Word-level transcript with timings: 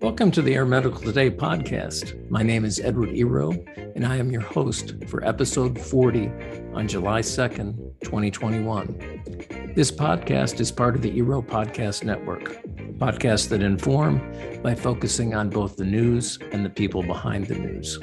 Welcome 0.00 0.30
to 0.32 0.42
the 0.42 0.54
Air 0.54 0.66
Medical 0.66 1.00
Today 1.00 1.30
podcast. 1.30 2.30
My 2.30 2.44
name 2.44 2.64
is 2.64 2.78
Edward 2.78 3.10
Ero, 3.10 3.50
and 3.96 4.06
I 4.06 4.16
am 4.18 4.30
your 4.30 4.42
host 4.42 4.94
for 5.08 5.24
episode 5.24 5.76
40 5.80 6.30
on 6.74 6.86
July 6.86 7.22
2nd, 7.22 7.74
2021. 8.02 9.72
This 9.74 9.90
podcast 9.90 10.60
is 10.60 10.70
part 10.70 10.94
of 10.94 11.02
the 11.02 11.16
Ero 11.16 11.42
Podcast 11.42 12.04
Network, 12.04 12.62
podcasts 13.02 13.48
that 13.48 13.62
inform 13.64 14.20
by 14.62 14.76
focusing 14.76 15.34
on 15.34 15.50
both 15.50 15.74
the 15.74 15.84
news 15.84 16.38
and 16.52 16.64
the 16.64 16.70
people 16.70 17.02
behind 17.02 17.44
the 17.46 17.56
news. 17.56 17.98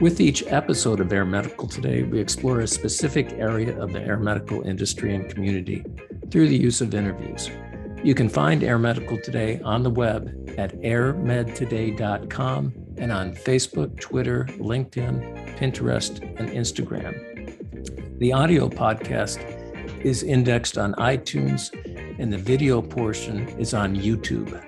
With 0.00 0.20
each 0.20 0.44
episode 0.46 1.00
of 1.00 1.12
Air 1.12 1.24
Medical 1.24 1.66
Today, 1.66 2.04
we 2.04 2.20
explore 2.20 2.60
a 2.60 2.66
specific 2.68 3.32
area 3.32 3.76
of 3.76 3.92
the 3.92 4.00
air 4.00 4.16
medical 4.16 4.62
industry 4.62 5.16
and 5.16 5.28
community 5.28 5.84
through 6.30 6.46
the 6.46 6.56
use 6.56 6.80
of 6.80 6.94
interviews. 6.94 7.50
You 8.04 8.14
can 8.14 8.28
find 8.28 8.62
Air 8.62 8.78
Medical 8.78 9.18
Today 9.20 9.60
on 9.64 9.82
the 9.82 9.90
web 9.90 10.28
at 10.56 10.76
airmedtoday.com 10.76 12.72
and 12.98 13.10
on 13.10 13.32
Facebook, 13.32 13.98
Twitter, 13.98 14.44
LinkedIn, 14.58 15.58
Pinterest, 15.58 16.22
and 16.38 16.48
Instagram. 16.50 18.18
The 18.20 18.32
audio 18.32 18.68
podcast 18.68 19.42
is 20.04 20.22
indexed 20.22 20.78
on 20.78 20.94
iTunes, 20.94 21.74
and 22.18 22.32
the 22.32 22.38
video 22.38 22.82
portion 22.82 23.48
is 23.58 23.74
on 23.74 23.96
YouTube. 23.96 24.62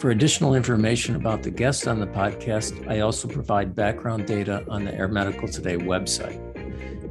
For 0.00 0.10
additional 0.10 0.54
information 0.54 1.16
about 1.16 1.42
the 1.42 1.50
guests 1.50 1.86
on 1.86 2.00
the 2.00 2.06
podcast, 2.06 2.88
I 2.88 3.00
also 3.00 3.28
provide 3.28 3.74
background 3.74 4.26
data 4.26 4.64
on 4.68 4.84
the 4.84 4.94
Air 4.94 5.08
Medical 5.08 5.48
Today 5.48 5.76
website. 5.76 6.38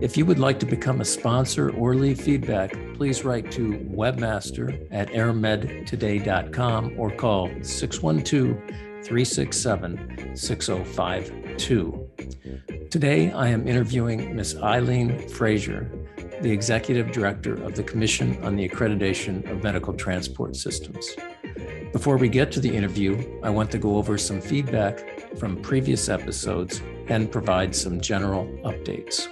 If 0.01 0.15
you 0.15 0.25
would 0.25 0.39
like 0.39 0.59
to 0.59 0.65
become 0.65 1.01
a 1.01 1.05
sponsor 1.05 1.71
or 1.71 1.93
leave 1.93 2.21
feedback, 2.21 2.73
please 2.95 3.25
write 3.25 3.51
to 3.51 3.73
webmaster 3.91 4.87
at 4.91 5.09
airmedtoday.com 5.09 6.93
or 6.97 7.11
call 7.11 7.49
612 7.61 8.57
367 9.03 10.35
6052. 10.35 12.09
Today, 12.89 13.31
I 13.31 13.49
am 13.49 13.67
interviewing 13.67 14.35
Ms. 14.35 14.55
Eileen 14.57 15.27
Frazier, 15.29 15.91
the 16.41 16.51
Executive 16.51 17.11
Director 17.11 17.61
of 17.63 17.75
the 17.75 17.83
Commission 17.83 18.41
on 18.43 18.55
the 18.55 18.67
Accreditation 18.67 19.49
of 19.51 19.61
Medical 19.61 19.93
Transport 19.93 20.55
Systems. 20.55 21.13
Before 21.91 22.15
we 22.15 22.29
get 22.29 22.49
to 22.53 22.61
the 22.61 22.73
interview, 22.73 23.41
I 23.43 23.49
want 23.49 23.69
to 23.71 23.77
go 23.77 23.97
over 23.97 24.17
some 24.17 24.39
feedback 24.39 25.37
from 25.37 25.61
previous 25.61 26.07
episodes 26.07 26.81
and 27.07 27.29
provide 27.29 27.75
some 27.75 27.99
general 27.99 28.45
updates. 28.63 29.27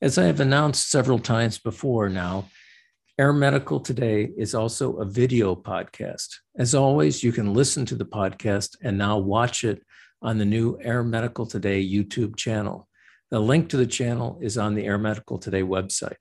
As 0.00 0.16
I 0.16 0.24
have 0.24 0.40
announced 0.40 0.88
several 0.90 1.18
times 1.18 1.58
before 1.58 2.08
now, 2.08 2.48
Air 3.18 3.34
Medical 3.34 3.80
Today 3.80 4.30
is 4.38 4.54
also 4.54 4.96
a 4.96 5.04
video 5.04 5.54
podcast. 5.54 6.28
As 6.56 6.74
always, 6.74 7.22
you 7.22 7.32
can 7.32 7.52
listen 7.52 7.84
to 7.84 7.94
the 7.94 8.06
podcast 8.06 8.78
and 8.82 8.96
now 8.96 9.18
watch 9.18 9.62
it 9.62 9.82
on 10.22 10.38
the 10.38 10.44
new 10.44 10.78
Air 10.80 11.02
Medical 11.02 11.46
Today 11.46 11.84
YouTube 11.86 12.36
channel. 12.36 12.88
The 13.30 13.40
link 13.40 13.68
to 13.70 13.76
the 13.76 13.86
channel 13.86 14.38
is 14.42 14.58
on 14.58 14.74
the 14.74 14.84
Air 14.84 14.98
Medical 14.98 15.38
Today 15.38 15.62
website. 15.62 16.16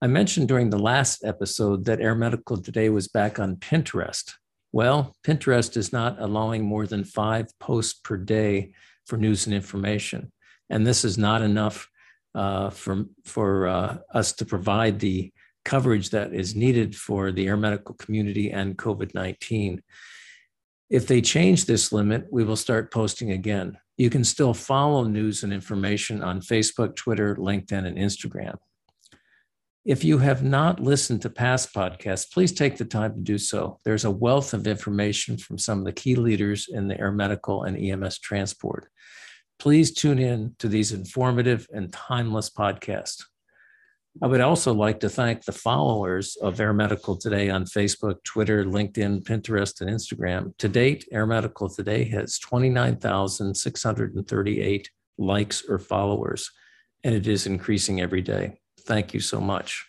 I 0.00 0.08
mentioned 0.08 0.48
during 0.48 0.70
the 0.70 0.78
last 0.78 1.24
episode 1.24 1.84
that 1.84 2.00
Air 2.00 2.14
Medical 2.14 2.56
Today 2.56 2.88
was 2.88 3.08
back 3.08 3.38
on 3.38 3.56
Pinterest. 3.56 4.32
Well, 4.72 5.14
Pinterest 5.24 5.76
is 5.76 5.92
not 5.92 6.20
allowing 6.20 6.64
more 6.64 6.86
than 6.86 7.04
five 7.04 7.46
posts 7.60 8.00
per 8.02 8.16
day 8.16 8.72
for 9.06 9.16
news 9.16 9.46
and 9.46 9.54
information. 9.54 10.32
And 10.70 10.86
this 10.86 11.04
is 11.04 11.18
not 11.18 11.42
enough 11.42 11.88
uh, 12.34 12.70
for, 12.70 13.04
for 13.24 13.68
uh, 13.68 13.98
us 14.14 14.32
to 14.32 14.46
provide 14.46 14.98
the 14.98 15.32
coverage 15.64 16.10
that 16.10 16.34
is 16.34 16.56
needed 16.56 16.96
for 16.96 17.30
the 17.30 17.46
air 17.46 17.56
medical 17.56 17.94
community 17.94 18.50
and 18.50 18.76
COVID 18.76 19.14
19. 19.14 19.82
If 20.92 21.06
they 21.06 21.22
change 21.22 21.64
this 21.64 21.90
limit, 21.90 22.26
we 22.30 22.44
will 22.44 22.54
start 22.54 22.92
posting 22.92 23.30
again. 23.30 23.78
You 23.96 24.10
can 24.10 24.24
still 24.24 24.52
follow 24.52 25.04
news 25.04 25.42
and 25.42 25.50
information 25.50 26.22
on 26.22 26.42
Facebook, 26.42 26.96
Twitter, 26.96 27.34
LinkedIn, 27.36 27.86
and 27.86 27.96
Instagram. 27.96 28.58
If 29.86 30.04
you 30.04 30.18
have 30.18 30.42
not 30.42 30.80
listened 30.80 31.22
to 31.22 31.30
past 31.30 31.72
podcasts, 31.74 32.30
please 32.30 32.52
take 32.52 32.76
the 32.76 32.84
time 32.84 33.14
to 33.14 33.20
do 33.20 33.38
so. 33.38 33.78
There's 33.86 34.04
a 34.04 34.10
wealth 34.10 34.52
of 34.52 34.66
information 34.66 35.38
from 35.38 35.56
some 35.56 35.78
of 35.78 35.86
the 35.86 35.92
key 35.92 36.14
leaders 36.14 36.68
in 36.70 36.88
the 36.88 37.00
air 37.00 37.10
medical 37.10 37.62
and 37.62 37.74
EMS 37.74 38.18
transport. 38.18 38.88
Please 39.58 39.94
tune 39.94 40.18
in 40.18 40.56
to 40.58 40.68
these 40.68 40.92
informative 40.92 41.66
and 41.72 41.90
timeless 41.90 42.50
podcasts. 42.50 43.24
I 44.20 44.26
would 44.26 44.42
also 44.42 44.74
like 44.74 45.00
to 45.00 45.08
thank 45.08 45.44
the 45.44 45.52
followers 45.52 46.36
of 46.36 46.60
Air 46.60 46.74
Medical 46.74 47.16
Today 47.16 47.48
on 47.48 47.64
Facebook, 47.64 48.22
Twitter, 48.24 48.62
LinkedIn, 48.62 49.24
Pinterest, 49.24 49.80
and 49.80 49.88
Instagram. 49.88 50.54
To 50.58 50.68
date, 50.68 51.08
Air 51.10 51.24
Medical 51.24 51.70
Today 51.70 52.04
has 52.10 52.38
29,638 52.38 54.90
likes 55.16 55.64
or 55.66 55.78
followers, 55.78 56.50
and 57.02 57.14
it 57.14 57.26
is 57.26 57.46
increasing 57.46 58.02
every 58.02 58.20
day. 58.20 58.60
Thank 58.80 59.14
you 59.14 59.20
so 59.20 59.40
much. 59.40 59.86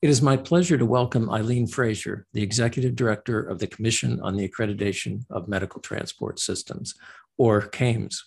It 0.00 0.08
is 0.08 0.22
my 0.22 0.38
pleasure 0.38 0.78
to 0.78 0.86
welcome 0.86 1.28
Eileen 1.28 1.66
Frazier, 1.66 2.26
the 2.32 2.42
Executive 2.42 2.96
Director 2.96 3.38
of 3.38 3.58
the 3.58 3.66
Commission 3.66 4.18
on 4.22 4.36
the 4.36 4.48
Accreditation 4.48 5.26
of 5.28 5.46
Medical 5.46 5.82
Transport 5.82 6.38
Systems, 6.38 6.94
or 7.36 7.60
CAMTS. 7.60 8.22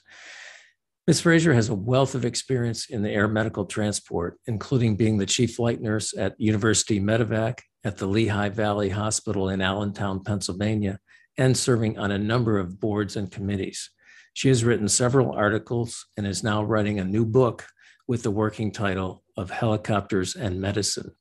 Ms. 1.05 1.21
Frazier 1.21 1.53
has 1.53 1.69
a 1.69 1.75
wealth 1.75 2.15
of 2.15 2.23
experience 2.23 2.89
in 2.89 3.01
the 3.01 3.09
air 3.09 3.27
medical 3.27 3.65
transport, 3.65 4.39
including 4.47 4.95
being 4.95 5.17
the 5.17 5.25
chief 5.25 5.55
flight 5.55 5.81
nurse 5.81 6.13
at 6.17 6.39
University 6.39 6.99
Medevac 6.99 7.59
at 7.83 7.97
the 7.97 8.07
Lehigh 8.07 8.49
Valley 8.49 8.89
Hospital 8.89 9.49
in 9.49 9.61
Allentown, 9.61 10.23
Pennsylvania, 10.23 10.99
and 11.37 11.57
serving 11.57 11.97
on 11.97 12.11
a 12.11 12.17
number 12.17 12.57
of 12.57 12.79
boards 12.79 13.17
and 13.17 13.29
committees. 13.29 13.89
She 14.33 14.47
has 14.47 14.63
written 14.63 14.87
several 14.87 15.33
articles 15.33 16.05
and 16.15 16.25
is 16.25 16.43
now 16.43 16.63
writing 16.63 16.99
a 16.99 17.05
new 17.05 17.25
book 17.25 17.65
with 18.07 18.23
the 18.23 18.31
working 18.31 18.71
title 18.71 19.23
of 19.35 19.49
Helicopters 19.49 20.35
and 20.35 20.61
Medicine 20.61 21.11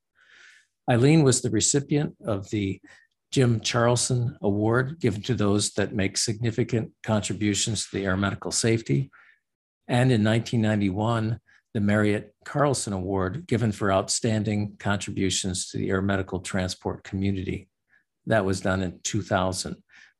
Eileen 0.90 1.22
was 1.22 1.40
the 1.40 1.50
recipient 1.50 2.16
of 2.26 2.50
the 2.50 2.80
Jim 3.30 3.60
Charlson 3.60 4.36
Award 4.42 4.98
given 5.00 5.22
to 5.22 5.34
those 5.34 5.72
that 5.74 5.94
make 5.94 6.16
significant 6.16 6.90
contributions 7.02 7.84
to 7.88 7.96
the 7.96 8.04
air 8.04 8.16
medical 8.16 8.50
safety. 8.50 9.10
And 9.92 10.10
in 10.10 10.24
1991, 10.24 11.38
the 11.74 11.80
Marriott 11.80 12.34
Carlson 12.46 12.94
Award 12.94 13.46
given 13.46 13.72
for 13.72 13.92
outstanding 13.92 14.76
contributions 14.78 15.68
to 15.68 15.76
the 15.76 15.90
air 15.90 16.00
medical 16.00 16.40
transport 16.40 17.04
community. 17.04 17.68
That 18.24 18.46
was 18.46 18.62
done 18.62 18.80
in 18.80 19.00
2000. 19.04 19.76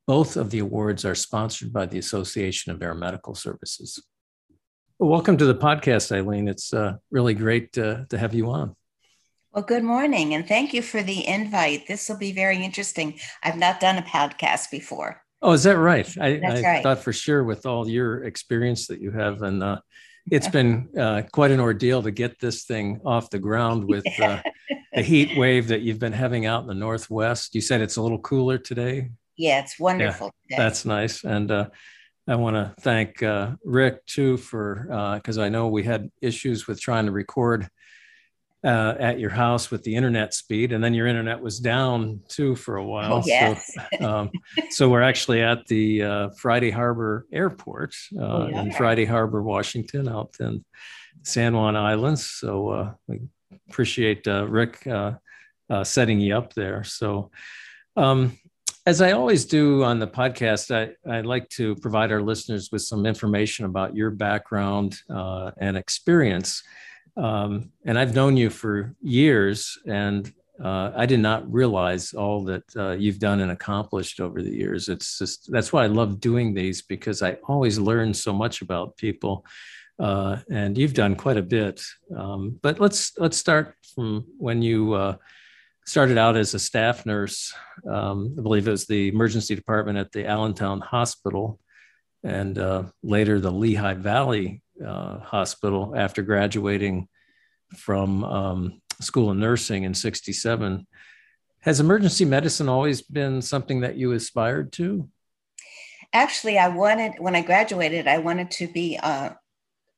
Both 0.07 0.37
of 0.37 0.51
the 0.51 0.59
awards 0.59 1.07
are 1.07 1.15
sponsored 1.15 1.73
by 1.73 1.87
the 1.87 1.99
Association 1.99 2.71
of 2.71 2.83
Air 2.83 2.95
Medical 2.95 3.35
Services. 3.35 3.99
Welcome 4.99 5.39
to 5.39 5.47
the 5.47 5.55
podcast, 5.55 6.15
Eileen. 6.15 6.49
It's 6.49 6.75
uh, 6.75 6.97
really 7.11 7.33
great 7.33 7.73
to, 7.73 8.05
to 8.11 8.19
have 8.19 8.35
you 8.35 8.51
on. 8.51 8.77
Well, 9.55 9.65
good 9.65 9.85
morning, 9.85 10.35
and 10.35 10.47
thank 10.47 10.75
you 10.75 10.83
for 10.83 11.03
the 11.03 11.27
invite. 11.27 11.87
This 11.87 12.11
will 12.11 12.19
be 12.19 12.33
very 12.33 12.63
interesting. 12.63 13.19
I've 13.43 13.57
not 13.57 13.81
done 13.81 13.97
a 13.97 14.03
podcast 14.03 14.71
before. 14.71 15.23
Oh, 15.43 15.53
is 15.53 15.65
that 15.65 15.77
right? 15.77 16.09
I, 16.21 16.37
I 16.37 16.63
right. 16.63 16.83
thought 16.83 17.01
for 17.01 17.13
sure 17.13 17.43
with 17.43 17.67
all 17.67 17.89
your 17.89 18.25
experience 18.25 18.87
that 18.87 19.01
you 19.01 19.11
have, 19.11 19.43
and 19.43 19.63
uh, 19.63 19.81
it's 20.31 20.47
been 20.47 20.89
uh, 20.97 21.23
quite 21.33 21.51
an 21.51 21.59
ordeal 21.59 22.01
to 22.03 22.13
get 22.13 22.39
this 22.39 22.65
thing 22.65 23.01
off 23.05 23.29
the 23.29 23.41
ground 23.41 23.85
with 23.89 24.07
uh, 24.21 24.41
the 24.95 25.03
heat 25.03 25.37
wave 25.37 25.69
that 25.69 25.81
you've 25.81 25.99
been 25.99 26.13
having 26.13 26.47
out 26.47 26.63
in 26.63 26.69
the 26.69 26.75
Northwest. 26.75 27.57
You 27.57 27.61
said 27.61 27.81
it's 27.81 27.97
a 27.97 28.03
little 28.03 28.21
cooler 28.21 28.57
today. 28.57 29.11
Yeah, 29.37 29.59
it's 29.61 29.81
wonderful. 29.81 30.31
Yeah, 30.49 30.59
that's 30.59 30.85
nice, 30.85 31.25
and 31.25 31.51
uh, 31.51 31.71
I 32.29 32.37
want 32.37 32.55
to 32.55 32.73
thank 32.81 33.21
uh, 33.23 33.53
Rick 33.65 34.07
too 34.07 34.37
for 34.37 35.17
because 35.17 35.39
uh, 35.39 35.43
I 35.43 35.49
know 35.49 35.67
we 35.67 35.83
had 35.83 36.09
issues 36.21 36.69
with 36.69 36.81
trying 36.81 37.07
to 37.07 37.13
record 37.13 37.69
uh, 38.65 38.95
at 38.99 39.19
your 39.19 39.31
house 39.31 39.71
with 39.71 39.83
the 39.83 39.95
internet 39.95 40.35
speed, 40.35 40.73
and 40.73 40.83
then 40.83 40.95
your 40.95 41.07
internet 41.07 41.41
was 41.41 41.59
down 41.59 42.21
too 42.29 42.55
for 42.55 42.77
a 42.77 42.85
while. 42.85 43.15
Oh, 43.15 43.23
yes. 43.25 43.75
So, 43.99 44.07
um, 44.09 44.31
so 44.71 44.89
we're 44.89 45.03
actually 45.03 45.43
at 45.43 45.67
the 45.67 46.03
uh, 46.03 46.29
Friday 46.39 46.71
Harbor 46.71 47.27
Airport 47.33 47.95
uh, 48.17 48.23
oh, 48.23 48.49
yeah. 48.49 48.63
in 48.63 48.73
Friday 48.73 49.05
Harbor, 49.05 49.43
Washington, 49.43 50.09
out 50.09 50.37
in 50.39 50.65
San 51.25 51.57
Juan 51.57 51.77
Islands. 51.77 52.31
So 52.31 52.69
uh, 52.69 52.93
we 53.09 53.23
appreciate 53.69 54.29
uh, 54.29 54.47
Rick 54.47 54.87
uh, 54.87 55.15
setting 55.83 56.21
you 56.21 56.37
up 56.37 56.55
there. 56.55 56.85
So. 56.85 57.31
Um, 57.97 58.39
as 58.85 59.01
I 59.01 59.13
always 59.13 59.45
do 59.45 59.85
on 59.85 60.01
the 60.01 60.09
podcast, 60.09 60.75
I, 60.75 60.91
I 61.09 61.21
like 61.21 61.49
to 61.51 61.77
provide 61.77 62.11
our 62.11 62.21
listeners 62.21 62.71
with 62.73 62.83
some 62.83 63.07
information 63.07 63.65
about 63.65 63.95
your 63.95 64.11
background 64.11 64.99
and 65.09 65.77
experience. 65.77 66.65
Um, 67.17 67.71
and 67.85 67.99
I've 67.99 68.15
known 68.15 68.37
you 68.37 68.51
for 68.51 68.95
years, 69.03 69.79
and 69.87 70.33
uh, 70.63 70.93
I 70.95 71.07
did 71.07 71.21
not 71.21 71.51
realize 71.53 72.15
all 72.15 72.45
that 72.45 72.65
uh, 72.77 72.93
you've 72.93 73.19
done 73.19 73.41
and 73.41 73.51
accomplished 73.51 74.21
over 74.21 74.43
the 74.43 74.55
years. 74.55 74.89
It's 74.89 75.19
just 75.19 75.51
that's 75.51 75.73
why 75.73 75.85
I 75.85 75.89
love 75.89 76.21
doing 76.21 76.55
these 76.55 76.83
because 76.83 77.23
I 77.23 77.33
always 77.49 77.79
learn 77.79 78.15
so 78.15 78.33
much 78.33 78.63
about 78.63 78.97
people, 78.97 79.45
uh, 79.99 80.39
and 80.51 80.77
you've 80.79 80.95
done 80.95 81.17
quite 81.17 81.37
a 81.37 81.43
bit. 81.43 81.83
Um, 82.17 82.59
but 82.63 82.81
let's 82.81 83.19
let's 83.19 83.37
start 83.37 83.75
from 83.95 84.25
when 84.39 84.63
you 84.63 84.95
uh, 84.95 85.17
started 85.85 86.17
out 86.17 86.37
as 86.37 86.55
a 86.55 86.59
staff 86.59 87.05
nurse. 87.05 87.53
Um, 87.91 88.37
I 88.39 88.43
believe 88.43 88.69
it 88.69 88.73
was 88.73 88.87
the 88.87 89.09
emergency 89.09 89.55
department 89.55 89.99
at 89.99 90.13
the 90.13 90.27
Allentown 90.27 90.81
Hospital, 90.81 91.59
and 92.23 92.59
uh, 92.59 92.85
later 93.03 93.41
the 93.41 93.53
Lehigh 93.53 93.95
Valley 93.95 94.62
uh, 94.85 95.19
Hospital 95.21 95.95
after 95.97 96.23
graduating 96.23 97.09
from 97.77 98.25
um, 98.25 98.83
school 99.01 99.31
of 99.31 99.37
nursing 99.37 99.85
in 99.85 99.95
67 99.95 100.87
has 101.61 101.81
emergency 101.81 102.25
medicine 102.25 102.69
always 102.69 103.03
been 103.03 103.41
something 103.41 103.81
that 103.81 103.97
you 103.97 104.13
aspired 104.13 104.73
to 104.73 105.09
actually 106.13 106.59
i 106.59 106.69
wanted 106.69 107.15
when 107.19 107.35
i 107.35 107.43
graduated 107.43 108.07
i 108.07 108.19
wanted 108.19 108.51
to 108.51 108.67
be 108.69 108.99
uh, 109.03 109.31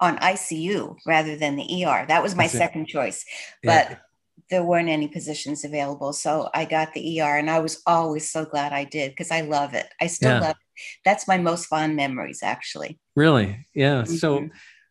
on 0.01 0.17
icu 0.19 0.97
rather 1.07 1.37
than 1.37 1.57
the 1.57 1.85
er 1.85 2.05
that 2.09 2.23
was 2.23 2.35
my 2.35 2.47
second 2.63 2.87
choice 2.87 3.25
but 3.63 3.91
yeah. 3.91 3.97
there 4.51 4.65
weren't 4.65 4.89
any 4.89 5.09
positions 5.09 5.65
available 5.65 6.13
so 6.13 6.49
i 6.55 6.65
got 6.65 6.93
the 6.95 7.21
er 7.21 7.37
and 7.37 7.51
i 7.51 7.59
was 7.59 7.83
always 7.87 8.31
so 8.31 8.45
glad 8.45 8.73
i 8.73 8.85
did 8.85 9.11
because 9.11 9.31
i 9.31 9.41
love 9.41 9.75
it 9.75 9.87
i 10.01 10.07
still 10.07 10.31
yeah. 10.31 10.41
love 10.41 10.51
it 10.51 10.64
that's 11.05 11.29
my 11.29 11.39
most 11.39 11.67
fond 11.67 11.97
memories 11.97 12.41
actually 12.43 12.99
really 13.17 13.67
yeah 13.75 14.03
mm-hmm. 14.03 14.15
so 14.15 14.49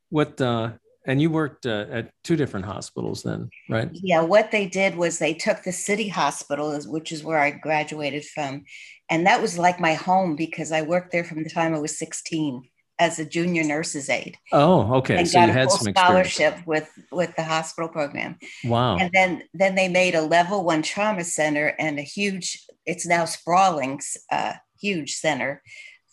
what 0.09 0.39
uh 0.41 0.71
and 1.05 1.21
you 1.21 1.29
worked 1.29 1.65
uh, 1.65 1.85
at 1.91 2.11
two 2.23 2.35
different 2.35 2.65
hospitals 2.65 3.23
then, 3.23 3.49
right? 3.69 3.89
Yeah, 3.91 4.21
what 4.21 4.51
they 4.51 4.67
did 4.67 4.95
was 4.95 5.19
they 5.19 5.33
took 5.33 5.63
the 5.63 5.71
city 5.71 6.07
hospital, 6.07 6.79
which 6.85 7.11
is 7.11 7.23
where 7.23 7.39
I 7.39 7.51
graduated 7.51 8.25
from. 8.25 8.63
And 9.09 9.27
that 9.27 9.41
was 9.41 9.57
like 9.57 9.79
my 9.79 9.95
home 9.95 10.35
because 10.35 10.71
I 10.71 10.81
worked 10.81 11.11
there 11.11 11.25
from 11.25 11.43
the 11.43 11.49
time 11.49 11.75
I 11.75 11.79
was 11.79 11.97
16 11.99 12.63
as 12.99 13.19
a 13.19 13.25
junior 13.25 13.63
nurse's 13.63 14.09
aide. 14.09 14.37
Oh, 14.51 14.97
okay. 14.97 15.17
And 15.17 15.27
so 15.27 15.39
got 15.39 15.47
you 15.47 15.53
had 15.53 15.71
some 15.71 15.93
scholarship 15.93 16.55
with 16.65 16.89
with 17.11 17.35
the 17.35 17.43
hospital 17.43 17.89
program. 17.89 18.37
Wow. 18.63 18.97
And 18.97 19.09
then 19.13 19.43
then 19.53 19.75
they 19.75 19.89
made 19.89 20.15
a 20.15 20.21
level 20.21 20.63
one 20.63 20.83
trauma 20.83 21.23
center 21.23 21.75
and 21.79 21.99
a 21.99 22.03
huge, 22.03 22.65
it's 22.85 23.05
now 23.05 23.25
sprawling, 23.25 23.99
uh, 24.31 24.53
huge 24.83 25.15
center 25.15 25.63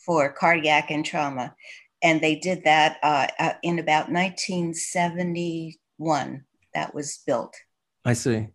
for 0.07 0.33
cardiac 0.33 0.91
and 0.91 1.05
trauma. 1.05 1.55
And 2.03 2.21
they 2.21 2.37
did 2.37 2.65
that 2.65 2.99
uh, 3.03 3.27
uh, 3.39 3.53
in 3.63 3.79
about 3.79 4.11
1971 4.11 6.45
that 6.75 6.95
was 6.95 7.21
built. 7.27 7.55
I 8.05 8.13
see. 8.15 8.49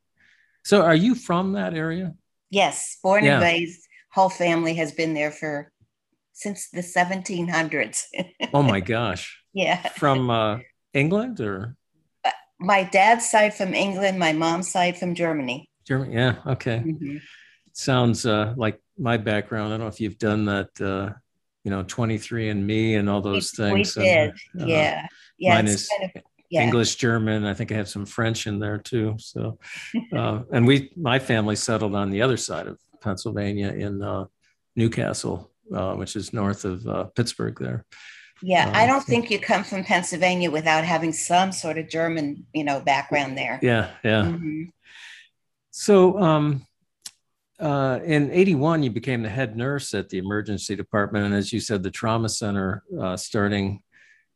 So 0.63 0.81
are 0.81 0.95
you 0.95 1.13
from 1.13 1.51
that 1.53 1.75
area? 1.75 2.15
Yes 2.50 2.97
born 3.03 3.23
yeah. 3.23 3.33
and 3.33 3.44
raised 3.44 3.81
whole 4.12 4.29
family 4.29 4.73
has 4.75 4.91
been 4.91 5.13
there 5.13 5.31
for 5.31 5.71
since 6.33 6.69
the 6.69 6.81
1700s 6.81 8.03
oh 8.53 8.63
my 8.63 8.79
gosh. 8.95 9.41
Yeah. 9.53 9.88
From 9.89 10.29
uh, 10.29 10.59
england 10.94 11.39
or? 11.39 11.75
Uh, 12.23 12.31
my 12.59 12.83
dad's 12.83 13.29
side 13.29 13.53
from 13.53 13.73
england 13.73 14.19
my 14.19 14.33
mom's 14.33 14.71
side 14.71 14.97
from 14.97 15.15
germany. 15.15 15.69
Germany 15.85 16.15
yeah 16.15 16.35
okay. 16.47 16.83
Mm-hmm. 16.85 17.18
sounds 17.73 18.25
uh, 18.25 18.53
like 18.57 18.79
my 18.97 19.18
background 19.18 19.68
i 19.68 19.69
don't 19.71 19.81
know 19.81 19.88
if 19.88 20.00
you've 20.00 20.18
done 20.18 20.45
that 20.45 20.69
uh, 20.81 21.13
you 21.63 21.71
know 21.71 21.83
23 21.83 22.50
and 22.50 22.65
me 22.65 22.95
and 22.95 23.09
all 23.09 23.21
those 23.21 23.53
we, 23.57 23.65
things 23.65 23.95
we 23.97 24.03
did. 24.03 24.30
uh, 24.30 24.65
yeah. 24.65 25.07
Yeah 25.38 25.56
mine 25.56 25.68
is 25.68 25.89
kind 25.89 26.12
of, 26.15 26.24
yeah. 26.50 26.62
english 26.62 26.95
german 26.95 27.45
i 27.45 27.53
think 27.53 27.71
i 27.71 27.75
have 27.75 27.89
some 27.89 28.06
french 28.06 28.47
in 28.47 28.59
there 28.59 28.77
too 28.77 29.15
so 29.18 29.57
uh, 30.15 30.42
and 30.53 30.65
we 30.65 30.92
my 30.95 31.19
family 31.19 31.56
settled 31.56 31.95
on 31.95 32.09
the 32.09 32.21
other 32.21 32.38
side 32.38 32.68
of 32.68 32.80
pennsylvania 33.01 33.69
in 33.69 34.01
uh, 34.01 34.25
newcastle 34.75 35.51
uh, 35.74 35.95
which 35.95 36.15
is 36.15 36.31
north 36.31 36.63
of 36.63 36.86
uh, 36.88 37.06
pittsburgh 37.15 37.57
there. 37.59 37.86
Yeah 38.42 38.71
i 38.75 38.86
don't 38.86 39.03
think 39.03 39.31
you 39.31 39.39
come 39.39 39.63
from 39.63 39.83
pennsylvania 39.83 40.51
without 40.51 40.83
having 40.83 41.12
some 41.12 41.51
sort 41.51 41.77
of 41.77 41.89
german 41.89 42.45
you 42.53 42.63
know 42.63 42.80
background 42.80 43.38
there. 43.38 43.59
Yeah 43.62 43.89
yeah. 44.03 44.24
Mm-hmm. 44.24 44.63
so 45.71 46.21
um 46.21 46.65
uh, 47.60 48.00
in 48.04 48.31
81, 48.31 48.84
you 48.84 48.90
became 48.90 49.24
the 49.24 49.30
head 49.30 49.56
nurse 49.56 49.94
at 49.94 50.10
the 50.10 50.18
emergency 50.18 50.75
department. 50.75 51.25
And 51.25 51.34
as 51.34 51.54
you 51.54 51.60
said, 51.60 51.84
the 51.84 51.92
trauma 51.92 52.30
center 52.30 52.84
uh, 53.00 53.18
starting 53.18 53.81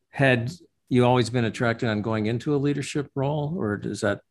had 0.10 0.52
you 0.88 1.06
always 1.06 1.30
been 1.30 1.46
attracted 1.46 1.90
on 1.90 2.02
going 2.02 2.26
into 2.26 2.56
a 2.56 2.58
leadership 2.58 3.12
role 3.16 3.54
or 3.58 3.78
does 3.78 4.02
that? 4.02 4.22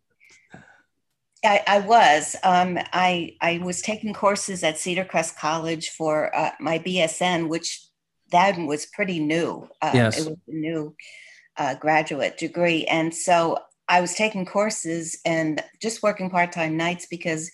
I, 1.44 1.62
I 1.66 1.78
was. 1.80 2.34
Um, 2.42 2.78
I, 2.92 3.36
I 3.40 3.58
was 3.58 3.80
taking 3.80 4.12
courses 4.12 4.64
at 4.64 4.78
Cedar 4.78 5.04
Crest 5.04 5.38
College 5.38 5.90
for 5.90 6.34
uh, 6.34 6.50
my 6.58 6.80
BSN, 6.80 7.48
which 7.48 7.86
that 8.32 8.58
was 8.58 8.86
pretty 8.86 9.20
new. 9.20 9.68
Uh, 9.80 9.92
yes. 9.94 10.18
It 10.18 10.30
was 10.30 10.38
a 10.48 10.52
new 10.52 10.96
uh, 11.56 11.74
graduate 11.74 12.38
degree. 12.38 12.84
And 12.86 13.14
so 13.14 13.58
I 13.88 14.00
was 14.00 14.14
taking 14.14 14.44
courses 14.44 15.18
and 15.24 15.62
just 15.80 16.02
working 16.02 16.28
part 16.28 16.52
time 16.52 16.76
nights 16.76 17.06
because 17.06 17.50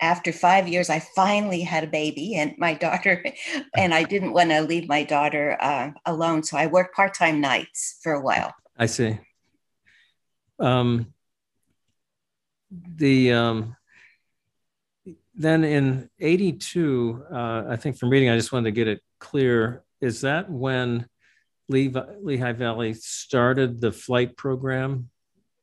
after 0.00 0.32
five 0.32 0.68
years, 0.68 0.90
I 0.90 1.00
finally 1.00 1.62
had 1.62 1.84
a 1.84 1.88
baby 1.88 2.34
and 2.36 2.54
my 2.58 2.74
daughter, 2.74 3.24
and 3.76 3.94
I 3.94 4.02
didn't 4.04 4.32
want 4.32 4.50
to 4.50 4.60
leave 4.62 4.88
my 4.88 5.04
daughter 5.04 5.56
uh, 5.60 5.90
alone. 6.06 6.42
So 6.42 6.56
I 6.56 6.66
worked 6.66 6.94
part 6.94 7.14
time 7.14 7.40
nights 7.40 7.98
for 8.02 8.12
a 8.12 8.20
while. 8.20 8.54
I 8.76 8.86
see. 8.86 9.18
Um, 10.58 11.12
the 12.70 13.32
um, 13.32 13.76
then 15.34 15.64
in 15.64 16.10
82, 16.20 17.24
uh, 17.30 17.64
I 17.68 17.76
think 17.76 17.98
from 17.98 18.10
reading, 18.10 18.30
I 18.30 18.36
just 18.36 18.52
wanted 18.52 18.66
to 18.66 18.72
get 18.72 18.88
it 18.88 19.00
clear. 19.18 19.82
Is 20.00 20.20
that 20.20 20.50
when 20.50 21.08
Lehigh 21.68 22.52
Valley 22.52 22.94
started 22.94 23.80
the 23.80 23.92
flight 23.92 24.36
program? 24.36 25.10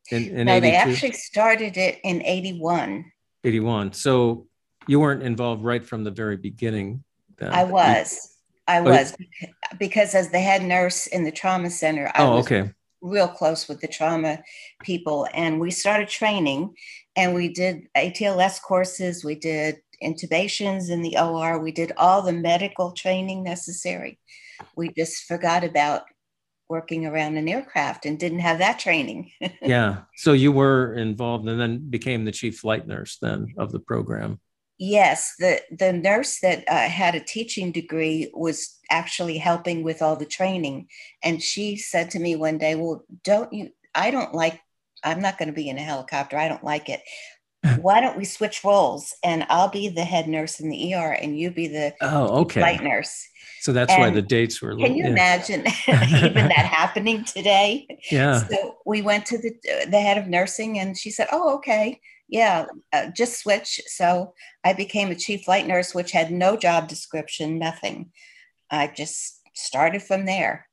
In, 0.09 0.27
in 0.35 0.45
no, 0.47 0.53
82? 0.53 0.61
they 0.61 0.75
actually 0.75 1.11
started 1.13 1.77
it 1.77 1.99
in 2.03 2.21
81. 2.23 3.10
81. 3.43 3.93
So 3.93 4.47
you 4.87 4.99
weren't 4.99 5.23
involved 5.23 5.63
right 5.63 5.83
from 5.83 6.03
the 6.03 6.11
very 6.11 6.37
beginning. 6.37 7.03
Then. 7.37 7.51
I 7.53 7.63
was. 7.63 8.27
I 8.67 8.81
was 8.81 9.15
because 9.79 10.15
as 10.15 10.29
the 10.29 10.39
head 10.39 10.63
nurse 10.63 11.07
in 11.07 11.23
the 11.23 11.31
trauma 11.31 11.69
center, 11.69 12.11
I 12.13 12.23
oh, 12.23 12.35
was 12.37 12.45
okay. 12.45 12.71
real 13.01 13.27
close 13.27 13.67
with 13.67 13.81
the 13.81 13.87
trauma 13.87 14.41
people. 14.81 15.27
And 15.33 15.59
we 15.59 15.71
started 15.71 16.07
training 16.07 16.73
and 17.15 17.33
we 17.33 17.49
did 17.49 17.87
ATLS 17.97 18.61
courses, 18.61 19.25
we 19.25 19.35
did 19.35 19.81
intubations 20.01 20.89
in 20.89 21.01
the 21.01 21.17
OR, 21.17 21.59
we 21.59 21.71
did 21.71 21.91
all 21.97 22.21
the 22.21 22.33
medical 22.33 22.91
training 22.91 23.43
necessary. 23.43 24.19
We 24.75 24.93
just 24.93 25.25
forgot 25.25 25.63
about 25.63 26.03
working 26.71 27.05
around 27.05 27.35
an 27.35 27.49
aircraft 27.49 28.05
and 28.05 28.17
didn't 28.17 28.39
have 28.39 28.59
that 28.59 28.79
training. 28.79 29.29
yeah. 29.61 30.03
So 30.15 30.31
you 30.31 30.53
were 30.53 30.93
involved 30.93 31.47
and 31.47 31.59
then 31.59 31.89
became 31.89 32.23
the 32.23 32.31
chief 32.31 32.59
flight 32.59 32.87
nurse 32.87 33.17
then 33.21 33.53
of 33.57 33.73
the 33.73 33.79
program. 33.79 34.39
Yes, 34.79 35.35
the 35.37 35.61
the 35.69 35.93
nurse 35.93 36.39
that 36.39 36.63
uh, 36.67 36.89
had 36.89 37.13
a 37.13 37.19
teaching 37.19 37.71
degree 37.71 38.31
was 38.33 38.79
actually 38.89 39.37
helping 39.37 39.83
with 39.83 40.01
all 40.01 40.15
the 40.15 40.25
training, 40.25 40.87
and 41.21 41.43
she 41.43 41.75
said 41.75 42.09
to 42.11 42.19
me 42.19 42.35
one 42.35 42.57
day, 42.57 42.73
"Well, 42.73 43.03
don't 43.23 43.53
you? 43.53 43.69
I 43.93 44.09
don't 44.09 44.33
like. 44.33 44.59
I'm 45.03 45.21
not 45.21 45.37
going 45.37 45.49
to 45.49 45.61
be 45.61 45.69
in 45.69 45.77
a 45.77 45.83
helicopter. 45.83 46.35
I 46.35 46.47
don't 46.47 46.63
like 46.63 46.89
it. 46.89 47.01
Why 47.81 48.01
don't 48.01 48.17
we 48.17 48.25
switch 48.25 48.63
roles? 48.63 49.13
And 49.23 49.45
I'll 49.49 49.69
be 49.69 49.89
the 49.89 50.03
head 50.03 50.27
nurse 50.27 50.59
in 50.59 50.69
the 50.69 50.95
ER, 50.95 51.11
and 51.11 51.37
you 51.37 51.51
be 51.51 51.67
the 51.67 51.93
oh, 52.01 52.41
okay, 52.41 52.61
flight 52.61 52.81
nurse." 52.81 53.27
So 53.61 53.73
that's 53.73 53.93
and 53.93 54.01
why 54.01 54.09
the 54.09 54.23
dates 54.23 54.59
were. 54.59 54.75
Can 54.75 54.95
you 54.95 55.03
yeah. 55.03 55.11
imagine 55.11 55.59
even 55.87 56.47
that 56.47 56.65
happening 56.65 57.23
today? 57.23 57.99
Yeah. 58.09 58.43
So 58.47 58.77
we 58.87 59.03
went 59.03 59.27
to 59.27 59.37
the 59.37 59.53
the 59.87 60.01
head 60.01 60.17
of 60.17 60.27
nursing, 60.27 60.79
and 60.79 60.97
she 60.97 61.11
said, 61.11 61.27
"Oh, 61.31 61.57
okay, 61.57 62.01
yeah, 62.27 62.65
uh, 62.91 63.11
just 63.15 63.39
switch." 63.39 63.79
So 63.85 64.33
I 64.63 64.73
became 64.73 65.11
a 65.11 65.15
chief 65.15 65.43
flight 65.43 65.67
nurse, 65.67 65.93
which 65.93 66.11
had 66.11 66.31
no 66.31 66.57
job 66.57 66.87
description, 66.87 67.59
nothing. 67.59 68.11
I 68.71 68.87
just 68.87 69.39
started 69.53 70.01
from 70.01 70.25
there. 70.25 70.67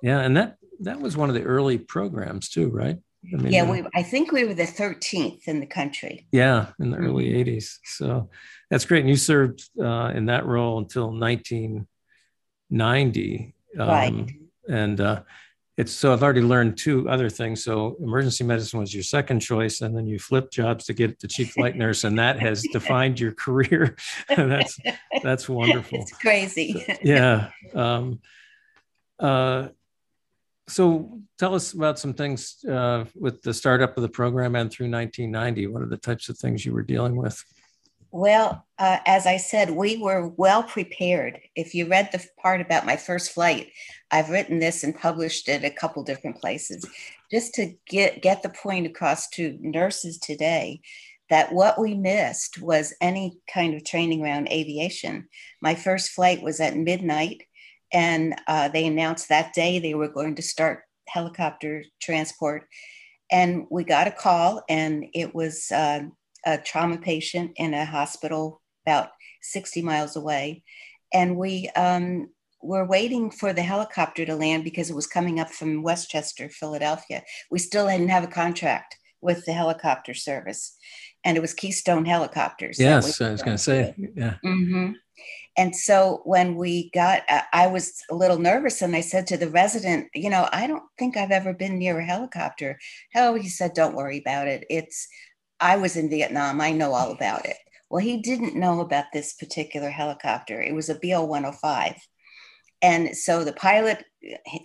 Yeah, 0.00 0.20
and 0.20 0.36
that 0.36 0.58
that 0.82 1.00
was 1.00 1.16
one 1.16 1.30
of 1.30 1.34
the 1.34 1.42
early 1.42 1.78
programs 1.78 2.48
too, 2.48 2.68
right? 2.68 2.96
I 3.32 3.36
mean, 3.38 3.52
yeah, 3.52 3.68
we. 3.68 3.84
I 3.92 4.04
think 4.04 4.30
we 4.30 4.44
were 4.44 4.54
the 4.54 4.62
13th 4.62 5.48
in 5.48 5.58
the 5.58 5.66
country. 5.66 6.28
Yeah, 6.30 6.68
in 6.78 6.92
the 6.92 6.96
early 6.96 7.32
80s. 7.32 7.78
So 7.84 8.30
that's 8.70 8.84
great. 8.84 9.00
And 9.00 9.08
you 9.08 9.16
served 9.16 9.68
uh, 9.80 10.12
in 10.14 10.26
that 10.26 10.46
role 10.46 10.78
until 10.78 11.10
19- 11.10 11.86
90. 12.70 13.54
Um, 13.78 13.88
right. 13.88 14.30
And 14.68 15.00
uh, 15.00 15.22
it's 15.76 15.92
so 15.92 16.12
I've 16.12 16.22
already 16.22 16.40
learned 16.40 16.78
two 16.78 17.08
other 17.08 17.28
things. 17.28 17.64
So 17.64 17.96
emergency 18.00 18.44
medicine 18.44 18.78
was 18.78 18.94
your 18.94 19.02
second 19.02 19.40
choice, 19.40 19.80
and 19.80 19.96
then 19.96 20.06
you 20.06 20.18
flipped 20.18 20.52
jobs 20.52 20.84
to 20.86 20.94
get 20.94 21.18
the 21.18 21.26
chief 21.26 21.52
flight 21.52 21.76
nurse, 21.76 22.04
and 22.04 22.18
that 22.18 22.38
has 22.38 22.62
defined 22.72 23.18
your 23.18 23.32
career. 23.32 23.96
that's 24.28 24.78
that's 25.22 25.48
wonderful. 25.48 26.00
It's 26.00 26.12
crazy. 26.12 26.84
Yeah. 27.02 27.50
Um, 27.74 28.20
uh, 29.18 29.68
so 30.68 31.20
tell 31.38 31.54
us 31.54 31.72
about 31.72 31.98
some 31.98 32.14
things 32.14 32.64
uh, 32.64 33.04
with 33.14 33.42
the 33.42 33.52
startup 33.52 33.96
of 33.96 34.02
the 34.02 34.08
program 34.08 34.56
and 34.56 34.70
through 34.70 34.90
1990. 34.90 35.66
What 35.66 35.82
are 35.82 35.88
the 35.88 35.98
types 35.98 36.28
of 36.28 36.38
things 36.38 36.64
you 36.64 36.72
were 36.72 36.82
dealing 36.82 37.16
with? 37.16 37.42
Well, 38.16 38.64
uh, 38.78 38.98
as 39.06 39.26
I 39.26 39.38
said, 39.38 39.72
we 39.72 39.96
were 39.96 40.28
well 40.28 40.62
prepared. 40.62 41.40
If 41.56 41.74
you 41.74 41.88
read 41.88 42.10
the 42.12 42.24
part 42.40 42.60
about 42.60 42.86
my 42.86 42.96
first 42.96 43.32
flight, 43.32 43.72
I've 44.12 44.30
written 44.30 44.60
this 44.60 44.84
and 44.84 44.94
published 44.94 45.48
it 45.48 45.64
a 45.64 45.70
couple 45.70 46.04
different 46.04 46.40
places, 46.40 46.88
just 47.28 47.54
to 47.54 47.74
get 47.88 48.22
get 48.22 48.44
the 48.44 48.50
point 48.50 48.86
across 48.86 49.28
to 49.30 49.58
nurses 49.60 50.18
today 50.18 50.80
that 51.28 51.52
what 51.52 51.76
we 51.76 51.94
missed 51.94 52.62
was 52.62 52.94
any 53.00 53.36
kind 53.52 53.74
of 53.74 53.82
training 53.82 54.22
around 54.22 54.46
aviation. 54.46 55.26
My 55.60 55.74
first 55.74 56.12
flight 56.12 56.40
was 56.40 56.60
at 56.60 56.76
midnight, 56.76 57.42
and 57.92 58.36
uh, 58.46 58.68
they 58.68 58.86
announced 58.86 59.28
that 59.28 59.54
day 59.54 59.80
they 59.80 59.94
were 59.94 60.06
going 60.06 60.36
to 60.36 60.42
start 60.42 60.82
helicopter 61.08 61.82
transport. 62.00 62.68
And 63.32 63.66
we 63.72 63.82
got 63.82 64.06
a 64.06 64.12
call, 64.12 64.62
and 64.68 65.04
it 65.14 65.34
was 65.34 65.72
uh, 65.72 66.02
a 66.46 66.58
trauma 66.58 66.98
patient 66.98 67.52
in 67.56 67.74
a 67.74 67.84
hospital 67.84 68.60
about 68.86 69.10
60 69.42 69.82
miles 69.82 70.16
away. 70.16 70.62
And 71.12 71.36
we 71.36 71.68
um, 71.76 72.30
were 72.62 72.86
waiting 72.86 73.30
for 73.30 73.52
the 73.52 73.62
helicopter 73.62 74.24
to 74.26 74.34
land 74.34 74.64
because 74.64 74.90
it 74.90 74.96
was 74.96 75.06
coming 75.06 75.38
up 75.38 75.50
from 75.50 75.82
Westchester, 75.82 76.48
Philadelphia. 76.48 77.22
We 77.50 77.58
still 77.58 77.86
didn't 77.86 78.08
have 78.08 78.24
a 78.24 78.28
contract 78.28 78.98
with 79.20 79.44
the 79.46 79.52
helicopter 79.52 80.12
service, 80.12 80.76
and 81.24 81.36
it 81.36 81.40
was 81.40 81.54
Keystone 81.54 82.04
Helicopters. 82.04 82.78
Yes, 82.78 83.20
I 83.20 83.30
was 83.30 83.42
going 83.42 83.56
to 83.56 83.62
say, 83.62 83.94
yeah. 84.14 84.36
Mm-hmm. 84.44 84.92
And 85.56 85.74
so 85.74 86.20
when 86.24 86.56
we 86.56 86.90
got, 86.90 87.22
uh, 87.28 87.42
I 87.52 87.68
was 87.68 88.02
a 88.10 88.14
little 88.14 88.38
nervous 88.38 88.82
and 88.82 88.96
I 88.96 89.00
said 89.00 89.28
to 89.28 89.36
the 89.36 89.48
resident, 89.48 90.08
you 90.12 90.28
know, 90.28 90.48
I 90.52 90.66
don't 90.66 90.82
think 90.98 91.16
I've 91.16 91.30
ever 91.30 91.54
been 91.54 91.78
near 91.78 91.98
a 92.00 92.04
helicopter. 92.04 92.78
Oh, 93.14 93.34
he 93.34 93.48
said, 93.48 93.72
don't 93.72 93.94
worry 93.94 94.18
about 94.18 94.48
it. 94.48 94.64
It's, 94.68 95.06
I 95.64 95.76
was 95.78 95.96
in 95.96 96.10
Vietnam. 96.10 96.60
I 96.60 96.72
know 96.72 96.92
all 96.92 97.10
about 97.10 97.46
it. 97.46 97.56
Well, 97.88 98.02
he 98.02 98.18
didn't 98.18 98.54
know 98.54 98.80
about 98.80 99.06
this 99.12 99.32
particular 99.32 99.88
helicopter. 99.88 100.60
It 100.60 100.74
was 100.74 100.90
a 100.90 100.98
BO 101.02 101.24
105. 101.24 101.96
And 102.82 103.16
so 103.16 103.44
the 103.44 103.54
pilot 103.54 104.04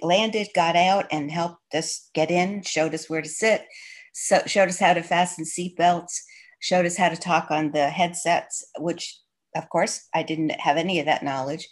landed, 0.02 0.50
got 0.54 0.76
out, 0.76 1.06
and 1.10 1.32
helped 1.32 1.74
us 1.74 2.10
get 2.14 2.30
in, 2.30 2.64
showed 2.64 2.94
us 2.94 3.10
where 3.10 3.22
to 3.22 3.30
sit, 3.30 3.66
so 4.14 4.42
showed 4.46 4.68
us 4.68 4.80
how 4.80 4.94
to 4.94 5.02
fasten 5.02 5.46
seatbelts, 5.46 6.20
showed 6.60 6.86
us 6.86 6.98
how 6.98 7.08
to 7.08 7.16
talk 7.16 7.50
on 7.50 7.72
the 7.72 7.90
headsets, 7.90 8.66
which 8.78 9.18
of 9.56 9.70
course, 9.70 10.08
I 10.14 10.24
didn't 10.24 10.60
have 10.60 10.78
any 10.78 11.00
of 11.00 11.06
that 11.06 11.24
knowledge. 11.24 11.68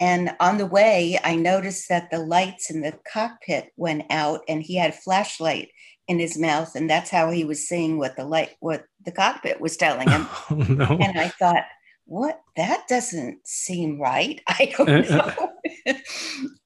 And 0.00 0.34
on 0.40 0.58
the 0.58 0.66
way, 0.66 1.18
I 1.22 1.36
noticed 1.36 1.88
that 1.88 2.10
the 2.10 2.18
lights 2.18 2.70
in 2.70 2.80
the 2.80 2.98
cockpit 3.12 3.68
went 3.76 4.04
out 4.10 4.40
and 4.48 4.62
he 4.62 4.76
had 4.76 4.90
a 4.90 4.96
flashlight 4.96 5.68
in 6.08 6.18
his 6.18 6.38
mouth. 6.38 6.74
And 6.74 6.88
that's 6.88 7.10
how 7.10 7.30
he 7.30 7.44
was 7.44 7.66
seeing 7.66 7.98
what 7.98 8.16
the 8.16 8.24
light, 8.24 8.50
what 8.60 8.84
the 9.04 9.12
cockpit 9.12 9.60
was 9.60 9.76
telling 9.76 10.08
him. 10.08 10.26
Oh, 10.50 10.54
no. 10.54 10.98
And 11.00 11.18
I 11.18 11.28
thought, 11.28 11.64
what? 12.04 12.40
That 12.56 12.86
doesn't 12.88 13.46
seem 13.46 14.00
right. 14.00 14.40
I 14.48 14.72
don't 14.76 14.88
eh, 14.88 15.04
eh. 15.08 15.16
know. 15.16 15.94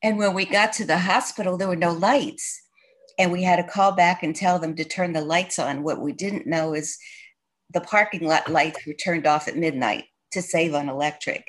and 0.03 0.19
when 0.19 0.35
we 0.35 0.45
got 0.45 0.73
to 0.75 0.85
the 0.85 0.99
hospital, 0.99 1.57
there 1.57 1.69
were 1.69 1.77
no 1.77 1.93
lights. 1.93 2.63
And 3.19 3.33
we 3.33 3.43
had 3.43 3.57
to 3.57 3.65
call 3.65 3.93
back 3.93 4.23
and 4.23 4.35
tell 4.35 4.59
them 4.59 4.75
to 4.77 4.85
turn 4.85 5.13
the 5.13 5.23
lights 5.23 5.59
on. 5.59 5.83
What 5.83 6.01
we 6.01 6.13
didn't 6.13 6.47
know 6.47 6.75
is 6.75 6.99
the 7.73 7.81
parking 7.81 8.27
lot 8.27 8.51
lights 8.51 8.87
were 8.87 8.93
turned 8.93 9.27
off 9.27 9.49
at 9.49 9.57
midnight 9.57 10.05
to 10.33 10.43
save 10.43 10.75
on 10.75 10.89
electric. 10.89 11.45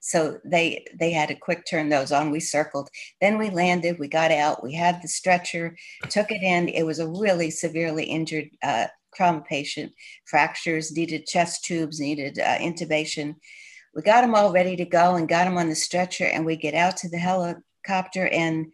So 0.00 0.38
they 0.44 0.86
they 0.98 1.12
had 1.12 1.28
to 1.28 1.34
quick 1.34 1.66
turn 1.66 1.88
those 1.88 2.10
on. 2.10 2.30
We 2.30 2.40
circled. 2.40 2.88
Then 3.20 3.38
we 3.38 3.50
landed. 3.50 3.98
We 3.98 4.08
got 4.08 4.30
out. 4.30 4.62
We 4.62 4.72
had 4.72 5.00
the 5.02 5.08
stretcher. 5.08 5.76
Took 6.08 6.30
it 6.30 6.42
in. 6.42 6.68
It 6.68 6.84
was 6.84 6.98
a 6.98 7.08
really 7.08 7.50
severely 7.50 8.04
injured 8.04 8.48
uh, 8.62 8.86
trauma 9.14 9.42
patient. 9.42 9.92
Fractures. 10.24 10.90
Needed 10.92 11.26
chest 11.26 11.64
tubes. 11.64 12.00
Needed 12.00 12.38
uh, 12.38 12.58
intubation. 12.58 13.36
We 13.94 14.02
got 14.02 14.24
him 14.24 14.34
all 14.34 14.52
ready 14.52 14.76
to 14.76 14.84
go 14.86 15.16
and 15.16 15.28
got 15.28 15.46
him 15.46 15.58
on 15.58 15.68
the 15.68 15.74
stretcher. 15.74 16.24
And 16.24 16.46
we 16.46 16.56
get 16.56 16.74
out 16.74 16.96
to 16.98 17.08
the 17.10 17.18
helicopter 17.18 18.26
and 18.26 18.72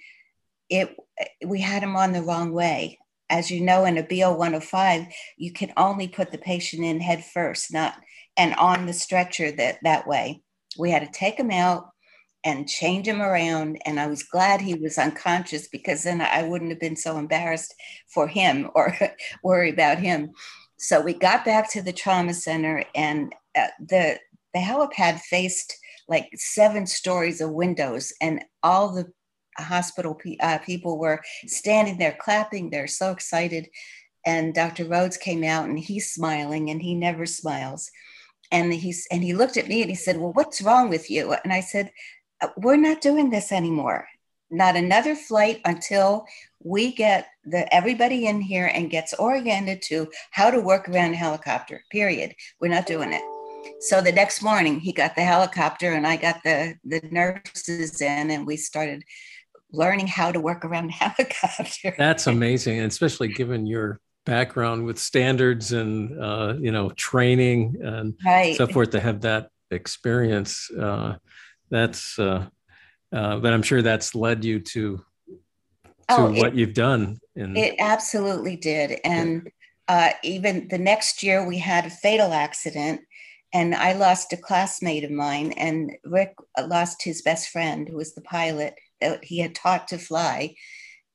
it 0.69 0.97
we 1.45 1.61
had 1.61 1.83
him 1.83 1.97
on 1.97 2.13
the 2.13 2.23
wrong 2.23 2.53
way. 2.53 2.99
As 3.29 3.51
you 3.51 3.61
know, 3.63 3.85
in 3.85 3.99
a 3.99 4.05
BO 4.05 4.37
105, 4.37 5.07
you 5.37 5.53
can 5.53 5.73
only 5.77 6.07
put 6.07 6.31
the 6.31 6.39
patient 6.39 6.85
in 6.85 7.01
head 7.01 7.25
first, 7.25 7.73
not 7.73 7.95
and 8.37 8.55
on 8.55 8.87
the 8.87 8.93
stretcher 8.93 9.51
that 9.51 9.79
that 9.83 10.07
way. 10.07 10.43
We 10.79 10.91
had 10.91 11.03
to 11.03 11.19
take 11.19 11.39
him 11.39 11.51
out 11.51 11.91
and 12.47 12.69
change 12.69 13.09
him 13.09 13.21
around. 13.21 13.77
And 13.85 13.99
I 13.99 14.07
was 14.07 14.23
glad 14.23 14.61
he 14.61 14.75
was 14.75 14.99
unconscious 14.99 15.67
because 15.67 16.05
then 16.05 16.21
I 16.21 16.45
wouldn't 16.45 16.71
have 16.71 16.79
been 16.79 16.97
so 16.97 17.19
embarrassed 17.19 17.75
for 18.15 18.29
him 18.29 18.71
or 18.75 18.97
worry 19.43 19.71
about 19.71 19.99
him. 19.99 20.31
So 20.79 21.01
we 21.01 21.13
got 21.13 21.45
back 21.45 21.71
to 21.73 21.83
the 21.83 21.93
trauma 21.93 22.35
center, 22.35 22.85
and 22.95 23.35
uh, 23.59 23.69
the 23.81 24.19
the 24.53 24.61
helipad 24.61 25.21
faced 25.21 25.75
like 26.07 26.29
seven 26.35 26.87
stories 26.87 27.41
of 27.41 27.51
windows, 27.51 28.13
and 28.21 28.45
all 28.63 28.93
the 28.93 29.11
hospital 29.57 30.15
pe- 30.15 30.37
uh, 30.39 30.59
people 30.59 30.99
were 30.99 31.23
standing 31.47 31.97
there 31.97 32.17
clapping. 32.21 32.69
They're 32.69 32.87
so 32.87 33.11
excited. 33.11 33.69
And 34.27 34.53
Dr. 34.53 34.85
Rhodes 34.85 35.17
came 35.17 35.43
out, 35.43 35.67
and 35.67 35.79
he's 35.79 36.13
smiling, 36.13 36.69
and 36.69 36.83
he 36.83 36.95
never 36.95 37.25
smiles 37.25 37.91
and 38.51 38.73
he's 38.73 39.07
and 39.11 39.23
he 39.23 39.35
looked 39.35 39.57
at 39.57 39.69
me 39.69 39.83
and 39.83 39.91
he 39.91 39.97
said 39.97 40.19
well 40.19 40.33
what's 40.33 40.63
wrong 40.63 40.89
with 40.89 41.11
you? 41.11 41.35
And 41.45 41.53
i 41.53 41.61
said 41.61 41.91
uh, 42.41 42.49
we're 42.57 42.77
not 42.77 43.01
doing 43.01 43.31
this 43.31 43.53
anymore. 43.53 44.07
Not 44.51 44.77
another 44.77 45.17
flight 45.17 45.61
until 45.65 46.25
we 46.63 46.93
get 46.93 47.29
the 47.45 47.73
everybody 47.75 48.27
in 48.27 48.41
here 48.41 48.71
and 48.73 48.91
gets 48.91 49.15
oriented 49.15 49.83
to 49.83 50.09
how 50.31 50.51
to 50.51 50.61
work 50.61 50.89
around 50.89 51.13
a 51.13 51.17
helicopter 51.17 51.83
period. 51.91 52.35
We're 52.61 52.69
not 52.69 52.87
doing 52.87 53.13
it. 53.13 53.23
So 53.81 54.01
the 54.01 54.13
next 54.13 54.43
morning 54.43 54.81
he 54.81 54.93
got 54.93 55.17
the 55.17 55.23
helicopter 55.23 55.93
and 55.93 56.07
i 56.07 56.17
got 56.17 56.43
the 56.45 56.75
the 56.85 57.01
nurses 57.11 58.01
in 58.01 58.31
and 58.31 58.47
we 58.47 58.57
started 58.57 59.03
learning 59.73 60.07
how 60.07 60.31
to 60.31 60.41
work 60.41 60.65
around 60.65 60.91
a 60.91 60.93
helicopter. 61.05 61.95
That's 61.99 62.27
amazing 62.27 62.79
and 62.79 62.87
especially 62.87 63.29
given 63.29 63.67
your 63.67 64.01
background 64.27 64.85
with 64.85 64.99
standards 64.99 65.73
and 65.73 66.21
uh, 66.21 66.55
you 66.59 66.71
know 66.71 66.91
training 66.91 67.77
and 67.81 68.15
right. 68.27 68.57
so 68.57 68.67
forth 68.67 68.91
to 68.91 69.01
have 69.01 69.23
that 69.23 69.49
experience. 69.71 70.71
Uh, 70.71 71.17
that's 71.71 72.19
uh, 72.19 72.47
uh, 73.13 73.37
but 73.39 73.55
I'm 73.55 73.63
sure 73.63 73.81
that's 73.81 74.15
led 74.15 74.45
you 74.45 74.61
to 74.61 74.99
to 74.99 75.37
oh, 76.11 76.31
what 76.33 76.49
it, 76.49 76.55
you've 76.55 76.75
done. 76.75 77.19
In, 77.35 77.57
it 77.57 77.77
absolutely 77.79 78.57
did, 78.57 79.01
and 79.03 79.51
uh, 79.89 80.11
even 80.23 80.69
the 80.69 80.79
next 80.79 81.23
year 81.23 81.47
we 81.47 81.59
had 81.59 81.87
a 81.87 81.91
fatal 81.91 82.35
accident. 82.35 83.01
And 83.55 83.75
I 83.75 83.93
lost 83.93 84.33
a 84.35 84.37
classmate 84.37 85.05
of 85.05 85.11
mine, 85.11 85.53
and 85.53 85.93
Rick 86.05 86.35
lost 86.67 87.03
his 87.05 87.23
best 87.23 87.49
friend, 87.49 87.89
who 87.89 87.97
was 87.97 88.15
the 88.15 88.21
pilot 88.21 88.75
that 89.01 89.25
he 89.25 89.39
had 89.39 89.55
taught 89.55 89.89
to 89.89 89.99
fly 89.99 90.57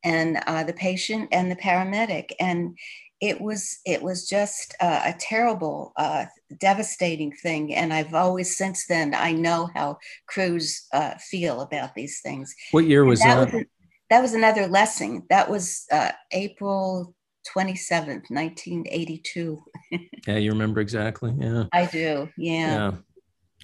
and 0.03 0.41
uh, 0.47 0.63
the 0.63 0.73
patient 0.73 1.29
and 1.31 1.51
the 1.51 1.55
paramedic 1.55 2.31
and 2.39 2.77
it 3.21 3.39
was 3.39 3.79
it 3.85 4.01
was 4.01 4.27
just 4.27 4.75
uh, 4.81 5.01
a 5.05 5.13
terrible 5.13 5.93
uh, 5.95 6.25
devastating 6.59 7.31
thing 7.31 7.73
and 7.73 7.93
i've 7.93 8.13
always 8.13 8.57
since 8.57 8.87
then 8.87 9.13
i 9.15 9.31
know 9.31 9.69
how 9.75 9.97
crews 10.27 10.87
uh, 10.93 11.13
feel 11.17 11.61
about 11.61 11.93
these 11.95 12.19
things. 12.21 12.53
What 12.71 12.85
year 12.85 13.05
was 13.05 13.19
that 13.19 13.51
that? 13.51 13.53
was, 13.53 13.63
that 14.09 14.21
was 14.21 14.33
another 14.33 14.67
lesson. 14.67 15.23
That 15.29 15.49
was 15.49 15.85
uh, 15.91 16.11
april 16.31 17.15
27th 17.55 18.29
1982 18.29 19.63
yeah 20.27 20.37
you 20.37 20.51
remember 20.51 20.79
exactly 20.79 21.33
yeah. 21.39 21.65
I 21.73 21.85
do 21.85 22.29
yeah. 22.37 22.91
Yeah. 22.91 22.91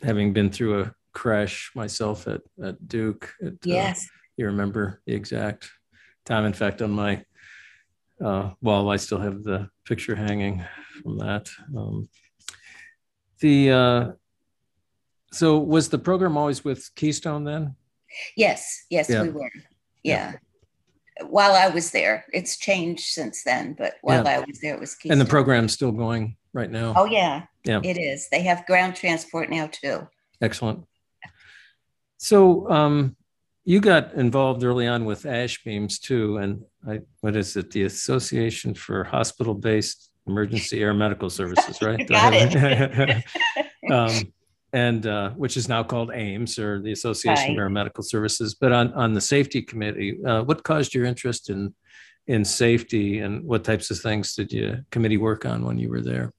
Having 0.04 0.34
been 0.34 0.52
through 0.52 0.82
a 0.82 0.94
crash 1.14 1.72
myself 1.76 2.28
at, 2.28 2.42
at 2.64 2.88
duke 2.88 3.34
at, 3.42 3.54
uh, 3.54 3.56
yes. 3.64 4.08
you 4.36 4.46
remember 4.46 5.02
the 5.06 5.14
exact 5.14 5.72
time 6.28 6.46
in 6.46 6.54
fact 6.54 6.82
on 6.82 6.92
my 6.92 7.24
uh, 8.24 8.52
well, 8.62 8.90
I 8.90 8.98
still 8.98 9.20
have 9.20 9.44
the 9.44 9.70
picture 9.86 10.16
hanging 10.16 10.64
from 11.02 11.18
that. 11.20 11.50
Um, 11.76 12.10
the 13.40 13.72
uh, 13.72 14.12
so 15.32 15.60
was 15.60 15.90
the 15.90 16.00
program 16.00 16.38
always 16.38 16.64
with 16.64 16.90
Keystone 16.96 17.44
then? 17.44 17.76
Yes, 18.36 18.86
yes, 18.90 19.10
yeah. 19.10 19.22
we 19.22 19.30
were. 19.30 19.52
Yeah. 20.04 20.34
yeah. 20.34 21.28
While 21.28 21.54
I 21.54 21.70
was 21.70 21.92
there, 21.92 22.26
it's 22.32 22.58
changed 22.58 23.06
since 23.06 23.44
then, 23.44 23.74
but 23.78 23.96
while 24.02 24.24
yeah. 24.24 24.38
I 24.38 24.40
was 24.40 24.60
there, 24.62 24.76
it 24.76 24.80
was 24.80 24.96
Keystone. 24.96 25.14
And 25.14 25.22
the 25.22 25.30
program's 25.30 25.74
still 25.74 25.92
going 25.92 26.38
right 26.54 26.70
now. 26.70 26.94
Oh 26.96 27.06
yeah, 27.06 27.44
yeah, 27.64 27.82
it 27.84 27.98
is. 27.98 28.30
They 28.30 28.42
have 28.44 28.66
ground 28.66 28.96
transport 28.96 29.50
now 29.50 29.68
too. 29.68 30.08
Excellent. 30.42 30.86
So, 32.18 32.70
um, 32.70 33.16
you 33.68 33.82
got 33.82 34.14
involved 34.14 34.64
early 34.64 34.88
on 34.88 35.04
with 35.04 35.24
ASHBEAMS 35.24 36.00
too, 36.00 36.38
and 36.38 36.64
I, 36.88 37.02
what 37.20 37.36
is 37.36 37.58
it? 37.58 37.70
The 37.70 37.84
Association 37.84 38.74
for 38.74 39.04
Hospital-Based 39.04 40.10
Emergency 40.26 40.82
Air 40.82 40.94
Medical 40.94 41.30
Services, 41.30 41.82
right? 41.82 42.08
got 42.08 42.32
it. 42.34 43.26
um, 43.92 44.32
and 44.72 45.06
uh, 45.06 45.32
which 45.32 45.58
is 45.58 45.68
now 45.68 45.84
called 45.84 46.12
AAMS 46.12 46.58
or 46.60 46.82
the 46.82 46.94
Association 46.94 47.58
right. 47.58 47.60
of 47.60 47.72
Aeromedical 47.72 48.06
Services. 48.06 48.56
But 48.56 48.72
on 48.72 48.94
on 48.94 49.14
the 49.14 49.20
safety 49.20 49.62
committee, 49.62 50.18
uh, 50.24 50.44
what 50.44 50.64
caused 50.64 50.94
your 50.94 51.04
interest 51.04 51.50
in 51.50 51.76
in 52.26 52.46
safety, 52.46 53.20
and 53.20 53.44
what 53.44 53.66
types 53.66 53.92
of 53.92 54.00
things 54.00 54.34
did 54.34 54.54
you 54.54 54.78
committee 54.92 55.18
work 55.18 55.46
on 55.46 55.66
when 55.66 55.78
you 55.78 55.90
were 55.90 56.02
there? 56.02 56.32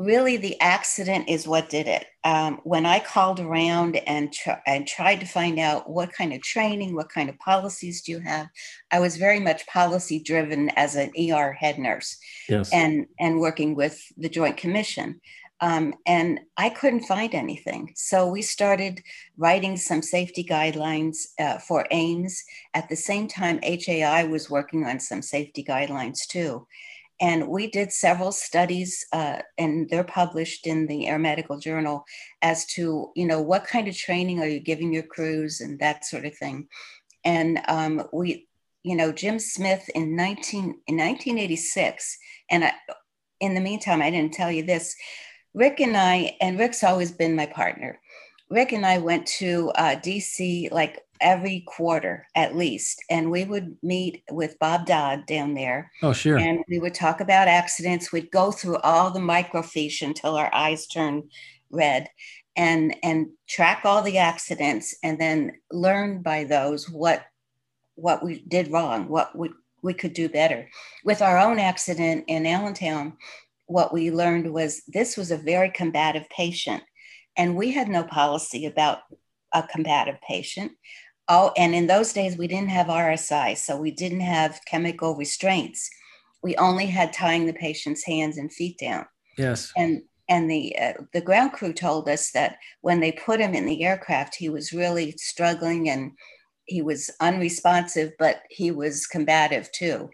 Really 0.00 0.38
the 0.38 0.58
accident 0.60 1.28
is 1.28 1.46
what 1.46 1.68
did 1.68 1.86
it. 1.86 2.06
Um, 2.24 2.60
when 2.64 2.86
I 2.86 3.00
called 3.00 3.38
around 3.38 3.96
and, 3.96 4.32
tr- 4.32 4.62
and 4.66 4.86
tried 4.86 5.20
to 5.20 5.26
find 5.26 5.58
out 5.58 5.90
what 5.90 6.10
kind 6.10 6.32
of 6.32 6.40
training, 6.40 6.94
what 6.94 7.10
kind 7.10 7.28
of 7.28 7.38
policies 7.38 8.00
do 8.00 8.12
you 8.12 8.20
have, 8.20 8.48
I 8.90 8.98
was 8.98 9.18
very 9.18 9.40
much 9.40 9.66
policy 9.66 10.18
driven 10.18 10.70
as 10.70 10.96
an 10.96 11.12
ER 11.18 11.52
head 11.52 11.78
nurse 11.78 12.16
yes. 12.48 12.72
and, 12.72 13.06
and 13.18 13.40
working 13.40 13.74
with 13.74 14.00
the 14.16 14.30
Joint 14.30 14.56
Commission. 14.56 15.20
Um, 15.60 15.92
and 16.06 16.40
I 16.56 16.70
couldn't 16.70 17.04
find 17.04 17.34
anything. 17.34 17.92
So 17.94 18.26
we 18.26 18.40
started 18.40 19.02
writing 19.36 19.76
some 19.76 20.00
safety 20.00 20.42
guidelines 20.42 21.18
uh, 21.38 21.58
for 21.58 21.86
AAMS. 21.92 22.38
At 22.72 22.88
the 22.88 22.96
same 22.96 23.28
time, 23.28 23.60
HAI 23.62 24.24
was 24.24 24.48
working 24.48 24.86
on 24.86 24.98
some 24.98 25.20
safety 25.20 25.62
guidelines 25.62 26.26
too. 26.26 26.66
And 27.20 27.48
we 27.48 27.66
did 27.66 27.92
several 27.92 28.32
studies, 28.32 29.04
uh, 29.12 29.40
and 29.58 29.88
they're 29.90 30.04
published 30.04 30.66
in 30.66 30.86
the 30.86 31.06
Air 31.06 31.18
Medical 31.18 31.58
Journal 31.58 32.04
as 32.40 32.64
to, 32.66 33.12
you 33.14 33.26
know, 33.26 33.42
what 33.42 33.64
kind 33.64 33.88
of 33.88 33.96
training 33.96 34.40
are 34.40 34.48
you 34.48 34.58
giving 34.58 34.92
your 34.92 35.02
crews 35.02 35.60
and 35.60 35.78
that 35.80 36.06
sort 36.06 36.24
of 36.24 36.34
thing. 36.34 36.68
And 37.24 37.60
um, 37.68 38.04
we, 38.12 38.48
you 38.82 38.96
know, 38.96 39.12
Jim 39.12 39.38
Smith 39.38 39.88
in 39.94 40.16
19 40.16 40.64
in 40.86 40.96
1986, 40.96 42.18
and 42.50 42.64
I, 42.64 42.72
in 43.40 43.54
the 43.54 43.60
meantime, 43.60 44.00
I 44.00 44.10
didn't 44.10 44.32
tell 44.32 44.50
you 44.50 44.62
this. 44.62 44.96
Rick 45.52 45.80
and 45.80 45.96
I, 45.96 46.36
and 46.40 46.58
Rick's 46.58 46.84
always 46.84 47.12
been 47.12 47.36
my 47.36 47.46
partner. 47.46 48.00
Rick 48.48 48.72
and 48.72 48.86
I 48.86 48.98
went 48.98 49.26
to 49.26 49.70
uh, 49.74 49.96
DC 49.96 50.72
like 50.72 51.00
every 51.20 51.64
quarter 51.66 52.26
at 52.34 52.56
least. 52.56 53.02
And 53.10 53.30
we 53.30 53.44
would 53.44 53.76
meet 53.82 54.22
with 54.30 54.58
Bob 54.58 54.86
Dodd 54.86 55.26
down 55.26 55.54
there. 55.54 55.90
Oh, 56.02 56.12
sure. 56.12 56.38
And 56.38 56.64
we 56.68 56.78
would 56.78 56.94
talk 56.94 57.20
about 57.20 57.48
accidents. 57.48 58.12
We'd 58.12 58.30
go 58.30 58.50
through 58.50 58.78
all 58.78 59.10
the 59.10 59.20
microfiche 59.20 60.02
until 60.02 60.36
our 60.36 60.52
eyes 60.54 60.86
turned 60.86 61.30
red 61.70 62.08
and 62.56 62.96
and 63.02 63.28
track 63.48 63.82
all 63.84 64.02
the 64.02 64.18
accidents 64.18 64.96
and 65.04 65.20
then 65.20 65.52
learn 65.70 66.20
by 66.20 66.44
those 66.44 66.90
what 66.90 67.24
what 68.00 68.24
we 68.24 68.42
did 68.48 68.70
wrong, 68.70 69.08
what 69.08 69.36
we, 69.36 69.50
we 69.82 69.94
could 69.94 70.14
do 70.14 70.28
better. 70.28 70.68
With 71.04 71.22
our 71.22 71.38
own 71.38 71.58
accident 71.58 72.24
in 72.28 72.46
Allentown, 72.46 73.16
what 73.66 73.92
we 73.92 74.10
learned 74.10 74.52
was 74.52 74.82
this 74.88 75.16
was 75.16 75.30
a 75.30 75.36
very 75.36 75.70
combative 75.70 76.28
patient. 76.30 76.82
And 77.36 77.56
we 77.56 77.70
had 77.70 77.88
no 77.88 78.02
policy 78.02 78.66
about 78.66 78.98
a 79.52 79.62
combative 79.62 80.20
patient. 80.26 80.72
Oh, 81.32 81.52
and 81.56 81.76
in 81.76 81.86
those 81.86 82.12
days, 82.12 82.36
we 82.36 82.48
didn't 82.48 82.70
have 82.70 82.88
RSI, 82.88 83.56
so 83.56 83.76
we 83.76 83.92
didn't 83.92 84.20
have 84.20 84.60
chemical 84.66 85.14
restraints. 85.14 85.88
We 86.42 86.56
only 86.56 86.86
had 86.86 87.12
tying 87.12 87.46
the 87.46 87.52
patient's 87.52 88.04
hands 88.04 88.36
and 88.36 88.52
feet 88.52 88.78
down. 88.78 89.06
Yes. 89.38 89.72
And 89.76 90.02
and 90.28 90.50
the 90.50 90.76
uh, 90.76 90.92
the 91.12 91.20
ground 91.20 91.52
crew 91.52 91.72
told 91.72 92.08
us 92.08 92.32
that 92.32 92.56
when 92.80 92.98
they 92.98 93.12
put 93.12 93.38
him 93.38 93.54
in 93.54 93.64
the 93.64 93.84
aircraft, 93.84 94.34
he 94.34 94.48
was 94.48 94.72
really 94.72 95.12
struggling 95.18 95.88
and 95.88 96.12
he 96.64 96.82
was 96.82 97.10
unresponsive, 97.20 98.12
but 98.18 98.42
he 98.50 98.72
was 98.72 99.06
combative 99.06 99.70
too. 99.70 100.10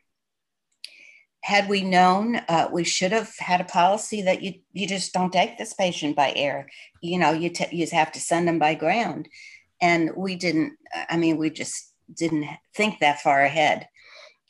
Had 1.45 1.69
we 1.71 1.83
known, 1.83 2.37
uh, 2.49 2.69
we 2.71 2.85
should 2.85 3.13
have 3.13 3.33
had 3.39 3.63
a 3.63 3.65
policy 3.65 4.21
that 4.21 4.43
you 4.43 4.55
you 4.75 4.87
just 4.87 5.15
don't 5.15 5.33
take 5.33 5.57
this 5.57 5.73
patient 5.73 6.15
by 6.15 6.35
air. 6.37 6.69
You 7.01 7.19
know, 7.19 7.33
you 7.33 7.49
t- 7.49 7.75
you 7.75 7.87
have 7.93 8.13
to 8.13 8.21
send 8.21 8.47
them 8.47 8.59
by 8.59 8.75
ground 8.75 9.31
and 9.81 10.11
we 10.17 10.37
didn't 10.37 10.75
i 11.11 11.17
mean 11.17 11.37
we 11.37 11.51
just 11.51 11.93
didn't 12.13 12.47
think 12.75 13.01
that 13.01 13.21
far 13.21 13.43
ahead. 13.43 13.89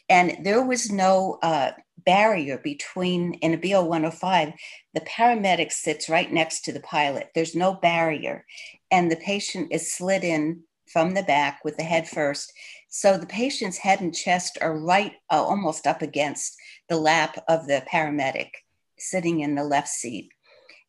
And 0.08 0.44
there 0.44 0.64
was 0.64 0.90
no 0.90 1.38
uh, 1.42 1.72
barrier 2.04 2.58
between 2.58 3.34
in 3.34 3.54
a 3.54 3.56
BO 3.56 3.82
105 3.82 4.52
the 4.94 5.00
paramedic 5.00 5.72
sits 5.72 6.08
right 6.08 6.32
next 6.32 6.62
to 6.62 6.72
the 6.72 6.80
pilot. 6.80 7.30
There's 7.34 7.56
no 7.56 7.74
barrier. 7.74 8.46
And 8.90 9.10
the 9.10 9.16
patient 9.16 9.72
is 9.72 9.92
slid 9.92 10.22
in 10.22 10.62
from 10.86 11.14
the 11.14 11.24
back 11.24 11.60
with 11.64 11.76
the 11.76 11.82
head 11.82 12.08
first. 12.08 12.52
So 12.88 13.18
the 13.18 13.26
patient's 13.26 13.78
head 13.78 14.00
and 14.00 14.14
chest 14.14 14.58
are 14.60 14.78
right 14.78 15.14
uh, 15.30 15.42
almost 15.42 15.86
up 15.86 16.02
against 16.02 16.56
the 16.88 16.96
lap 16.96 17.42
of 17.48 17.66
the 17.66 17.82
paramedic 17.92 18.50
sitting 18.96 19.40
in 19.40 19.56
the 19.56 19.64
left 19.64 19.88
seat. 19.88 20.30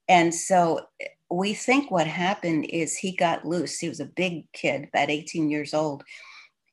And 0.07 0.33
so 0.33 0.81
we 1.29 1.53
think 1.53 1.91
what 1.91 2.07
happened 2.07 2.65
is 2.69 2.95
he 2.95 3.15
got 3.15 3.45
loose. 3.45 3.77
He 3.79 3.89
was 3.89 3.99
a 3.99 4.05
big 4.05 4.51
kid, 4.53 4.87
about 4.93 5.09
18 5.09 5.49
years 5.49 5.73
old. 5.73 6.03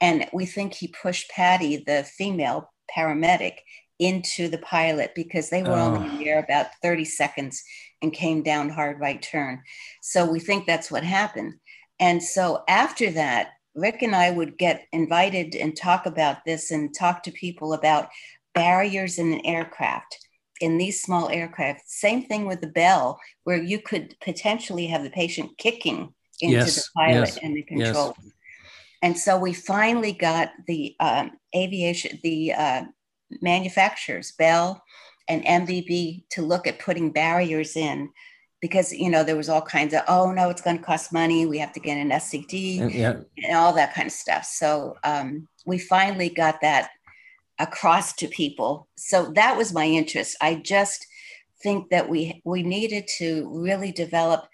And 0.01 0.27
we 0.33 0.47
think 0.47 0.75
he 0.75 0.88
pushed 0.88 1.31
Patty, 1.31 1.83
the 1.87 2.05
female 2.05 2.73
paramedic, 2.97 3.59
into 3.99 4.49
the 4.49 4.59
pilot 4.59 5.12
because 5.14 5.51
they 5.51 5.62
were 5.62 5.71
oh. 5.71 5.95
only 5.95 6.09
in 6.09 6.19
the 6.19 6.29
air 6.29 6.40
about 6.40 6.67
30 6.83 7.05
seconds 7.05 7.62
and 8.03 8.12
came 8.12 8.43
down 8.43 8.69
hard 8.69 9.01
right 9.01 9.23
turn. 9.23 9.62
So 10.03 10.31
we 10.31 10.40
think 10.40 10.67
that's 10.67 10.90
what 10.90 11.05
happened. 11.05 11.55
And 12.01 12.23
so 12.23 12.64
after 12.69 13.11
that, 13.12 13.51
Rick 13.75 14.03
and 14.03 14.14
I 14.14 14.31
would 14.31 14.59
get 14.59 14.87
invited 14.93 15.55
and 15.55 15.77
talk 15.77 16.07
about 16.07 16.45
this 16.45 16.71
and 16.71 16.95
talk 16.95 17.23
to 17.25 17.33
people 17.33 17.73
about 17.73 18.09
barriers 18.55 19.19
in 19.19 19.33
an 19.33 19.45
aircraft 19.45 20.24
in 20.61 20.79
these 20.79 21.03
small 21.03 21.29
aircraft. 21.29 21.88
Same 21.88 22.25
thing 22.25 22.47
with 22.47 22.61
the 22.61 22.69
bell, 22.69 23.21
where 23.45 23.62
you 23.62 23.81
could 23.81 24.14
potentially 24.21 24.87
have 24.87 25.03
the 25.03 25.11
patient 25.11 25.57
kicking 25.59 26.14
into 26.40 26.57
yes, 26.57 26.77
the 26.77 26.83
pilot 26.97 27.29
yes, 27.29 27.38
and 27.43 27.57
the 27.57 27.62
control. 27.62 28.17
Yes. 28.23 28.33
And 29.03 29.19
so 29.19 29.38
we 29.38 29.53
finally 29.53 30.12
got 30.12 30.51
the 30.67 30.97
um, 30.99 31.33
aviation, 31.55 32.19
the 32.23 32.53
uh, 32.55 32.85
manufacturers, 33.43 34.33
Bell 34.33 34.83
and 35.29 35.45
MBB, 35.45 36.25
to 36.31 36.43
look 36.43 36.67
at 36.67 36.79
putting 36.79 37.11
barriers 37.11 37.77
in 37.77 38.11
because 38.64 38.95
you 38.95 39.11
know 39.11 39.23
there 39.23 39.37
was 39.37 39.51
all 39.51 39.61
kinds 39.61 39.93
of 39.93 40.01
oh 40.09 40.33
no 40.33 40.49
it's 40.49 40.62
going 40.62 40.79
to 40.79 40.83
cost 40.83 41.12
money 41.12 41.45
we 41.45 41.59
have 41.59 41.71
to 41.71 41.81
get 41.81 41.99
an 41.99 42.09
SCD 42.09 42.95
yeah. 42.95 43.17
and 43.43 43.55
all 43.55 43.75
that 43.75 43.93
kind 43.93 44.07
of 44.07 44.12
stuff 44.12 44.47
so 44.47 44.97
um, 45.05 45.47
we 45.67 45.77
finally 45.77 46.31
got 46.31 46.62
that 46.62 46.88
across 47.59 48.12
to 48.14 48.29
people. 48.29 48.88
So 48.97 49.33
that 49.35 49.57
was 49.57 49.73
my 49.73 49.87
interest. 49.87 50.37
I 50.40 50.57
just 50.57 51.07
think 51.62 51.90
that 51.90 52.09
we 52.09 52.43
we 52.45 52.62
needed 52.62 53.09
to 53.19 53.49
really 53.53 53.93
develop 53.93 54.47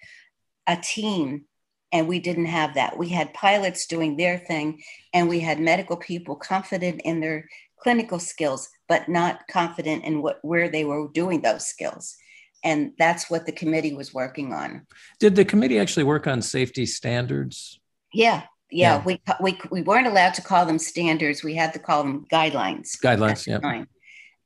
a 0.66 0.76
team 0.76 1.44
and 1.92 2.06
we 2.06 2.20
didn't 2.20 2.46
have 2.46 2.74
that. 2.74 2.96
We 2.96 3.08
had 3.08 3.34
pilots 3.34 3.86
doing 3.86 4.16
their 4.16 4.38
thing 4.38 4.80
and 5.12 5.28
we 5.28 5.40
had 5.40 5.58
medical 5.58 5.96
people 5.96 6.36
confident 6.36 7.00
in 7.04 7.20
their 7.20 7.48
clinical 7.82 8.18
skills 8.18 8.68
but 8.88 9.08
not 9.08 9.40
confident 9.50 10.04
in 10.04 10.22
what 10.22 10.38
where 10.42 10.68
they 10.68 10.84
were 10.84 11.08
doing 11.12 11.40
those 11.40 11.66
skills. 11.66 12.16
And 12.62 12.92
that's 12.98 13.30
what 13.30 13.46
the 13.46 13.52
committee 13.52 13.94
was 13.94 14.12
working 14.12 14.52
on. 14.52 14.86
Did 15.18 15.34
the 15.34 15.46
committee 15.46 15.78
actually 15.78 16.04
work 16.04 16.26
on 16.26 16.42
safety 16.42 16.84
standards? 16.84 17.80
Yeah, 18.12 18.42
yeah, 18.70 18.96
yeah, 18.96 19.02
we 19.04 19.20
we 19.40 19.58
we 19.70 19.82
weren't 19.82 20.06
allowed 20.06 20.34
to 20.34 20.42
call 20.42 20.66
them 20.66 20.78
standards. 20.78 21.42
We 21.42 21.54
had 21.54 21.72
to 21.72 21.78
call 21.78 22.02
them 22.02 22.26
guidelines. 22.32 22.98
Guidelines, 23.02 23.46
yeah. 23.46 23.84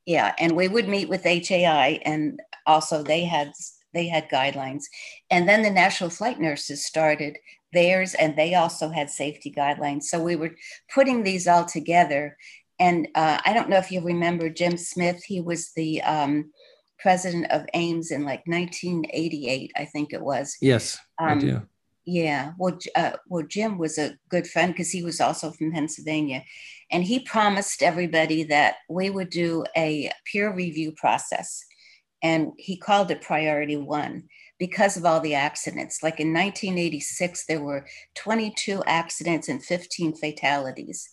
Yeah, 0.06 0.34
and 0.38 0.52
we 0.52 0.68
would 0.68 0.88
meet 0.88 1.08
with 1.08 1.24
HAI, 1.24 2.00
and 2.04 2.40
also 2.66 3.02
they 3.02 3.24
had 3.24 3.52
they 3.92 4.08
had 4.08 4.28
guidelines, 4.28 4.84
and 5.30 5.48
then 5.48 5.62
the 5.62 5.70
National 5.70 6.10
Flight 6.10 6.40
Nurses 6.40 6.84
started 6.84 7.38
theirs, 7.72 8.14
and 8.14 8.36
they 8.36 8.54
also 8.54 8.88
had 8.88 9.10
safety 9.10 9.52
guidelines. 9.52 10.04
So 10.04 10.22
we 10.22 10.36
were 10.36 10.54
putting 10.94 11.22
these 11.22 11.46
all 11.46 11.64
together. 11.64 12.36
And 12.80 13.06
uh, 13.14 13.38
I 13.44 13.52
don't 13.52 13.68
know 13.68 13.76
if 13.76 13.92
you 13.92 14.00
remember 14.00 14.48
Jim 14.48 14.76
Smith. 14.76 15.22
He 15.24 15.40
was 15.40 15.72
the 15.76 16.02
um, 16.02 16.50
president 16.98 17.46
of 17.50 17.66
AAMS 17.74 18.10
in 18.10 18.24
like 18.24 18.42
1988, 18.46 19.72
I 19.76 19.84
think 19.84 20.12
it 20.12 20.22
was. 20.22 20.56
Yes, 20.60 20.98
um, 21.18 21.28
I 21.28 21.34
do 21.40 21.62
yeah, 22.06 22.52
well, 22.58 22.78
uh, 22.94 23.12
well, 23.28 23.46
Jim 23.46 23.78
was 23.78 23.98
a 23.98 24.16
good 24.28 24.46
friend 24.46 24.72
because 24.72 24.90
he 24.90 25.02
was 25.02 25.20
also 25.20 25.50
from 25.50 25.72
Pennsylvania, 25.72 26.44
and 26.90 27.02
he 27.02 27.20
promised 27.20 27.82
everybody 27.82 28.44
that 28.44 28.76
we 28.88 29.08
would 29.08 29.30
do 29.30 29.64
a 29.76 30.10
peer 30.30 30.54
review 30.54 30.92
process, 30.92 31.64
and 32.22 32.52
he 32.58 32.76
called 32.76 33.10
it 33.10 33.22
Priority 33.22 33.76
One 33.76 34.24
because 34.58 34.96
of 34.96 35.04
all 35.04 35.20
the 35.20 35.34
accidents. 35.34 36.02
Like 36.02 36.20
in 36.20 36.32
1986, 36.32 37.46
there 37.46 37.62
were 37.62 37.86
22 38.16 38.82
accidents 38.86 39.48
and 39.48 39.64
15 39.64 40.14
fatalities, 40.14 41.08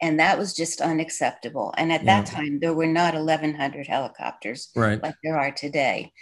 and 0.00 0.18
that 0.20 0.38
was 0.38 0.54
just 0.54 0.80
unacceptable. 0.80 1.74
And 1.76 1.92
at 1.92 2.02
yeah. 2.02 2.22
that 2.22 2.30
time, 2.30 2.60
there 2.60 2.74
were 2.74 2.86
not 2.86 3.14
1,100 3.14 3.86
helicopters 3.86 4.70
right. 4.74 5.02
like 5.02 5.16
there 5.22 5.38
are 5.38 5.52
today 5.52 6.12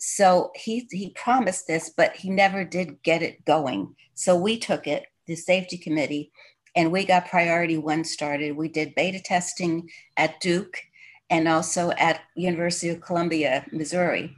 so 0.00 0.50
he 0.54 0.88
he 0.90 1.10
promised 1.10 1.66
this 1.66 1.90
but 1.96 2.16
he 2.16 2.30
never 2.30 2.64
did 2.64 3.02
get 3.02 3.22
it 3.22 3.44
going 3.44 3.94
so 4.14 4.34
we 4.34 4.58
took 4.58 4.86
it 4.86 5.06
the 5.26 5.36
safety 5.36 5.76
committee 5.76 6.32
and 6.74 6.90
we 6.90 7.04
got 7.04 7.28
priority 7.28 7.76
one 7.76 8.02
started 8.02 8.56
we 8.56 8.66
did 8.66 8.94
beta 8.94 9.20
testing 9.20 9.88
at 10.16 10.40
duke 10.40 10.82
and 11.28 11.46
also 11.46 11.90
at 11.92 12.22
university 12.34 12.88
of 12.88 13.00
columbia 13.00 13.64
missouri 13.72 14.34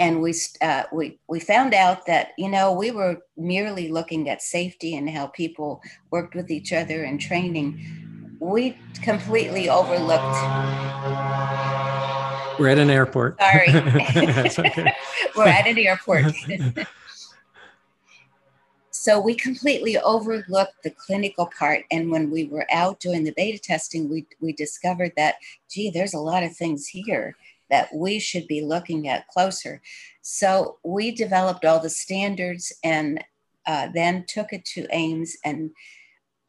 and 0.00 0.22
we 0.22 0.34
uh, 0.62 0.84
we 0.92 1.18
we 1.28 1.38
found 1.38 1.74
out 1.74 2.06
that 2.06 2.28
you 2.38 2.48
know 2.48 2.72
we 2.72 2.90
were 2.90 3.18
merely 3.36 3.88
looking 3.88 4.30
at 4.30 4.40
safety 4.40 4.96
and 4.96 5.10
how 5.10 5.26
people 5.26 5.82
worked 6.10 6.34
with 6.34 6.50
each 6.50 6.72
other 6.72 7.04
and 7.04 7.20
training. 7.20 7.78
We 8.40 8.78
completely 9.02 9.68
overlooked. 9.68 11.89
We're 12.60 12.68
at 12.68 12.78
an 12.78 12.90
airport. 12.90 13.40
Sorry, 13.40 13.72
we're 15.34 15.48
at 15.48 15.66
an 15.66 15.78
airport. 15.78 16.34
so 18.90 19.18
we 19.18 19.34
completely 19.34 19.96
overlooked 19.96 20.82
the 20.84 20.90
clinical 20.90 21.50
part. 21.58 21.86
And 21.90 22.10
when 22.10 22.30
we 22.30 22.44
were 22.44 22.66
out 22.70 23.00
doing 23.00 23.24
the 23.24 23.32
beta 23.34 23.58
testing, 23.58 24.10
we, 24.10 24.26
we 24.40 24.52
discovered 24.52 25.12
that, 25.16 25.36
gee, 25.70 25.88
there's 25.88 26.12
a 26.12 26.18
lot 26.18 26.42
of 26.42 26.54
things 26.54 26.86
here 26.86 27.34
that 27.70 27.88
we 27.94 28.18
should 28.18 28.46
be 28.46 28.60
looking 28.60 29.08
at 29.08 29.26
closer. 29.28 29.80
So 30.20 30.76
we 30.84 31.12
developed 31.12 31.64
all 31.64 31.80
the 31.80 31.88
standards 31.88 32.74
and 32.84 33.24
uh, 33.66 33.88
then 33.94 34.26
took 34.28 34.52
it 34.52 34.66
to 34.66 34.86
AAMS 34.88 35.30
and 35.46 35.70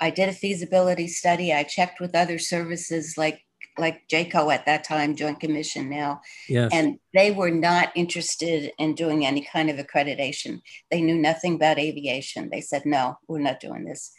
I 0.01 0.09
did 0.09 0.27
a 0.27 0.33
feasibility 0.33 1.07
study. 1.07 1.53
I 1.53 1.63
checked 1.63 2.01
with 2.01 2.15
other 2.15 2.39
services 2.39 3.17
like 3.17 3.45
like 3.77 4.07
JCAHO 4.09 4.53
at 4.53 4.65
that 4.65 4.83
time, 4.83 5.15
Joint 5.15 5.39
Commission 5.39 5.89
now. 5.89 6.21
Yes. 6.47 6.71
And 6.73 6.99
they 7.13 7.31
were 7.31 7.51
not 7.51 7.91
interested 7.95 8.71
in 8.77 8.95
doing 8.95 9.25
any 9.25 9.41
kind 9.41 9.69
of 9.69 9.77
accreditation. 9.77 10.61
They 10.89 11.01
knew 11.01 11.17
nothing 11.17 11.55
about 11.55 11.79
aviation. 11.79 12.49
They 12.49 12.61
said, 12.61 12.85
no, 12.85 13.17
we're 13.27 13.39
not 13.39 13.59
doing 13.59 13.85
this. 13.85 14.11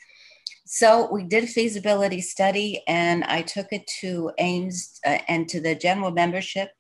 So 0.65 1.13
we 1.13 1.25
did 1.25 1.45
a 1.45 1.49
feasibility 1.49 2.21
study 2.21 2.83
and 2.87 3.25
I 3.25 3.43
took 3.43 3.67
it 3.73 3.87
to 4.01 4.31
AAMS 4.41 5.01
uh, 5.05 5.19
and 5.29 5.49
to 5.51 5.61
the 5.61 5.75
general 5.75 6.13
membership. 6.13 6.71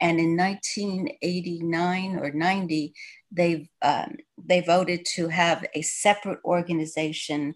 And 0.00 0.18
in 0.18 0.36
1989 0.36 2.18
or 2.18 2.30
90, 2.30 2.94
they 3.32 3.68
um, 3.82 4.16
they 4.42 4.60
voted 4.60 5.04
to 5.16 5.28
have 5.28 5.66
a 5.74 5.82
separate 5.82 6.38
organization 6.44 7.54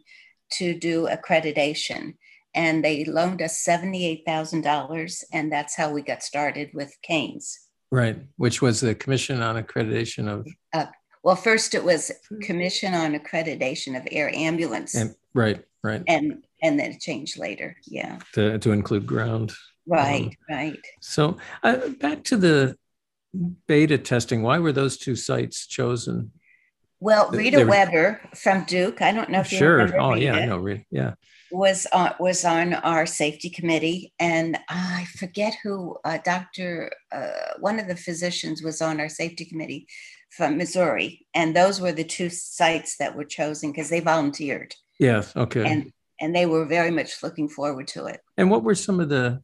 to 0.52 0.78
do 0.78 1.08
accreditation 1.08 2.14
and 2.55 2.85
they 2.85 3.05
loaned 3.05 3.43
us 3.43 3.64
$78,000. 3.64 5.25
And 5.33 5.53
that's 5.53 5.77
how 5.77 5.90
we 5.90 6.03
got 6.03 6.23
started 6.23 6.71
with 6.73 6.97
CAMTS. 7.09 7.59
Right, 7.90 8.19
which 8.37 8.61
was 8.61 8.81
the 8.81 8.95
Commission 8.95 9.40
on 9.43 9.62
Accreditation 9.62 10.29
of. 10.29 10.47
Uh, 10.73 10.87
well, 11.23 11.37
first 11.37 11.75
it 11.75 11.85
was 11.85 12.11
Commission 12.43 12.95
on 12.95 13.14
Accreditation 13.14 13.97
of 13.97 14.07
Air 14.11 14.35
Ambulance. 14.35 14.95
And, 14.95 15.14
right, 15.33 15.64
right. 15.83 16.03
And 16.09 16.45
and 16.62 16.81
then 16.81 16.93
it 16.93 17.01
changed 17.01 17.38
later. 17.38 17.77
Yeah. 17.87 18.19
To, 18.33 18.59
to 18.59 18.73
include 18.73 19.07
ground. 19.07 19.53
Right, 19.87 20.25
um, 20.25 20.57
right. 20.57 20.79
So 21.01 21.37
uh, 21.62 21.88
back 22.01 22.25
to 22.25 22.37
the 22.37 22.77
beta 23.67 23.99
testing. 23.99 24.43
Why 24.43 24.59
were 24.59 24.73
those 24.73 24.97
two 24.97 25.14
sites 25.14 25.67
chosen? 25.67 26.33
Well, 27.05 27.31
Rita 27.31 27.61
were, 27.61 27.67
Weber 27.67 28.21
from 28.35 28.64
Duke. 28.64 29.03
I 29.03 29.12
don't 29.12 29.29
know 29.29 29.40
if 29.40 29.53
you 29.53 29.59
sure. 29.59 29.73
remember. 29.73 29.93
Sure. 29.93 30.01
Oh, 30.01 30.12
Rita. 30.14 30.25
yeah, 30.25 30.33
I 30.37 30.47
know. 30.47 30.59
Rita. 30.59 30.85
Yeah 30.90 31.14
was 31.55 31.87
on 31.93 32.12
was 32.19 32.45
on 32.45 32.75
our 32.75 33.07
safety 33.07 33.49
committee, 33.49 34.12
and 34.19 34.59
I 34.69 35.07
forget 35.17 35.55
who 35.62 35.97
uh, 36.05 36.19
Doctor 36.25 36.93
uh, 37.12 37.55
one 37.61 37.79
of 37.79 37.87
the 37.87 37.97
physicians 37.97 38.62
was 38.62 38.83
on 38.83 39.01
our 39.01 39.09
safety 39.09 39.45
committee 39.45 39.87
from 40.31 40.57
Missouri, 40.57 41.27
and 41.35 41.55
those 41.55 41.81
were 41.81 41.93
the 41.93 42.05
two 42.05 42.29
sites 42.29 42.97
that 42.97 43.17
were 43.17 43.25
chosen 43.25 43.71
because 43.71 43.88
they 43.88 44.01
volunteered. 44.01 44.75
Yes. 44.99 45.35
Okay. 45.37 45.64
And 45.64 45.93
and 46.21 46.35
they 46.35 46.47
were 46.47 46.64
very 46.64 46.90
much 46.90 47.23
looking 47.23 47.49
forward 47.49 47.88
to 47.88 48.07
it. 48.07 48.21
And 48.37 48.51
what 48.51 48.64
were 48.64 48.75
some 48.75 49.01
of 49.01 49.09
the 49.09 49.43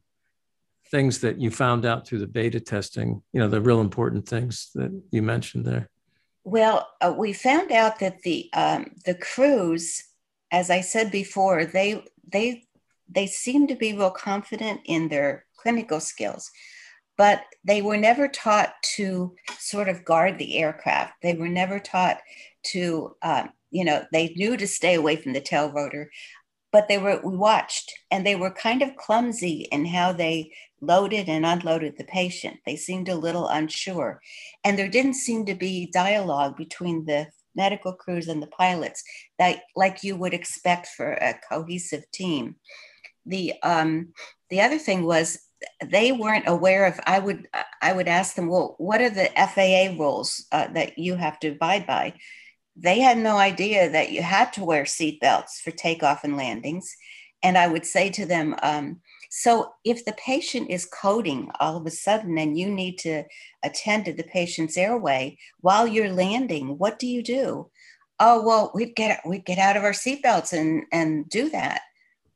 things 0.89 1.19
that 1.19 1.39
you 1.39 1.51
found 1.51 1.85
out 1.85 2.07
through 2.07 2.19
the 2.19 2.27
beta 2.27 2.59
testing? 2.59 3.21
You 3.33 3.39
know, 3.39 3.47
the 3.47 3.61
real 3.61 3.81
important 3.81 4.27
things 4.27 4.69
that 4.75 4.91
you 5.11 5.21
mentioned 5.21 5.65
there. 5.65 5.90
Well, 6.43 6.87
uh, 6.99 7.13
we 7.15 7.33
found 7.33 7.71
out 7.71 7.99
that 7.99 8.21
the 8.23 8.49
um, 8.53 8.91
the 9.05 9.15
crews 9.15 10.03
as 10.51 10.69
I 10.69 10.81
said 10.81 11.11
before, 11.11 11.65
they 11.65 12.03
they 12.31 12.63
they 13.09 13.27
seem 13.27 13.67
to 13.67 13.75
be 13.75 13.93
real 13.93 14.11
confident 14.11 14.81
in 14.85 15.09
their 15.09 15.45
clinical 15.57 15.99
skills, 15.99 16.51
but 17.17 17.43
they 17.63 17.81
were 17.81 17.97
never 17.97 18.27
taught 18.27 18.73
to 18.95 19.35
sort 19.57 19.89
of 19.89 20.05
guard 20.05 20.37
the 20.37 20.57
aircraft. 20.57 21.13
They 21.21 21.33
were 21.33 21.49
never 21.49 21.79
taught 21.79 22.19
to, 22.67 23.15
uh, 23.21 23.47
you 23.69 23.85
know, 23.85 24.05
they 24.11 24.29
knew 24.35 24.57
to 24.57 24.67
stay 24.67 24.95
away 24.95 25.15
from 25.15 25.33
the 25.33 25.41
tail 25.41 25.71
rotor, 25.71 26.11
but 26.71 26.87
they 26.87 26.97
were 26.97 27.21
we 27.23 27.35
watched 27.35 27.91
and 28.11 28.25
they 28.25 28.35
were 28.35 28.51
kind 28.51 28.81
of 28.81 28.95
clumsy 28.97 29.67
in 29.71 29.85
how 29.85 30.13
they 30.13 30.51
loaded 30.81 31.29
and 31.29 31.45
unloaded 31.45 31.95
the 31.97 32.03
patient. 32.03 32.57
They 32.65 32.75
seemed 32.75 33.07
a 33.07 33.15
little 33.15 33.47
unsure, 33.47 34.21
and 34.63 34.77
there 34.77 34.89
didn't 34.89 35.13
seem 35.13 35.45
to 35.45 35.55
be 35.55 35.89
dialogue 35.91 36.57
between 36.57 37.05
the 37.05 37.27
medical 37.55 37.93
crews 37.93 38.27
and 38.27 38.41
the 38.41 38.47
pilots 38.47 39.03
that 39.37 39.63
like 39.75 40.03
you 40.03 40.15
would 40.15 40.33
expect 40.33 40.87
for 40.87 41.13
a 41.13 41.39
cohesive 41.49 42.03
team. 42.11 42.55
The 43.25 43.53
um 43.63 44.13
the 44.49 44.61
other 44.61 44.77
thing 44.77 45.05
was 45.05 45.39
they 45.85 46.11
weren't 46.11 46.47
aware 46.47 46.87
of 46.87 46.99
i 47.05 47.19
would 47.19 47.47
i 47.83 47.93
would 47.93 48.07
ask 48.07 48.33
them 48.35 48.47
well 48.47 48.73
what 48.79 48.99
are 48.99 49.11
the 49.11 49.29
faa 49.35 49.95
rules 49.95 50.47
uh, 50.51 50.67
that 50.73 50.97
you 50.97 51.15
have 51.15 51.39
to 51.39 51.49
abide 51.49 51.85
by? 51.85 52.13
They 52.75 52.99
had 53.01 53.17
no 53.17 53.37
idea 53.37 53.89
that 53.89 54.11
you 54.11 54.21
had 54.23 54.53
to 54.53 54.63
wear 54.63 54.85
seat 54.85 55.19
belts 55.19 55.59
for 55.59 55.71
takeoff 55.71 56.23
and 56.23 56.37
landings. 56.37 56.95
And 57.43 57.57
i 57.57 57.67
would 57.67 57.85
say 57.85 58.09
to 58.11 58.25
them 58.25 58.55
um, 58.63 59.01
so 59.33 59.75
if 59.85 60.03
the 60.03 60.11
patient 60.11 60.69
is 60.69 60.85
coding 60.85 61.49
all 61.61 61.77
of 61.77 61.85
a 61.85 61.89
sudden 61.89 62.37
and 62.37 62.59
you 62.59 62.69
need 62.69 62.97
to 62.97 63.23
attend 63.63 64.03
to 64.05 64.13
the 64.13 64.25
patient's 64.25 64.75
airway 64.75 65.37
while 65.61 65.87
you're 65.87 66.11
landing, 66.11 66.77
what 66.77 66.99
do 66.99 67.07
you 67.07 67.23
do? 67.23 67.71
Oh, 68.19 68.45
well, 68.45 68.73
we'd 68.75 68.93
get 68.93 69.21
we'd 69.25 69.45
get 69.45 69.57
out 69.57 69.77
of 69.77 69.85
our 69.85 69.93
seatbelts 69.93 70.51
and 70.51 70.83
and 70.91 71.29
do 71.29 71.49
that. 71.51 71.79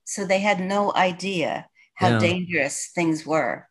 So 0.06 0.26
they 0.26 0.40
had 0.40 0.62
no 0.62 0.94
idea 0.96 1.68
how 1.96 2.12
yeah. 2.12 2.20
dangerous 2.20 2.90
things 2.96 3.26
were. 3.26 3.68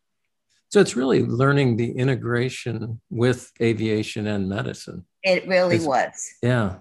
So 0.68 0.80
it's 0.80 0.94
really 0.94 1.24
learning 1.24 1.78
the 1.78 1.92
integration 1.92 3.00
with 3.08 3.52
aviation 3.58 4.26
and 4.26 4.50
medicine. 4.50 5.06
It 5.22 5.48
really 5.48 5.76
it's, 5.76 5.86
was. 5.86 6.30
Yeah 6.42 6.76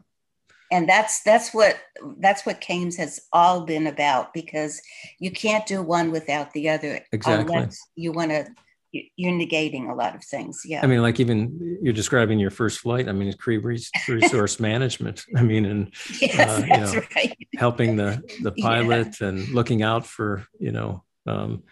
and 0.73 0.89
that's 0.89 1.21
that's 1.21 1.53
what 1.53 1.77
that's 2.17 2.45
what 2.45 2.59
CAMTS 2.59 2.97
has 2.97 3.21
all 3.31 3.61
been 3.61 3.87
about 3.87 4.33
because 4.33 4.81
you 5.19 5.31
can't 5.31 5.65
do 5.67 5.81
one 5.81 6.11
without 6.11 6.51
the 6.53 6.69
other 6.69 6.99
exactly 7.11 7.69
you 7.95 8.11
want 8.11 8.31
to 8.31 8.47
you're 8.91 9.31
negating 9.31 9.89
a 9.89 9.93
lot 9.93 10.15
of 10.15 10.23
things 10.23 10.61
yeah 10.65 10.81
i 10.83 10.87
mean 10.87 11.01
like 11.01 11.19
even 11.19 11.79
you're 11.81 11.93
describing 11.93 12.37
your 12.37 12.51
first 12.51 12.79
flight 12.79 13.07
i 13.07 13.11
mean 13.11 13.27
it's 13.27 13.37
crew 13.37 13.59
resource 13.59 14.59
management 14.59 15.23
i 15.35 15.41
mean 15.41 15.65
and 15.65 15.93
yes, 16.21 16.39
uh, 16.39 16.63
you 16.63 16.77
know, 16.77 17.01
right. 17.15 17.37
helping 17.55 17.95
the 17.95 18.21
the 18.41 18.51
pilot 18.61 19.15
yeah. 19.19 19.27
and 19.27 19.47
looking 19.49 19.81
out 19.81 20.05
for 20.05 20.45
you 20.59 20.71
know 20.71 21.03
um, 21.25 21.63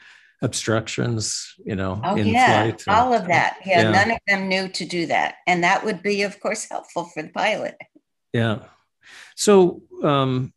obstructions 0.41 1.53
you 1.63 1.75
know 1.75 2.01
oh, 2.03 2.15
yeah. 2.15 2.63
And, 2.63 2.83
all 2.87 3.13
of 3.13 3.27
that 3.27 3.57
yeah, 3.65 3.83
yeah 3.83 3.91
none 3.91 4.11
of 4.11 4.19
them 4.27 4.47
knew 4.47 4.67
to 4.69 4.85
do 4.85 5.05
that 5.07 5.35
and 5.45 5.63
that 5.63 5.85
would 5.85 6.01
be 6.01 6.23
of 6.23 6.39
course 6.39 6.67
helpful 6.69 7.05
for 7.05 7.21
the 7.21 7.29
pilot 7.29 7.77
yeah 8.33 8.63
so 9.35 9.81
um, 10.03 10.53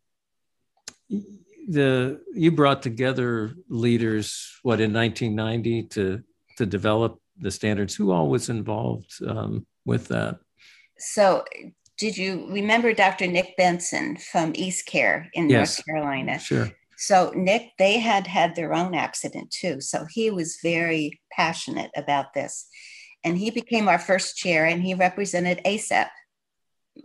the 1.69 2.21
you 2.35 2.51
brought 2.53 2.83
together 2.83 3.55
leaders 3.69 4.59
what 4.63 4.81
in 4.81 4.93
1990 4.93 5.85
to 5.85 6.23
to 6.57 6.67
develop 6.67 7.21
the 7.39 7.51
standards. 7.51 7.95
Who 7.95 8.13
all 8.13 8.29
was 8.29 8.49
involved 8.49 9.13
um, 9.27 9.67
with 9.85 10.09
that? 10.09 10.39
So 10.99 11.45
did 11.99 12.17
you 12.17 12.47
remember 12.51 12.93
Dr. 12.93 13.27
Nick 13.27 13.57
Benson 13.57 14.17
from 14.17 14.53
East 14.55 14.87
Care 14.87 15.29
in 15.35 15.49
yes. 15.49 15.79
North 15.79 15.87
Carolina? 15.87 16.39
Sure. 16.39 16.71
So 16.97 17.33
Nick, 17.35 17.73
they 17.79 17.99
had 17.99 18.27
had 18.27 18.55
their 18.55 18.73
own 18.73 18.95
accident 18.95 19.51
too. 19.51 19.81
So 19.81 20.07
he 20.11 20.31
was 20.31 20.59
very 20.63 21.21
passionate 21.33 21.91
about 21.97 22.35
this. 22.35 22.67
And 23.25 23.39
he 23.39 23.51
became 23.51 23.89
our 23.89 23.99
first 23.99 24.37
chair 24.37 24.67
and 24.67 24.83
he 24.83 24.95
represented 24.95 25.61
ACEP, 25.65 26.09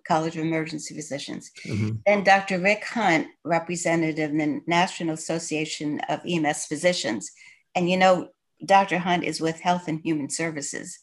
College 0.08 0.38
of 0.38 0.44
Emergency 0.44 0.96
Physicians. 0.96 1.52
Mm-hmm. 1.66 1.98
Then 2.06 2.24
Dr. 2.24 2.60
Rick 2.60 2.86
Hunt, 2.86 3.28
representative 3.44 4.32
in 4.32 4.38
the 4.38 4.62
National 4.68 5.14
Association 5.14 6.00
of 6.10 6.22
EMS 6.28 6.66
Physicians. 6.66 7.32
And 7.76 7.90
you 7.90 7.98
know, 7.98 8.30
Dr. 8.66 8.98
Hunt 8.98 9.24
is 9.24 9.42
with 9.42 9.60
Health 9.60 9.88
and 9.88 10.02
Human 10.04 10.30
Services. 10.30 11.00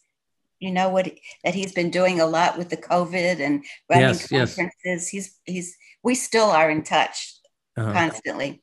You 0.59 0.71
know 0.71 0.89
what 0.89 1.11
that 1.43 1.53
he's 1.53 1.71
been 1.71 1.91
doing 1.91 2.19
a 2.19 2.25
lot 2.25 2.57
with 2.57 2.69
the 2.69 2.77
COVID 2.77 3.39
and 3.39 3.63
running 3.89 4.07
yes, 4.07 4.27
conferences. 4.27 4.73
Yes. 4.83 5.07
He's 5.07 5.39
he's 5.45 5.77
we 6.03 6.15
still 6.15 6.49
are 6.49 6.69
in 6.69 6.83
touch 6.83 7.35
uh-huh. 7.77 7.93
constantly. 7.93 8.61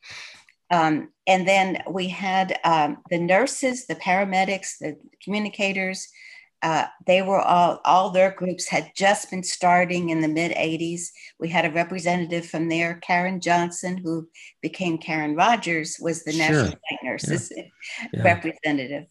Um, 0.70 1.10
and 1.26 1.46
then 1.46 1.82
we 1.88 2.08
had 2.08 2.58
um, 2.64 2.98
the 3.10 3.18
nurses, 3.18 3.86
the 3.86 3.94
paramedics, 3.94 4.78
the 4.80 4.96
communicators, 5.22 6.08
uh, 6.64 6.86
they 7.06 7.20
were 7.20 7.40
all 7.40 7.80
all 7.84 8.10
their 8.10 8.32
groups 8.32 8.66
had 8.66 8.90
just 8.96 9.30
been 9.30 9.42
starting 9.42 10.08
in 10.08 10.20
the 10.20 10.28
mid 10.28 10.50
80s 10.52 11.08
we 11.38 11.48
had 11.48 11.66
a 11.66 11.70
representative 11.70 12.46
from 12.46 12.68
there 12.68 12.94
karen 13.02 13.40
johnson 13.40 13.98
who 13.98 14.26
became 14.62 14.96
karen 14.98 15.36
rogers 15.36 15.98
was 16.00 16.24
the 16.24 16.32
sure. 16.32 16.40
national 16.40 16.66
flight 16.66 17.00
nurses 17.02 17.52
yeah. 17.54 17.64
Yeah. 18.12 18.22
representative 18.22 19.04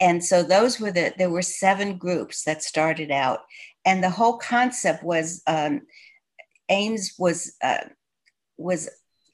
and 0.00 0.24
so 0.24 0.42
those 0.42 0.80
were 0.80 0.90
the 0.90 1.14
there 1.16 1.30
were 1.30 1.42
seven 1.42 1.96
groups 1.96 2.42
that 2.44 2.62
started 2.62 3.10
out 3.10 3.40
and 3.84 4.02
the 4.02 4.10
whole 4.10 4.36
concept 4.38 5.02
was 5.02 5.42
um, 5.46 5.82
AAMS 6.70 7.12
was 7.18 7.54
uh, 7.62 7.84
was 8.56 8.88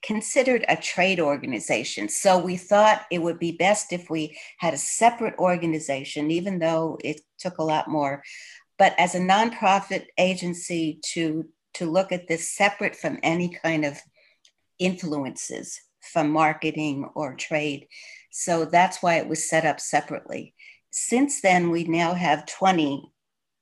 considered 0.06 0.64
a 0.68 0.76
trade 0.76 1.18
organization 1.18 2.08
so 2.08 2.38
we 2.38 2.56
thought 2.56 3.06
it 3.10 3.20
would 3.20 3.38
be 3.38 3.52
best 3.52 3.92
if 3.92 4.08
we 4.08 4.38
had 4.58 4.72
a 4.72 4.78
separate 4.78 5.34
organization 5.38 6.30
even 6.30 6.58
though 6.58 6.96
it 7.02 7.20
took 7.38 7.58
a 7.58 7.64
lot 7.64 7.88
more 7.88 8.22
but 8.78 8.94
as 8.98 9.14
a 9.14 9.20
nonprofit 9.20 10.06
agency 10.18 11.00
to 11.02 11.44
to 11.74 11.90
look 11.90 12.12
at 12.12 12.28
this 12.28 12.50
separate 12.52 12.94
from 12.94 13.18
any 13.22 13.48
kind 13.48 13.84
of 13.84 13.98
influences 14.78 15.80
from 16.12 16.30
marketing 16.30 17.08
or 17.14 17.34
trade 17.34 17.86
so 18.30 18.64
that's 18.64 19.02
why 19.02 19.16
it 19.16 19.28
was 19.28 19.48
set 19.48 19.64
up 19.64 19.80
separately 19.80 20.54
since 20.98 21.42
then, 21.42 21.68
we 21.68 21.84
now 21.84 22.14
have 22.14 22.46
20 22.46 23.12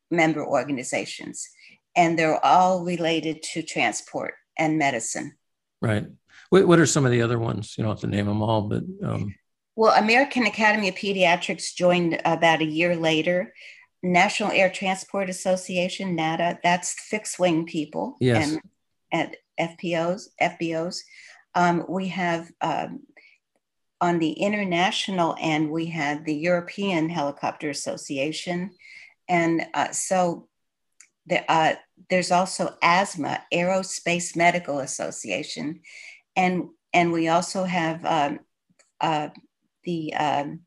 member 0.09 0.46
organizations, 0.46 1.48
and 1.96 2.16
they're 2.16 2.42
all 2.46 2.85
related 2.85 3.42
to 3.54 3.62
transport 3.62 4.35
and 4.57 4.78
medicine. 4.78 5.33
Right. 5.83 6.07
What, 6.50 6.66
what 6.66 6.78
are 6.78 6.87
some 6.87 7.04
of 7.04 7.11
the 7.11 7.22
other 7.22 7.38
ones? 7.38 7.74
You 7.76 7.85
don't 7.85 7.92
have 7.92 8.00
to 8.00 8.07
name 8.07 8.26
them 8.26 8.42
all, 8.42 8.62
but. 8.62 8.83
Um... 9.02 9.35
Well, 9.76 9.94
American 9.94 10.46
Academy 10.46 10.88
of 10.88 10.94
Pediatrics 10.94 11.74
joined 11.74 12.20
about 12.24 12.61
a 12.61 12.66
year 12.66 12.94
later. 12.96 13.52
National 14.02 14.50
Air 14.52 14.70
Transport 14.70 15.30
Association, 15.30 16.14
NATA, 16.14 16.59
that's 16.62 16.92
fixed 17.09 17.38
wing 17.38 17.64
people 17.64 18.16
yes. 18.20 18.59
and, 19.12 19.37
and 19.59 19.70
FPOs, 19.80 20.28
FBOs. 20.40 20.98
Um, 21.54 21.85
we 21.88 22.09
have 22.09 22.50
um, 22.61 23.00
on 24.04 24.18
the 24.18 24.33
international 24.33 25.35
end, 25.40 25.70
we 25.70 25.87
had 25.87 26.26
the 26.26 26.35
European 26.35 27.09
Helicopter 27.09 27.70
Association. 27.70 28.72
And 29.28 29.66
uh, 29.72 29.92
so 29.92 30.48
the, 31.26 31.50
uh, 31.50 31.76
there's 32.11 32.30
also 32.30 32.74
ASMA, 32.83 33.40
Aerospace 33.52 34.37
Medical 34.37 34.80
Association. 34.80 35.80
And, 36.37 36.68
and 36.92 37.12
we 37.12 37.29
also 37.29 37.64
have 37.64 38.05
um, 38.05 38.40
uh, 39.01 39.29
the 39.85 40.14
um, 40.14 40.61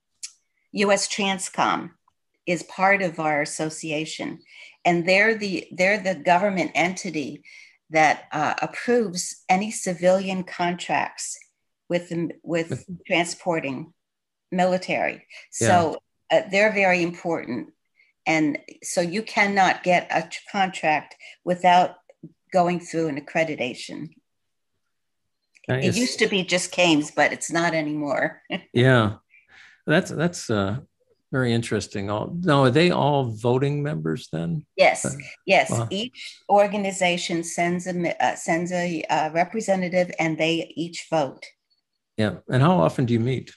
US 0.71 1.07
Transcom 1.07 1.91
is 2.45 2.63
part 2.63 3.01
of 3.01 3.19
our 3.19 3.41
association. 3.41 4.39
And 4.85 5.07
they're 5.07 5.35
the, 5.35 5.67
they're 5.71 6.01
the 6.01 6.15
government 6.15 6.71
entity 6.75 7.43
that 7.89 8.23
uh, 8.31 8.53
approves 8.61 9.43
any 9.49 9.71
civilian 9.71 10.43
contracts 10.43 11.37
with 11.89 12.11
with 12.43 12.85
transporting 13.05 13.93
military. 14.51 15.25
So 15.51 15.97
yeah. 16.31 16.39
uh, 16.39 16.49
they're 16.49 16.73
very 16.73 17.01
important, 17.01 17.73
and 18.25 18.57
so 18.83 19.01
you 19.01 19.21
cannot 19.23 19.83
get 19.83 20.07
a 20.11 20.29
contract 20.51 21.15
without 21.45 21.95
going 22.51 22.79
through 22.79 23.07
an 23.07 23.19
accreditation. 23.19 24.09
It 25.67 25.97
used 25.97 26.19
to 26.19 26.27
be 26.27 26.43
just 26.43 26.71
CAMTS, 26.71 27.11
but 27.13 27.33
it's 27.33 27.51
not 27.51 27.73
anymore. 27.73 28.41
yeah, 28.73 29.15
that's 29.85 30.09
that's 30.09 30.49
uh, 30.49 30.77
very 31.31 31.53
interesting. 31.53 32.09
All 32.09 32.33
now, 32.39 32.63
are 32.63 32.71
they 32.71 32.91
all 32.91 33.25
voting 33.25 33.83
members 33.83 34.29
then? 34.31 34.65
Yes, 34.77 35.05
uh, 35.05 35.11
yes. 35.45 35.69
Wow. 35.69 35.87
Each 35.91 36.41
organization 36.49 37.43
sends 37.43 37.85
a 37.85 38.23
uh, 38.23 38.35
sends 38.35 38.71
a 38.71 39.03
uh, 39.09 39.31
representative, 39.31 40.11
and 40.19 40.37
they 40.37 40.71
each 40.75 41.07
vote. 41.09 41.45
Yeah. 42.15 42.37
And 42.49 42.63
how 42.63 42.79
often 42.79 43.05
do 43.05 43.13
you 43.13 43.19
meet? 43.19 43.53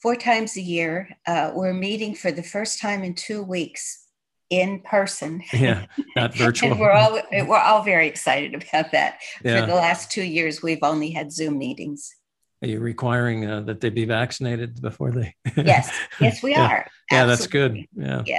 Four 0.00 0.16
times 0.16 0.56
a 0.56 0.62
year. 0.62 1.10
Uh, 1.26 1.50
we're 1.54 1.74
meeting 1.74 2.14
for 2.14 2.32
the 2.32 2.42
first 2.42 2.80
time 2.80 3.04
in 3.04 3.14
two 3.14 3.42
weeks 3.42 4.06
in 4.50 4.80
person. 4.80 5.42
Yeah, 5.52 5.86
not 6.16 6.34
virtual. 6.34 6.72
and 6.72 6.80
we're 6.80 6.92
all 6.92 7.20
we're 7.32 7.58
all 7.58 7.82
very 7.82 8.08
excited 8.08 8.54
about 8.54 8.92
that. 8.92 9.20
Yeah. 9.44 9.60
For 9.60 9.66
the 9.66 9.74
last 9.74 10.10
two 10.10 10.22
years, 10.22 10.62
we've 10.62 10.82
only 10.82 11.10
had 11.10 11.32
Zoom 11.32 11.58
meetings. 11.58 12.14
Are 12.62 12.68
you 12.68 12.80
requiring 12.80 13.48
uh, 13.48 13.60
that 13.62 13.80
they 13.80 13.90
be 13.90 14.04
vaccinated 14.04 14.80
before 14.82 15.12
they? 15.12 15.34
yes, 15.56 15.96
yes, 16.20 16.42
we 16.42 16.52
yeah. 16.52 16.66
are. 16.66 16.86
Yeah, 17.10 17.24
that's 17.24 17.46
good. 17.46 17.86
Yeah, 17.96 18.22
yeah. 18.26 18.38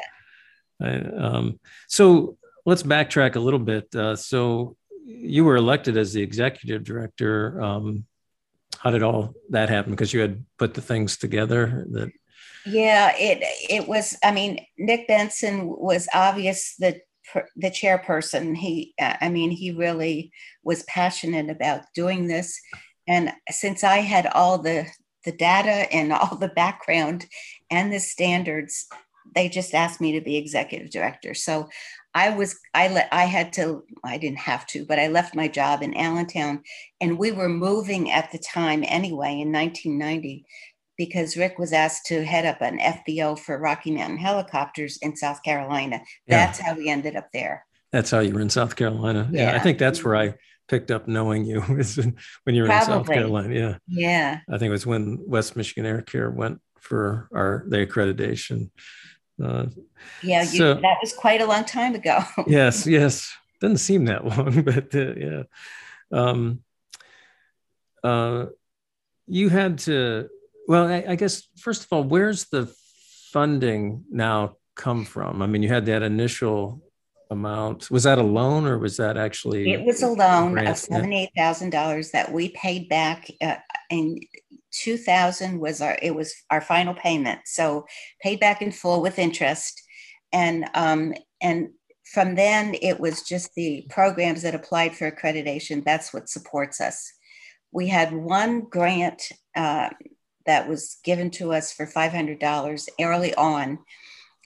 I, 0.80 0.95
um, 0.97 1.60
so 1.88 2.38
let's 2.65 2.84
backtrack 2.84 3.36
a 3.36 3.39
little 3.39 3.60
bit. 3.60 3.93
Uh, 3.95 4.15
so 4.15 4.76
you 5.06 5.43
were 5.43 5.56
elected 5.56 5.97
as 5.97 6.13
the 6.13 6.21
executive 6.21 6.84
director 6.84 7.62
um, 7.62 8.06
how 8.78 8.89
did 8.89 9.04
all 9.04 9.36
that 9.50 9.69
happen? 9.69 9.91
Because 9.91 10.13
you 10.13 10.21
had 10.21 10.43
put 10.58 10.74
the 10.74 10.82
things 10.82 11.17
together 11.17 11.86
that. 11.91 12.12
Yeah, 12.65 13.13
it 13.17 13.39
it 13.69 13.88
was. 13.88 14.15
I 14.24 14.32
mean, 14.32 14.65
Nick 14.78 15.08
Benson 15.08 15.67
was 15.67 16.08
obvious 16.13 16.76
the 16.78 17.00
the 17.56 17.71
chairperson. 17.71 18.56
He, 18.56 18.93
I 19.00 19.30
mean, 19.30 19.52
he 19.52 19.71
really 19.71 20.32
was 20.63 20.84
passionate 20.84 21.50
about 21.50 21.82
doing 21.95 22.28
this, 22.28 22.60
and 23.08 23.32
since 23.50 23.84
I 23.84 23.97
had 23.97 24.28
all 24.28 24.58
the 24.60 24.86
the 25.26 25.32
data 25.32 25.91
and 25.93 26.13
all 26.13 26.38
the 26.38 26.50
background 26.50 27.26
and 27.69 27.91
the 27.91 28.00
standards, 28.00 28.88
they 29.34 29.50
just 29.50 29.74
asked 29.74 30.02
me 30.02 30.12
to 30.13 30.21
be 30.21 30.38
executive 30.38 30.91
director. 30.91 31.34
So 31.34 31.67
I 32.13 32.30
was 32.32 32.60
I 32.74 32.89
let 32.89 33.08
I 33.12 33.26
had 33.26 33.54
to 33.54 33.84
I 34.04 34.17
didn't 34.17 34.39
have 34.39 34.67
to, 34.67 34.86
but 34.86 35.00
I 35.00 35.08
left 35.08 35.36
my 35.36 35.47
job 35.47 35.82
in 35.82 35.97
Allentown, 35.97 36.62
and 37.00 37.17
we 37.17 37.32
were 37.32 37.50
moving 37.50 38.12
at 38.12 38.32
the 38.32 38.39
time 38.39 38.84
anyway 38.86 39.39
in 39.39 39.52
1990 39.52 40.45
because 41.02 41.36
Rick 41.36 41.58
was 41.58 41.74
asked 41.74 42.06
to 42.06 42.24
head 42.24 42.46
up 42.46 42.62
an 42.62 42.78
FBO 42.78 43.38
for 43.38 43.58
Rocky 43.58 43.90
Mountain 43.90 44.20
Helicopters 44.20 45.00
in 45.02 45.16
South 45.16 45.42
Carolina. 45.42 46.00
That's 46.28 46.60
yeah. 46.60 46.66
how 46.66 46.76
we 46.76 46.90
ended 46.90 47.16
up 47.16 47.30
there. 47.34 47.66
That's 47.92 48.12
how 48.12 48.20
you 48.20 48.36
were 48.36 48.40
in 48.40 48.52
South 48.52 48.76
Carolina. 48.76 49.28
Yeah, 49.32 49.50
yeah. 49.50 49.56
I 49.56 49.60
think 49.60 49.80
that's 49.80 50.04
where 50.04 50.16
I 50.16 50.36
picked 50.68 50.92
up 50.92 51.08
knowing 51.08 51.44
you 51.44 51.62
when 52.44 52.56
you 52.56 52.62
were 52.62 52.68
Probably. 52.68 52.94
in 52.94 53.00
South 53.00 53.08
Carolina. 53.08 53.56
Yeah, 53.56 53.78
yeah. 53.88 54.40
I 54.48 54.60
think 54.60 54.70
it 54.70 54.74
was 54.74 54.86
when 54.86 55.18
West 55.26 55.56
Michigan 55.56 55.88
Air 55.88 56.04
Care 56.04 56.30
went 56.30 56.62
for 56.80 57.28
our 57.34 57.66
the 57.68 57.84
accreditation. 57.84 58.70
Uh, 59.44 59.66
yeah, 60.22 60.44
you, 60.44 60.60
so, 60.60 60.76
that 60.76 60.98
was 61.02 61.14
quite 61.14 61.42
a 61.42 61.48
long 61.48 61.66
time 61.66 61.96
ago. 61.96 62.20
yes, 62.46 62.86
yes. 62.86 63.36
Doesn't 63.60 63.78
seem 63.78 64.06
that 64.06 64.24
long, 64.24 64.62
but 64.66 64.94
uh, 64.94 65.16
yeah. 65.16 65.44
Um, 66.12 66.60
uh, 68.04 68.46
you 69.26 69.50
had 69.50 69.80
to, 69.80 70.30
well, 70.72 70.88
I, 70.88 71.04
I 71.06 71.16
guess, 71.16 71.50
first 71.58 71.84
of 71.84 71.92
all, 71.92 72.02
where's 72.06 72.46
the 72.46 72.74
funding 73.34 74.06
now 74.10 74.56
come 74.74 75.04
from? 75.04 75.42
I 75.42 75.46
mean, 75.46 75.62
you 75.62 75.68
had 75.68 75.86
that 75.88 76.02
initial 76.02 76.82
amount. 77.30 77.92
Was 77.92 78.04
that 78.04 78.20
a 78.20 78.24
loan 78.24 78.66
or 78.66 78.78
was 78.78 78.96
that 78.96 79.18
actually? 79.18 79.70
It 79.70 79.84
was 79.84 80.02
a 80.02 80.08
loan 80.08 80.58
of 80.58 80.78
$78,000 80.78 82.12
that 82.12 82.32
we 82.32 82.50
paid 82.52 82.88
back 82.88 83.30
uh, 83.42 83.58
in 83.90 84.22
2000 84.74 85.60
was 85.60 85.82
our 85.82 86.00
it 86.02 86.16
was 86.16 86.34
our 86.50 86.62
final 86.62 86.94
payment 86.94 87.42
so 87.44 87.86
paid 88.22 88.40
back 88.40 88.62
in 88.62 88.72
full 88.72 89.02
with 89.02 89.20
interest 89.20 89.82
and 90.32 90.64
um 90.76 91.14
and 91.42 91.68
from 92.06 92.36
then 92.36 92.74
it 92.82 92.98
was 92.98 93.22
just 93.22 93.54
the 93.56 93.86
programs 93.90 94.44
that 94.44 94.56
applied 94.56 94.96
for 94.96 95.12
accreditation 95.12 95.84
that's 95.84 96.14
what 96.14 96.30
supports 96.30 96.80
us 96.80 97.12
we 97.74 97.86
had 97.90 98.14
one 98.14 98.62
grant 98.62 99.24
uh, 99.58 99.90
that 100.52 100.68
was 100.68 100.98
given 101.06 101.32
to 101.32 101.54
us 101.54 101.72
for 101.72 101.86
$500 101.88 102.90
early 103.00 103.34
on. 103.36 103.80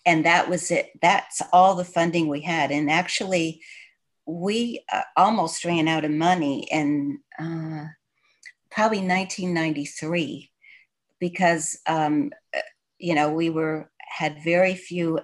And 0.06 0.24
that 0.24 0.48
was 0.48 0.70
it. 0.70 0.92
That's 1.02 1.42
all 1.52 1.74
the 1.74 1.84
funding 1.84 2.28
we 2.28 2.42
had. 2.42 2.70
And 2.70 2.92
actually 2.92 3.64
we 4.28 4.84
uh, 4.94 5.02
almost 5.18 5.66
ran 5.66 5.88
out 5.88 6.06
of 6.06 6.12
money 6.12 6.68
and 6.72 7.18
uh, 7.40 7.86
probably 8.70 9.00
1993 9.00 10.52
because 11.20 11.80
um, 11.88 12.32
you 13.00 13.16
know 13.16 13.32
we 13.32 13.50
were 13.50 13.90
had 14.00 14.44
very 14.44 14.76
few 14.76 15.20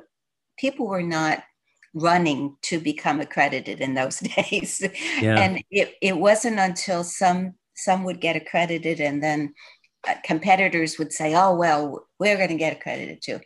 people 0.58 0.88
were 0.88 1.04
not 1.04 1.44
running 1.94 2.56
to 2.64 2.80
become 2.80 3.20
accredited 3.20 3.82
in 3.82 3.94
those 3.94 4.20
days. 4.38 4.82
Yeah. 5.20 5.38
and 5.38 5.64
it, 5.70 5.94
it 6.02 6.18
wasn't 6.18 6.60
until 6.60 7.04
some 7.04 7.54
some 7.76 8.04
would 8.04 8.20
get 8.20 8.36
accredited 8.36 9.00
and 9.00 9.22
then 9.24 9.54
competitors 10.24 10.98
would 10.98 11.14
say 11.14 11.36
oh 11.36 11.56
well 11.56 12.08
we're 12.20 12.38
going 12.38 12.50
to 12.50 12.56
get 12.56 12.74
accredited 12.76 13.22
too 13.22 13.40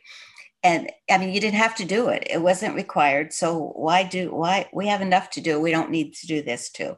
and 0.63 0.89
i 1.09 1.17
mean 1.17 1.33
you 1.33 1.41
didn't 1.41 1.55
have 1.55 1.75
to 1.75 1.85
do 1.85 2.07
it 2.07 2.25
it 2.29 2.41
wasn't 2.41 2.75
required 2.75 3.33
so 3.33 3.73
why 3.75 4.03
do 4.03 4.33
why 4.33 4.67
we 4.73 4.87
have 4.87 5.01
enough 5.01 5.29
to 5.29 5.41
do 5.41 5.59
we 5.59 5.71
don't 5.71 5.91
need 5.91 6.13
to 6.13 6.27
do 6.27 6.41
this 6.41 6.69
too 6.69 6.95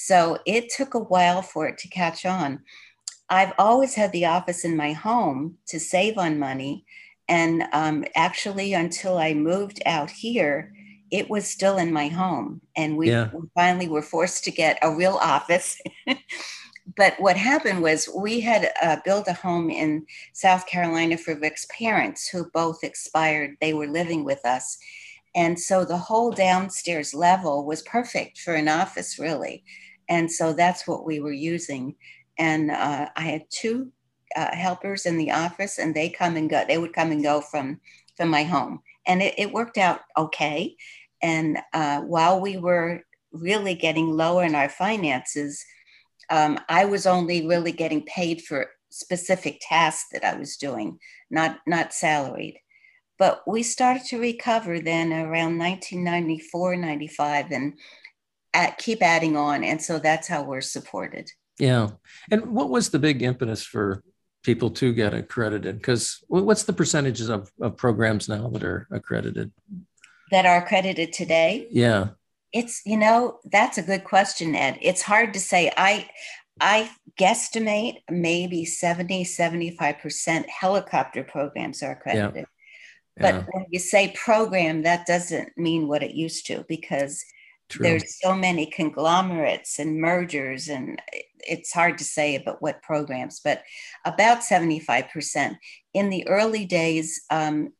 so 0.00 0.38
it 0.46 0.70
took 0.70 0.94
a 0.94 1.00
while 1.00 1.42
for 1.42 1.66
it 1.66 1.76
to 1.78 1.88
catch 1.88 2.24
on. 2.24 2.60
I've 3.28 3.52
always 3.58 3.94
had 3.94 4.12
the 4.12 4.26
office 4.26 4.64
in 4.64 4.76
my 4.76 4.92
home 4.92 5.58
to 5.66 5.80
save 5.80 6.16
on 6.18 6.38
money. 6.38 6.86
And 7.28 7.64
um, 7.72 8.04
actually, 8.14 8.74
until 8.74 9.18
I 9.18 9.34
moved 9.34 9.82
out 9.84 10.08
here, 10.08 10.72
it 11.10 11.28
was 11.28 11.46
still 11.48 11.78
in 11.78 11.92
my 11.92 12.06
home. 12.06 12.60
And 12.76 12.96
we, 12.96 13.10
yeah. 13.10 13.30
we 13.32 13.48
finally 13.56 13.88
were 13.88 14.02
forced 14.02 14.44
to 14.44 14.52
get 14.52 14.78
a 14.82 14.94
real 14.94 15.18
office. 15.20 15.80
but 16.96 17.14
what 17.18 17.36
happened 17.36 17.82
was 17.82 18.08
we 18.16 18.40
had 18.40 18.70
uh, 18.82 18.96
built 19.04 19.28
a 19.28 19.34
home 19.34 19.70
in 19.70 20.06
South 20.32 20.66
Carolina 20.66 21.18
for 21.18 21.38
Rick's 21.38 21.66
parents, 21.76 22.28
who 22.28 22.50
both 22.52 22.82
expired. 22.82 23.56
They 23.60 23.74
were 23.74 23.86
living 23.86 24.24
with 24.24 24.44
us. 24.46 24.78
And 25.34 25.58
so 25.58 25.84
the 25.84 25.98
whole 25.98 26.30
downstairs 26.30 27.12
level 27.12 27.66
was 27.66 27.82
perfect 27.82 28.38
for 28.38 28.54
an 28.54 28.68
office, 28.68 29.18
really. 29.18 29.64
And 30.08 30.30
so 30.30 30.52
that's 30.52 30.86
what 30.86 31.04
we 31.04 31.20
were 31.20 31.32
using. 31.32 31.96
And 32.38 32.70
uh, 32.70 33.10
I 33.14 33.20
had 33.20 33.44
two 33.50 33.92
uh, 34.34 34.54
helpers 34.54 35.04
in 35.04 35.18
the 35.18 35.32
office, 35.32 35.78
and 35.78 35.94
they 35.94 36.08
come 36.08 36.36
and 36.36 36.48
go. 36.48 36.64
They 36.66 36.78
would 36.78 36.92
come 36.94 37.12
and 37.12 37.22
go 37.22 37.40
from 37.40 37.80
from 38.16 38.30
my 38.30 38.42
home, 38.42 38.80
and 39.06 39.22
it, 39.22 39.34
it 39.38 39.52
worked 39.52 39.78
out 39.78 40.00
okay. 40.16 40.76
And 41.22 41.58
uh, 41.72 42.00
while 42.00 42.40
we 42.40 42.56
were 42.56 43.02
really 43.32 43.74
getting 43.74 44.08
lower 44.08 44.44
in 44.44 44.54
our 44.54 44.68
finances, 44.68 45.64
um, 46.30 46.58
I 46.68 46.84
was 46.84 47.06
only 47.06 47.46
really 47.46 47.72
getting 47.72 48.02
paid 48.04 48.42
for 48.42 48.68
specific 48.90 49.60
tasks 49.60 50.08
that 50.12 50.24
I 50.24 50.36
was 50.36 50.56
doing, 50.56 50.98
not 51.30 51.58
not 51.66 51.92
salaried. 51.92 52.58
But 53.18 53.42
we 53.46 53.62
started 53.64 54.04
to 54.06 54.20
recover 54.20 54.78
then 54.78 55.12
around 55.12 55.58
1994, 55.58 56.76
95, 56.76 57.50
and 57.50 57.78
at, 58.54 58.78
keep 58.78 59.02
adding 59.02 59.36
on. 59.36 59.64
And 59.64 59.82
so 59.82 59.98
that's 59.98 60.28
how 60.28 60.44
we're 60.44 60.60
supported. 60.60 61.30
Yeah. 61.58 61.90
And 62.30 62.46
what 62.46 62.70
was 62.70 62.90
the 62.90 63.00
big 63.00 63.22
impetus 63.22 63.64
for 63.64 64.04
people 64.44 64.70
to 64.70 64.92
get 64.92 65.14
accredited? 65.14 65.78
Because 65.78 66.24
what's 66.28 66.62
the 66.62 66.72
percentages 66.72 67.28
of, 67.28 67.50
of 67.60 67.76
programs 67.76 68.28
now 68.28 68.48
that 68.50 68.62
are 68.62 68.86
accredited? 68.92 69.50
That 70.30 70.46
are 70.46 70.58
accredited 70.58 71.12
today? 71.12 71.66
Yeah. 71.70 72.10
It's, 72.52 72.82
you 72.86 72.96
know, 72.96 73.38
that's 73.44 73.78
a 73.78 73.82
good 73.82 74.04
question, 74.04 74.54
Ed. 74.54 74.78
It's 74.80 75.02
hard 75.02 75.34
to 75.34 75.40
say. 75.40 75.70
I, 75.76 76.08
I 76.60 76.90
guesstimate 77.18 78.02
maybe 78.10 78.64
70, 78.64 79.24
75% 79.24 80.46
helicopter 80.48 81.24
programs 81.24 81.82
are 81.82 81.92
accredited. 81.92 82.36
Yeah. 82.36 82.44
But 83.18 83.34
yeah. 83.34 83.44
when 83.52 83.66
you 83.70 83.78
say 83.78 84.14
program, 84.16 84.82
that 84.82 85.06
doesn't 85.06 85.56
mean 85.56 85.88
what 85.88 86.02
it 86.02 86.14
used 86.14 86.46
to 86.46 86.64
because 86.68 87.24
True. 87.68 87.82
there's 87.82 88.18
so 88.20 88.34
many 88.34 88.66
conglomerates 88.66 89.78
and 89.78 90.00
mergers, 90.00 90.68
and 90.68 91.02
it's 91.40 91.72
hard 91.72 91.98
to 91.98 92.04
say 92.04 92.36
about 92.36 92.62
what 92.62 92.82
programs, 92.82 93.40
but 93.42 93.62
about 94.04 94.40
75%. 94.40 95.56
In 95.94 96.10
the 96.10 96.26
early 96.28 96.64
days, 96.64 97.20
um, 97.30 97.72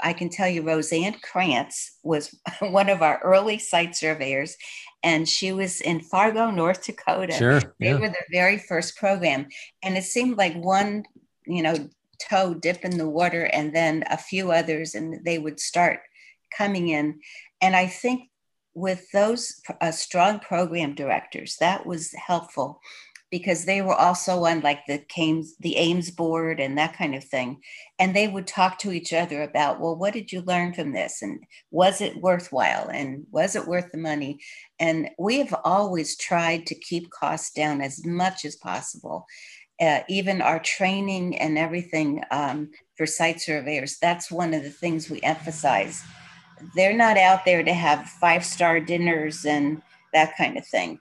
I 0.00 0.12
can 0.12 0.28
tell 0.28 0.48
you 0.48 0.62
Roseanne 0.62 1.16
Krantz 1.22 1.98
was 2.02 2.34
one 2.60 2.88
of 2.88 3.02
our 3.02 3.20
early 3.22 3.58
site 3.58 3.96
surveyors, 3.96 4.56
and 5.02 5.28
she 5.28 5.52
was 5.52 5.80
in 5.80 6.00
Fargo, 6.00 6.50
North 6.50 6.84
Dakota. 6.84 7.34
Sure, 7.34 7.60
they 7.80 7.90
yeah. 7.90 7.98
were 7.98 8.08
the 8.08 8.24
very 8.32 8.58
first 8.58 8.96
program, 8.96 9.46
and 9.82 9.96
it 9.96 10.04
seemed 10.04 10.36
like 10.36 10.54
one, 10.56 11.04
you 11.46 11.62
know, 11.62 11.88
toe 12.28 12.54
dip 12.54 12.84
in 12.84 12.98
the 12.98 13.08
water, 13.08 13.44
and 13.44 13.74
then 13.74 14.04
a 14.10 14.16
few 14.16 14.52
others, 14.52 14.94
and 14.94 15.24
they 15.24 15.38
would 15.38 15.60
start 15.60 16.00
coming 16.56 16.88
in. 16.88 17.20
And 17.60 17.74
I 17.76 17.86
think 17.86 18.30
with 18.74 19.10
those 19.12 19.60
uh, 19.80 19.92
strong 19.92 20.40
program 20.40 20.94
directors, 20.94 21.56
that 21.60 21.86
was 21.86 22.12
helpful 22.12 22.80
because 23.34 23.64
they 23.64 23.82
were 23.82 23.96
also 23.96 24.44
on 24.44 24.60
like 24.60 24.86
the 24.86 25.00
AAMS, 25.00 25.56
the 25.58 25.74
AAMS 25.76 26.14
board 26.14 26.60
and 26.60 26.78
that 26.78 26.96
kind 26.96 27.16
of 27.16 27.24
thing. 27.24 27.60
And 27.98 28.14
they 28.14 28.28
would 28.28 28.46
talk 28.46 28.78
to 28.78 28.92
each 28.92 29.12
other 29.12 29.42
about, 29.42 29.80
well, 29.80 29.96
what 29.96 30.14
did 30.14 30.30
you 30.30 30.40
learn 30.42 30.72
from 30.72 30.92
this? 30.92 31.20
And 31.20 31.42
was 31.72 32.00
it 32.00 32.22
worthwhile? 32.22 32.88
And 32.88 33.26
was 33.32 33.56
it 33.56 33.66
worth 33.66 33.90
the 33.90 33.98
money? 33.98 34.38
And 34.78 35.10
we 35.18 35.38
have 35.38 35.52
always 35.64 36.16
tried 36.16 36.64
to 36.66 36.76
keep 36.76 37.10
costs 37.10 37.50
down 37.50 37.80
as 37.80 38.06
much 38.06 38.44
as 38.44 38.54
possible. 38.54 39.26
Uh, 39.80 40.02
even 40.08 40.40
our 40.40 40.60
training 40.60 41.36
and 41.36 41.58
everything 41.58 42.22
um, 42.30 42.70
for 42.96 43.04
site 43.04 43.40
surveyors, 43.40 43.98
that's 44.00 44.30
one 44.30 44.54
of 44.54 44.62
the 44.62 44.70
things 44.70 45.10
we 45.10 45.20
emphasize. 45.22 46.04
They're 46.76 46.96
not 46.96 47.16
out 47.16 47.44
there 47.44 47.64
to 47.64 47.74
have 47.74 48.06
five 48.06 48.44
star 48.44 48.78
dinners 48.78 49.44
and 49.44 49.82
that 50.12 50.36
kind 50.36 50.56
of 50.56 50.64
thing 50.64 51.00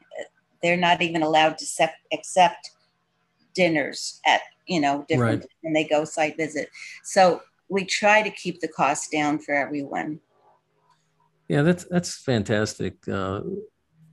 they're 0.63 0.77
not 0.77 1.01
even 1.01 1.21
allowed 1.21 1.57
to 1.59 1.65
accept, 1.65 1.97
accept 2.11 2.71
dinners 3.53 4.19
at 4.25 4.41
you 4.67 4.79
know 4.79 5.05
different 5.07 5.41
right. 5.41 5.49
and 5.63 5.75
they 5.75 5.83
go 5.83 6.05
site 6.05 6.37
visit. 6.37 6.69
So 7.03 7.41
we 7.69 7.85
try 7.85 8.23
to 8.23 8.31
keep 8.31 8.61
the 8.61 8.67
cost 8.67 9.11
down 9.11 9.39
for 9.39 9.53
everyone. 9.53 10.19
Yeah 11.49 11.61
that's 11.61 11.83
that's 11.85 12.15
fantastic 12.15 13.07
uh, 13.07 13.41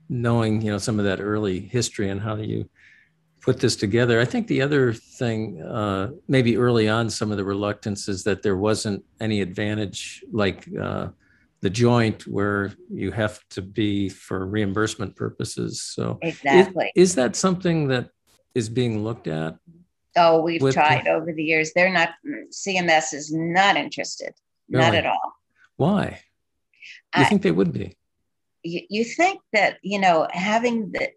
knowing 0.09 0.61
you 0.61 0.71
know 0.71 0.77
some 0.77 0.99
of 0.99 1.05
that 1.05 1.21
early 1.21 1.59
history 1.59 2.09
and 2.09 2.21
how 2.21 2.35
you 2.35 2.69
put 3.41 3.59
this 3.59 3.75
together. 3.75 4.19
I 4.19 4.25
think 4.25 4.47
the 4.47 4.61
other 4.61 4.93
thing 4.93 5.61
uh, 5.63 6.11
maybe 6.27 6.57
early 6.57 6.87
on 6.87 7.09
some 7.09 7.31
of 7.31 7.37
the 7.37 7.43
reluctance 7.43 8.07
is 8.07 8.23
that 8.25 8.43
there 8.43 8.57
wasn't 8.57 9.03
any 9.19 9.41
advantage 9.41 10.23
like 10.31 10.67
uh, 10.79 11.07
the 11.61 11.69
joint 11.69 12.25
where 12.27 12.73
you 12.89 13.11
have 13.11 13.39
to 13.51 13.61
be 13.61 14.09
for 14.09 14.45
reimbursement 14.45 15.15
purposes. 15.15 15.81
So 15.81 16.17
exactly, 16.21 16.91
is, 16.95 17.11
is 17.11 17.15
that 17.15 17.35
something 17.35 17.87
that 17.89 18.09
is 18.55 18.67
being 18.67 19.03
looked 19.03 19.27
at? 19.27 19.57
Oh, 20.15 20.41
we've 20.41 20.73
tried 20.73 21.07
over 21.07 21.31
the 21.31 21.43
years. 21.43 21.71
They're 21.73 21.93
not. 21.93 22.09
CMS 22.49 23.13
is 23.13 23.31
not 23.33 23.77
interested. 23.77 24.33
Really? 24.69 24.85
Not 24.85 24.95
at 24.95 25.05
all. 25.05 25.33
Why? 25.77 26.19
You 27.15 27.23
I, 27.23 27.25
think 27.25 27.43
they 27.43 27.51
would 27.51 27.71
be? 27.71 27.95
You, 28.63 28.81
you 28.89 29.03
think 29.03 29.41
that 29.53 29.77
you 29.83 29.99
know 29.99 30.27
having 30.31 30.91
the 30.91 31.09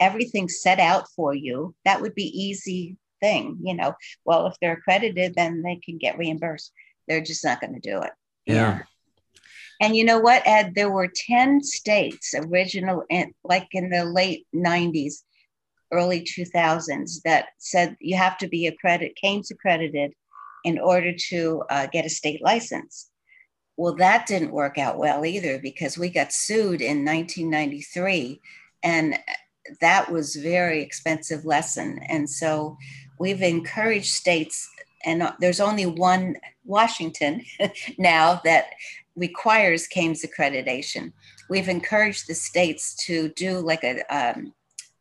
everything 0.00 0.48
set 0.48 0.78
out 0.78 1.08
for 1.16 1.34
you 1.34 1.74
that 1.84 2.00
would 2.00 2.14
be 2.14 2.40
easy 2.40 2.96
thing. 3.20 3.58
You 3.62 3.74
know, 3.74 3.94
well 4.24 4.46
if 4.46 4.54
they're 4.60 4.74
accredited, 4.74 5.34
then 5.34 5.62
they 5.62 5.76
can 5.76 5.98
get 5.98 6.18
reimbursed. 6.18 6.72
They're 7.08 7.20
just 7.20 7.44
not 7.44 7.60
going 7.60 7.74
to 7.74 7.80
do 7.80 8.00
it. 8.02 8.12
yeah. 8.46 8.54
yeah. 8.54 8.82
And 9.80 9.96
you 9.96 10.04
know 10.04 10.18
what, 10.18 10.42
Ed? 10.44 10.74
There 10.74 10.90
were 10.90 11.08
10 11.08 11.62
states 11.62 12.34
original, 12.34 13.04
like 13.44 13.68
in 13.72 13.90
the 13.90 14.04
late 14.04 14.46
90s, 14.54 15.22
early 15.92 16.22
2000s, 16.22 17.22
that 17.24 17.46
said 17.58 17.96
you 18.00 18.16
have 18.16 18.36
to 18.38 18.48
be 18.48 18.66
accredited, 18.66 19.16
CAMTS 19.22 19.50
accredited 19.50 20.12
in 20.64 20.78
order 20.78 21.12
to 21.30 21.62
uh, 21.70 21.86
get 21.86 22.04
a 22.04 22.10
state 22.10 22.42
license. 22.42 23.10
Well, 23.76 23.94
that 23.94 24.26
didn't 24.26 24.50
work 24.50 24.76
out 24.76 24.98
well 24.98 25.24
either 25.24 25.60
because 25.60 25.96
we 25.96 26.10
got 26.10 26.32
sued 26.32 26.80
in 26.80 27.04
1993 27.04 28.40
and 28.82 29.18
that 29.80 30.10
was 30.10 30.34
very 30.34 30.82
expensive 30.82 31.44
lesson. 31.44 32.00
And 32.08 32.28
so 32.28 32.76
we've 33.20 33.42
encouraged 33.42 34.12
states 34.12 34.68
and 35.04 35.32
there's 35.38 35.60
only 35.60 35.86
one 35.86 36.36
Washington 36.64 37.44
now 37.98 38.40
that 38.44 38.66
requires 39.18 39.88
CAMTS 39.88 40.24
accreditation. 40.24 41.12
We've 41.50 41.68
encouraged 41.68 42.28
the 42.28 42.34
states 42.34 42.94
to 43.06 43.28
do 43.30 43.58
like 43.58 43.84
a, 43.84 44.02
um, 44.14 44.52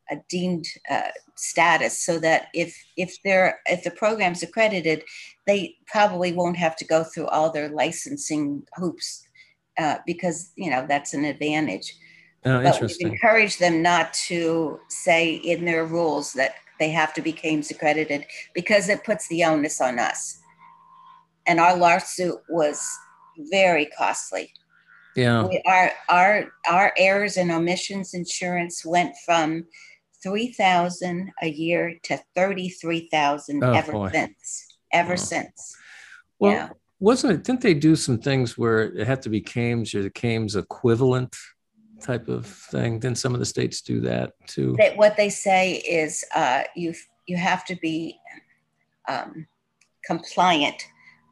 a 0.10 0.18
deemed 0.30 0.66
uh, 0.90 1.12
status 1.36 1.98
so 1.98 2.20
that 2.20 2.48
if 2.54 2.76
if 2.96 3.18
they're 3.24 3.60
if 3.66 3.84
the 3.84 3.92
program's 3.92 4.44
accredited, 4.44 5.04
they 5.46 5.76
probably 5.86 6.34
won't 6.34 6.58
have 6.58 6.76
to 6.78 6.86
go 6.86 7.04
through 7.04 7.28
all 7.28 7.52
their 7.52 7.70
licensing 7.70 8.64
hoops 8.76 9.28
uh, 9.78 9.98
because 10.06 10.52
you 10.56 10.70
know 10.70 10.86
that's 10.88 11.14
an 11.14 11.26
advantage. 11.26 11.96
Oh, 12.46 12.62
but 12.62 12.74
interesting. 12.74 13.08
We've 13.08 13.14
encouraged 13.14 13.60
them 13.60 13.82
not 13.82 14.14
to 14.14 14.80
say 14.90 15.36
in 15.36 15.66
their 15.66 15.86
rules 15.86 16.34
that 16.34 16.56
they 16.80 16.90
have 16.90 17.14
to 17.16 17.22
be 17.22 17.34
CAMTS 17.34 17.72
accredited 17.72 18.26
because 18.54 18.90
it 18.90 19.04
puts 19.04 19.28
the 19.28 19.44
onus 19.44 19.82
on 19.82 20.00
us. 20.00 20.40
And 21.48 21.60
our 21.60 21.76
lawsuit 21.76 22.40
was 22.50 22.86
very 23.50 23.86
costly. 23.97 24.52
Yeah. 25.15 25.47
We, 25.47 25.62
our 25.65 25.91
our 26.10 26.52
our 26.69 26.93
errors 26.97 27.38
and 27.38 27.52
omissions 27.52 28.13
insurance 28.13 28.86
went 28.86 29.15
from 29.26 29.65
three 30.21 30.52
thousand 30.52 31.32
a 31.41 31.50
year 31.50 31.97
to 32.04 32.19
thirty 32.36 32.69
three 32.69 33.08
thousand 33.10 33.63
oh, 33.63 33.73
ever 33.73 33.91
boy. 33.91 34.12
since. 34.12 34.67
Ever 34.93 35.13
oh. 35.13 35.15
since. 35.15 35.76
Well, 36.39 36.52
yeah. 36.52 36.69
wasn't 37.00 37.34
it? 37.34 37.43
Didn't 37.43 37.62
they 37.62 37.73
do 37.73 37.95
some 37.95 38.19
things 38.19 38.58
where 38.58 38.95
it 38.95 39.08
had 39.08 39.23
to 39.23 39.30
be 39.30 39.41
CAMTS 39.41 39.95
or 39.95 40.04
the 40.04 40.12
CAMTS 40.12 40.56
equivalent 40.56 41.36
type 42.00 42.28
of 42.28 42.45
thing? 42.45 43.00
Didn't 43.00 43.17
some 43.17 43.34
of 43.34 43.39
the 43.39 43.45
states 43.45 43.82
do 43.82 44.00
that 44.02 44.34
too? 44.45 44.76
That 44.78 44.97
what 44.97 45.17
they 45.17 45.30
say 45.30 45.78
is 45.78 46.23
uh, 46.36 46.63
you 46.76 46.93
you 47.26 47.38
have 47.38 47.65
to 47.65 47.75
be 47.75 48.19
um, 49.08 49.48
compliant 50.06 50.88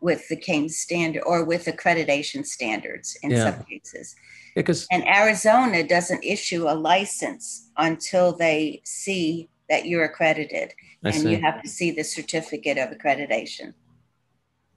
with 0.06 0.28
the 0.28 0.38
CAMTS 0.38 0.76
standard 0.76 1.24
or 1.26 1.44
with 1.44 1.66
accreditation 1.66 2.46
standards 2.46 3.18
in 3.24 3.32
yeah. 3.32 3.52
some 3.52 3.64
cases. 3.64 4.16
Because 4.56 4.88
and 4.92 5.04
Arizona 5.06 5.86
doesn't 5.86 6.24
issue 6.24 6.70
a 6.70 6.76
license 6.76 7.72
until 7.78 8.32
they 8.32 8.82
see 8.86 9.50
that 9.68 9.88
you're 9.88 10.06
accredited, 10.06 10.74
I 11.04 11.10
and 11.10 11.16
see. 11.16 11.32
you 11.32 11.42
have 11.42 11.62
to 11.64 11.68
see 11.68 11.90
the 11.90 12.04
certificate 12.04 12.78
of 12.78 12.92
accreditation. 12.92 13.74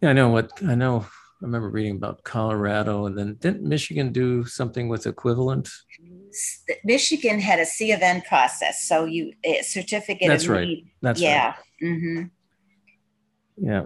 Yeah, 0.00 0.10
I 0.10 0.12
know 0.14 0.30
what 0.30 0.50
I 0.66 0.74
know. 0.74 1.06
I 1.40 1.44
remember 1.44 1.68
reading 1.68 1.96
about 1.96 2.24
Colorado, 2.24 3.06
and 3.06 3.16
then 3.16 3.36
didn't 3.38 3.62
Michigan 3.62 4.10
do 4.10 4.44
something 4.46 4.88
with 4.88 5.06
equivalent? 5.06 5.68
Michigan 6.84 7.38
had 7.38 7.60
a 7.60 7.66
C 7.66 7.92
of 7.92 8.00
N 8.00 8.22
process, 8.22 8.82
so 8.82 9.04
you 9.04 9.34
a 9.44 9.62
certificate. 9.62 10.26
That's 10.26 10.48
right. 10.48 10.66
Need. 10.66 10.90
That's 11.02 11.20
yeah. 11.20 11.48
right. 11.48 11.56
Mm-hmm. 11.82 12.24
Yeah. 13.58 13.84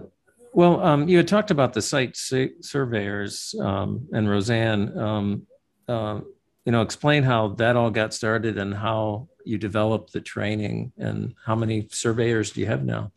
Well, 0.55 0.83
um, 0.83 1.09
you 1.09 1.17
had 1.17 1.29
talked 1.29 1.51
about 1.51 1.73
the 1.73 1.81
site 1.81 2.17
surveyors 2.17 3.55
um, 3.59 4.07
and 4.13 4.29
Roseanne. 4.29 4.99
Um, 4.99 5.47
uh, 5.89 6.21
you 6.65 6.73
know, 6.73 6.83
explain 6.83 7.23
how 7.23 7.49
that 7.55 7.75
all 7.75 7.91
got 7.91 8.13
started 8.15 8.59
and 8.59 8.75
how 8.75 9.29
you 9.45 9.59
developed 9.59 10.13
the 10.13 10.21
training 10.21 10.93
and 10.99 11.35
how 11.45 11.55
many 11.55 11.89
surveyors 11.91 12.53
do 12.53 12.61
you 12.61 12.67
have 12.67 12.85
now? 12.85 13.13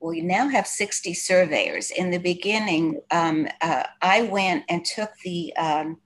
Well, 0.00 0.10
we 0.10 0.22
now 0.22 0.48
have 0.48 0.66
60 0.66 1.14
surveyors. 1.14 1.90
In 1.90 2.10
the 2.10 2.18
beginning, 2.18 3.00
um, 3.10 3.46
uh, 3.60 3.84
I 4.02 4.22
went 4.22 4.64
and 4.68 4.84
took 4.84 5.10
the 5.24 5.54
um, 5.56 5.98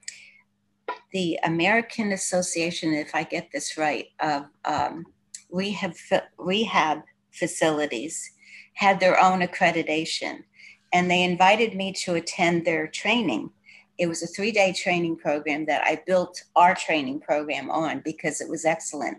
the 1.12 1.38
American 1.44 2.12
Association, 2.12 2.92
if 2.92 3.14
I 3.14 3.22
get 3.22 3.50
this 3.52 3.78
right, 3.78 4.06
of 4.20 4.44
um, 4.64 5.06
rehab 5.50 5.94
rehab 6.36 7.02
facilities 7.32 8.30
had 8.78 9.00
their 9.00 9.18
own 9.20 9.40
accreditation, 9.40 10.44
and 10.92 11.10
they 11.10 11.22
invited 11.22 11.74
me 11.74 11.92
to 12.04 12.14
attend 12.14 12.64
their 12.64 12.86
training 12.86 13.50
it 13.98 14.06
was 14.06 14.22
a 14.22 14.26
three 14.28 14.52
day 14.52 14.72
training 14.72 15.16
program 15.16 15.66
that 15.66 15.82
I 15.84 16.00
built 16.06 16.42
our 16.56 16.74
training 16.74 17.20
program 17.20 17.70
on 17.70 18.00
because 18.04 18.40
it 18.40 18.48
was 18.48 18.64
excellent. 18.64 19.18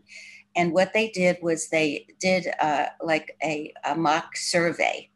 And 0.56 0.74
what 0.74 0.94
they 0.94 1.10
did 1.10 1.38
was 1.42 1.68
they 1.68 2.08
did 2.20 2.48
uh, 2.60 2.88
like 3.02 3.36
a, 3.44 3.74
a, 3.86 3.96
mock 3.96 4.36
survey 4.36 5.10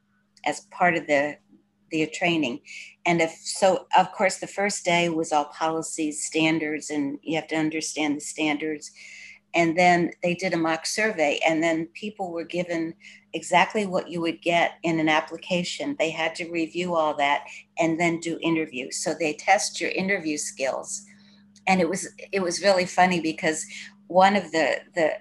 as 0.45 0.61
part 0.71 0.95
of 0.95 1.07
the 1.07 1.37
the 1.89 2.07
training. 2.07 2.59
And 3.05 3.21
if 3.21 3.31
so, 3.31 3.85
of 3.97 4.11
course, 4.11 4.37
the 4.37 4.47
first 4.47 4.83
day 4.83 5.09
was 5.09 5.31
all 5.31 5.45
policies, 5.45 6.25
standards, 6.25 6.89
and 6.89 7.19
you 7.21 7.35
have 7.35 7.47
to 7.49 7.55
understand 7.55 8.17
the 8.17 8.21
standards. 8.21 8.91
And 9.55 9.77
then 9.77 10.11
they 10.23 10.33
did 10.33 10.53
a 10.53 10.57
mock 10.57 10.85
survey, 10.85 11.39
and 11.45 11.61
then 11.61 11.87
people 11.93 12.31
were 12.31 12.43
given 12.43 12.95
exactly 13.33 13.85
what 13.85 14.09
you 14.09 14.21
would 14.21 14.41
get 14.41 14.73
in 14.83 14.99
an 14.99 15.09
application. 15.09 15.95
They 15.97 16.09
had 16.09 16.35
to 16.35 16.49
review 16.49 16.95
all 16.95 17.15
that 17.17 17.45
and 17.77 17.99
then 17.99 18.19
do 18.19 18.39
interviews. 18.41 19.03
So 19.03 19.13
they 19.13 19.33
test 19.33 19.79
your 19.79 19.91
interview 19.91 20.37
skills. 20.37 21.05
And 21.67 21.81
it 21.81 21.89
was 21.89 22.09
it 22.31 22.41
was 22.41 22.61
really 22.61 22.85
funny 22.85 23.21
because 23.21 23.65
one 24.07 24.35
of 24.35 24.51
the 24.51 24.79
the 24.95 25.17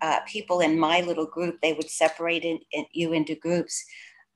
uh, 0.00 0.20
people 0.26 0.60
in 0.60 0.78
my 0.78 1.00
little 1.00 1.26
group, 1.26 1.60
they 1.62 1.72
would 1.72 1.88
separate 1.88 2.44
in, 2.44 2.58
in, 2.72 2.84
you 2.92 3.12
into 3.12 3.34
groups, 3.34 3.82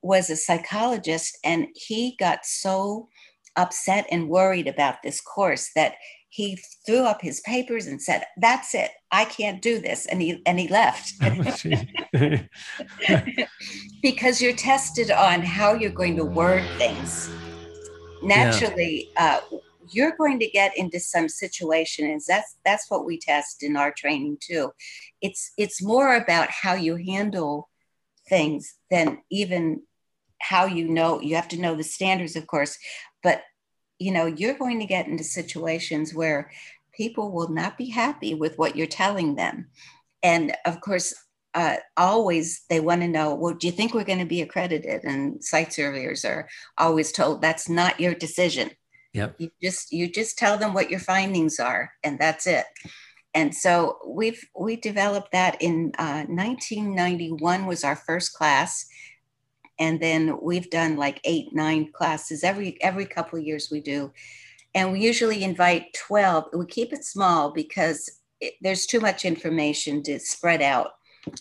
was 0.01 0.30
a 0.30 0.36
psychologist, 0.36 1.36
and 1.44 1.66
he 1.74 2.16
got 2.18 2.46
so 2.46 3.09
upset 3.57 4.07
and 4.11 4.28
worried 4.28 4.66
about 4.66 5.03
this 5.03 5.20
course 5.20 5.70
that 5.74 5.94
he 6.30 6.58
threw 6.84 7.04
up 7.04 7.22
his 7.22 7.40
papers 7.40 7.86
and 7.86 8.00
said, 8.00 8.24
"That's 8.36 8.74
it. 8.74 8.90
I 9.10 9.24
can't 9.24 9.62
do 9.62 9.80
this," 9.80 10.06
and 10.06 10.20
he 10.20 10.42
and 10.46 10.58
he 10.60 10.68
left. 10.68 11.14
because 14.02 14.40
you're 14.40 14.52
tested 14.52 15.10
on 15.10 15.42
how 15.42 15.74
you're 15.74 15.90
going 15.90 16.16
to 16.16 16.24
word 16.24 16.64
things. 16.76 17.30
Naturally, 18.22 19.08
yeah. 19.14 19.40
uh, 19.52 19.56
you're 19.90 20.16
going 20.16 20.38
to 20.40 20.48
get 20.48 20.76
into 20.76 21.00
some 21.00 21.28
situations. 21.28 22.26
That's 22.26 22.56
that's 22.64 22.90
what 22.90 23.06
we 23.06 23.18
test 23.18 23.62
in 23.62 23.76
our 23.76 23.92
training 23.92 24.38
too. 24.40 24.72
It's 25.22 25.52
it's 25.56 25.82
more 25.82 26.14
about 26.16 26.50
how 26.50 26.74
you 26.74 26.96
handle 26.96 27.68
things 28.28 28.74
than 28.90 29.18
even 29.30 29.82
how 30.40 30.66
you 30.66 30.88
know. 30.88 31.20
You 31.20 31.36
have 31.36 31.48
to 31.48 31.60
know 31.60 31.74
the 31.74 31.82
standards, 31.82 32.36
of 32.36 32.46
course, 32.46 32.78
but 33.22 33.42
you 33.99 34.12
know, 34.12 34.26
you're 34.26 34.59
going 34.59 34.78
to 34.80 34.86
get 34.86 35.07
into 35.07 35.24
situations 35.24 36.14
where 36.14 36.51
people 36.92 37.32
will 37.32 37.49
not 37.49 37.78
be 37.78 37.90
happy 37.90 38.34
with 38.34 38.59
what 38.59 38.76
you're 38.76 38.86
telling 38.86 39.36
them. 39.36 39.68
And 40.22 40.57
of 40.66 40.80
course, 40.80 41.14
uh, 41.55 41.76
always 41.96 42.62
they 42.68 42.80
want 42.80 43.01
to 43.01 43.09
know, 43.09 43.34
well, 43.34 43.55
do 43.55 43.66
you 43.66 43.72
think 43.72 43.94
we're 43.94 44.05
going 44.05 44.18
to 44.18 44.24
be 44.24 44.42
accredited? 44.42 45.05
And 45.05 45.42
site 45.42 45.72
surveyors 45.72 46.24
are 46.24 46.49
always 46.76 47.12
told 47.12 47.40
that's 47.40 47.68
not 47.68 48.01
your 48.01 48.14
decision. 48.14 48.70
Yep. 49.14 49.36
You 49.38 49.51
just 49.62 49.90
you 49.90 50.11
just 50.11 50.36
tell 50.36 50.59
them 50.59 50.74
what 50.74 50.90
your 50.90 51.01
findings 51.01 51.59
are, 51.59 51.90
and 52.05 52.18
that's 52.18 52.46
it. 52.46 52.66
And 53.34 53.55
so 53.55 53.99
we've 54.07 54.44
we 54.59 54.76
developed 54.76 55.32
that 55.32 55.61
in 55.61 55.92
uh, 55.99 56.24
1991 56.28 57.66
was 57.66 57.84
our 57.84 57.96
first 57.96 58.34
class, 58.34 58.86
and 59.78 60.00
then 60.00 60.38
we've 60.42 60.70
done 60.70 60.96
like 60.96 61.20
eight 61.24 61.48
nine 61.52 61.90
classes 61.92 62.44
every 62.44 62.82
every 62.82 63.06
couple 63.06 63.38
years 63.38 63.70
we 63.70 63.80
do. 63.80 64.12
And 64.74 64.92
we 64.92 65.00
usually 65.00 65.44
invite 65.44 65.94
12 65.94 66.46
we 66.54 66.66
keep 66.66 66.92
it 66.92 67.04
small 67.04 67.52
because 67.52 68.10
it, 68.40 68.54
there's 68.60 68.86
too 68.86 69.00
much 69.00 69.24
information 69.24 70.02
to 70.04 70.18
spread 70.18 70.62
out 70.62 70.90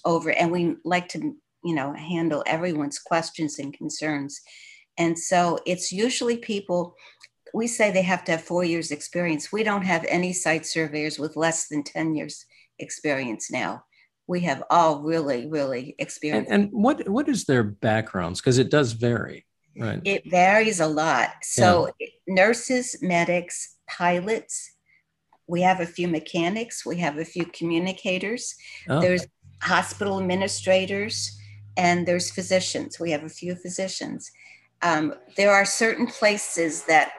over 0.05 0.31
and 0.31 0.51
we 0.51 0.75
like 0.83 1.07
to 1.09 1.35
you 1.63 1.75
know 1.75 1.93
handle 1.93 2.43
everyone's 2.45 2.99
questions 2.99 3.59
and 3.59 3.73
concerns. 3.73 4.41
And 4.97 5.17
so 5.17 5.59
it's 5.65 5.91
usually 5.91 6.38
people 6.38 6.95
we 7.53 7.67
say 7.67 7.91
they 7.91 8.01
have 8.01 8.23
to 8.25 8.33
have 8.33 8.43
four 8.43 8.63
years 8.63 8.91
experience. 8.91 9.51
We 9.51 9.63
don't 9.63 9.85
have 9.85 10.05
any 10.09 10.33
site 10.33 10.65
surveyors 10.65 11.17
with 11.17 11.38
less 11.38 11.69
than 11.69 11.83
10 11.83 12.13
years 12.13 12.45
experience 12.79 13.49
now 13.49 13.83
we 14.28 14.41
have 14.41 14.63
all 14.69 15.01
really, 15.01 15.47
really 15.47 15.95
experienced. 15.97 16.51
And, 16.51 16.65
and 16.65 16.73
what 16.73 17.07
what 17.07 17.30
is 17.30 17.45
their 17.45 17.63
backgrounds? 17.63 18.41
Because 18.41 18.57
it 18.57 18.69
does 18.69 18.91
vary, 18.91 19.45
right? 19.78 20.01
It 20.03 20.30
varies 20.30 20.80
a 20.80 20.88
lot. 20.88 21.30
So 21.41 21.89
yeah. 21.99 22.07
nurses, 22.28 22.97
medics, 23.01 23.78
pilots. 23.89 24.73
We 25.47 25.61
have 25.61 25.80
a 25.80 25.86
few 25.86 26.09
mechanics. 26.09 26.86
We 26.86 26.97
have 26.97 27.17
a 27.17 27.25
few 27.25 27.45
communicators. 27.45 28.53
Oh. 28.89 28.99
There's 28.99 29.25
hospital 29.61 30.19
administrators, 30.19 31.38
and 31.78 32.05
there's 32.05 32.30
physicians. 32.30 32.99
We 32.99 33.11
have 33.11 33.23
a 33.23 33.30
few 33.30 33.55
physicians. 33.55 34.30
Um, 34.82 35.15
there 35.38 35.51
are 35.51 35.65
certain 35.65 36.05
places 36.05 36.84
that 36.84 37.13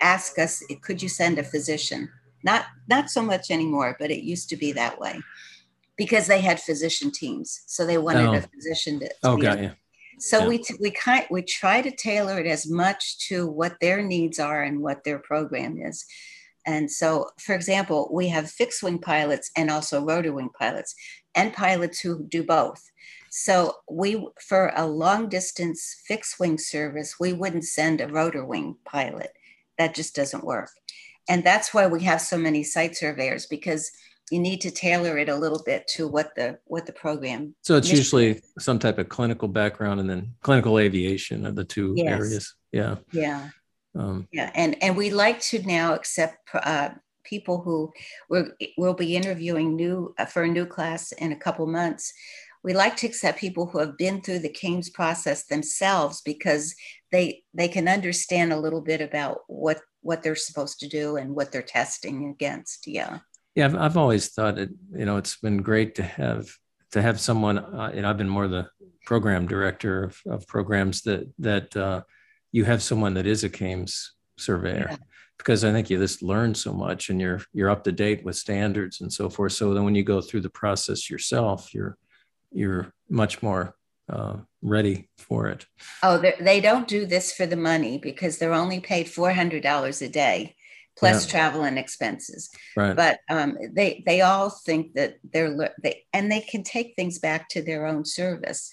ask 0.00 0.38
us, 0.38 0.62
"Could 0.80 1.02
you 1.02 1.08
send 1.08 1.40
a 1.40 1.42
physician?" 1.42 2.08
Not 2.44 2.66
not 2.88 3.10
so 3.10 3.20
much 3.20 3.50
anymore, 3.50 3.96
but 3.98 4.12
it 4.12 4.22
used 4.22 4.48
to 4.50 4.56
be 4.56 4.70
that 4.72 5.00
way 5.00 5.20
because 6.00 6.26
they 6.26 6.40
had 6.40 6.58
physician 6.58 7.10
teams. 7.10 7.60
So 7.66 7.84
they 7.84 7.98
wanted 7.98 8.28
oh. 8.28 8.32
a 8.32 8.40
physician 8.40 9.00
to. 9.00 9.10
oh, 9.22 9.36
got 9.36 9.60
you. 9.60 9.72
So 10.18 10.38
yeah. 10.38 10.48
we 10.48 10.58
t- 10.58 10.76
we 10.80 10.90
kind 10.92 11.26
we 11.30 11.42
try 11.42 11.82
to 11.82 11.90
tailor 11.90 12.40
it 12.40 12.46
as 12.46 12.66
much 12.66 13.28
to 13.28 13.46
what 13.46 13.76
their 13.82 14.00
needs 14.00 14.38
are 14.38 14.62
and 14.62 14.80
what 14.80 15.04
their 15.04 15.18
program 15.18 15.76
is. 15.78 16.06
And 16.66 16.90
so, 16.90 17.26
for 17.38 17.54
example, 17.54 18.08
we 18.10 18.28
have 18.28 18.50
fixed 18.50 18.82
wing 18.82 18.98
pilots 18.98 19.50
and 19.58 19.70
also 19.70 20.02
rotor 20.02 20.32
wing 20.32 20.48
pilots, 20.58 20.94
and 21.34 21.52
pilots 21.52 22.00
who 22.00 22.24
do 22.24 22.44
both. 22.44 22.82
So 23.28 23.76
we, 23.90 24.26
for 24.40 24.72
a 24.74 24.86
long 24.86 25.28
distance 25.28 26.00
fixed 26.06 26.40
wing 26.40 26.56
service, 26.56 27.20
we 27.20 27.34
wouldn't 27.34 27.64
send 27.64 28.00
a 28.00 28.08
rotor 28.08 28.44
wing 28.44 28.76
pilot. 28.86 29.32
That 29.76 29.94
just 29.94 30.16
doesn't 30.16 30.44
work. 30.44 30.70
And 31.28 31.44
that's 31.44 31.74
why 31.74 31.86
we 31.88 32.02
have 32.04 32.22
so 32.22 32.38
many 32.38 32.64
site 32.64 32.96
surveyors 32.96 33.44
because 33.46 33.92
you 34.30 34.38
need 34.38 34.60
to 34.60 34.70
tailor 34.70 35.18
it 35.18 35.28
a 35.28 35.36
little 35.36 35.62
bit 35.64 35.86
to 35.88 36.06
what 36.06 36.34
the 36.36 36.58
what 36.64 36.86
the 36.86 36.92
program 36.92 37.54
so 37.62 37.76
it's 37.76 37.90
usually 37.90 38.40
some 38.58 38.78
type 38.78 38.98
of 38.98 39.08
clinical 39.08 39.48
background 39.48 40.00
and 40.00 40.08
then 40.08 40.32
clinical 40.42 40.78
aviation 40.78 41.46
are 41.46 41.52
the 41.52 41.64
two 41.64 41.92
yes. 41.96 42.06
areas. 42.06 42.54
Yeah. 42.72 42.96
Yeah. 43.12 43.48
Um, 43.98 44.28
yeah 44.32 44.50
and 44.54 44.80
and 44.82 44.96
we 44.96 45.10
like 45.10 45.40
to 45.40 45.62
now 45.62 45.94
accept 45.94 46.38
uh, 46.54 46.90
people 47.24 47.60
who 47.60 47.92
we're, 48.28 48.56
will 48.78 48.94
be 48.94 49.16
interviewing 49.16 49.74
new 49.76 50.14
uh, 50.18 50.24
for 50.24 50.44
a 50.44 50.48
new 50.48 50.66
class 50.66 51.12
in 51.12 51.32
a 51.32 51.36
couple 51.36 51.66
months. 51.66 52.12
We 52.62 52.74
like 52.74 52.96
to 52.96 53.06
accept 53.06 53.40
people 53.40 53.66
who 53.66 53.78
have 53.78 53.96
been 53.96 54.20
through 54.20 54.40
the 54.40 54.52
CAMTS 54.52 54.92
process 54.92 55.46
themselves 55.46 56.20
because 56.20 56.74
they 57.10 57.42
they 57.52 57.68
can 57.68 57.88
understand 57.88 58.52
a 58.52 58.60
little 58.60 58.82
bit 58.82 59.00
about 59.00 59.38
what 59.48 59.80
what 60.02 60.22
they're 60.22 60.36
supposed 60.36 60.78
to 60.80 60.88
do 60.88 61.16
and 61.16 61.34
what 61.34 61.50
they're 61.50 61.62
testing 61.62 62.28
against. 62.28 62.86
Yeah 62.86 63.18
yeah, 63.60 63.66
I've, 63.66 63.76
I've 63.76 63.96
always 63.96 64.28
thought 64.28 64.58
it. 64.58 64.70
You 64.96 65.04
know, 65.04 65.18
it's 65.18 65.36
been 65.36 65.58
great 65.62 65.94
to 65.96 66.02
have 66.02 66.48
to 66.92 67.02
have 67.02 67.20
someone. 67.20 67.58
Uh, 67.58 67.92
and 67.94 68.06
I've 68.06 68.16
been 68.16 68.28
more 68.28 68.48
the 68.48 68.68
program 69.04 69.46
director 69.46 70.04
of, 70.04 70.20
of 70.26 70.46
programs 70.46 71.02
that 71.02 71.30
that 71.38 71.76
uh, 71.76 72.02
you 72.52 72.64
have 72.64 72.82
someone 72.82 73.14
that 73.14 73.26
is 73.26 73.44
a 73.44 73.50
CAMTS 73.50 74.12
surveyor. 74.38 74.88
Yeah. 74.90 74.96
Because 75.36 75.64
I 75.64 75.72
think 75.72 75.88
you 75.88 75.98
just 75.98 76.22
learn 76.22 76.54
so 76.54 76.72
much, 76.72 77.10
and 77.10 77.20
you're 77.20 77.42
you're 77.52 77.70
up 77.70 77.84
to 77.84 77.92
date 77.92 78.24
with 78.24 78.36
standards 78.36 79.00
and 79.00 79.12
so 79.12 79.28
forth. 79.28 79.52
So 79.52 79.74
then, 79.74 79.84
when 79.84 79.94
you 79.94 80.04
go 80.04 80.20
through 80.20 80.42
the 80.42 80.50
process 80.50 81.10
yourself, 81.10 81.74
you're 81.74 81.96
you're 82.50 82.92
much 83.08 83.42
more 83.42 83.74
uh, 84.10 84.36
ready 84.62 85.08
for 85.18 85.48
it. 85.48 85.66
Oh, 86.02 86.22
they 86.40 86.60
don't 86.60 86.88
do 86.88 87.06
this 87.06 87.32
for 87.32 87.46
the 87.46 87.56
money 87.56 87.98
because 87.98 88.38
they're 88.38 88.52
only 88.52 88.80
paid 88.80 89.08
four 89.08 89.32
hundred 89.32 89.62
dollars 89.62 90.02
a 90.02 90.08
day 90.08 90.56
plus 90.98 91.24
yeah. 91.26 91.30
travel 91.30 91.62
and 91.62 91.78
expenses. 91.78 92.50
Right. 92.76 92.94
But 92.96 93.20
um, 93.30 93.56
they 93.72 94.02
they 94.06 94.20
all 94.20 94.50
think 94.50 94.94
that 94.94 95.16
they're 95.32 95.74
they 95.82 96.04
and 96.12 96.30
they 96.30 96.40
can 96.40 96.62
take 96.62 96.94
things 96.94 97.18
back 97.18 97.48
to 97.50 97.62
their 97.62 97.86
own 97.86 98.04
service, 98.04 98.70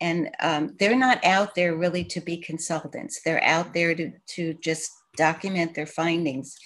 and 0.00 0.30
um, 0.40 0.76
they're 0.78 0.96
not 0.96 1.24
out 1.24 1.54
there 1.54 1.76
really 1.76 2.04
to 2.04 2.20
be 2.20 2.36
consultants. 2.36 3.20
They're 3.24 3.44
out 3.44 3.72
there 3.74 3.94
to 3.94 4.12
to 4.34 4.54
just 4.54 4.90
document 5.16 5.74
their 5.74 5.86
findings. 5.86 6.56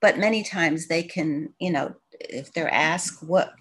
but 0.00 0.18
many 0.18 0.42
times 0.42 0.86
they 0.86 1.02
can, 1.02 1.48
you 1.58 1.70
know, 1.70 1.94
if 2.20 2.52
they're 2.52 2.72
asked 2.72 3.22
what 3.26 3.52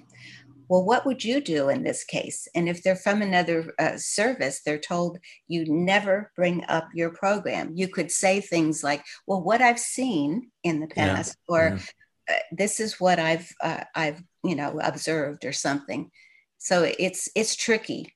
well, 0.73 0.83
what 0.83 1.05
would 1.05 1.23
you 1.23 1.39
do 1.39 1.69
in 1.69 1.83
this 1.83 2.03
case? 2.03 2.47
And 2.55 2.67
if 2.67 2.81
they're 2.81 2.95
from 2.95 3.21
another 3.21 3.71
uh, 3.77 3.95
service, 3.97 4.61
they're 4.65 4.79
told 4.79 5.19
you 5.47 5.65
never 5.67 6.31
bring 6.35 6.65
up 6.67 6.87
your 6.95 7.11
program. 7.11 7.73
You 7.75 7.87
could 7.87 8.09
say 8.09 8.41
things 8.41 8.83
like, 8.83 9.05
well, 9.27 9.43
what 9.43 9.61
I've 9.61 9.77
seen 9.77 10.49
in 10.63 10.79
the 10.79 10.87
past, 10.87 11.37
yeah, 11.47 11.55
or 11.55 11.63
yeah. 11.75 11.83
Uh, 12.27 12.41
this 12.53 12.79
is 12.79 12.99
what 12.99 13.19
I've, 13.19 13.47
uh, 13.61 13.83
I've, 13.93 14.23
you 14.43 14.55
know, 14.55 14.79
observed 14.83 15.45
or 15.45 15.53
something. 15.53 16.09
So 16.57 16.91
it's, 16.97 17.29
it's 17.35 17.55
tricky. 17.55 18.11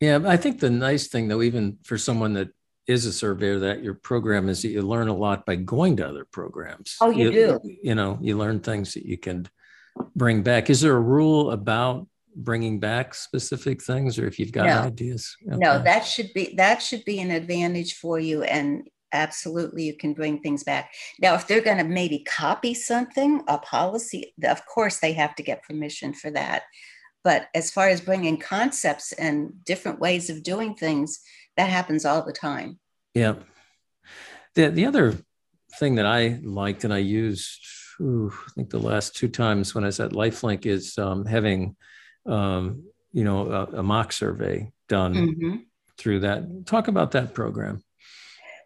Yeah. 0.00 0.20
I 0.24 0.38
think 0.38 0.58
the 0.58 0.70
nice 0.70 1.08
thing 1.08 1.28
though, 1.28 1.42
even 1.42 1.76
for 1.84 1.98
someone 1.98 2.32
that 2.32 2.48
is 2.86 3.04
a 3.04 3.12
surveyor 3.12 3.58
that 3.58 3.82
your 3.82 3.92
program 3.92 4.48
is 4.48 4.62
that 4.62 4.68
you 4.68 4.80
learn 4.80 5.08
a 5.08 5.14
lot 5.14 5.44
by 5.44 5.56
going 5.56 5.98
to 5.98 6.08
other 6.08 6.24
programs. 6.24 6.96
Oh, 7.02 7.10
you, 7.10 7.26
you 7.26 7.32
do. 7.32 7.60
You 7.82 7.94
know, 7.94 8.18
you 8.22 8.38
learn 8.38 8.60
things 8.60 8.94
that 8.94 9.04
you 9.04 9.18
can 9.18 9.48
bring 10.14 10.42
back. 10.42 10.70
Is 10.70 10.80
there 10.80 10.96
a 10.96 11.00
rule 11.00 11.50
about 11.50 12.06
bringing 12.36 12.78
back 12.78 13.14
specific 13.14 13.82
things, 13.82 14.18
or 14.18 14.26
if 14.26 14.38
you've 14.38 14.52
got 14.52 14.66
no. 14.66 14.88
ideas? 14.88 15.36
Okay. 15.46 15.56
No, 15.56 15.82
that 15.82 16.00
should 16.00 16.32
be 16.34 16.54
that 16.56 16.82
should 16.82 17.04
be 17.04 17.20
an 17.20 17.30
advantage 17.30 17.94
for 17.94 18.18
you, 18.18 18.42
and 18.42 18.88
absolutely 19.12 19.84
you 19.84 19.96
can 19.96 20.14
bring 20.14 20.40
things 20.40 20.64
back. 20.64 20.92
Now, 21.20 21.34
if 21.34 21.46
they're 21.46 21.60
going 21.60 21.78
to 21.78 21.84
maybe 21.84 22.20
copy 22.20 22.74
something, 22.74 23.42
a 23.48 23.58
policy, 23.58 24.34
of 24.44 24.64
course 24.66 24.98
they 24.98 25.12
have 25.14 25.34
to 25.36 25.42
get 25.42 25.64
permission 25.64 26.14
for 26.14 26.30
that. 26.30 26.62
But 27.22 27.48
as 27.54 27.70
far 27.70 27.88
as 27.88 28.00
bringing 28.00 28.38
concepts 28.38 29.12
and 29.12 29.64
different 29.64 30.00
ways 30.00 30.30
of 30.30 30.42
doing 30.42 30.74
things, 30.74 31.20
that 31.56 31.68
happens 31.68 32.04
all 32.04 32.24
the 32.24 32.32
time. 32.32 32.78
Yeah. 33.14 33.34
The 34.54 34.68
the 34.68 34.86
other 34.86 35.18
thing 35.78 35.96
that 35.96 36.06
I 36.06 36.40
liked 36.42 36.84
and 36.84 36.92
I 36.92 36.98
used 36.98 37.60
ooh, 38.00 38.32
I 38.46 38.50
think 38.52 38.70
the 38.70 38.78
last 38.78 39.14
two 39.14 39.28
times 39.28 39.74
when 39.74 39.84
I 39.84 39.88
was 39.88 40.00
at 40.00 40.12
Lifelink 40.12 40.66
is 40.66 40.96
um, 40.98 41.24
having, 41.24 41.76
um, 42.26 42.84
you 43.12 43.24
know, 43.24 43.50
a, 43.50 43.78
a, 43.78 43.82
mock 43.82 44.12
survey 44.12 44.72
done 44.88 45.14
mm-hmm. 45.14 45.56
through 45.98 46.20
that. 46.20 46.66
Talk 46.66 46.88
about 46.88 47.12
that 47.12 47.34
program. 47.34 47.82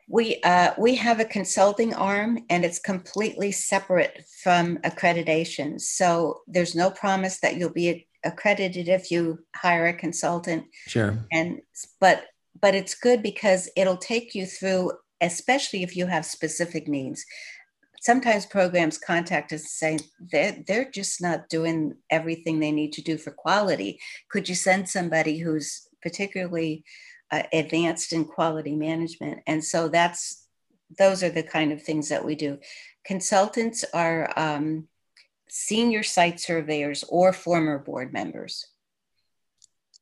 We 0.09 0.41
uh, 0.43 0.73
we 0.79 0.97
have 0.97 1.19
a 1.19 1.25
consulting 1.25 1.95
arm, 1.95 2.45
and 2.51 2.65
it's 2.65 2.79
completely 2.79 3.53
separate 3.53 4.25
from 4.43 4.77
accreditation. 4.79 5.81
So 5.81 6.41
there's 6.47 6.75
no 6.75 6.91
promise 6.91 7.41
that 7.41 7.57
you'll 7.57 7.71
be 7.71 8.07
accredited 8.23 8.89
if 8.89 9.11
you 9.11 9.39
hire 9.57 9.87
a 9.87 9.95
consultant. 9.95 10.67
Sure. 10.89 11.19
And 11.33 11.61
but 12.01 12.25
but 12.61 12.75
it's 12.75 12.95
good 12.95 13.23
because 13.23 13.71
it'll 13.77 13.97
take 13.97 14.35
you 14.35 14.47
through 14.47 14.93
especially 15.21 15.83
if 15.83 15.97
you 15.97 16.07
have 16.07 16.27
specific 16.27 16.89
needs 16.89 17.25
sometimes 18.05 18.45
programs 18.45 18.99
contact 18.99 19.51
us 19.51 19.63
and 19.83 19.99
say 20.01 20.07
they're, 20.31 20.63
they're 20.67 20.91
just 20.91 21.23
not 21.23 21.49
doing 21.49 21.95
everything 22.11 22.61
they 22.61 22.71
need 22.71 22.93
to 22.93 23.03
do 23.03 23.17
for 23.17 23.31
quality. 23.31 23.99
Could 24.31 24.47
you 24.47 24.55
send 24.55 24.89
somebody 24.89 25.39
who's 25.39 25.89
particularly 26.03 26.85
uh, 27.33 27.45
advanced 27.51 28.13
in 28.13 28.27
quality 28.27 28.77
management? 28.77 29.41
And 29.47 29.65
so 29.65 29.89
that's 29.89 30.47
those 30.99 31.23
are 31.23 31.31
the 31.31 31.43
kind 31.43 31.73
of 31.73 31.83
things 31.83 32.11
that 32.11 32.25
we 32.25 32.35
do. 32.35 32.59
Consultants 33.07 33.87
are 33.95 34.31
um, 34.37 34.87
senior 35.49 36.03
site 36.03 36.39
surveyors 36.39 37.05
or 37.09 37.33
former 37.33 37.79
board 37.79 38.13
members. 38.13 38.67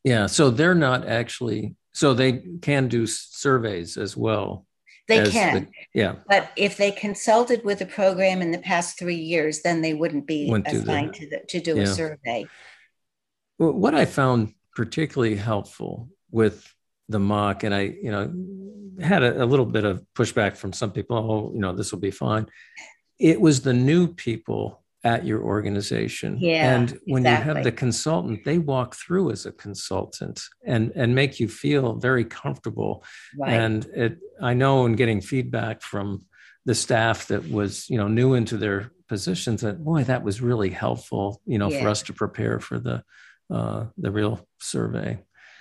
Yeah, 0.03 0.27
so 0.27 0.51
they're 0.51 0.75
not 0.75 1.07
actually, 1.07 1.77
so 1.93 2.15
they 2.15 2.43
can 2.63 2.89
do 2.89 3.07
surveys 3.07 3.97
as 3.97 4.17
well. 4.17 4.67
They 5.09 5.29
can. 5.29 5.55
The, 5.55 6.01
yeah. 6.01 6.15
But 6.29 6.51
if 6.57 6.77
they 6.77 6.91
consulted 6.91 7.65
with 7.65 7.81
a 7.81 7.87
program 7.87 8.41
in 8.41 8.53
the 8.53 8.59
past 8.59 8.99
three 8.99 9.17
years, 9.17 9.63
then 9.63 9.83
they 9.83 9.95
wouldn't 9.95 10.27
be 10.27 10.49
wouldn't 10.49 10.69
assigned 10.69 11.15
to, 11.15 11.29
the, 11.29 11.43
to 11.49 11.61
do 11.61 11.77
yeah. 11.77 11.83
a 11.83 11.87
survey. 11.87 12.47
Well, 13.59 13.73
what 13.73 13.95
I 13.95 14.05
found 14.05 14.55
particularly 14.75 15.37
helpful 15.37 16.09
with 16.31 16.73
the 17.09 17.19
mock, 17.19 17.65
and 17.65 17.75
I, 17.75 17.81
you 17.81 18.11
know, 18.11 19.05
had 19.05 19.23
a, 19.23 19.43
a 19.43 19.47
little 19.47 19.67
bit 19.67 19.85
of 19.85 20.05
pushback 20.15 20.57
from 20.57 20.73
some 20.73 20.93
people. 20.93 21.17
Oh, 21.17 21.53
you 21.53 21.61
know, 21.61 21.73
this 21.75 21.93
will 21.93 22.01
be 22.01 22.11
fine. 22.11 22.47
It 23.19 23.41
was 23.41 23.61
the 23.61 23.75
new 23.75 24.09
people 24.09 24.82
at 25.05 25.25
your 25.25 25.43
organization. 25.43 26.37
Yeah, 26.39 26.75
and 26.75 26.99
when 27.07 27.27
exactly. 27.27 27.49
you 27.51 27.55
have 27.55 27.65
the 27.65 27.73
consultant, 27.73 28.45
they 28.45 28.59
walk 28.59 28.95
through 28.95 29.31
as 29.33 29.47
a 29.47 29.53
consultant 29.53 30.43
and 30.65 30.93
and 30.95 31.15
make 31.15 31.41
you 31.41 31.49
feel 31.49 31.97
very 31.97 32.25
comfortable. 32.25 33.05
Right. 33.37 33.53
And 33.53 33.85
it 33.87 34.19
I 34.41 34.55
know 34.55 34.87
in 34.87 34.95
getting 34.95 35.21
feedback 35.21 35.83
from 35.83 36.27
the 36.65 36.75
staff 36.75 37.27
that 37.29 37.51
was, 37.51 37.91
you 37.91 37.99
know, 37.99 38.09
new 38.09 38.35
into 38.35 38.57
their 38.57 38.93
positions 39.09 39.63
that 39.63 39.83
boy, 39.83 40.05
that 40.05 40.23
was 40.23 40.41
really 40.41 40.71
helpful, 40.71 41.43
you 41.45 41.59
know, 41.59 41.69
yeah. 41.69 41.83
for 41.83 41.89
us 41.89 42.03
to 42.03 42.13
prepare 42.13 42.61
for 42.61 42.79
the 42.79 43.03
uh 43.51 43.87
the 43.99 44.11
real 44.11 44.47
survey. 44.61 45.19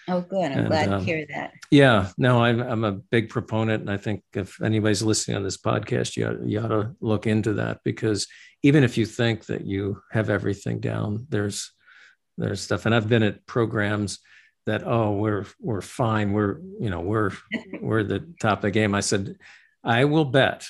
Oh, 0.08 0.22
good. 0.22 0.52
I'm 0.52 0.60
and, 0.60 0.68
glad 0.68 0.90
um, 0.90 1.00
to 1.00 1.06
hear 1.06 1.26
that. 1.34 1.54
Yeah, 1.70 2.10
no, 2.18 2.44
I'm, 2.44 2.60
I'm 2.60 2.84
a 2.84 2.92
big 2.92 3.30
proponent. 3.30 3.82
And 3.82 3.90
I 3.90 3.98
think 3.98 4.24
if 4.34 4.62
anybody's 4.62 5.04
listening 5.04 5.38
on 5.38 5.44
this 5.44 5.58
podcast, 5.58 6.18
you 6.18 6.28
ought, 6.28 6.46
you 6.46 6.60
ought 6.60 6.70
to 6.70 6.96
look 7.00 7.28
into 7.28 7.54
that 7.54 7.80
because 7.84 8.28
even 8.64 8.84
if 8.84 8.98
you 8.98 9.06
think 9.06 9.46
that 9.46 9.66
you 9.66 10.02
have 10.12 10.30
everything 10.30 10.80
down, 10.80 11.28
there's 11.30 11.72
there's 12.38 12.62
stuff. 12.62 12.86
And 12.86 12.96
I've 12.96 13.10
been 13.10 13.24
at 13.24 13.46
programs 13.46 14.20
that 14.66 14.86
oh 14.86 15.12
we're 15.14 15.46
we're 15.60 15.82
fine 15.82 16.34
we're 16.34 16.60
you 16.80 16.90
know 16.90 17.00
we're 17.00 17.32
we're 17.82 18.04
the 18.04 18.26
top 18.40 18.60
of 18.60 18.64
the 18.64 18.72
game. 18.72 18.96
I 18.96 19.02
said 19.02 19.38
I 19.84 20.06
will 20.06 20.26
bet 20.26 20.68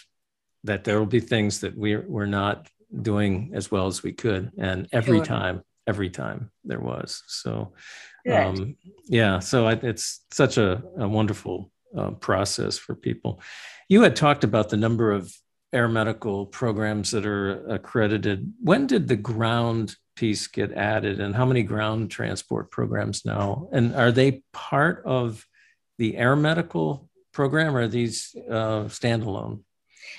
that 0.64 0.84
there 0.84 1.00
will 1.00 1.06
be 1.06 1.20
things 1.20 1.62
that 1.62 1.78
we're 1.78 2.06
we're 2.08 2.26
not 2.26 2.68
doing 3.02 3.52
as 3.54 3.72
well 3.72 3.88
as 3.88 4.04
we 4.04 4.12
could, 4.12 4.52
and 4.58 4.88
every 4.92 5.18
sure. 5.18 5.26
time 5.26 5.64
every 5.88 6.10
time 6.10 6.52
there 6.64 6.80
was 6.80 7.24
so 7.28 7.74
um, 8.30 8.76
yeah 9.08 9.40
so 9.40 9.68
I, 9.68 9.74
it's 9.74 10.22
such 10.32 10.58
a, 10.58 10.82
a 10.98 11.08
wonderful 11.08 11.72
uh, 11.98 12.12
process 12.12 12.78
for 12.78 12.96
people 12.96 13.42
you 13.90 14.02
had 14.02 14.16
talked 14.16 14.44
about 14.44 14.70
the 14.70 14.78
number 14.78 15.12
of 15.12 15.34
air 15.74 15.88
medical 15.88 16.46
programs 16.46 17.12
that 17.12 17.26
are 17.26 17.66
accredited. 17.68 18.54
When 18.62 18.88
did 18.88 19.08
the 19.08 19.16
ground 19.16 19.96
piece 20.16 20.48
get 20.48 20.74
added, 20.74 21.20
and 21.20 21.36
how 21.36 21.46
many 21.46 21.64
ground 21.64 22.12
transport 22.12 22.72
programs 22.72 23.26
now? 23.26 23.70
And 23.72 23.96
are 23.96 24.12
they 24.12 24.44
part 24.54 25.04
of 25.06 25.46
the 25.98 26.18
air 26.18 26.36
medical 26.36 27.10
program, 27.32 27.76
or 27.76 27.82
are 27.82 27.88
these 27.88 28.36
uh, 28.50 28.86
standalone? 28.86 29.62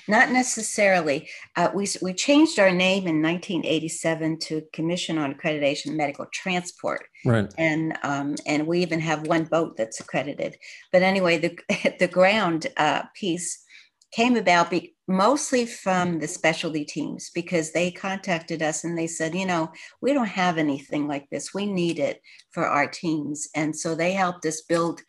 Not 0.07 0.31
necessarily. 0.31 1.29
Uh, 1.55 1.69
we, 1.73 1.87
we 2.01 2.13
changed 2.13 2.59
our 2.59 2.71
name 2.71 3.07
in 3.07 3.21
1987 3.21 4.39
to 4.39 4.63
Commission 4.73 5.17
on 5.17 5.33
Accreditation 5.33 5.95
Medical 5.95 6.25
Transport. 6.33 7.05
Right. 7.25 7.51
And, 7.57 7.97
um, 8.03 8.35
and 8.45 8.67
we 8.67 8.79
even 8.79 8.99
have 8.99 9.27
one 9.27 9.45
boat 9.45 9.77
that's 9.77 9.99
accredited. 9.99 10.57
But 10.91 11.03
anyway, 11.03 11.37
the, 11.37 11.95
the 11.99 12.07
ground 12.07 12.67
uh, 12.77 13.03
piece 13.15 13.63
came 14.11 14.35
about 14.35 14.69
be- 14.69 14.95
mostly 15.07 15.65
from 15.65 16.19
the 16.19 16.27
specialty 16.27 16.85
teams 16.85 17.31
because 17.33 17.71
they 17.71 17.91
contacted 17.91 18.61
us 18.61 18.83
and 18.83 18.97
they 18.97 19.07
said, 19.07 19.35
you 19.35 19.45
know, 19.45 19.71
we 20.01 20.13
don't 20.13 20.27
have 20.27 20.57
anything 20.57 21.07
like 21.07 21.29
this. 21.29 21.53
We 21.53 21.65
need 21.65 21.99
it 21.99 22.21
for 22.51 22.65
our 22.65 22.87
teams. 22.87 23.47
And 23.55 23.75
so 23.75 23.95
they 23.95 24.13
helped 24.13 24.45
us 24.45 24.61
build 24.61 25.01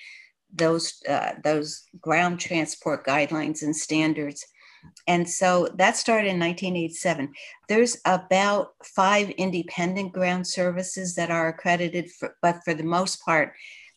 those 0.56 1.02
uh, 1.08 1.32
those 1.42 1.84
ground 2.00 2.40
transport 2.40 3.04
guidelines 3.04 3.62
and 3.62 3.76
standards. 3.76 4.44
And 5.06 5.28
so 5.28 5.68
that 5.76 5.96
started 5.96 6.28
in 6.28 6.40
1987. 6.40 7.32
There's 7.68 7.98
about 8.04 8.70
five 8.82 9.30
independent 9.30 10.12
ground 10.12 10.46
services 10.46 11.14
that 11.16 11.30
are 11.30 11.48
accredited, 11.48 12.10
for, 12.10 12.34
but 12.40 12.60
for 12.64 12.74
the 12.74 12.84
most 12.84 13.22
part, 13.22 13.52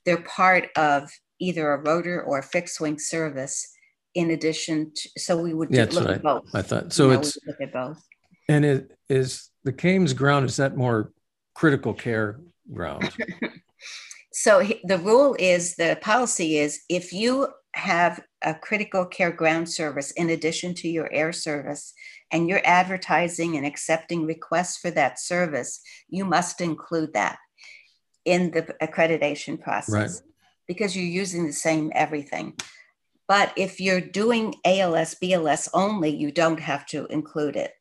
they're 0.05 0.21
part 0.21 0.69
of 0.75 1.09
either 1.39 1.71
a 1.71 1.77
rotor 1.77 2.21
or 2.23 2.39
a 2.39 2.43
fixed 2.43 2.81
wing 2.81 2.99
service 2.99 3.67
in 4.15 4.31
addition 4.31 4.91
to, 4.95 5.09
so 5.17 5.38
we 5.38 5.53
would 5.53 5.71
look 5.71 6.09
at 6.09 6.23
both. 6.23 6.43
I 6.53 6.61
thought 6.61 6.91
so. 6.91 7.11
You 7.11 7.19
it's 7.19 7.38
look 7.45 7.61
at 7.61 7.71
both. 7.71 8.01
And 8.49 8.65
it 8.65 8.97
is 9.09 9.49
the 9.63 9.73
CAMTS 9.73 10.15
ground. 10.15 10.45
Is 10.45 10.57
that 10.57 10.75
more 10.75 11.11
critical 11.53 11.93
care 11.93 12.39
ground? 12.73 13.11
so 14.33 14.63
the 14.83 14.97
rule 14.97 15.35
is 15.38 15.75
the 15.75 15.97
policy 16.01 16.57
is 16.57 16.81
if 16.89 17.13
you 17.13 17.47
have 17.78 18.21
a 18.43 18.53
critical 18.53 19.05
care 19.05 19.32
ground 19.32 19.69
service 19.69 20.11
in 20.11 20.30
addition 20.30 20.73
to 20.73 20.89
your 20.89 21.11
air 21.13 21.32
service 21.32 21.93
and 22.32 22.49
you're 22.49 22.65
advertising 22.65 23.55
and 23.55 23.65
accepting 23.65 24.25
requests 24.25 24.78
for 24.78 24.91
that 24.91 25.19
service, 25.19 25.80
you 26.09 26.25
must 26.25 26.59
include 26.59 27.13
that 27.13 27.38
in 28.25 28.51
the 28.51 28.63
accreditation 28.82 29.61
process 29.61 29.93
right. 29.93 30.34
because 30.67 30.95
you're 30.95 31.05
using 31.05 31.45
the 31.45 31.53
same 31.53 31.91
everything. 31.95 32.53
But 33.28 33.53
if 33.57 33.80
you're 33.80 34.01
doing 34.01 34.55
ALS, 34.65 35.15
BLS 35.21 35.69
only, 35.73 36.09
you 36.09 36.32
don't 36.32 36.59
have 36.59 36.86
to 36.88 37.05
include 37.07 37.55
it. 37.55 37.71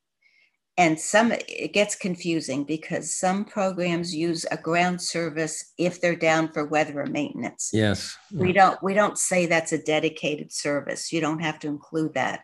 And 0.79 1.01
some, 1.01 1.33
it 1.33 1.73
gets 1.73 1.97
confusing 1.97 2.65
because 2.65 3.15
some 3.15 3.47
programs 3.47 4.15
use 4.15 4.45
a 4.51 4.59
ground 4.59 5.01
service 5.01 5.73
if 5.79 6.01
they're 6.01 6.15
down 6.15 6.53
for 6.53 6.67
weather 6.67 7.01
or 7.01 7.07
maintenance. 7.07 7.71
Yes. 7.73 8.17
We 8.31 8.53
don't, 8.53 8.83
we 8.83 8.93
don't 8.93 9.17
say 9.17 9.47
that's 9.47 9.73
a 9.73 9.83
dedicated 9.83 10.53
service. 10.53 11.13
You 11.13 11.23
don't 11.23 11.41
have 11.41 11.59
to 11.61 11.69
include 11.69 12.13
that. 12.15 12.41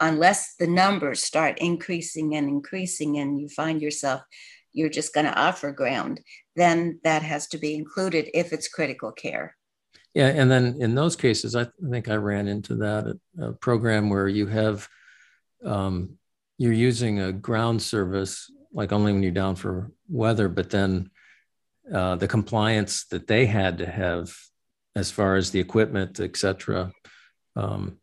unless 0.00 0.54
the 0.56 0.66
numbers 0.66 1.22
start 1.22 1.58
increasing 1.58 2.34
and 2.34 2.48
increasing 2.48 3.18
and 3.18 3.38
you 3.40 3.48
find 3.48 3.80
yourself 3.82 4.22
you're 4.72 4.88
just 4.88 5.12
going 5.12 5.26
to 5.26 5.38
offer 5.38 5.72
ground, 5.72 6.20
then 6.54 7.00
that 7.02 7.22
has 7.22 7.48
to 7.48 7.58
be 7.58 7.74
included 7.74 8.30
if 8.34 8.52
it's 8.52 8.68
critical 8.68 9.10
care. 9.10 9.56
Yeah, 10.14 10.28
and 10.28 10.48
then 10.50 10.76
in 10.80 10.94
those 10.94 11.16
cases, 11.16 11.56
I 11.56 11.66
think 11.90 12.08
I 12.08 12.14
ran 12.14 12.46
into 12.46 12.76
that 12.76 13.18
a 13.40 13.52
program 13.52 14.10
where 14.10 14.28
you 14.28 14.46
have 14.46 14.88
um, 15.64 16.18
you're 16.60 16.74
using 16.74 17.20
a 17.20 17.32
ground 17.32 17.80
service 17.80 18.50
like 18.70 18.92
only 18.92 19.12
when 19.14 19.22
you're 19.22 19.32
down 19.32 19.56
for 19.56 19.90
weather, 20.10 20.46
but 20.46 20.68
then 20.68 21.10
uh, 21.92 22.16
the 22.16 22.28
compliance 22.28 23.06
that 23.06 23.26
they 23.26 23.46
had 23.46 23.78
to 23.78 23.86
have 23.86 24.30
as 24.94 25.10
far 25.10 25.36
as 25.36 25.50
the 25.50 25.58
equipment, 25.58 26.20
et 26.20 26.36
cetera, 26.36 26.92
um, 27.56 27.96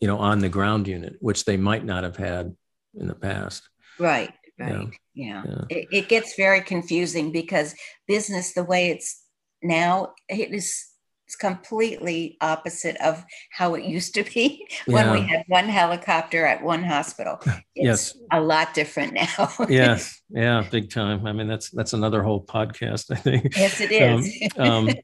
you 0.00 0.06
know, 0.06 0.18
on 0.18 0.38
the 0.38 0.48
ground 0.48 0.86
unit, 0.86 1.16
which 1.18 1.44
they 1.44 1.56
might 1.56 1.84
not 1.84 2.04
have 2.04 2.16
had 2.16 2.54
in 2.94 3.08
the 3.08 3.14
past. 3.14 3.68
Right, 3.98 4.32
right. 4.56 4.88
Yeah. 5.12 5.42
yeah. 5.44 5.64
It, 5.68 5.88
it 5.90 6.08
gets 6.08 6.36
very 6.36 6.60
confusing 6.60 7.32
because 7.32 7.74
business, 8.06 8.54
the 8.54 8.62
way 8.62 8.90
it's 8.90 9.20
now, 9.64 10.14
it 10.28 10.54
is 10.54 10.86
it's 11.26 11.34
completely 11.34 12.36
opposite 12.40 12.96
of 12.98 13.24
how 13.50 13.74
it 13.74 13.84
used 13.84 14.14
to 14.14 14.22
be 14.22 14.66
when 14.86 15.06
yeah. 15.06 15.12
we 15.12 15.20
had 15.22 15.42
one 15.48 15.68
helicopter 15.68 16.46
at 16.46 16.62
one 16.62 16.82
hospital. 16.82 17.40
It's 17.78 18.14
yes. 18.14 18.18
a 18.32 18.40
lot 18.40 18.72
different 18.72 19.12
now. 19.12 19.50
yes. 19.68 20.22
Yeah, 20.30 20.64
big 20.70 20.88
time. 20.88 21.26
I 21.26 21.32
mean, 21.32 21.46
that's 21.46 21.68
that's 21.68 21.92
another 21.92 22.22
whole 22.22 22.42
podcast, 22.42 23.10
I 23.10 23.16
think. 23.16 23.54
Yes, 23.54 23.82
it 23.82 23.92
is. 23.92 24.50
um, 24.56 24.88
um, 24.88 24.94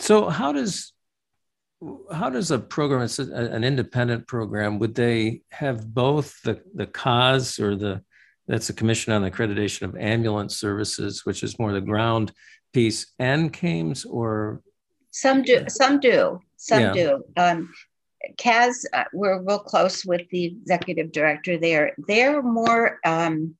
so 0.00 0.30
how 0.30 0.52
does 0.52 0.94
how 2.10 2.30
does 2.30 2.50
a 2.50 2.58
program 2.58 3.02
it's 3.02 3.18
an 3.18 3.64
independent 3.64 4.26
program 4.26 4.78
would 4.78 4.94
they 4.94 5.42
have 5.50 5.92
both 5.92 6.40
the 6.42 6.62
the 6.74 6.86
CAAS 6.86 7.60
or 7.60 7.76
the 7.76 8.02
that's 8.48 8.68
the 8.68 8.72
commission 8.72 9.12
on 9.12 9.20
the 9.20 9.30
accreditation 9.30 9.82
of 9.82 9.94
ambulance 9.96 10.56
services 10.56 11.26
which 11.26 11.42
is 11.42 11.58
more 11.58 11.74
the 11.74 11.82
ground 11.82 12.32
piece 12.72 13.12
and 13.18 13.52
CAMTS 13.52 14.06
or 14.08 14.62
some 15.16 15.42
do. 15.42 15.64
Some 15.68 15.98
do. 15.98 16.40
Some 16.58 16.80
yeah. 16.80 16.92
do. 16.92 17.24
Um, 17.38 17.72
CAAS, 18.36 18.84
uh, 18.92 19.04
we're 19.14 19.42
real 19.42 19.58
close 19.58 20.04
with 20.04 20.28
the 20.30 20.44
executive 20.44 21.10
director 21.10 21.56
there. 21.56 21.94
They're 22.06 22.42
more, 22.42 22.98
um, 23.02 23.54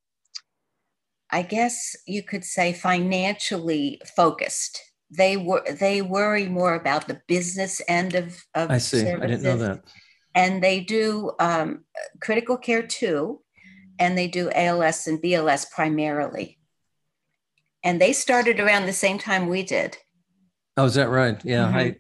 I 1.31 1.41
guess 1.41 1.97
you 2.07 2.23
could 2.23 2.45
say, 2.45 2.75
financially 2.75 4.03
focused. 4.15 4.83
They 5.11 5.39
were 5.39 5.65
they 5.81 6.03
worry 6.03 6.47
more 6.47 6.75
about 6.75 7.09
the 7.09 7.23
business 7.27 7.81
end 7.89 8.15
of 8.15 8.37
of. 8.55 8.71
I 8.71 8.77
see. 8.77 9.01
Services. 9.01 9.23
I 9.23 9.27
didn't 9.27 9.43
know 9.43 9.57
that. 9.57 9.85
And 10.35 10.63
they 10.63 10.81
do 10.81 11.31
um, 11.39 11.85
critical 12.21 12.59
care 12.59 12.83
too, 12.83 13.41
and 13.99 14.19
they 14.19 14.29
do 14.29 14.51
ALS 14.51 15.07
and 15.07 15.23
BLS 15.23 15.71
primarily. 15.71 16.59
And 17.83 17.99
they 17.99 18.13
started 18.13 18.61
around 18.61 18.85
the 18.85 18.93
same 18.93 19.17
time 19.17 19.49
we 19.49 19.63
did. 19.63 19.97
Oh, 20.77 20.85
is 20.85 20.95
that 20.95 21.09
right? 21.09 21.43
Yeah, 21.45 21.67
mm-hmm. 21.67 21.77
I, 21.77 21.97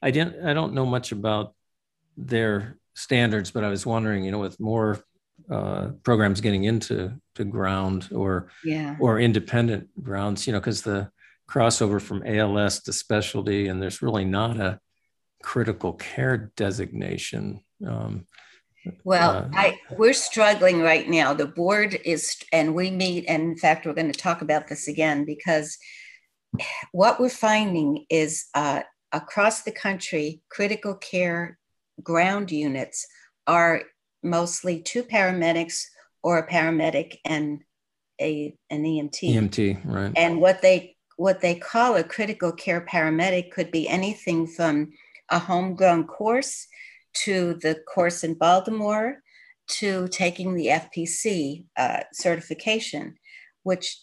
I 0.00 0.10
didn't. 0.10 0.46
I 0.46 0.54
don't 0.54 0.74
know 0.74 0.86
much 0.86 1.12
about 1.12 1.54
their 2.16 2.78
standards, 2.94 3.50
but 3.50 3.64
I 3.64 3.68
was 3.68 3.86
wondering, 3.86 4.24
you 4.24 4.30
know, 4.30 4.38
with 4.38 4.60
more 4.60 5.04
uh, 5.50 5.90
programs 6.02 6.40
getting 6.40 6.64
into 6.64 7.12
to 7.34 7.44
ground 7.44 8.08
or 8.12 8.48
yeah. 8.64 8.96
or 9.00 9.18
independent 9.18 9.88
grounds, 10.02 10.46
you 10.46 10.52
know, 10.52 10.60
because 10.60 10.82
the 10.82 11.10
crossover 11.48 12.00
from 12.00 12.22
ALS 12.26 12.80
to 12.80 12.92
specialty, 12.92 13.68
and 13.68 13.82
there's 13.82 14.02
really 14.02 14.24
not 14.24 14.58
a 14.58 14.80
critical 15.42 15.94
care 15.94 16.52
designation. 16.56 17.62
Um, 17.86 18.26
well, 19.04 19.30
uh, 19.30 19.48
I 19.52 19.78
we're 19.96 20.12
struggling 20.12 20.80
right 20.80 21.08
now. 21.08 21.34
The 21.34 21.46
board 21.46 21.98
is, 22.04 22.36
and 22.52 22.74
we 22.74 22.90
meet, 22.90 23.26
and 23.28 23.42
in 23.42 23.56
fact, 23.56 23.86
we're 23.86 23.94
going 23.94 24.10
to 24.12 24.18
talk 24.18 24.42
about 24.42 24.68
this 24.68 24.88
again 24.88 25.24
because 25.24 25.78
what 26.92 27.20
we're 27.20 27.28
finding 27.28 28.04
is 28.10 28.46
uh, 28.54 28.82
across 29.12 29.62
the 29.62 29.72
country, 29.72 30.42
critical 30.50 30.94
care 30.94 31.58
ground 32.02 32.50
units 32.50 33.06
are 33.46 33.82
mostly 34.22 34.80
two 34.80 35.02
paramedics 35.02 35.84
or 36.22 36.38
a 36.38 36.48
paramedic 36.48 37.16
and 37.24 37.60
a 38.20 38.54
an 38.70 38.84
EMT. 38.84 39.34
EMT, 39.34 39.80
right. 39.84 40.12
And 40.16 40.40
what 40.40 40.62
they 40.62 40.96
what 41.16 41.40
they 41.40 41.54
call 41.54 41.96
a 41.96 42.04
critical 42.04 42.52
care 42.52 42.80
paramedic 42.80 43.50
could 43.50 43.70
be 43.70 43.88
anything 43.88 44.46
from 44.46 44.92
a 45.30 45.38
homegrown 45.38 46.06
course 46.06 46.66
to 47.14 47.54
the 47.62 47.78
course 47.92 48.24
in 48.24 48.34
Baltimore 48.34 49.18
to 49.68 50.08
taking 50.08 50.54
the 50.54 50.66
FPC 50.66 51.66
uh, 51.76 52.00
certification, 52.12 53.14
which 53.62 53.98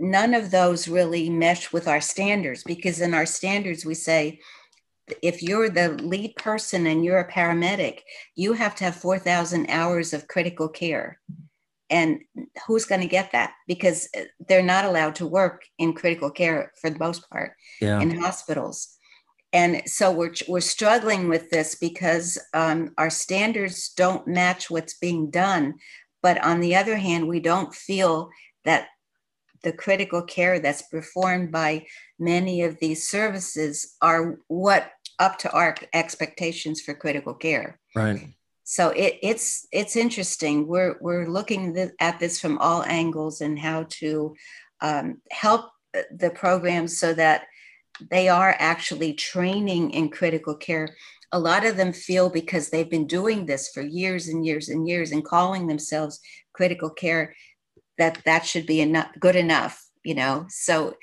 none 0.00 0.34
of 0.34 0.50
those 0.50 0.88
really 0.88 1.28
mesh 1.28 1.72
with 1.72 1.86
our 1.86 2.00
standards 2.00 2.64
because 2.64 3.00
in 3.00 3.14
our 3.14 3.26
standards 3.26 3.84
we 3.84 3.94
say 3.94 4.40
if 5.22 5.42
you're 5.42 5.68
the 5.68 5.90
lead 5.90 6.34
person 6.36 6.86
and 6.86 7.04
you're 7.04 7.18
a 7.18 7.30
paramedic 7.30 8.00
you 8.34 8.54
have 8.54 8.74
to 8.76 8.84
have 8.84 8.96
4000 8.96 9.68
hours 9.68 10.12
of 10.12 10.26
critical 10.26 10.68
care. 10.68 11.20
And 11.92 12.20
who's 12.66 12.84
going 12.84 13.00
to 13.00 13.08
get 13.08 13.32
that? 13.32 13.52
Because 13.66 14.08
uh, 14.16 14.22
they're 14.48 14.62
not 14.62 14.84
allowed 14.84 15.16
to 15.16 15.26
work 15.26 15.64
in 15.76 15.92
critical 15.92 16.30
care 16.30 16.72
for 16.80 16.88
the 16.88 16.98
most 17.00 17.28
part 17.28 17.54
yeah. 17.80 18.00
in 18.00 18.16
hospitals. 18.20 18.96
And 19.52 19.82
so 19.86 20.12
we're, 20.12 20.34
we're 20.46 20.60
struggling 20.60 21.28
with 21.28 21.50
this 21.50 21.74
because 21.74 22.38
um, 22.54 22.94
our 22.96 23.10
standards 23.10 23.92
don't 23.96 24.28
match 24.28 24.70
what's 24.70 24.94
being 24.98 25.30
done. 25.30 25.74
But 26.22 26.42
on 26.44 26.60
the 26.60 26.76
other 26.76 26.96
hand 26.96 27.26
we 27.26 27.40
don't 27.40 27.74
feel 27.74 28.30
that 28.64 28.86
the 29.62 29.72
critical 29.72 30.22
care 30.22 30.58
that's 30.58 30.82
performed 30.82 31.52
by 31.52 31.86
many 32.18 32.62
of 32.62 32.78
these 32.80 33.08
services 33.08 33.96
are 34.00 34.38
what 34.48 34.90
up 35.18 35.38
to 35.38 35.52
our 35.52 35.76
expectations 35.92 36.80
for 36.80 36.94
critical 36.94 37.34
care. 37.34 37.78
Right. 37.94 38.28
So 38.64 38.90
it, 38.90 39.18
it's 39.22 39.66
it's 39.72 39.96
interesting. 39.96 40.66
We're 40.66 40.96
we're 41.00 41.26
looking 41.26 41.74
th- 41.74 41.90
at 42.00 42.20
this 42.20 42.40
from 42.40 42.58
all 42.58 42.84
angles 42.84 43.40
and 43.40 43.58
how 43.58 43.86
to 44.00 44.34
um, 44.80 45.20
help 45.30 45.70
the 46.14 46.30
programs 46.30 46.98
so 46.98 47.12
that 47.14 47.42
they 48.10 48.28
are 48.28 48.54
actually 48.58 49.12
training 49.14 49.90
in 49.90 50.08
critical 50.08 50.54
care. 50.54 50.94
A 51.32 51.38
lot 51.38 51.66
of 51.66 51.76
them 51.76 51.92
feel 51.92 52.30
because 52.30 52.70
they've 52.70 52.90
been 52.90 53.06
doing 53.06 53.44
this 53.44 53.68
for 53.68 53.82
years 53.82 54.28
and 54.28 54.46
years 54.46 54.68
and 54.68 54.88
years 54.88 55.12
and 55.12 55.24
calling 55.24 55.66
themselves 55.66 56.20
critical 56.52 56.90
care 56.90 57.34
that 58.00 58.20
that 58.24 58.44
should 58.44 58.66
be 58.66 58.80
enough 58.80 59.10
good 59.20 59.36
enough 59.36 59.86
you 60.02 60.14
know? 60.14 60.46
So 60.48 60.96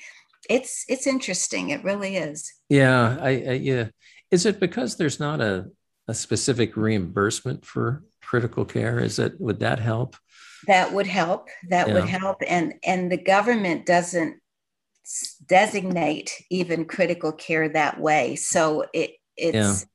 it's 0.50 0.86
it's 0.88 1.08
interesting. 1.08 1.70
It 1.70 1.84
really 1.84 2.16
is. 2.16 2.52
Yeah 2.70 3.18
i, 3.22 3.30
I 3.30 3.52
yeah. 3.54 3.88
Is 4.32 4.46
it 4.46 4.60
because 4.60 4.98
there's 4.98 5.20
not 5.20 5.40
a, 5.40 5.68
a 6.08 6.14
specific 6.14 6.76
reimbursement 6.76 7.66
for 7.66 8.04
critical 8.22 8.66
care? 8.66 9.00
Is 9.00 9.20
it 9.20 9.40
would 9.40 9.60
that 9.60 9.80
help? 9.80 10.16
That 10.68 10.94
would 10.94 11.08
help. 11.08 11.50
That 11.70 11.88
yeah. 11.88 11.94
would 11.94 12.06
help. 12.06 12.38
And 12.48 12.76
and 12.84 13.12
the 13.12 13.18
government 13.18 13.86
doesn't 13.86 14.38
designate 15.46 16.32
even 16.50 16.86
critical 16.86 17.32
care 17.32 17.70
that 17.70 18.00
way. 18.00 18.36
So 18.36 18.86
it 18.94 19.12
it's 19.36 19.56
yeah 19.56 19.88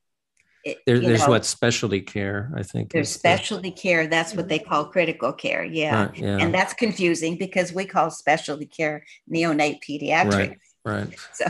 it, 0.64 0.78
there, 0.86 1.00
there's 1.00 1.20
know, 1.20 1.28
what 1.28 1.44
specialty 1.44 2.00
care 2.00 2.52
i 2.56 2.62
think 2.62 2.92
there's 2.92 3.10
specialty 3.10 3.70
the, 3.70 3.76
care 3.76 4.06
that's 4.06 4.34
what 4.34 4.48
they 4.48 4.58
call 4.58 4.84
critical 4.84 5.32
care 5.32 5.64
yeah. 5.64 6.06
Right, 6.06 6.18
yeah. 6.18 6.38
and 6.38 6.54
that's 6.54 6.74
confusing 6.74 7.36
because 7.36 7.72
we 7.72 7.84
call 7.84 8.10
specialty 8.10 8.66
care 8.66 9.04
neonate 9.30 9.80
pediatrics 9.88 10.32
right 10.32 10.58
right 10.84 11.18
so 11.32 11.46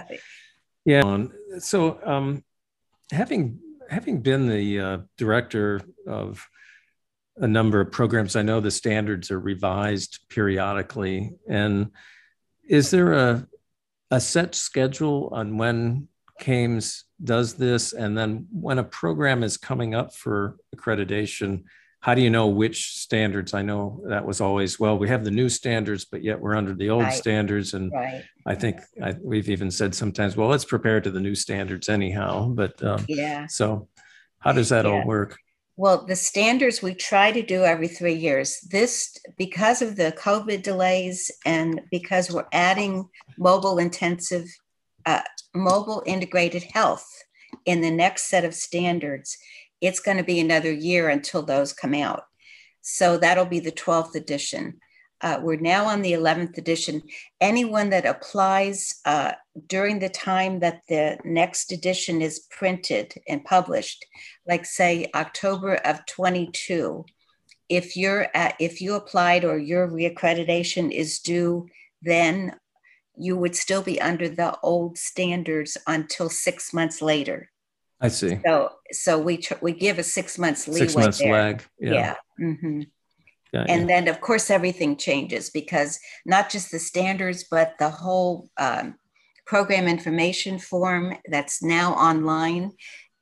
yeah 0.85 1.25
so 1.59 1.99
um 2.05 2.45
having 3.11 3.59
having 3.89 4.23
been 4.23 4.49
the 4.49 4.81
uh, 4.81 4.99
director 5.19 5.81
of 6.07 6.47
a 7.37 7.47
number 7.47 7.81
of 7.81 7.93
programs 7.93 8.37
i 8.37 8.43
know 8.43 8.61
the 8.61 8.71
standards 8.71 9.31
are 9.31 9.41
revised 9.41 10.21
periodically 10.29 11.33
and 11.49 11.91
is 12.69 12.91
there 12.91 13.13
a 13.13 13.47
a 14.11 14.21
set 14.21 14.55
schedule 14.55 15.31
on 15.33 15.57
when 15.57 16.07
CAMTS 16.41 17.05
does 17.23 17.55
this? 17.55 17.93
And 17.93 18.17
then 18.17 18.47
when 18.51 18.79
a 18.79 18.85
program 18.85 19.43
is 19.43 19.57
coming 19.57 19.95
up 19.95 20.15
for 20.15 20.57
accreditation, 20.75 21.65
how 22.01 22.17
do 22.17 22.21
you 22.21 22.31
know 22.31 22.49
which 22.49 22.97
standards? 22.97 23.55
I 23.55 23.63
know 23.63 24.03
that 24.09 24.27
was 24.27 24.41
always, 24.41 24.81
well, 24.81 24.99
we 24.99 25.09
have 25.09 25.25
the 25.25 25.31
new 25.31 25.49
standards, 25.49 26.05
but 26.05 26.25
yet 26.25 26.41
we're 26.41 26.57
under 26.57 26.75
the 26.75 26.91
old 26.91 27.05
right. 27.05 27.15
standards. 27.15 27.75
And 27.75 27.93
right. 27.93 28.25
I 28.45 28.57
think 28.57 28.81
I, 29.01 29.15
we've 29.23 29.49
even 29.49 29.71
said 29.71 29.95
sometimes, 29.95 30.37
well, 30.37 30.49
let's 30.49 30.65
prepare 30.65 31.01
to 31.01 31.11
the 31.13 31.21
new 31.21 31.37
standards 31.37 31.89
anyhow. 31.89 32.49
But 32.49 32.83
um, 32.83 33.05
yeah. 33.09 33.47
So 33.47 33.89
how 34.41 34.51
does 34.51 34.71
that 34.71 34.85
yeah. 34.85 34.91
all 34.91 35.07
work? 35.07 35.39
Well, 35.77 36.05
the 36.05 36.17
standards 36.17 36.83
we 36.83 36.95
try 36.95 37.31
to 37.31 37.43
do 37.43 37.63
every 37.63 37.89
three 37.89 38.15
years. 38.15 38.61
This, 38.71 39.17
because 39.39 39.81
of 39.81 39.95
the 39.95 40.13
COVID 40.19 40.63
delays 40.63 41.31
and 41.47 41.83
because 41.91 42.33
we're 42.33 42.49
adding 42.53 43.09
mobile 43.39 43.79
intensive 43.79 44.47
uh, 45.07 45.23
mobile 45.55 46.03
integrated 46.07 46.63
health 46.63 47.07
in 47.67 47.81
the 47.81 47.91
next 47.91 48.29
set 48.29 48.45
of 48.45 48.55
standards, 48.55 49.37
it's 49.81 50.01
going 50.01 50.17
to 50.17 50.25
be 50.25 50.41
another 50.41 50.73
year 50.73 51.09
until 51.09 51.43
those 51.43 51.73
come 51.73 51.95
out. 51.95 52.25
So 52.81 53.17
that'll 53.17 53.47
be 53.47 53.61
the 53.61 53.73
12th 53.73 54.15
edition. 54.15 54.79
Uh, 55.21 55.39
we're 55.41 55.57
now 55.57 55.85
on 55.85 56.03
the 56.03 56.13
11th 56.13 56.59
edition. 56.59 57.03
Anyone 57.41 57.91
that 57.91 58.07
applies 58.07 59.01
uh, 59.05 59.33
during 59.69 60.01
the 60.01 60.09
time 60.09 60.59
that 60.61 60.81
the 60.89 61.19
next 61.25 61.71
edition 61.71 62.21
is 62.21 62.47
printed 62.51 63.15
and 63.29 63.45
published, 63.45 64.05
like 64.49 64.67
say 64.67 65.07
October 65.15 65.77
of 65.77 66.05
22, 66.07 67.05
if 67.69 67.97
you're 67.97 68.27
at, 68.35 68.57
if 68.59 68.81
you 68.81 68.95
applied 68.95 69.45
or 69.45 69.59
your 69.59 69.89
reaccreditation 69.89 70.91
is 70.91 71.21
due 71.21 71.69
then, 72.03 72.57
you 73.17 73.37
would 73.37 73.55
still 73.55 73.83
be 73.83 74.01
under 74.01 74.29
the 74.29 74.59
old 74.63 74.99
standards 74.99 75.77
until 75.87 76.29
six 76.29 76.73
months 76.73 77.03
later. 77.03 77.51
I 78.01 78.09
see. 78.09 78.39
So 78.45 78.73
so 78.91 79.19
we 79.19 79.37
tr- 79.37 79.63
we 79.63 79.73
give 79.73 79.99
a 79.99 80.03
six 80.03 80.39
months 80.39 80.67
leeway. 80.67 80.81
Six 80.81 80.97
months 80.97 81.19
there. 81.19 81.33
lag. 81.33 81.65
Yeah. 81.79 81.93
Yeah. 81.93 82.17
Mhm. 82.41 82.87
And 83.55 83.89
then, 83.89 84.09
of 84.09 84.21
course, 84.21 84.51
everything 84.51 84.97
changes 84.97 85.51
because 85.51 86.01
not 86.25 86.49
just 86.49 86.71
the 86.71 86.79
standards, 86.79 87.45
but 87.45 87.75
the 87.79 87.91
whole 87.91 88.49
um, 88.57 88.97
program 89.45 89.87
information 89.87 90.59
form 90.59 91.15
that's 91.29 91.63
now 91.63 91.93
online. 91.93 92.73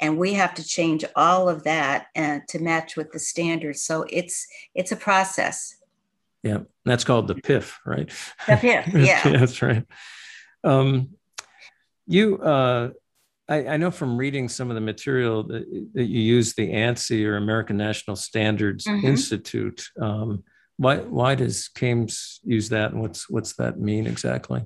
And 0.01 0.17
we 0.19 0.35
have 0.35 0.55
to 0.55 0.65
change 0.65 1.05
all 1.17 1.49
of 1.49 1.65
that 1.65 2.07
uh, 2.17 2.39
to 2.49 2.59
match 2.61 2.97
with 2.97 3.11
the 3.13 3.19
standards. 3.19 3.83
So 3.83 4.07
it's 4.09 4.47
it's 4.75 4.93
a 4.93 4.97
process. 4.97 5.75
Yeah, 6.43 6.61
that's 6.85 7.05
called 7.05 7.29
the 7.29 7.35
PIF, 7.35 7.75
right? 7.85 8.09
The 8.47 8.55
PIF, 8.55 8.93
yeah. 9.07 9.23
that's 9.23 9.61
right. 9.61 9.85
Um, 10.65 11.11
you, 12.07 12.39
uh, 12.39 12.91
I, 13.49 13.67
I, 13.67 13.77
know 13.77 13.91
from 13.91 14.17
reading 14.17 14.49
some 14.49 14.71
of 14.71 14.75
the 14.75 14.81
material 14.81 15.43
that, 15.45 15.91
that 15.95 16.05
you 16.05 16.21
use 16.21 16.55
the 16.55 16.71
ANSI 16.71 17.25
or 17.27 17.37
American 17.37 17.77
National 17.77 18.17
Standards 18.17 18.87
mm-hmm. 18.87 19.07
Institute. 19.07 19.89
Um, 20.01 20.45
why 20.77 20.99
why 20.99 21.35
does 21.35 21.69
CAMTS 21.75 22.41
use 22.43 22.71
that, 22.71 22.93
and 22.93 23.03
what's 23.03 23.29
what's 23.29 23.55
that 23.57 23.79
mean 23.79 24.07
exactly? 24.07 24.65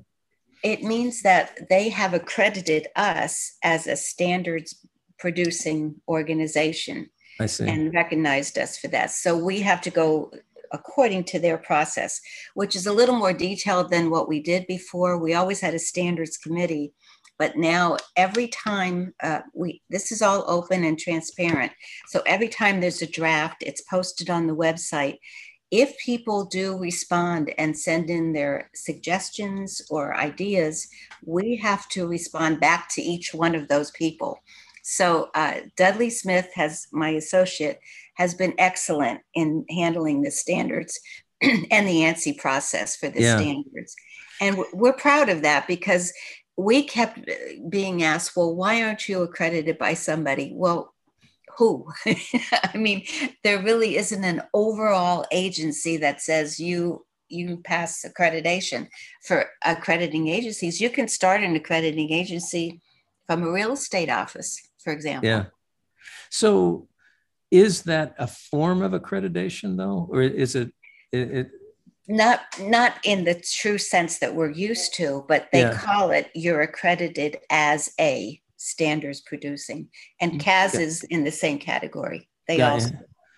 It 0.63 0.81
means 0.81 1.23
that 1.23 1.67
they 1.69 1.89
have 1.89 2.13
accredited 2.13 2.87
us 2.95 3.57
as 3.63 3.85
a 3.85 3.95
standards 3.97 4.87
producing 5.19 5.95
organization. 6.07 7.09
I 7.39 7.47
see. 7.47 7.67
And 7.67 7.93
recognized 7.93 8.57
us 8.57 8.77
for 8.77 8.87
that. 8.89 9.11
So 9.11 9.37
we 9.37 9.59
have 9.59 9.81
to 9.81 9.89
go 9.89 10.31
according 10.71 11.23
to 11.25 11.39
their 11.39 11.57
process, 11.57 12.19
which 12.53 12.75
is 12.75 12.87
a 12.87 12.93
little 12.93 13.15
more 13.15 13.33
detailed 13.33 13.89
than 13.89 14.09
what 14.09 14.27
we 14.27 14.41
did 14.41 14.67
before. 14.67 15.17
We 15.17 15.33
always 15.33 15.61
had 15.61 15.73
a 15.73 15.79
standards 15.79 16.37
committee 16.37 16.93
but 17.37 17.57
now 17.57 17.97
every 18.15 18.47
time 18.47 19.13
uh, 19.21 19.41
we, 19.53 19.81
this 19.89 20.11
is 20.11 20.21
all 20.21 20.43
open 20.47 20.83
and 20.83 20.97
transparent. 20.97 21.71
So 22.07 22.21
every 22.25 22.47
time 22.47 22.79
there's 22.79 23.01
a 23.01 23.07
draft, 23.07 23.57
it's 23.61 23.81
posted 23.81 24.29
on 24.29 24.47
the 24.47 24.55
website. 24.55 25.17
If 25.71 25.97
people 25.97 26.45
do 26.45 26.77
respond 26.77 27.53
and 27.57 27.77
send 27.77 28.09
in 28.09 28.31
their 28.31 28.69
suggestions 28.73 29.81
or 29.89 30.15
ideas, 30.15 30.87
we 31.25 31.57
have 31.57 31.89
to 31.89 32.07
respond 32.07 32.59
back 32.59 32.87
to 32.93 33.01
each 33.01 33.33
one 33.33 33.55
of 33.55 33.67
those 33.67 33.91
people. 33.91 34.39
So 34.83 35.29
uh, 35.33 35.61
Dudley 35.75 36.11
Smith 36.11 36.47
has 36.53 36.87
my 36.91 37.09
associate 37.09 37.79
has 38.15 38.33
been 38.33 38.53
excellent 38.57 39.21
in 39.33 39.65
handling 39.69 40.21
the 40.21 40.31
standards 40.31 40.99
and 41.41 41.87
the 41.87 42.01
ANSI 42.01 42.37
process 42.37 42.95
for 42.95 43.09
the 43.09 43.21
yeah. 43.21 43.37
standards. 43.37 43.95
And 44.41 44.63
we're 44.73 44.93
proud 44.93 45.29
of 45.29 45.43
that 45.43 45.67
because 45.67 46.11
we 46.57 46.83
kept 46.83 47.19
being 47.69 48.03
asked, 48.03 48.35
well, 48.35 48.55
why 48.55 48.83
aren't 48.83 49.07
you 49.07 49.21
accredited 49.21 49.77
by 49.77 49.93
somebody? 49.93 50.51
Well, 50.53 50.93
who? 51.57 51.87
I 52.05 52.75
mean, 52.75 53.05
there 53.43 53.61
really 53.61 53.97
isn't 53.97 54.23
an 54.23 54.41
overall 54.53 55.25
agency 55.31 55.97
that 55.97 56.21
says 56.21 56.59
you 56.59 57.05
you 57.27 57.57
pass 57.57 58.05
accreditation 58.05 58.87
for 59.23 59.49
accrediting 59.63 60.27
agencies. 60.27 60.79
You 60.79 60.91
can 60.91 61.07
start 61.07 61.41
an 61.41 61.55
accrediting 61.55 62.11
agency 62.11 62.81
from 63.25 63.41
a 63.43 63.51
real 63.51 63.71
estate 63.71 64.09
office, 64.09 64.61
for 64.83 64.93
example. 64.93 65.27
Yeah. 65.27 65.45
So 66.29 66.87
is 67.51 67.83
that 67.83 68.15
a 68.17 68.27
form 68.27 68.81
of 68.81 68.91
accreditation 68.91 69.77
though? 69.77 70.07
Or 70.09 70.21
is 70.21 70.55
it, 70.55 70.71
it, 71.11 71.31
it? 71.31 71.51
Not 72.07 72.41
not 72.59 72.93
in 73.03 73.23
the 73.23 73.33
true 73.33 73.79
sense 73.79 74.19
that 74.19 74.35
we're 74.35 74.51
used 74.51 74.93
to 74.95 75.25
but 75.27 75.47
they 75.51 75.61
yeah. 75.61 75.73
call 75.75 76.11
it 76.11 76.29
you're 76.35 76.61
accredited 76.61 77.39
as 77.49 77.91
a 77.99 78.39
standards 78.57 79.21
producing. 79.21 79.89
And 80.21 80.33
mm, 80.33 80.41
CAAS 80.41 80.75
yeah. 80.75 80.81
is 80.81 81.03
in 81.03 81.23
the 81.23 81.31
same 81.31 81.57
category. 81.57 82.29
They 82.47 82.59
yeah, 82.59 82.71
also 82.71 82.91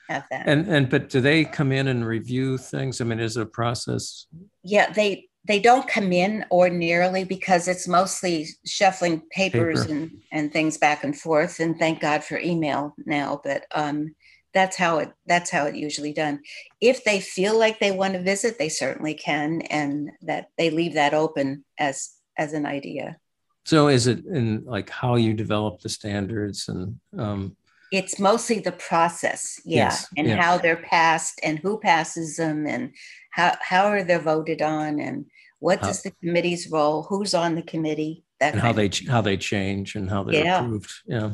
have 0.10 0.26
that. 0.32 0.48
And 0.48 0.68
and 0.68 0.90
but 0.90 1.10
do 1.10 1.22
they 1.22 1.46
come 1.46 1.72
in 1.72 1.88
and 1.88 2.06
review 2.06 2.58
things? 2.58 3.00
I 3.00 3.06
mean 3.06 3.20
is 3.20 3.38
it 3.38 3.44
a 3.44 3.46
process? 3.46 4.28
Yeah 4.64 4.92
they 4.92 5.30
they 5.48 5.60
don't 5.60 5.88
come 5.88 6.12
in 6.12 6.46
ordinarily 6.52 7.24
because 7.24 7.68
it's 7.68 7.88
mostly 7.88 8.48
shuffling 8.66 9.22
papers 9.32 9.86
Paper. 9.86 9.94
and 9.94 10.12
and 10.32 10.54
things 10.54 10.78
back 10.78 11.04
and 11.04 11.18
forth 11.18 11.60
and 11.60 11.80
thank 11.80 12.00
god 12.00 12.24
for 12.24 12.38
email 12.38 12.94
now 13.06 13.42
but 13.44 13.66
um 13.74 14.14
that's 14.54 14.78
how 14.78 15.00
it 15.00 15.12
that's 15.26 15.50
how 15.50 15.66
it 15.66 15.76
usually 15.76 16.14
done 16.14 16.40
if 16.82 17.04
they 17.04 17.20
feel 17.20 17.58
like 17.58 17.80
they 17.80 17.92
want 17.92 18.14
to 18.14 18.22
visit 18.22 18.60
they 18.60 18.70
certainly 18.70 19.14
can 19.14 19.62
and 19.64 20.12
that 20.22 20.50
they 20.58 20.70
leave 20.70 20.94
that 20.94 21.14
open 21.14 21.64
as 21.80 22.12
as 22.38 22.54
an 22.54 22.66
idea 22.66 23.18
so 23.66 23.88
is 23.88 24.08
it 24.08 24.26
in 24.26 24.64
like 24.66 24.90
how 24.90 25.16
you 25.16 25.34
develop 25.34 25.82
the 25.82 25.90
standards 25.90 26.68
and 26.68 27.00
um 27.18 27.56
it's 27.90 28.20
mostly 28.20 28.60
the 28.60 28.72
process 28.74 29.62
yeah 29.64 29.86
yes, 29.86 30.08
and 30.18 30.28
yes. 30.28 30.44
how 30.44 30.58
they're 30.58 30.76
passed 30.76 31.40
and 31.44 31.60
who 31.60 31.80
passes 31.80 32.36
them 32.36 32.66
and 32.68 32.94
how 33.32 33.56
how 33.62 33.86
are 33.86 34.04
they 34.04 34.18
voted 34.18 34.62
on 34.62 35.00
and 35.00 35.26
what 35.60 35.84
is 35.86 36.04
the 36.04 36.12
committee's 36.24 36.70
role 36.72 37.04
who's 37.04 37.34
on 37.34 37.56
the 37.56 37.62
committee 37.62 38.24
that 38.40 38.54
and 38.54 38.62
how 38.62 38.72
they 38.72 38.90
how 39.08 39.22
they 39.22 39.38
change 39.38 39.96
and 39.96 40.10
how 40.10 40.24
they're 40.24 40.44
yeah. 40.44 40.60
approved 40.60 40.92
yeah 41.06 41.32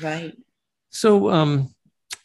right 0.00 0.36
so 0.90 1.30
um 1.30 1.74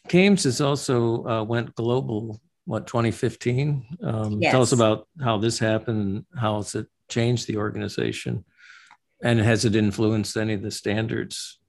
CAMTS 0.08 0.44
has 0.44 0.60
also 0.60 1.24
uh, 1.24 1.44
went 1.44 1.74
global, 1.76 2.40
what, 2.64 2.86
2015? 2.86 3.98
Um, 4.02 4.42
yes. 4.42 4.50
Tell 4.50 4.62
us 4.62 4.72
about 4.72 5.06
how 5.22 5.38
this 5.38 5.58
happened, 5.58 6.24
how 6.36 6.56
has 6.56 6.74
it 6.74 6.86
changed 7.08 7.46
the 7.46 7.58
organization, 7.58 8.44
and 9.22 9.38
has 9.38 9.64
it 9.64 9.76
influenced 9.76 10.36
any 10.36 10.54
of 10.54 10.62
the 10.62 10.70
standards? 10.70 11.60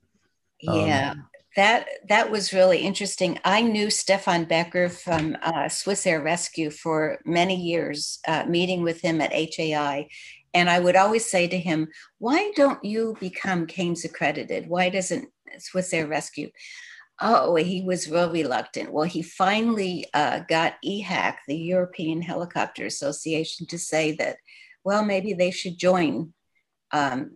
Yeah. 0.59 1.13
That 1.55 1.87
that 2.07 2.31
was 2.31 2.53
really 2.53 2.79
interesting. 2.79 3.37
I 3.43 3.61
knew 3.61 3.89
Stefan 3.89 4.45
Becker 4.45 4.87
from 4.87 5.35
uh, 5.41 5.67
Swiss 5.67 6.07
Air 6.07 6.21
Rescue 6.21 6.69
for 6.69 7.19
many 7.25 7.55
years, 7.55 8.19
uh, 8.25 8.45
meeting 8.47 8.83
with 8.83 9.01
him 9.01 9.19
at 9.19 9.33
HAI, 9.33 10.07
and 10.53 10.69
I 10.69 10.79
would 10.79 10.95
always 10.95 11.29
say 11.29 11.47
to 11.49 11.57
him, 11.57 11.89
"Why 12.19 12.51
don't 12.55 12.83
you 12.85 13.17
become 13.19 13.67
CAMTS 13.67 14.05
accredited? 14.05 14.69
Why 14.69 14.89
doesn't 14.89 15.27
Swiss 15.59 15.93
Air 15.93 16.07
Rescue?" 16.07 16.51
Oh, 17.19 17.55
he 17.55 17.83
was 17.83 18.09
real 18.09 18.31
reluctant. 18.31 18.91
Well, 18.91 19.03
he 19.05 19.21
finally 19.21 20.07
uh, 20.13 20.39
got 20.49 20.75
EHAC, 20.83 21.35
the 21.47 21.57
European 21.57 22.21
Helicopter 22.21 22.85
Association, 22.85 23.67
to 23.67 23.77
say 23.77 24.13
that, 24.13 24.37
well, 24.83 25.05
maybe 25.05 25.33
they 25.33 25.51
should 25.51 25.77
join 25.77 26.33
um. 26.91 27.31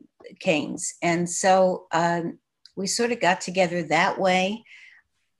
And 1.03 1.29
so 1.29 1.85
um, 1.91 2.39
we 2.75 2.87
sort 2.87 3.11
of 3.11 3.19
got 3.19 3.41
together 3.41 3.83
that 3.83 4.19
way. 4.19 4.63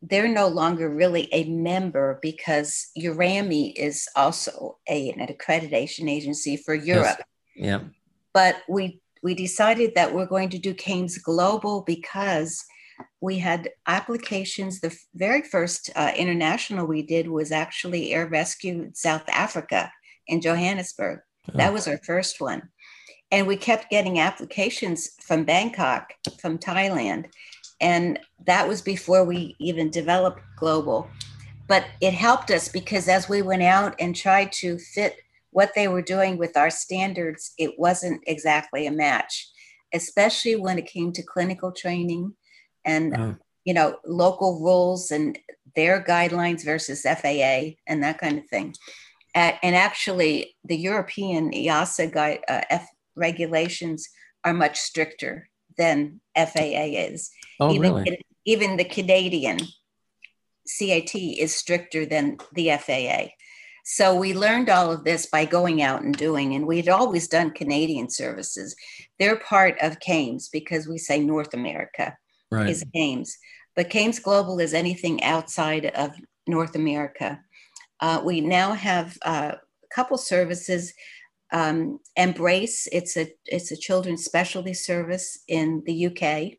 They're 0.02 0.28
no 0.28 0.48
longer 0.48 0.90
really 0.90 1.28
a 1.32 1.46
member 1.46 2.20
because 2.22 2.90
EURAMI 2.98 3.74
is 3.76 4.08
also 4.16 4.78
a, 4.88 5.12
an 5.12 5.28
accreditation 5.28 6.10
agency 6.10 6.58
for 6.58 6.76
Europe. 6.76 7.18
Yes. 7.56 7.56
Yeah. 7.56 7.80
But 8.34 8.58
we 8.68 9.02
we 9.24 9.34
decided 9.34 9.96
that 9.96 10.14
we're 10.14 10.28
going 10.28 10.50
to 10.50 10.60
do 10.60 10.74
CAMTS 10.76 11.24
Global 11.24 11.82
because 11.82 12.64
we 13.22 13.40
had 13.40 13.70
applications. 13.88 14.82
The 14.82 14.96
very 15.16 15.42
first 15.42 15.90
uh, 15.96 16.12
international 16.16 16.86
we 16.86 17.02
did 17.02 17.28
was 17.28 17.52
actually 17.52 18.14
Air 18.14 18.28
Rescue 18.28 18.92
South 18.94 19.28
Africa 19.30 19.92
in 20.28 20.42
Johannesburg. 20.42 21.22
Oh. 21.50 21.58
That 21.58 21.74
was 21.74 21.88
our 21.88 22.00
first 22.06 22.40
one. 22.40 22.70
And 23.32 23.48
we 23.48 23.58
kept 23.58 23.90
getting 23.90 24.20
applications 24.20 25.12
from 25.22 25.44
Bangkok, 25.44 26.14
from 26.40 26.58
Thailand. 26.58 27.26
And 27.82 28.20
that 28.46 28.68
was 28.68 28.82
before 28.82 29.26
we 29.26 29.56
even 29.60 29.90
developed 29.90 30.42
global. 30.58 31.10
But 31.68 31.86
it 32.00 32.14
helped 32.14 32.52
us 32.52 32.70
because 32.70 33.08
as 33.08 33.28
we 33.28 33.42
went 33.42 33.64
out 33.64 33.96
and 34.00 34.16
tried 34.16 34.52
to 34.54 34.78
fit 34.78 35.18
what 35.52 35.72
they 35.74 35.88
were 35.88 36.02
doing 36.02 36.38
with 36.38 36.58
our 36.58 36.70
standards, 36.70 37.54
it 37.58 37.80
wasn't 37.80 38.22
exactly 38.28 38.88
a 38.88 38.92
match, 38.92 39.50
especially 39.94 40.56
when 40.56 40.78
it 40.78 40.86
came 40.86 41.12
to 41.14 41.24
clinical 41.24 41.72
training 41.72 42.34
and 42.84 43.16
oh. 43.18 43.36
you 43.64 43.74
know 43.74 43.98
local 44.06 44.60
rules 44.60 45.12
and 45.12 45.40
their 45.76 46.04
guidelines 46.04 46.64
versus 46.64 47.02
FAA 47.04 47.76
and 47.88 48.04
that 48.04 48.20
kind 48.20 48.38
of 48.38 48.46
thing. 48.48 48.76
and 49.34 49.76
actually, 49.76 50.56
the 50.66 50.78
European 50.78 51.52
EASA 51.52 52.12
guide, 52.12 52.40
uh, 52.48 52.62
F 52.70 52.88
regulations 53.16 54.10
are 54.44 54.54
much 54.54 54.80
stricter 54.80 55.50
than 55.78 56.22
FAA 56.36 56.92
is. 56.94 57.32
Oh, 57.60 57.74
even, 57.74 57.94
really? 57.94 58.26
Even 58.46 58.78
the 58.78 58.86
Canadian 58.86 59.60
CAT 60.80 61.16
is 61.16 61.56
stricter 61.56 62.06
than 62.06 62.38
the 62.54 62.72
FAA. 62.78 63.30
So 63.88 64.16
we 64.16 64.34
learned 64.34 64.70
all 64.70 64.92
of 64.92 65.04
this 65.04 65.28
by 65.28 65.46
going 65.46 65.84
out 65.84 66.02
and 66.02 66.18
doing, 66.18 66.56
and 66.56 66.66
we'd 66.66 66.90
always 66.90 67.28
done 67.28 67.52
Canadian 67.52 68.10
services. 68.10 68.76
They're 69.20 69.38
part 69.38 69.78
of 69.80 70.00
CAMTS 70.00 70.50
because 70.52 70.88
we 70.88 70.98
say 70.98 71.20
North 71.20 71.54
America 71.54 72.18
right. 72.50 72.68
is 72.68 72.84
CAMTS, 72.96 73.38
but 73.76 73.92
CAMTS 73.92 74.20
Global 74.24 74.60
is 74.60 74.74
anything 74.74 75.24
outside 75.24 75.86
of 75.86 76.16
North 76.48 76.76
America. 76.76 77.40
Uh, 78.00 78.22
we 78.26 78.42
now 78.42 78.74
have 78.74 79.18
uh, 79.24 79.52
a 79.56 79.96
couple 79.96 80.18
services. 80.18 80.92
Um, 81.56 82.00
Embrace, 82.18 82.86
it's 82.92 83.16
a 83.16 83.32
it's 83.46 83.72
a 83.72 83.78
children's 83.78 84.26
specialty 84.26 84.74
service 84.74 85.40
in 85.48 85.84
the 85.86 86.08
UK, 86.08 86.58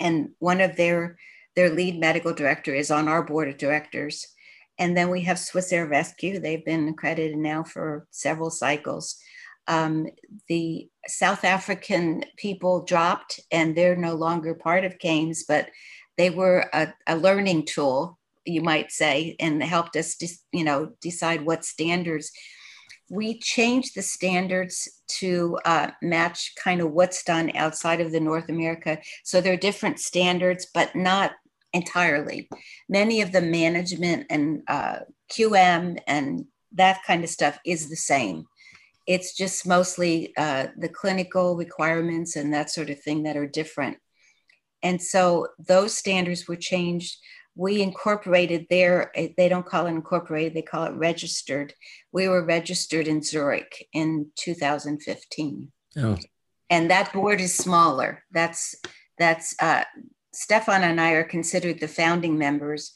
and 0.00 0.30
one 0.40 0.60
of 0.60 0.74
their 0.74 1.16
their 1.54 1.70
lead 1.70 2.00
medical 2.00 2.34
director 2.34 2.74
is 2.74 2.90
on 2.90 3.06
our 3.06 3.22
board 3.22 3.48
of 3.48 3.56
directors. 3.56 4.26
And 4.80 4.96
then 4.96 5.10
we 5.10 5.20
have 5.22 5.38
Swiss 5.38 5.72
Air 5.72 5.86
Rescue. 5.86 6.40
They've 6.40 6.64
been 6.64 6.88
accredited 6.88 7.36
now 7.36 7.62
for 7.62 8.08
several 8.10 8.50
cycles. 8.50 9.16
Um, 9.68 10.08
the 10.48 10.88
South 11.06 11.44
African 11.44 12.24
people 12.36 12.84
dropped 12.84 13.38
and 13.52 13.76
they're 13.76 13.94
no 13.94 14.14
longer 14.14 14.54
part 14.54 14.84
of 14.84 14.98
CAMTS, 14.98 15.44
but 15.46 15.68
they 16.16 16.30
were 16.30 16.68
a, 16.72 16.92
a 17.06 17.16
learning 17.16 17.66
tool, 17.66 18.18
you 18.44 18.62
might 18.62 18.90
say, 18.90 19.36
and 19.38 19.62
helped 19.62 19.94
us, 19.94 20.16
you 20.50 20.64
know, 20.64 20.92
decide 21.00 21.42
what 21.44 21.64
standards. 21.64 22.32
We 23.10 23.38
changed 23.38 23.94
the 23.94 24.02
standards 24.02 25.02
to 25.18 25.58
uh, 25.66 25.90
match 26.00 26.54
kind 26.56 26.80
of 26.80 26.92
what's 26.92 27.22
done 27.24 27.54
outside 27.54 28.00
of 28.00 28.12
the 28.12 28.20
North 28.20 28.48
America. 28.48 28.98
So 29.24 29.40
there 29.40 29.52
are 29.52 29.58
different 29.58 30.00
standards, 30.00 30.66
but 30.72 30.96
not 30.96 31.32
entirely. 31.72 32.48
Many 32.88 33.20
of 33.20 33.32
the 33.32 33.42
management 33.42 34.26
and 34.30 34.62
uh, 34.68 35.00
QM 35.30 35.98
and 36.06 36.46
that 36.72 37.00
kind 37.06 37.24
of 37.24 37.30
stuff 37.30 37.58
is 37.66 37.90
the 37.90 37.96
same. 37.96 38.46
It's 39.06 39.36
just 39.36 39.66
mostly 39.66 40.32
uh, 40.36 40.68
the 40.76 40.88
clinical 40.88 41.56
requirements 41.56 42.36
and 42.36 42.54
that 42.54 42.70
sort 42.70 42.90
of 42.90 43.00
thing 43.00 43.24
that 43.24 43.36
are 43.36 43.46
different. 43.46 43.98
And 44.82 45.02
so 45.02 45.48
those 45.58 45.96
standards 45.96 46.48
were 46.48 46.56
changed. 46.56 47.18
We 47.60 47.82
incorporated 47.82 48.68
there, 48.70 49.10
eh, 49.14 49.28
they 49.36 49.50
don't 49.50 49.66
call 49.66 49.84
it 49.84 49.90
incorporated, 49.90 50.54
they 50.54 50.62
call 50.62 50.84
it 50.84 50.94
registered. 50.94 51.74
We 52.10 52.26
were 52.26 52.42
registered 52.42 53.06
in 53.06 53.22
Zurich 53.22 53.86
in 53.92 54.28
2015. 54.36 55.70
Oh. 55.98 56.16
And 56.70 56.90
that 56.90 57.12
board 57.12 57.38
is 57.38 57.54
smaller. 57.54 58.24
That's 58.30 58.76
that's 59.18 59.54
uh, 59.60 59.84
Stefan 60.32 60.84
and 60.84 60.98
I 60.98 61.10
are 61.10 61.24
considered 61.24 61.80
the 61.80 61.88
founding 61.88 62.38
members. 62.38 62.94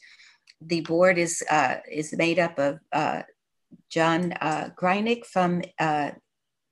The 0.59 0.81
board 0.81 1.19
is 1.19 1.43
uh, 1.47 1.75
is 1.91 2.17
made 2.17 2.39
up 2.39 2.57
of 2.57 2.79
uh, 2.91 3.21
John 3.91 4.31
uh, 4.41 4.69
Greinick 4.75 5.27
from 5.27 5.61
uh, 5.77 6.09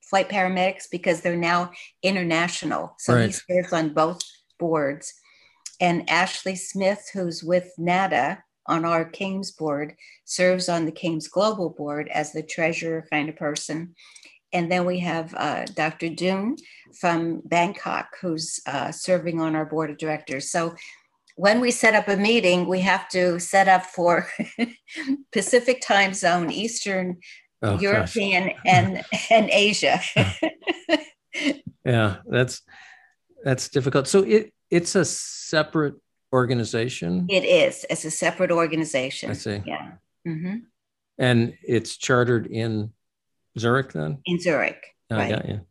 Flight 0.02 0.30
Paramedics 0.30 0.86
because 0.90 1.22
they're 1.22 1.36
now 1.38 1.70
international. 2.02 2.96
So 2.98 3.14
right. 3.14 3.28
he 3.28 3.32
serves 3.34 3.72
on 3.72 3.94
both 3.94 4.22
boards. 4.58 5.14
And 5.80 6.10
Ashley 6.10 6.56
Smith, 6.56 7.10
who's 7.14 7.44
with 7.44 7.72
NADA 7.78 8.44
on 8.68 8.86
our 8.86 9.06
CAMTS 9.06 9.52
board, 9.58 9.96
serves 10.26 10.70
on 10.70 10.86
the 10.86 10.92
CAMTS 10.92 11.30
Global 11.30 11.70
board 11.70 12.08
as 12.10 12.32
the 12.32 12.44
treasurer 12.44 13.06
kind 13.12 13.30
of 13.30 13.36
person. 13.36 13.96
And 14.54 14.72
then 14.72 14.86
we 14.86 15.00
have 15.00 15.34
uh, 15.36 15.66
Dr. 15.66 16.10
Dune 16.10 16.58
from 17.00 17.42
Bangkok, 17.44 18.16
who's 18.22 18.60
uh, 18.68 18.92
serving 18.92 19.42
on 19.42 19.56
our 19.56 19.66
board 19.66 19.90
of 19.90 19.98
directors. 19.98 20.52
So 20.52 20.76
when 21.36 21.60
we 21.60 21.72
set 21.72 21.96
up 21.96 22.08
a 22.08 22.16
meeting, 22.16 22.68
we 22.68 22.82
have 22.82 23.10
to 23.10 23.40
set 23.40 23.68
up 23.68 23.86
for 23.86 24.28
Pacific 25.32 25.82
time 25.82 26.14
zone, 26.14 26.52
Eastern, 26.52 27.18
oh, 27.64 27.80
European, 27.80 28.52
and 28.66 29.04
and 29.32 29.50
Asia. 29.50 30.00
yeah, 31.84 32.18
that's 32.28 32.62
that's 33.44 33.70
difficult. 33.70 34.08
So 34.08 34.22
it 34.22 34.54
it's 34.74 34.96
a 34.96 35.06
separate 35.06 35.96
organization. 36.34 37.28
It 37.30 37.46
is. 37.46 37.86
It's 37.92 38.06
a 38.06 38.12
separate 38.12 38.50
organization. 38.50 39.30
I 39.30 39.34
see. 39.34 39.62
Yeah. 39.66 39.92
Mm-hmm. 40.28 40.56
And 41.20 41.54
it's 41.62 41.96
chartered 41.96 42.48
in 42.48 42.92
Zurich 43.60 43.94
then? 43.94 44.18
In 44.26 44.40
Zurich. 44.40 44.84
Oh, 45.12 45.18
right. 45.18 45.30
got 45.30 45.48
you. 45.48 45.62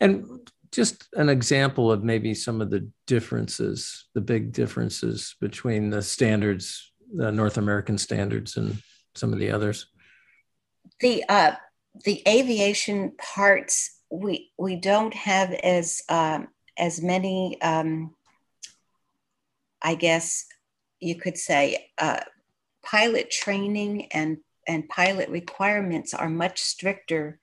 And 0.00 0.50
just 0.70 1.08
an 1.14 1.30
example 1.30 1.90
of 1.90 2.04
maybe 2.04 2.34
some 2.34 2.60
of 2.60 2.68
the 2.68 2.90
differences, 3.06 4.04
the 4.14 4.20
big 4.20 4.52
differences 4.52 5.34
between 5.40 5.88
the 5.88 6.02
standards, 6.02 6.92
the 7.14 7.32
North 7.32 7.56
American 7.56 7.96
standards, 7.96 8.58
and 8.58 8.82
some 9.14 9.32
of 9.32 9.38
the 9.38 9.50
others. 9.50 9.86
The 11.00 11.24
uh, 11.26 11.52
the 12.04 12.22
aviation 12.28 13.12
parts 13.16 13.98
we 14.10 14.50
we 14.58 14.76
don't 14.76 15.14
have 15.14 15.52
as 15.52 16.02
um, 16.10 16.48
as 16.78 17.00
many. 17.00 17.60
Um, 17.62 18.14
I 19.82 19.94
guess 19.94 20.46
you 21.00 21.16
could 21.16 21.36
say 21.36 21.90
uh, 21.98 22.20
pilot 22.84 23.30
training 23.30 24.06
and 24.12 24.38
and 24.68 24.88
pilot 24.88 25.28
requirements 25.28 26.14
are 26.14 26.28
much 26.28 26.60
stricter 26.60 27.40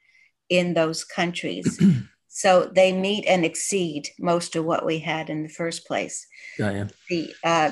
in 0.48 0.74
those 0.74 1.04
countries. 1.04 1.80
so 2.28 2.72
they 2.74 2.94
meet 2.94 3.26
and 3.26 3.44
exceed 3.44 4.10
most 4.20 4.56
of 4.56 4.64
what 4.64 4.86
we 4.86 5.00
had 5.00 5.30
in 5.30 5.44
the 5.44 5.50
first 5.50 5.86
place. 5.86 6.26
Yeah, 6.58 6.72
yeah. 6.72 6.88
The 7.10 7.34
uh, 7.44 7.72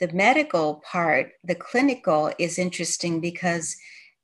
the 0.00 0.12
medical 0.12 0.82
part, 0.90 1.32
the 1.44 1.54
clinical, 1.54 2.32
is 2.38 2.58
interesting 2.58 3.20
because 3.20 3.76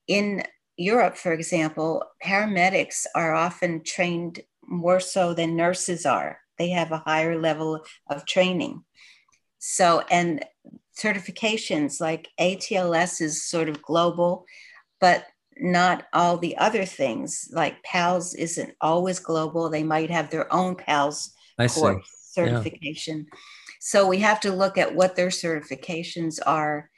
in 0.07 0.43
Europe, 0.77 1.17
for 1.17 1.33
example, 1.33 2.03
paramedics 2.23 3.07
are 3.15 3.35
often 3.35 3.83
trained 3.85 4.41
more 4.67 5.01
so 5.01 5.35
than 5.35 5.57
nurses 5.57 6.05
are. 6.05 6.39
They 6.59 6.71
have 6.71 6.93
a 6.93 6.99
higher 7.07 7.39
level 7.39 7.85
of 8.09 8.27
training. 8.27 8.85
So, 9.65 10.03
and 10.11 10.45
certifications 10.99 12.01
like 12.01 12.29
ATLS 12.41 13.21
is 13.21 13.45
sort 13.45 13.69
of 13.69 13.81
global, 13.81 14.45
but 15.01 15.25
not 15.57 16.05
all 16.13 16.37
the 16.37 16.57
other 16.57 16.85
things. 16.85 17.49
Like 17.53 17.81
PALS 17.85 18.35
isn't 18.35 18.75
always 18.81 19.21
global. 19.21 19.71
They 19.71 19.85
might 19.85 20.11
have 20.11 20.31
their 20.31 20.53
own 20.53 20.75
PALS 20.75 21.33
I 21.61 21.69
course 21.69 22.05
see. 22.05 22.43
certification. 22.43 23.27
Yeah. 23.33 23.39
So 23.79 24.09
we 24.09 24.19
have 24.19 24.41
to 24.41 24.53
look 24.53 24.79
at 24.79 24.97
what 24.97 25.15
their 25.15 25.29
certifications 25.29 26.41
are 26.45 26.91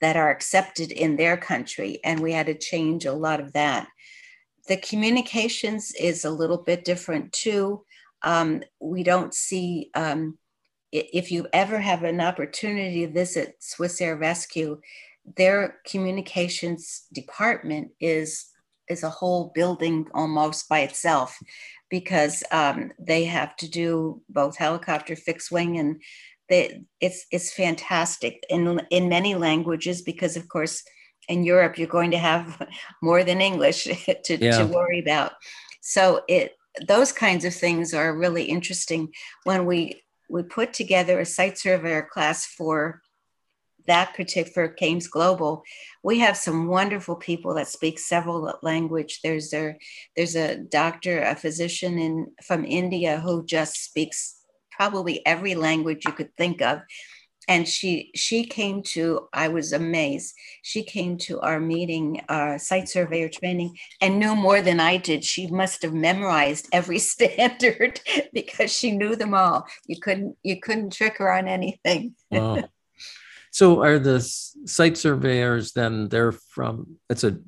that 0.00 0.16
are 0.16 0.30
accepted 0.30 0.90
in 0.90 1.14
their 1.14 1.36
country. 1.36 2.00
And 2.02 2.18
we 2.18 2.32
had 2.32 2.46
to 2.46 2.58
change 2.58 3.06
a 3.06 3.12
lot 3.12 3.38
of 3.38 3.52
that. 3.52 3.86
The 4.66 4.78
communications 4.78 5.92
is 5.92 6.24
a 6.24 6.30
little 6.30 6.58
bit 6.58 6.84
different 6.84 7.32
too. 7.32 7.84
Um, 8.22 8.64
we 8.80 9.04
don't 9.04 9.32
see 9.32 9.90
um, 9.94 10.36
if 10.92 11.30
you 11.30 11.46
ever 11.52 11.78
have 11.78 12.02
an 12.02 12.20
opportunity 12.20 13.06
to 13.06 13.12
visit 13.12 13.56
Swiss 13.60 14.00
Air 14.00 14.16
Rescue, 14.16 14.80
their 15.36 15.76
communications 15.86 17.06
department 17.12 17.90
is 18.00 18.46
is 18.88 19.02
a 19.02 19.10
whole 19.10 19.52
building 19.54 20.06
almost 20.14 20.66
by 20.66 20.80
itself 20.80 21.38
because 21.90 22.42
um, 22.52 22.90
they 22.98 23.24
have 23.24 23.54
to 23.56 23.68
do 23.68 24.22
both 24.30 24.56
helicopter 24.56 25.14
fixed 25.14 25.50
wing 25.50 25.78
and 25.78 26.00
they, 26.48 26.82
it's 27.00 27.26
it's 27.30 27.52
fantastic 27.52 28.42
in 28.48 28.80
in 28.90 29.08
many 29.08 29.34
languages 29.34 30.00
because 30.00 30.36
of 30.36 30.48
course 30.48 30.82
in 31.28 31.44
Europe 31.44 31.76
you're 31.76 31.86
going 31.86 32.10
to 32.10 32.18
have 32.18 32.66
more 33.02 33.22
than 33.22 33.40
English 33.40 33.84
to, 34.24 34.36
yeah. 34.38 34.58
to 34.58 34.66
worry 34.66 35.00
about. 35.00 35.32
So 35.82 36.22
it 36.28 36.54
those 36.86 37.12
kinds 37.12 37.44
of 37.44 37.54
things 37.54 37.92
are 37.92 38.16
really 38.16 38.44
interesting 38.44 39.12
when 39.44 39.66
we 39.66 40.00
we 40.28 40.42
put 40.42 40.72
together 40.72 41.18
a 41.18 41.26
site 41.26 41.58
surveyor 41.58 42.08
class 42.10 42.46
for 42.46 43.02
that 43.86 44.14
particular 44.14 44.68
CAMES 44.68 45.08
Global. 45.08 45.62
We 46.02 46.18
have 46.18 46.36
some 46.36 46.66
wonderful 46.66 47.16
people 47.16 47.54
that 47.54 47.68
speak 47.68 47.98
several 47.98 48.58
language. 48.62 49.20
There's 49.22 49.52
a 49.54 49.76
there's 50.14 50.36
a 50.36 50.58
doctor, 50.58 51.22
a 51.22 51.34
physician 51.34 51.98
in 51.98 52.26
from 52.44 52.64
India 52.64 53.18
who 53.20 53.44
just 53.46 53.82
speaks 53.82 54.36
probably 54.70 55.26
every 55.26 55.54
language 55.54 56.04
you 56.06 56.12
could 56.12 56.36
think 56.36 56.62
of 56.62 56.80
and 57.48 57.66
she 57.66 58.10
she 58.14 58.44
came 58.44 58.82
to 58.82 59.28
i 59.32 59.48
was 59.48 59.72
amazed. 59.72 60.34
She 60.62 60.82
came 60.84 61.16
to 61.18 61.40
our 61.40 61.58
meeting 61.58 62.20
uh, 62.28 62.58
site 62.58 62.88
surveyor 62.88 63.30
training 63.30 63.76
and 64.00 64.18
knew 64.18 64.36
more 64.36 64.60
than 64.60 64.78
i 64.78 64.98
did. 64.98 65.24
She 65.24 65.46
must 65.48 65.82
have 65.82 65.94
memorized 65.94 66.68
every 66.72 66.98
standard 67.12 68.00
because 68.32 68.70
she 68.70 68.92
knew 68.92 69.16
them 69.16 69.34
all. 69.34 69.66
You 69.86 69.98
couldn't 70.00 70.36
you 70.42 70.60
couldn't 70.60 70.92
trick 70.92 71.18
her 71.18 71.32
on 71.32 71.48
anything. 71.48 72.14
Wow. 72.30 72.64
so 73.50 73.82
are 73.82 73.98
the 73.98 74.20
site 74.20 74.98
surveyors 74.98 75.72
then 75.72 76.08
they're 76.10 76.32
from 76.32 76.98
it's 77.08 77.24
a 77.24 77.38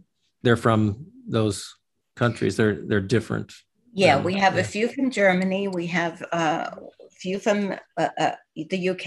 they're 0.43 0.57
from 0.57 1.07
those 1.29 1.77
countries. 2.17 2.57
They're 2.57 2.81
they're 2.87 3.01
different 3.01 3.53
yeah 3.93 4.17
um, 4.17 4.25
we 4.25 4.35
have 4.35 4.55
yeah. 4.55 4.61
a 4.61 4.65
few 4.65 4.89
from 4.89 5.11
germany. 5.11 5.69
We 5.69 5.87
have 5.89 6.23
uh, 6.33 6.71
a 6.77 7.11
few 7.11 7.39
from 7.39 7.75
uh, 7.97 8.09
uh, 8.19 8.33
the 8.55 8.91
uk 8.91 9.07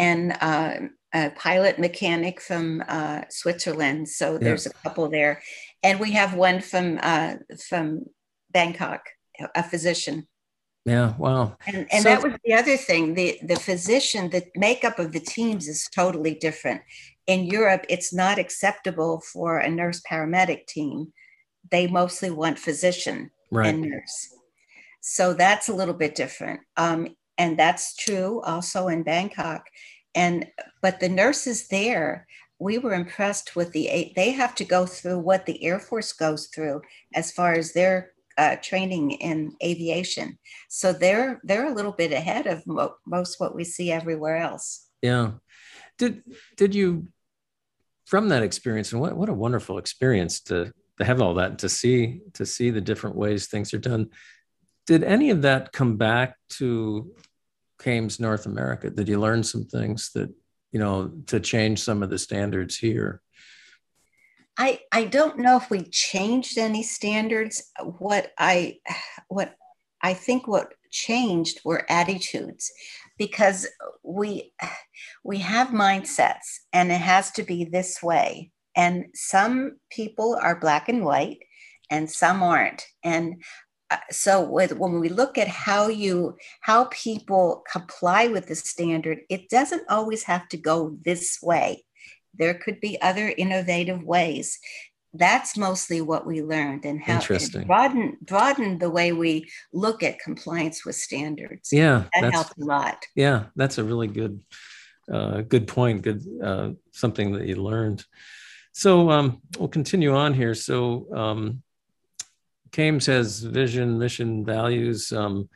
and 0.00 0.36
uh, 0.40 0.74
a 1.12 1.30
pilot 1.30 1.78
mechanic 1.78 2.40
from 2.40 2.82
uh, 2.88 3.22
Switzerland. 3.28 4.08
So 4.08 4.38
there's 4.38 4.66
yeah. 4.66 4.72
a 4.74 4.82
couple 4.82 5.10
there, 5.10 5.42
and 5.82 6.00
we 6.00 6.12
have 6.12 6.34
one 6.34 6.60
from 6.60 6.98
uh, 7.02 7.34
from 7.68 8.06
Bangkok, 8.50 9.02
a 9.54 9.62
physician. 9.62 10.26
Yeah, 10.86 11.14
wow. 11.18 11.58
And, 11.66 11.86
and 11.92 12.02
so, 12.02 12.08
that 12.08 12.22
was 12.22 12.32
the 12.44 12.54
other 12.54 12.78
thing. 12.78 13.14
The 13.14 13.38
the 13.42 13.56
physician, 13.56 14.30
the 14.30 14.44
makeup 14.56 14.98
of 14.98 15.12
the 15.12 15.20
teams 15.20 15.68
is 15.68 15.88
totally 15.94 16.34
different. 16.34 16.80
In 17.26 17.44
Europe, 17.44 17.84
it's 17.88 18.12
not 18.12 18.38
acceptable 18.38 19.20
for 19.32 19.58
a 19.58 19.70
nurse 19.70 20.00
paramedic 20.10 20.66
team. 20.66 21.12
They 21.70 21.86
mostly 21.86 22.30
want 22.30 22.58
physician 22.58 23.30
right. 23.50 23.68
and 23.68 23.82
nurse. 23.82 24.34
So 25.02 25.34
that's 25.34 25.68
a 25.68 25.74
little 25.74 25.94
bit 25.94 26.14
different. 26.14 26.60
Um, 26.76 27.16
and 27.40 27.58
that's 27.58 27.96
true 27.96 28.42
also 28.42 28.88
in 28.88 29.02
Bangkok. 29.02 29.64
And 30.14 30.46
but 30.82 31.00
the 31.00 31.08
nurses 31.08 31.68
there, 31.68 32.26
we 32.58 32.76
were 32.76 32.92
impressed 32.92 33.56
with 33.56 33.72
the 33.72 34.12
they 34.14 34.32
have 34.32 34.54
to 34.56 34.64
go 34.64 34.84
through 34.84 35.20
what 35.20 35.46
the 35.46 35.64
Air 35.64 35.80
Force 35.80 36.12
goes 36.12 36.48
through 36.54 36.82
as 37.14 37.32
far 37.32 37.54
as 37.54 37.72
their 37.72 38.12
uh, 38.36 38.56
training 38.56 39.12
in 39.12 39.56
aviation. 39.64 40.38
So 40.68 40.92
they're 40.92 41.40
they're 41.42 41.66
a 41.66 41.74
little 41.74 41.92
bit 41.92 42.12
ahead 42.12 42.46
of 42.46 42.66
mo- 42.66 42.96
most 43.06 43.40
what 43.40 43.54
we 43.54 43.64
see 43.64 43.90
everywhere 43.90 44.36
else. 44.36 44.88
Yeah. 45.00 45.32
Did 45.96 46.22
did 46.58 46.74
you 46.74 47.08
from 48.04 48.28
that 48.28 48.42
experience 48.42 48.92
and 48.92 49.00
what, 49.00 49.16
what 49.16 49.30
a 49.30 49.34
wonderful 49.34 49.78
experience 49.78 50.40
to 50.42 50.74
to 50.98 51.04
have 51.06 51.22
all 51.22 51.34
that 51.34 51.58
to 51.60 51.70
see 51.70 52.20
to 52.34 52.44
see 52.44 52.68
the 52.68 52.82
different 52.82 53.16
ways 53.16 53.46
things 53.46 53.72
are 53.72 53.78
done. 53.78 54.10
Did 54.86 55.04
any 55.04 55.30
of 55.30 55.42
that 55.42 55.72
come 55.72 55.96
back 55.96 56.36
to 56.58 57.14
CAMTS 57.80 58.20
North 58.20 58.46
America? 58.46 58.90
Did 58.90 59.08
you 59.08 59.18
learn 59.18 59.42
some 59.42 59.64
things 59.64 60.10
that 60.14 60.30
you 60.72 60.78
know 60.78 61.10
to 61.26 61.40
change 61.40 61.80
some 61.80 62.02
of 62.02 62.10
the 62.10 62.18
standards 62.18 62.76
here? 62.76 63.22
I, 64.56 64.80
I 64.92 65.04
don't 65.04 65.38
know 65.38 65.56
if 65.56 65.70
we 65.70 65.84
changed 65.84 66.58
any 66.58 66.82
standards. 66.82 67.62
What 67.98 68.32
I 68.38 68.76
what 69.28 69.54
I 70.02 70.14
think 70.14 70.46
what 70.46 70.74
changed 70.90 71.60
were 71.64 71.90
attitudes 71.90 72.70
because 73.18 73.66
we 74.02 74.52
we 75.24 75.38
have 75.38 75.68
mindsets 75.68 76.58
and 76.72 76.90
it 76.90 77.00
has 77.00 77.30
to 77.32 77.42
be 77.42 77.64
this 77.64 78.02
way 78.02 78.50
and 78.76 79.06
some 79.14 79.76
people 79.90 80.38
are 80.40 80.58
black 80.58 80.88
and 80.88 81.04
white 81.04 81.38
and 81.90 82.10
some 82.10 82.42
aren't 82.42 82.84
and 83.04 83.42
so 84.10 84.42
with, 84.42 84.72
when 84.72 85.00
we 85.00 85.08
look 85.08 85.38
at 85.38 85.48
how 85.48 85.88
you 85.88 86.36
how 86.60 86.84
people 86.90 87.62
comply 87.70 88.28
with 88.28 88.46
the 88.46 88.54
standard 88.54 89.20
it 89.28 89.48
doesn't 89.48 89.82
always 89.88 90.22
have 90.24 90.48
to 90.48 90.56
go 90.56 90.96
this 91.04 91.38
way 91.42 91.84
there 92.34 92.54
could 92.54 92.80
be 92.80 93.00
other 93.02 93.32
innovative 93.36 94.02
ways 94.02 94.58
that's 95.14 95.56
mostly 95.56 96.00
what 96.00 96.26
we 96.26 96.42
learned 96.42 96.84
and 96.84 97.02
how 97.02 97.14
Interesting. 97.14 97.66
broaden 97.66 98.16
broaden 98.22 98.78
the 98.78 98.90
way 98.90 99.12
we 99.12 99.50
look 99.72 100.02
at 100.02 100.20
compliance 100.20 100.84
with 100.84 100.94
standards. 100.94 101.72
Yeah, 101.72 102.04
that 102.14 102.32
helped 102.32 102.54
a 102.60 102.64
lot. 102.64 103.04
Yeah, 103.16 103.46
that's 103.56 103.78
a 103.78 103.84
really 103.84 104.06
good 104.06 104.40
uh, 105.12 105.40
good 105.40 105.66
point. 105.66 106.02
Good 106.02 106.24
uh, 106.42 106.70
something 106.92 107.32
that 107.32 107.46
you 107.46 107.56
learned. 107.56 108.04
So 108.72 109.10
um, 109.10 109.42
we'll 109.58 109.68
continue 109.68 110.14
on 110.14 110.32
here. 110.32 110.54
So 110.54 111.06
um, 111.14 111.62
CAMTS 112.72 113.06
has 113.06 113.40
vision, 113.40 113.98
mission, 113.98 114.44
values. 114.44 115.12
Um, 115.12 115.48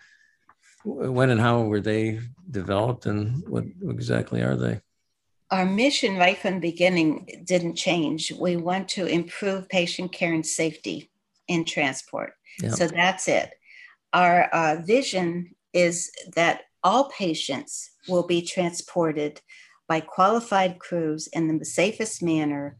when 0.84 1.30
and 1.30 1.40
how 1.40 1.62
were 1.62 1.80
they 1.80 2.20
developed, 2.50 3.06
and 3.06 3.46
what 3.48 3.64
exactly 3.88 4.42
are 4.42 4.56
they? 4.56 4.80
our 5.54 5.64
mission 5.64 6.16
right 6.16 6.36
from 6.36 6.54
the 6.54 6.70
beginning 6.70 7.42
didn't 7.44 7.76
change. 7.76 8.32
We 8.32 8.56
want 8.56 8.88
to 8.90 9.06
improve 9.06 9.68
patient 9.68 10.12
care 10.12 10.32
and 10.32 10.44
safety 10.44 11.10
in 11.46 11.64
transport. 11.64 12.32
Yep. 12.60 12.72
So 12.72 12.88
that's 12.88 13.28
it. 13.28 13.50
Our 14.12 14.44
uh, 14.44 14.82
vision 14.84 15.54
is 15.72 16.10
that 16.34 16.62
all 16.82 17.08
patients 17.10 17.90
will 18.08 18.26
be 18.26 18.42
transported 18.42 19.40
by 19.86 20.00
qualified 20.00 20.80
crews 20.80 21.28
in 21.28 21.58
the 21.58 21.64
safest 21.64 22.20
manner 22.20 22.76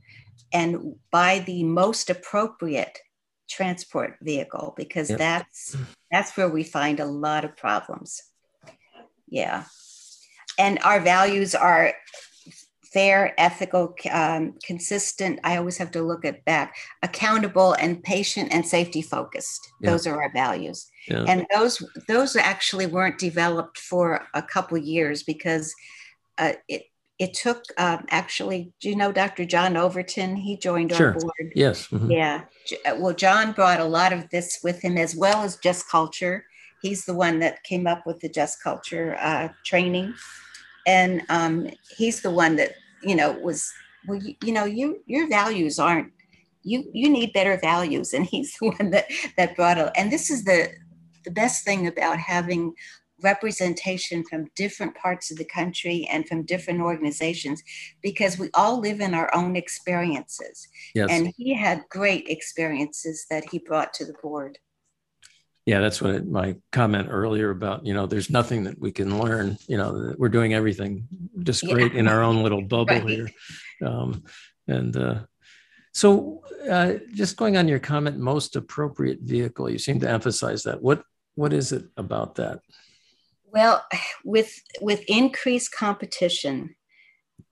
and 0.53 0.97
by 1.13 1.41
the 1.41 1.63
most 1.63 2.11
appropriate 2.11 2.99
transport 3.49 4.17
vehicle 4.23 4.75
because 4.77 5.11
yep. 5.11 5.19
that's 5.19 5.77
that's 6.11 6.37
where 6.37 6.49
we 6.49 6.63
find 6.63 7.01
a 7.01 7.07
lot 7.07 7.45
of 7.45 7.57
problems. 7.57 8.23
Yeah. 9.29 9.65
And 10.59 10.79
our 10.85 11.01
values 11.01 11.55
are 11.55 11.93
fair, 12.95 13.35
ethical, 13.39 13.93
um, 14.13 14.55
consistent. 14.65 15.41
I 15.43 15.57
always 15.57 15.77
have 15.79 15.91
to 15.91 16.03
look 16.03 16.25
at 16.25 16.45
back, 16.45 16.77
accountable, 17.03 17.73
and 17.73 18.01
patient 18.03 18.51
and 18.53 18.65
safety 18.65 19.03
focused. 19.03 19.69
Yeah. 19.81 19.91
Those 19.91 20.07
are 20.07 20.23
our 20.23 20.33
values, 20.33 20.89
yeah. 21.09 21.25
and 21.27 21.45
those 21.53 21.83
those 22.07 22.37
actually 22.37 22.87
weren't 22.87 23.19
developed 23.19 23.79
for 23.79 24.25
a 24.33 24.43
couple 24.43 24.79
years 24.79 25.25
because 25.25 25.75
uh, 26.39 26.53
it 26.69 26.85
it 27.19 27.35
took 27.35 27.65
um, 27.79 28.05
actually. 28.11 28.73
Do 28.81 28.89
you 28.89 28.97
know 28.97 29.13
Dr. 29.13 29.45
John 29.45 29.77
Overton? 29.77 30.37
He 30.37 30.57
joined 30.57 30.93
sure. 30.93 31.09
our 31.09 31.13
board. 31.15 31.53
Yes. 31.55 31.87
Mm-hmm. 31.89 32.11
Yeah. 32.11 32.43
Uh, 32.85 32.97
well, 32.99 33.15
John 33.15 33.53
brought 33.53 33.81
a 33.81 33.85
lot 33.85 34.13
of 34.13 34.29
this 34.31 34.59
with 34.65 34.81
him 34.81 34.97
as 34.99 35.15
well 35.15 35.43
as 35.43 35.57
just 35.57 35.89
culture. 35.89 36.45
He's 36.83 37.05
the 37.05 37.15
one 37.15 37.39
that 37.39 37.63
came 37.63 37.87
up 37.87 38.07
with 38.07 38.21
the 38.21 38.29
just 38.29 38.63
culture 38.63 39.17
uh, 39.21 39.49
training 39.65 40.15
and 40.87 41.23
um, 41.29 41.69
he's 41.97 42.21
the 42.23 42.31
one 42.31 42.57
that 42.57 42.73
you 43.03 43.15
know 43.15 43.33
was 43.33 43.73
well 44.07 44.21
you, 44.23 44.35
you 44.43 44.53
know 44.53 44.65
you 44.65 45.03
your 45.07 45.29
values 45.29 45.79
aren't 45.79 46.13
you 46.63 46.85
you 46.93 47.09
need 47.09 47.33
better 47.33 47.59
values 47.59 48.13
and 48.13 48.27
he's 48.27 48.57
the 48.61 48.71
one 48.71 48.91
that 48.91 49.07
that 49.37 49.57
brought 49.57 49.79
it 49.79 49.91
and 49.97 50.11
this 50.13 50.31
is 50.31 50.45
the 50.45 50.69
the 51.25 51.31
best 51.31 51.65
thing 51.65 51.87
about 51.87 52.19
having 52.19 52.75
representation 53.25 54.23
from 54.23 54.51
different 54.55 54.95
parts 54.95 55.31
of 55.31 55.39
the 55.39 55.45
country 55.45 56.07
and 56.13 56.29
from 56.29 56.45
different 56.45 56.81
organizations 56.81 57.63
because 58.03 58.39
we 58.39 58.51
all 58.55 58.79
live 58.79 59.01
in 59.01 59.15
our 59.15 59.35
own 59.35 59.57
experiences 59.57 60.69
yes. 60.95 61.09
and 61.11 61.33
he 61.37 61.55
had 61.55 61.83
great 61.91 62.29
experiences 62.29 63.27
that 63.31 63.45
he 63.51 63.59
brought 63.59 63.93
to 63.95 64.05
the 64.05 64.15
board 64.23 64.59
yeah 65.65 65.81
that's 65.81 66.03
what 66.03 66.15
it, 66.15 66.29
my 66.29 66.55
comment 66.71 67.09
earlier 67.11 67.51
about 67.51 67.85
you 67.85 67.95
know 67.95 68.07
there's 68.07 68.31
nothing 68.31 68.65
that 68.65 68.79
we 68.79 68.93
can 68.93 69.19
learn 69.19 69.57
you 69.67 69.79
know 69.79 70.15
we're 70.19 70.29
doing 70.29 70.53
everything 70.53 71.09
just 71.43 71.67
great 71.67 71.95
yeah. 71.95 72.01
in 72.01 72.09
our 72.09 72.23
own 72.23 72.43
little 72.43 72.63
bubble 72.75 72.95
right. 72.95 73.09
here 73.09 73.29
um, 73.85 74.23
and 74.69 74.97
uh, 74.97 75.21
so 75.93 76.43
uh, 76.71 76.95
just 77.15 77.37
going 77.37 77.57
on 77.57 77.69
your 77.69 77.79
comment 77.79 78.19
most 78.19 78.55
appropriate 78.55 79.21
vehicle 79.23 79.71
you 79.71 79.79
seem 79.79 79.99
to 79.99 80.11
emphasize 80.11 80.63
that 80.65 80.83
what 80.83 81.03
what 81.37 81.53
is 81.53 81.73
it 81.73 81.85
about 81.97 82.35
that 82.37 82.61
well 83.55 83.85
with 84.25 84.53
with 84.81 85.03
increased 85.09 85.73
competition 85.73 86.75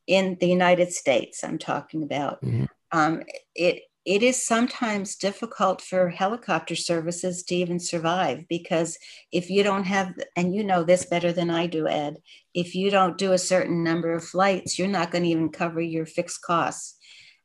in 0.07 0.37
the 0.41 0.49
united 0.49 0.93
states 0.93 1.43
i'm 1.45 1.59
talking 1.59 2.03
about 2.03 2.43
mm-hmm. 2.43 2.65
um, 2.91 3.23
it 3.55 3.83
it 4.05 4.25
is 4.25 4.45
sometimes 4.45 5.15
difficult 5.15 5.81
for 5.81 6.09
helicopter 6.09 6.75
services 6.75 7.45
to 7.45 7.55
even 7.55 7.79
survive 7.79 8.45
because 8.49 8.99
if 9.31 9.49
you 9.49 9.63
don't 9.63 9.85
have 9.85 10.13
and 10.35 10.55
you 10.57 10.65
know 10.65 10.83
this 10.83 11.07
better 11.07 11.33
than 11.33 11.51
i 11.51 11.67
do 11.67 11.87
ed 11.87 12.17
if 12.53 12.75
you 12.75 12.91
don't 12.91 13.17
do 13.17 13.33
a 13.33 13.39
certain 13.39 13.85
number 13.85 14.13
of 14.13 14.25
flights 14.25 14.77
you're 14.79 14.89
not 14.89 15.13
going 15.13 15.23
to 15.23 15.31
even 15.31 15.49
cover 15.49 15.81
your 15.81 16.05
fixed 16.07 16.43
costs. 16.43 16.99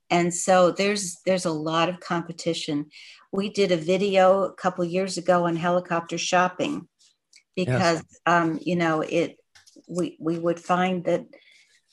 And 0.09 0.33
so 0.33 0.71
there's 0.71 1.17
there's 1.25 1.45
a 1.45 1.51
lot 1.51 1.89
of 1.89 1.99
competition. 1.99 2.87
We 3.31 3.49
did 3.49 3.71
a 3.71 3.77
video 3.77 4.43
a 4.43 4.53
couple 4.53 4.85
years 4.85 5.17
ago 5.17 5.45
on 5.45 5.55
helicopter 5.55 6.17
shopping 6.17 6.87
because 7.57 8.03
um, 8.25 8.59
you 8.61 8.77
know 8.77 9.01
it 9.01 9.37
we 9.89 10.15
we 10.19 10.39
would 10.39 10.59
find 10.59 11.03
that 11.05 11.25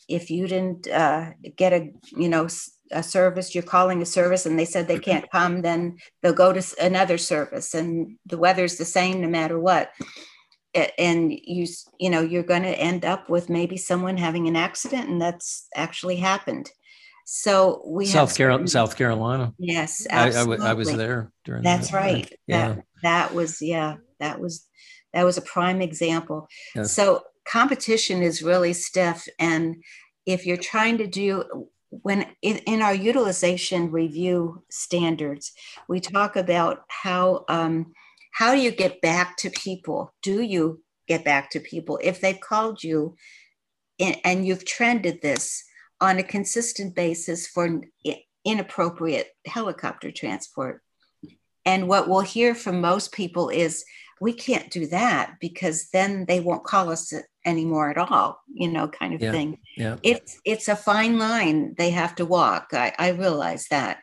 if 0.09 0.31
you 0.31 0.47
didn't 0.47 0.87
uh, 0.87 1.31
get 1.57 1.73
a 1.73 1.91
you 2.17 2.29
know 2.29 2.47
a 2.93 3.03
service, 3.03 3.55
you're 3.55 3.65
calling 3.65 4.03
a 4.03 4.07
service 4.07 4.47
and 4.47 4.59
they 4.59 4.65
said 4.65 4.87
they 4.87 4.99
can't 4.99 5.31
come, 5.31 5.63
then 5.63 5.99
they'll 6.23 6.33
go 6.33 6.53
to 6.53 6.63
another 6.81 7.19
service 7.19 7.75
and 7.75 8.17
the 8.27 8.39
weather's 8.39 8.77
the 8.77 8.85
same 8.85 9.21
no 9.21 9.29
matter 9.29 9.59
what. 9.59 9.91
And 10.99 11.33
you, 11.33 11.67
you 11.99 12.11
know, 12.11 12.21
you're 12.21 12.43
going 12.43 12.63
to 12.63 12.79
end 12.79 13.05
up 13.05 13.31
with 13.31 13.49
maybe 13.49 13.77
someone 13.77 14.17
having 14.17 14.49
an 14.49 14.57
accident, 14.57 15.09
and 15.09 15.23
that's 15.23 15.69
actually 15.75 16.17
happened. 16.17 16.71
So 17.27 17.83
we 17.87 18.07
South 18.07 18.37
Carolina, 18.37 18.69
South 18.69 18.97
Carolina. 18.97 19.55
Yes, 19.57 20.07
I, 20.11 20.31
I, 20.31 20.43
I, 20.43 20.73
was 20.75 20.95
there 20.95 21.33
during. 21.45 21.63
That's 21.63 21.91
that. 21.91 21.97
right. 21.97 22.33
Yeah, 22.47 22.75
that, 22.75 22.85
that 23.03 23.35
was 23.35 23.63
yeah, 23.63 23.97
that 24.19 24.41
was 24.41 24.67
that 25.15 25.25
was 25.25 25.39
a 25.39 25.43
prime 25.43 25.81
example. 25.81 26.49
Yes. 26.75 26.93
So 26.93 27.23
competition 27.47 28.23
is 28.23 28.43
really 28.43 28.73
stiff, 28.73 29.27
and 29.39 29.83
if 30.27 30.47
you're 30.47 30.57
trying 30.57 30.99
to 30.99 31.07
do 31.07 31.69
when 31.91 32.27
in, 32.43 32.57
in, 32.67 32.83
our 32.83 32.95
utilization 32.95 33.93
review 33.93 34.65
standards, 34.69 35.53
we 35.89 36.01
talk 36.01 36.35
about 36.35 36.83
how 36.89 37.45
um, 37.49 37.93
how 38.33 38.53
do 38.53 38.61
you 38.61 38.73
get 38.73 39.01
back 39.01 39.37
to 39.39 39.51
people? 39.51 40.13
Do 40.23 40.43
you 40.43 40.83
get 41.07 41.25
back 41.25 41.51
to 41.51 41.61
people 41.61 42.01
if 42.03 42.21
they've 42.21 42.41
called 42.41 42.83
you 42.83 43.15
and 44.01 44.45
you've 44.45 44.65
trended 44.65 45.23
this? 45.23 45.63
on 46.01 46.19
a 46.19 46.23
consistent 46.23 46.95
basis 46.95 47.47
for 47.47 47.81
inappropriate 48.45 49.29
helicopter 49.47 50.11
transport. 50.11 50.83
And 51.65 51.89
what 51.89 52.09
we'll 52.09 52.21
hear 52.21 52.55
from 52.55 52.81
most 52.81 53.13
people 53.13 53.49
is 53.49 53.85
we 54.21 54.33
can't 54.33 54.71
do 54.71 54.87
that 54.89 55.37
because 55.41 55.89
then 55.91 56.25
they 56.27 56.41
won't 56.41 56.65
call 56.65 56.91
us 56.91 57.13
anymore 57.45 57.91
at 57.91 57.99
all, 57.99 58.41
you 58.53 58.69
know, 58.69 58.89
kind 58.89 59.15
of 59.15 59.21
yeah, 59.21 59.33
thing. 59.33 59.59
Yeah. 59.77 59.97
It's 60.03 60.41
it's 60.45 60.69
a 60.69 60.77
fine 60.77 61.19
line 61.19 61.75
they 61.77 61.91
have 61.91 62.15
to 62.17 62.27
walk. 62.27 62.69
I, 62.73 62.93
I 62.99 63.09
realize 63.11 63.67
that. 63.71 63.99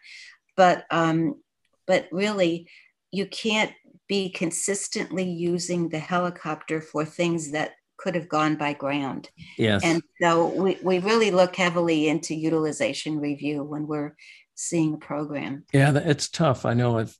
But 0.55 0.86
um, 0.91 1.41
but 1.88 2.07
really 2.12 2.70
you 3.12 3.26
can't 3.26 3.72
be 4.07 4.30
consistently 4.30 5.30
using 5.30 5.89
the 5.89 5.99
helicopter 5.99 6.82
for 6.82 7.05
things 7.05 7.51
that 7.51 7.72
could 7.97 8.16
have 8.16 8.28
gone 8.28 8.55
by 8.55 8.74
ground. 8.74 9.30
Yes. 9.57 9.82
And 9.84 10.01
so 10.20 10.47
we, 10.47 10.78
we 10.82 10.99
really 10.99 11.32
look 11.32 11.55
heavily 11.55 12.07
into 12.07 12.34
utilization 12.34 13.20
review 13.20 13.64
when 13.64 13.88
we're 13.88 14.16
seeing 14.55 14.95
a 14.95 14.97
program. 14.97 15.66
Yeah, 15.72 15.95
it's 15.95 16.28
tough. 16.28 16.66
I 16.66 16.74
know 16.74 16.97
I've 16.97 17.16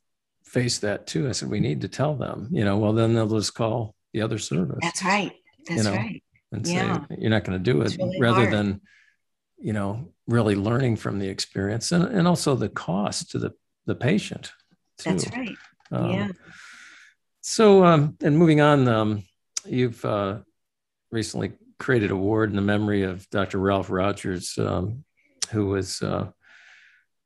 faced 0.52 0.82
that 0.82 1.06
too. 1.06 1.28
I 1.28 1.32
said, 1.32 1.48
we 1.48 1.60
need 1.60 1.80
to 1.80 1.88
tell 1.88 2.14
them, 2.14 2.48
you 2.52 2.62
know, 2.64 2.76
well, 2.76 2.92
then 2.92 3.14
they'll 3.14 3.26
just 3.26 3.54
call 3.54 3.94
the 4.12 4.20
other 4.20 4.38
service. 4.38 4.78
That's 4.82 5.02
right. 5.02 5.32
That's 5.66 5.84
you 5.84 5.90
know, 5.90 5.96
right. 5.96 6.22
And 6.52 6.66
Yeah. 6.66 7.06
say, 7.06 7.16
you're 7.18 7.30
not 7.30 7.44
going 7.44 7.58
to 7.58 7.72
do 7.72 7.80
it 7.80 7.96
really 7.96 8.20
rather 8.20 8.40
hard. 8.42 8.52
than, 8.52 8.80
you 9.58 9.72
know, 9.72 10.12
really 10.26 10.54
learning 10.54 10.96
from 10.96 11.18
the 11.18 11.28
experience 11.28 11.90
and, 11.90 12.04
and 12.04 12.28
also 12.28 12.54
the 12.54 12.68
cost 12.68 13.30
to 13.30 13.38
the, 13.38 13.52
the 13.86 13.94
patient. 13.94 14.52
Too. 14.98 15.10
That's 15.10 15.30
right. 15.34 15.56
Um, 15.90 16.10
yeah. 16.10 16.28
So, 17.40 17.84
um, 17.84 18.16
and 18.22 18.36
moving 18.36 18.60
on, 18.60 18.86
um, 18.88 19.22
you've 19.64 20.04
uh, 20.04 20.40
recently 21.10 21.52
created 21.78 22.10
a 22.10 22.14
award 22.14 22.50
in 22.50 22.56
the 22.56 22.62
memory 22.62 23.04
of 23.04 23.28
Dr. 23.30 23.58
Ralph 23.58 23.88
Rogers, 23.88 24.58
um, 24.58 25.04
who 25.50 25.66
was 25.66 26.02
uh, 26.02 26.28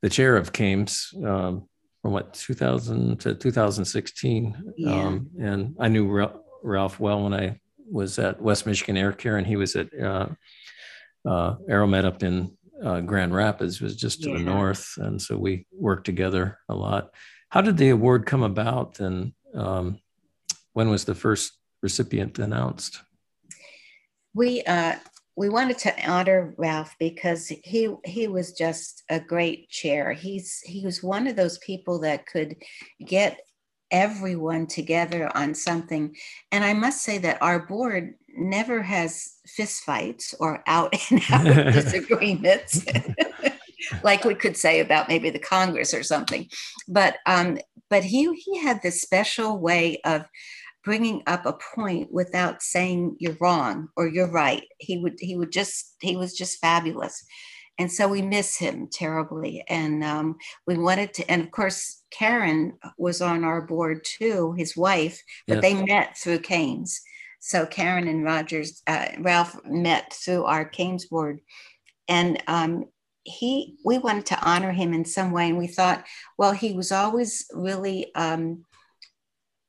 the 0.02 0.10
chair 0.10 0.36
of 0.36 0.52
CAMTS 0.52 1.12
um, 1.24 1.68
from 2.06 2.12
what 2.12 2.34
2000 2.34 3.18
to 3.18 3.34
2016. 3.34 4.74
Yeah. 4.76 4.90
Um, 4.90 5.28
and 5.40 5.74
I 5.80 5.88
knew 5.88 6.06
Ra- 6.06 6.38
Ralph 6.62 7.00
well 7.00 7.24
when 7.24 7.34
I 7.34 7.58
was 7.90 8.20
at 8.20 8.40
West 8.40 8.64
Michigan 8.64 8.96
Air 8.96 9.10
Care, 9.10 9.38
and 9.38 9.46
he 9.46 9.56
was 9.56 9.74
at 9.74 9.88
uh, 10.00 10.28
uh, 11.28 11.56
Aeromed 11.68 12.04
up 12.04 12.22
in 12.22 12.56
uh, 12.80 13.00
Grand 13.00 13.34
Rapids, 13.34 13.80
was 13.80 13.96
just 13.96 14.22
to 14.22 14.32
the 14.32 14.38
north, 14.38 14.92
and 14.98 15.20
so 15.20 15.36
we 15.36 15.66
worked 15.72 16.06
together 16.06 16.60
a 16.68 16.76
lot. 16.76 17.10
How 17.48 17.60
did 17.60 17.76
the 17.76 17.88
award 17.88 18.24
come 18.24 18.44
about, 18.44 19.00
and 19.00 19.32
um, 19.52 19.98
when 20.74 20.90
was 20.90 21.06
the 21.06 21.14
first 21.16 21.58
recipient 21.82 22.38
announced? 22.38 23.00
we 24.36 24.62
uh 24.64 24.94
we 25.36 25.50
wanted 25.50 25.78
to 25.78 26.10
honor 26.10 26.54
Ralph 26.56 26.96
because 26.98 27.48
he 27.48 27.94
he 28.04 28.26
was 28.26 28.52
just 28.52 29.04
a 29.10 29.20
great 29.20 29.68
chair. 29.68 30.12
He's 30.12 30.60
he 30.60 30.84
was 30.84 31.02
one 31.02 31.26
of 31.26 31.36
those 31.36 31.58
people 31.58 32.00
that 32.00 32.26
could 32.26 32.56
get 33.04 33.40
everyone 33.90 34.66
together 34.66 35.30
on 35.36 35.54
something. 35.54 36.16
And 36.50 36.64
I 36.64 36.72
must 36.72 37.02
say 37.02 37.18
that 37.18 37.40
our 37.42 37.66
board 37.66 38.14
never 38.28 38.82
has 38.82 39.34
fistfights 39.46 40.34
or 40.40 40.62
out 40.66 40.94
and 41.10 41.22
out 41.30 41.44
disagreements. 41.44 42.84
like 44.02 44.24
we 44.24 44.34
could 44.34 44.56
say 44.56 44.80
about 44.80 45.08
maybe 45.08 45.30
the 45.30 45.38
Congress 45.38 45.94
or 45.94 46.02
something. 46.02 46.48
But 46.88 47.18
um, 47.26 47.58
but 47.90 48.04
he 48.04 48.34
he 48.34 48.58
had 48.58 48.82
this 48.82 49.02
special 49.02 49.58
way 49.58 50.00
of 50.04 50.24
bringing 50.86 51.20
up 51.26 51.44
a 51.44 51.58
point 51.74 52.12
without 52.12 52.62
saying 52.62 53.16
you're 53.18 53.36
wrong 53.40 53.88
or 53.96 54.06
you're 54.06 54.30
right. 54.30 54.62
He 54.78 54.98
would 54.98 55.16
he 55.18 55.36
would 55.36 55.50
just 55.50 55.96
he 56.00 56.14
was 56.16 56.32
just 56.32 56.60
fabulous, 56.60 57.26
and 57.76 57.90
so 57.92 58.06
we 58.08 58.22
miss 58.22 58.56
him 58.56 58.88
terribly. 58.90 59.64
And 59.68 60.04
um, 60.04 60.36
we 60.66 60.78
wanted 60.78 61.12
to, 61.14 61.28
and 61.30 61.42
of 61.42 61.50
course 61.50 62.04
Karen 62.12 62.78
was 62.96 63.20
on 63.20 63.42
our 63.42 63.60
board 63.62 64.04
too, 64.04 64.52
his 64.56 64.76
wife, 64.76 65.20
but 65.48 65.56
Yes. 65.56 65.62
they 65.62 65.84
met 65.84 66.16
through 66.16 66.38
CAMTS. 66.38 67.00
So 67.40 67.66
Karen 67.66 68.06
and 68.08 68.24
Rogers, 68.24 68.82
uh, 68.86 69.08
Ralph 69.18 69.56
met 69.66 70.12
through 70.12 70.44
our 70.44 70.64
CAMTS 70.64 71.06
board, 71.10 71.40
and 72.06 72.40
um, 72.46 72.84
he 73.24 73.74
we 73.84 73.98
wanted 73.98 74.26
to 74.26 74.40
honor 74.40 74.70
him 74.70 74.94
in 74.94 75.04
some 75.04 75.32
way, 75.32 75.48
and 75.48 75.58
we 75.58 75.66
thought, 75.66 76.04
well, 76.38 76.52
he 76.52 76.74
was 76.74 76.92
always 76.92 77.44
really. 77.52 78.14
Um, 78.14 78.64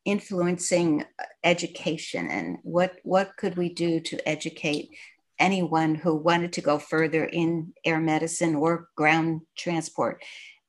influencing 0.08 1.04
education 1.44 2.30
and 2.30 2.58
what 2.64 2.96
what 3.04 3.36
could 3.36 3.58
we 3.58 3.68
do 3.68 4.00
to 4.00 4.28
educate 4.28 4.90
anyone 5.38 5.94
who 5.94 6.16
wanted 6.16 6.54
to 6.54 6.62
go 6.62 6.80
further 6.80 7.26
in 7.26 7.74
air 7.84 8.00
medicine 8.00 8.56
or 8.56 8.88
ground 8.96 9.42
transport? 9.58 10.24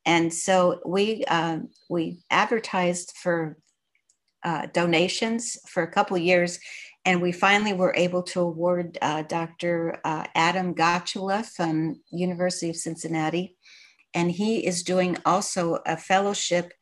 And 0.05 0.35
so 0.35 0.81
we 0.85 1.25
uh, 1.29 1.61
we 1.89 2.19
advertised 2.31 3.13
for 3.17 3.57
uh, 4.43 4.67
donations 4.73 5.57
for 5.69 5.85
a 5.85 5.91
couple 5.91 6.19
years 6.19 6.59
and 7.05 7.23
we 7.23 7.33
finally 7.33 7.73
were 7.73 7.95
able 7.97 8.23
to 8.23 8.41
award 8.41 8.99
uh, 9.03 9.23
dr 9.23 10.01
uh, 10.05 10.25
adam 10.35 10.75
Gottula 10.75 11.45
from 11.45 12.01
university 12.11 12.71
of 12.71 12.77
cincinnati. 12.77 13.57
And 14.15 14.31
he 14.31 14.67
is 14.67 14.83
doing 14.85 15.17
also 15.25 15.79
a 15.87 15.97
fellowship 15.97 16.73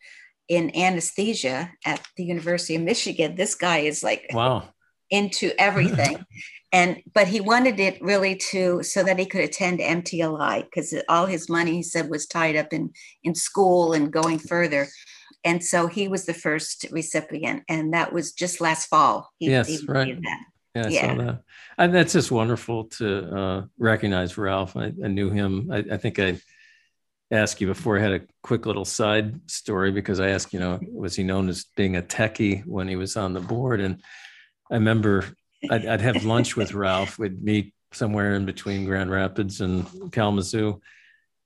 in 0.49 0.75
anesthesia 0.77 1.73
at 1.85 2.01
the 2.17 2.25
University 2.25 2.77
of 2.77 2.83
Michigan. 2.83 3.35
This 3.35 3.55
guy 3.55 3.79
is 3.79 4.03
like 4.03 4.31
Wow. 4.33 4.69
into 5.11 5.51
everything. 5.59 6.25
and 6.73 7.03
but 7.15 7.29
he 7.29 7.41
wanted 7.41 7.79
it 7.81 8.01
really 8.03 8.37
to 8.37 8.83
so 8.83 9.03
that 9.03 9.19
he 9.19 9.27
could 9.27 9.43
attend 9.43 9.81
MTLI 9.81 10.63
because 10.65 10.95
all 11.09 11.27
his 11.27 11.49
money 11.49 11.73
he 11.73 11.83
said 11.83 12.11
was 12.11 12.27
tied 12.27 12.57
up 12.57 12.73
in 12.73 12.91
in 13.25 13.35
school 13.35 13.93
and 13.93 14.13
going 14.13 14.39
further. 14.39 14.89
And 15.45 15.63
so 15.63 15.87
he 15.87 16.09
was 16.09 16.27
the 16.27 16.35
first 16.35 16.87
recipient, 16.91 17.63
and 17.69 17.93
that 17.95 18.13
was 18.13 18.33
just 18.33 18.61
last 18.61 18.87
fall. 18.89 19.31
He, 19.39 19.51
Yes, 19.51 19.69
he 19.69 19.87
right. 19.87 20.19
Yeah, 20.75 20.87
I 20.87 20.89
Yeah. 20.91 21.07
saw 21.07 21.15
that. 21.23 21.43
And 21.79 21.95
that's 21.95 22.13
just 22.13 22.33
wonderful 22.33 22.85
to 22.99 23.37
uh, 23.37 23.65
recognize 23.79 24.37
Ralph. 24.37 24.77
I, 24.77 24.93
I 25.05 25.09
knew 25.09 25.31
him. 25.31 25.71
I, 25.73 25.85
I 25.93 25.97
think 25.97 26.19
I 26.19 26.39
asked 27.31 27.61
you 27.61 27.67
before. 27.67 27.99
I 27.99 28.03
had 28.03 28.13
a 28.13 28.27
quick 28.43 28.67
little 28.67 28.85
side 28.85 29.51
story 29.51 29.91
because 29.91 30.21
I 30.21 30.29
asked, 30.29 30.53
you 30.53 30.61
know, 30.61 30.79
was 30.93 31.17
he 31.17 31.25
known 31.25 31.49
as 31.49 31.65
being 31.77 31.97
a 31.97 32.03
techie 32.03 32.65
when 32.67 32.89
he 32.89 32.97
was 32.97 33.17
on 33.17 33.33
the 33.33 33.41
board? 33.41 33.81
And 33.81 34.03
I 34.71 34.75
remember 34.75 35.25
I'd, 35.71 35.87
I'd 35.87 36.01
have 36.01 36.25
lunch 36.25 36.57
with 36.57 36.73
Ralph. 36.75 37.19
We'd 37.19 37.43
meet 37.43 37.75
somewhere 37.93 38.35
in 38.35 38.47
between 38.47 38.85
Grand 38.85 39.11
Rapids 39.11 39.61
and 39.61 40.13
Kalamazoo. 40.13 40.81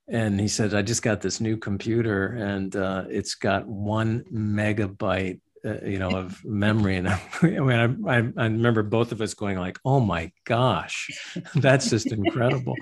And 0.07 0.39
he 0.39 0.47
said, 0.47 0.73
I 0.73 0.81
just 0.81 1.03
got 1.03 1.21
this 1.21 1.39
new 1.39 1.57
computer 1.57 2.27
and 2.27 2.75
uh, 2.75 3.05
it's 3.09 3.35
got 3.35 3.67
one 3.67 4.25
megabyte 4.31 5.39
uh, 5.65 5.75
you 5.85 5.99
know 5.99 6.09
of 6.17 6.43
memory 6.43 6.97
and 6.97 7.07
I, 7.09 7.19
mean, 7.41 8.03
I, 8.07 8.15
I, 8.15 8.17
I 8.37 8.43
remember 8.45 8.83
both 8.83 9.11
of 9.11 9.21
us 9.21 9.33
going 9.33 9.57
like 9.57 9.79
oh 9.85 9.99
my 9.99 10.31
gosh 10.45 11.09
that's 11.55 11.89
just 11.89 12.11
incredible. 12.11 12.75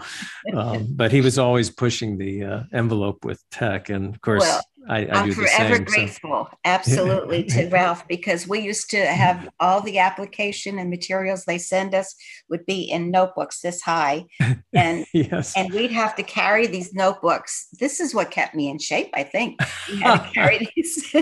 Um, 0.53 0.87
but 0.95 1.11
he 1.11 1.21
was 1.21 1.37
always 1.37 1.69
pushing 1.69 2.17
the 2.17 2.43
uh, 2.43 2.63
envelope 2.73 3.25
with 3.25 3.43
tech. 3.49 3.89
And 3.89 4.13
of 4.13 4.21
course 4.21 4.43
Well, 4.43 4.61
I, 4.87 5.07
I 5.11 5.27
the 5.27 5.33
forever 5.33 5.75
same 5.75 5.77
so- 5.77 5.83
grateful, 5.83 6.49
absolutely, 6.65 7.43
to 7.45 7.67
Ralph 7.69 8.07
because 8.07 8.47
we 8.47 8.59
used 8.59 8.89
to 8.91 9.05
have 9.05 9.49
all 9.59 9.81
the 9.81 9.99
application 9.99 10.79
and 10.79 10.89
materials 10.89 11.45
they 11.45 11.57
send 11.57 11.93
us 11.93 12.15
would 12.49 12.65
be 12.65 12.81
in 12.83 13.11
notebooks 13.11 13.61
this 13.61 13.81
high, 13.81 14.25
and 14.73 15.05
yes 15.13 15.53
and 15.55 15.73
we'd 15.73 15.91
have 15.91 16.15
to 16.15 16.23
carry 16.23 16.67
these 16.67 16.93
notebooks. 16.93 17.67
This 17.79 17.99
is 17.99 18.15
what 18.15 18.31
kept 18.31 18.55
me 18.55 18.69
in 18.69 18.79
shape, 18.79 19.09
I 19.13 19.23
think. 19.23 19.59
We 19.89 19.99
had 19.99 20.23
to 20.23 20.31
carry 20.31 20.69
these 20.75 21.15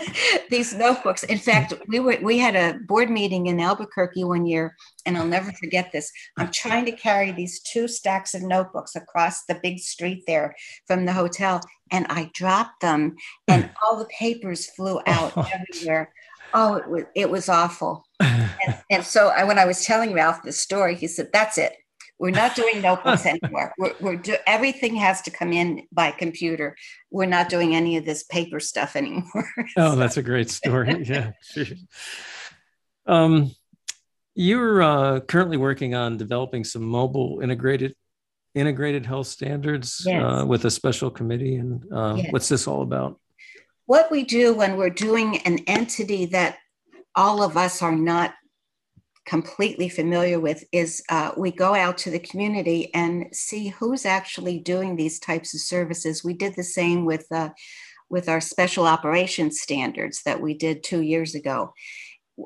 these 0.49 0.73
notebooks. 0.75 1.23
In 1.23 1.39
fact, 1.39 1.73
we 1.87 1.99
were 1.99 2.17
we 2.21 2.37
had 2.37 2.55
a 2.55 2.79
board 2.85 3.09
meeting 3.09 3.47
in 3.47 3.59
Albuquerque 3.59 4.23
one 4.23 4.45
year, 4.45 4.75
and 5.07 5.17
I'll 5.17 5.25
never 5.25 5.51
forget 5.53 5.91
this. 5.91 6.11
I'm 6.37 6.51
trying 6.51 6.85
to 6.85 6.91
carry 6.91 7.31
these 7.31 7.59
two 7.61 7.87
stacks 7.87 8.35
of 8.35 8.43
notebooks 8.43 8.95
across 8.95 9.45
the 9.45 9.59
big 9.63 9.79
street 9.79 10.25
there 10.27 10.55
from 10.85 11.05
the 11.05 11.13
hotel, 11.13 11.61
and 11.89 12.05
I 12.09 12.29
dropped 12.33 12.81
them, 12.81 13.15
and 13.47 13.71
all 13.83 13.97
the 13.97 14.05
papers 14.19 14.67
flew 14.67 14.99
out 15.07 15.33
Oh. 15.35 15.47
everywhere. 15.51 16.13
Oh, 16.53 16.75
it 16.75 16.87
was 16.87 17.03
it 17.15 17.29
was 17.29 17.49
awful. 17.49 18.05
And, 18.65 18.75
and 18.89 19.03
so 19.03 19.27
I, 19.29 19.43
when 19.43 19.59
I 19.59 19.65
was 19.65 19.85
telling 19.85 20.13
Ralph 20.13 20.41
this 20.43 20.59
story, 20.59 20.95
he 20.95 21.07
said, 21.07 21.29
"That's 21.31 21.57
it. 21.57 21.73
We're 22.19 22.31
not 22.31 22.55
doing 22.55 22.81
notebooks 22.81 23.25
anymore. 23.33 23.71
We're, 23.77 23.93
we're 23.99 24.15
do, 24.15 24.35
everything 24.47 24.95
has 24.95 25.21
to 25.23 25.31
come 25.31 25.53
in 25.53 25.83
by 25.91 26.09
computer. 26.11 26.75
We're 27.11 27.27
not 27.27 27.49
doing 27.49 27.75
any 27.75 27.97
of 27.97 28.05
this 28.05 28.23
paper 28.23 28.59
stuff 28.59 28.95
anymore." 28.95 29.47
oh 29.77 29.95
that's 29.95 30.17
a 30.17 30.23
great 30.23 30.49
story 30.49 31.03
yeah 31.03 31.31
um, 33.05 33.51
you're 34.37 34.83
uh, 34.83 35.19
currently 35.21 35.57
working 35.57 35.95
on 35.95 36.15
developing 36.15 36.63
some 36.63 36.83
mobile 36.83 37.39
integrated 37.41 37.95
integrated 38.53 39.05
health 39.05 39.27
standards 39.27 40.03
Yes. 40.05 40.23
uh, 40.23 40.45
with 40.45 40.65
a 40.65 40.71
special 40.71 41.09
committee 41.11 41.55
and 41.55 41.83
uh, 41.91 42.15
Yes. 42.17 42.31
what's 42.31 42.47
this 42.49 42.67
all 42.67 42.81
about 42.83 43.19
what 43.87 44.11
we 44.11 44.23
do 44.23 44.53
when 44.53 44.77
we're 44.77 44.89
doing 44.89 45.37
an 45.39 45.59
entity 45.67 46.25
that 46.27 46.57
all 47.15 47.41
of 47.41 47.57
us 47.57 47.81
are 47.81 47.95
not 47.95 48.33
completely 49.25 49.89
familiar 49.89 50.39
with 50.39 50.63
is 50.71 51.03
uh, 51.09 51.31
we 51.35 51.51
go 51.51 51.73
out 51.75 51.97
to 51.97 52.09
the 52.11 52.19
community 52.19 52.93
and 52.93 53.27
see 53.33 53.69
who's 53.69 54.05
actually 54.05 54.59
doing 54.59 54.95
these 54.95 55.19
types 55.19 55.53
of 55.53 55.59
services. 55.59 56.23
We 56.23 56.33
did 56.33 56.55
the 56.55 56.63
same 56.63 57.05
with 57.05 57.25
uh, 57.31 57.49
with 58.09 58.29
our 58.29 58.39
special 58.39 58.85
operations 58.85 59.59
standards 59.59 60.21
that 60.23 60.41
we 60.41 60.53
did 60.53 60.83
two 60.83 61.01
years 61.01 61.35
ago. 61.35 61.73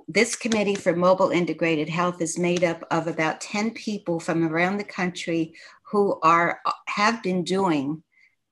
This 0.08 0.36
committee 0.36 0.76
for 0.76 0.96
mobile 0.96 1.32
integrated 1.32 1.90
health 1.90 2.22
is 2.22 2.40
made 2.40 2.64
up 2.64 2.84
of 2.92 3.08
about 3.08 3.42
10 3.42 3.72
people 3.72 4.20
from 4.20 4.48
around 4.48 4.78
the 4.78 4.84
country 4.84 5.54
who 5.84 6.20
are 6.24 6.62
have 6.88 7.22
been 7.22 7.44
doing 7.44 8.02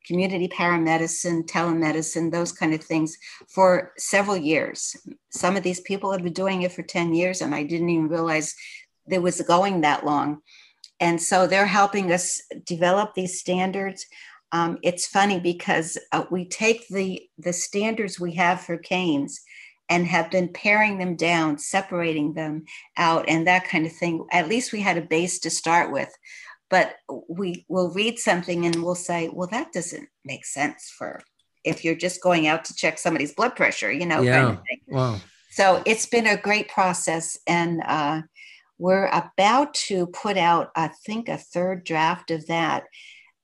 community 0.06 0.48
paramedicine, 0.48 1.46
telemedicine, 1.46 2.32
those 2.32 2.52
kind 2.52 2.74
of 2.74 2.84
things 2.84 3.18
for 3.48 3.94
several 3.98 4.36
years. 4.36 4.96
Some 5.30 5.56
of 5.56 5.64
these 5.64 5.82
people 5.82 6.12
have 6.12 6.24
been 6.24 6.34
doing 6.34 6.64
it 6.64 6.72
for 6.72 6.82
10 6.82 7.14
years, 7.14 7.42
and 7.42 7.54
I 7.54 7.64
didn't 7.64 7.90
even 7.90 8.08
realize 8.08 8.56
it 9.08 9.22
was 9.22 9.40
going 9.42 9.82
that 9.82 10.06
long. 10.06 10.42
And 11.00 11.22
so 11.22 11.48
they're 11.48 11.66
helping 11.66 12.12
us 12.12 12.42
develop 12.66 13.14
these 13.14 13.40
standards. 13.40 14.06
Um, 14.52 14.80
it's 14.82 15.08
funny 15.08 15.40
because 15.40 15.98
uh, 16.12 16.24
we 16.32 16.46
take 16.46 16.88
the, 16.88 17.22
the 17.38 17.54
standards 17.54 18.20
we 18.20 18.34
have 18.34 18.62
for 18.62 18.78
CAMTS 18.78 19.40
and 19.90 20.06
have 20.06 20.30
been 20.30 20.50
paring 20.50 21.00
them 21.00 21.16
down, 21.16 21.58
separating 21.58 22.34
them 22.34 22.66
out, 22.98 23.26
and 23.28 23.48
that 23.48 23.66
kind 23.66 23.86
of 23.86 23.92
thing. 23.92 24.26
At 24.32 24.48
least 24.48 24.72
we 24.72 24.82
had 24.82 24.98
a 24.98 25.02
base 25.02 25.40
to 25.40 25.50
start 25.50 25.92
with 25.92 26.10
but 26.70 26.96
we 27.28 27.66
will 27.68 27.92
read 27.92 28.20
something 28.20 28.66
and 28.66 28.84
we'll 28.84 28.96
say, 28.96 29.30
well, 29.34 29.48
that 29.48 29.72
doesn't 29.74 30.08
make 30.24 30.46
sense 30.46 30.94
for 30.96 31.22
if 31.64 31.84
you're 31.84 31.96
just 31.96 32.22
going 32.22 32.48
out 32.48 32.66
to 32.66 32.76
check 32.76 32.98
somebody's 32.98 33.34
blood 33.34 33.56
pressure, 33.56 33.92
you 33.92 34.06
know, 34.06 34.22
yeah. 34.22 34.44
Kind 34.44 34.58
of 34.58 34.62
wow. 34.88 35.20
So 35.52 35.82
it's 35.86 36.06
been 36.06 36.28
a 36.28 36.38
great 36.38 36.70
process. 36.70 37.38
And 37.48 37.82
uh, 37.86 38.22
we're 38.78 39.08
about 39.08 39.74
to 39.74 40.08
put 40.08 40.38
out, 40.38 40.70
I 40.76 40.90
think, 41.06 41.28
a 41.28 41.38
third 41.38 41.84
draft 41.84 42.32
of 42.32 42.48
that. 42.48 42.86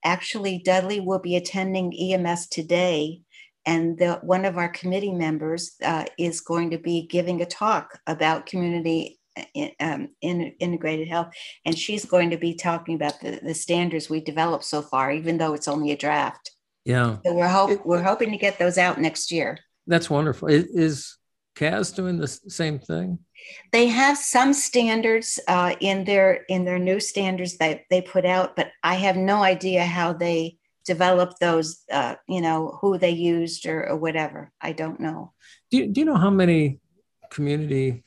Actually, 0.03 0.61
Dudley 0.63 0.99
will 0.99 1.19
be 1.19 1.35
attending 1.35 1.93
EMS 1.93 2.47
today. 2.47 3.21
And 3.65 3.97
the, 3.97 4.19
one 4.21 4.45
of 4.45 4.57
our 4.57 4.69
committee 4.69 5.13
members 5.13 5.75
uh, 5.83 6.05
is 6.19 6.41
going 6.41 6.69
to 6.71 6.77
be 6.77 7.07
giving 7.07 7.41
a 7.41 7.45
talk 7.45 7.99
about 8.05 8.45
community 8.45 9.19
in, 9.53 9.71
um, 9.79 10.09
in 10.21 10.53
integrated 10.59 11.07
health, 11.07 11.33
and 11.65 11.77
she's 11.77 12.05
going 12.05 12.29
to 12.29 12.37
be 12.37 12.53
talking 12.53 12.95
about 12.95 13.19
the, 13.21 13.39
the 13.43 13.53
standards 13.53 14.09
we 14.09 14.21
developed 14.21 14.63
so 14.63 14.81
far, 14.81 15.11
even 15.11 15.37
though 15.37 15.53
it's 15.53 15.67
only 15.67 15.91
a 15.91 15.97
draft. 15.97 16.51
Yeah, 16.85 17.17
so 17.25 17.33
we're 17.33 17.47
hope 17.47 17.85
we're 17.85 18.03
hoping 18.03 18.31
to 18.31 18.37
get 18.37 18.59
those 18.59 18.77
out 18.77 18.99
next 19.01 19.31
year. 19.31 19.57
That's 19.87 20.09
wonderful. 20.09 20.49
Is 20.49 21.17
CAAS 21.55 21.95
doing 21.95 22.17
the 22.17 22.27
same 22.27 22.79
thing? 22.79 23.19
They 23.71 23.87
have 23.87 24.17
some 24.17 24.53
standards 24.53 25.39
uh, 25.47 25.75
in 25.79 26.05
their 26.05 26.45
in 26.47 26.63
their 26.63 26.79
new 26.79 26.99
standards 26.99 27.57
that 27.57 27.81
they 27.89 28.01
put 28.01 28.25
out, 28.25 28.55
but 28.55 28.71
I 28.83 28.95
have 28.95 29.17
no 29.17 29.43
idea 29.43 29.83
how 29.83 30.13
they 30.13 30.57
developed 30.85 31.39
those. 31.39 31.83
Uh, 31.91 32.15
you 32.27 32.41
know 32.41 32.77
who 32.81 32.97
they 32.97 33.11
used 33.11 33.65
or, 33.65 33.89
or 33.89 33.97
whatever. 33.97 34.51
I 34.61 34.71
don't 34.71 34.99
know. 34.99 35.33
Do 35.71 35.77
you, 35.77 35.87
do 35.87 36.01
you 36.01 36.05
know 36.05 36.15
how 36.15 36.29
many 36.29 36.79
community 37.29 38.03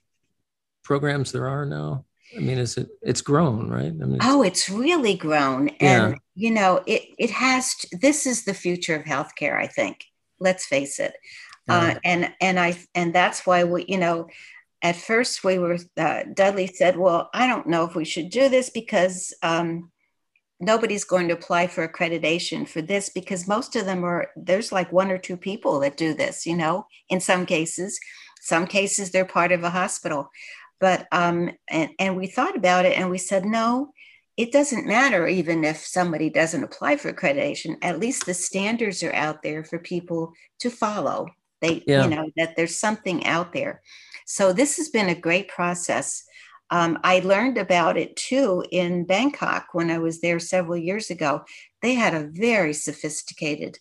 programs 0.82 1.32
there 1.32 1.48
are 1.48 1.66
now? 1.66 2.05
I 2.36 2.40
mean, 2.40 2.59
is 2.59 2.76
it 2.76 2.88
it's 3.02 3.20
grown, 3.20 3.70
right? 3.70 3.86
I 3.86 3.90
mean, 3.90 4.16
it's, 4.16 4.24
oh, 4.26 4.42
it's 4.42 4.68
really 4.68 5.14
grown, 5.14 5.68
and 5.80 6.12
yeah. 6.12 6.18
you 6.34 6.50
know, 6.50 6.82
it 6.86 7.02
it 7.18 7.30
has. 7.30 7.74
To, 7.76 7.98
this 7.98 8.26
is 8.26 8.44
the 8.44 8.55
future 8.55 8.94
of 8.96 9.05
healthcare. 9.05 9.56
I 9.56 9.66
think. 9.66 10.05
Let's 10.40 10.66
face 10.66 11.00
it, 11.00 11.14
yeah. 11.66 11.76
uh, 11.76 11.98
and 12.05 12.32
and 12.40 12.60
I 12.60 12.78
and 12.94 13.14
that's 13.14 13.46
why 13.46 13.64
we, 13.64 13.86
you 13.88 13.98
know, 13.98 14.28
at 14.82 14.96
first 14.96 15.42
we 15.42 15.59
were. 15.59 15.78
Uh, 15.96 16.24
Dudley 16.34 16.66
said, 16.66 16.96
"Well, 16.96 17.30
I 17.32 17.46
don't 17.46 17.66
know 17.66 17.84
if 17.84 17.94
we 17.94 18.05
should 18.05 18.30
do 18.30 18.48
this 18.48 18.70
because." 18.70 19.34
Um, 19.42 19.90
nobody's 20.60 21.05
going 21.05 21.28
to 21.28 21.35
apply 21.35 21.66
for 21.66 21.86
accreditation 21.86 22.66
for 22.68 22.82
this 22.82 23.09
because 23.09 23.47
most 23.48 23.76
of 23.76 23.86
them 23.86 24.05
are 24.05 24.30
there's 24.36 24.72
like 24.72 24.93
one 24.93 25.10
or 25.10 25.18
two 25.18 25.36
people 25.36 25.80
that 25.80 25.97
do 25.97 26.14
this 26.14 26.47
you 26.47 26.56
know 26.56 26.86
in 27.09 27.20
some 27.20 27.47
cases 27.47 27.98
some 28.40 28.66
cases 28.66 29.10
they're 29.10 29.24
part 29.24 29.52
of 29.52 29.62
a 29.62 29.70
hospital 29.70 30.30
but 30.80 31.06
um, 31.12 31.51
and, 31.68 31.90
and 31.98 32.16
we 32.16 32.26
thought 32.26 32.56
about 32.56 32.85
it 32.85 32.98
and 32.98 33.10
we 33.10 33.18
said, 33.18 33.44
no, 33.44 33.93
it 34.36 34.52
doesn't 34.52 34.86
matter 34.86 35.26
even 35.26 35.64
if 35.64 35.78
somebody 35.78 36.30
doesn't 36.30 36.62
apply 36.62 36.97
for 36.97 37.12
accreditation. 37.12 37.76
At 37.82 37.98
least 37.98 38.26
the 38.26 38.35
standards 38.35 39.02
are 39.02 39.12
out 39.12 39.43
there 39.43 39.64
for 39.64 39.78
people 39.78 40.32
to 40.60 40.70
follow. 40.70 41.26
They, 41.60 41.82
yeah. 41.86 42.05
you 42.05 42.10
know, 42.10 42.30
that 42.36 42.55
there's 42.55 42.78
something 42.78 43.26
out 43.26 43.52
there. 43.52 43.82
So 44.26 44.52
this 44.52 44.76
has 44.76 44.90
been 44.90 45.09
a 45.09 45.20
great 45.20 45.48
process. 45.48 46.22
Um, 46.70 46.98
I 47.02 47.20
learned 47.20 47.58
about 47.58 47.96
it 47.96 48.16
too 48.16 48.64
in 48.70 49.04
Bangkok 49.04 49.68
when 49.72 49.90
I 49.90 49.98
was 49.98 50.20
there 50.20 50.38
several 50.38 50.76
years 50.76 51.10
ago. 51.10 51.42
They 51.82 51.94
had 51.94 52.14
a 52.14 52.28
very 52.32 52.72
sophisticated 52.72 53.78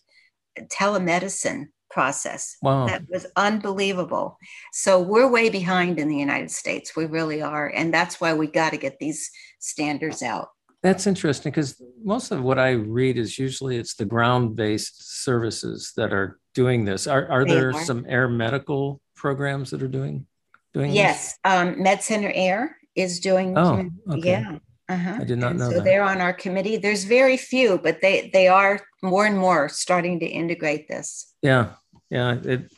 telemedicine 0.58 1.66
process. 1.90 2.56
Wow. 2.62 2.86
That 2.86 3.02
was 3.08 3.26
unbelievable. 3.36 4.38
So 4.72 5.00
we're 5.00 5.30
way 5.30 5.48
behind 5.48 5.98
in 5.98 6.08
the 6.08 6.16
United 6.16 6.50
States. 6.50 6.94
We 6.96 7.06
really 7.06 7.42
are. 7.42 7.68
And 7.68 7.92
that's 7.92 8.20
why 8.20 8.34
we 8.34 8.46
got 8.46 8.70
to 8.70 8.76
get 8.76 8.98
these 8.98 9.30
standards 9.58 10.22
out. 10.22 10.48
That's 10.82 11.06
interesting 11.06 11.50
because 11.50 11.80
most 12.04 12.30
of 12.30 12.42
what 12.42 12.58
I 12.58 12.70
read 12.70 13.18
is 13.18 13.38
usually 13.38 13.78
it's 13.78 13.94
the 13.94 14.04
ground 14.04 14.54
based 14.54 15.22
services 15.24 15.92
that 15.96 16.12
are 16.12 16.38
doing 16.54 16.84
this. 16.84 17.06
Are, 17.06 17.26
are 17.28 17.44
there 17.44 17.70
are. 17.70 17.84
some 17.84 18.06
air 18.08 18.28
medical 18.28 19.00
programs 19.16 19.70
that 19.70 19.82
are 19.82 19.88
doing 19.88 20.26
doing 20.72 20.92
yes 20.92 21.36
um, 21.44 21.82
med 21.82 22.02
center 22.02 22.30
air 22.34 22.77
is 22.98 23.20
doing 23.20 23.56
oh 23.56 23.88
okay. 24.10 24.30
yeah 24.30 24.58
uh-huh. 24.88 25.18
I 25.20 25.24
did 25.24 25.38
not 25.38 25.56
know. 25.56 25.68
So 25.68 25.76
that. 25.76 25.84
they're 25.84 26.02
on 26.02 26.20
our 26.20 26.32
committee. 26.32 26.78
There's 26.78 27.04
very 27.04 27.36
few, 27.36 27.78
but 27.78 28.00
they 28.00 28.30
they 28.32 28.48
are 28.48 28.80
more 29.02 29.26
and 29.26 29.36
more 29.36 29.68
starting 29.68 30.18
to 30.20 30.26
integrate 30.26 30.88
this. 30.88 31.34
Yeah, 31.42 31.72
yeah. 32.10 32.38
It, 32.42 32.72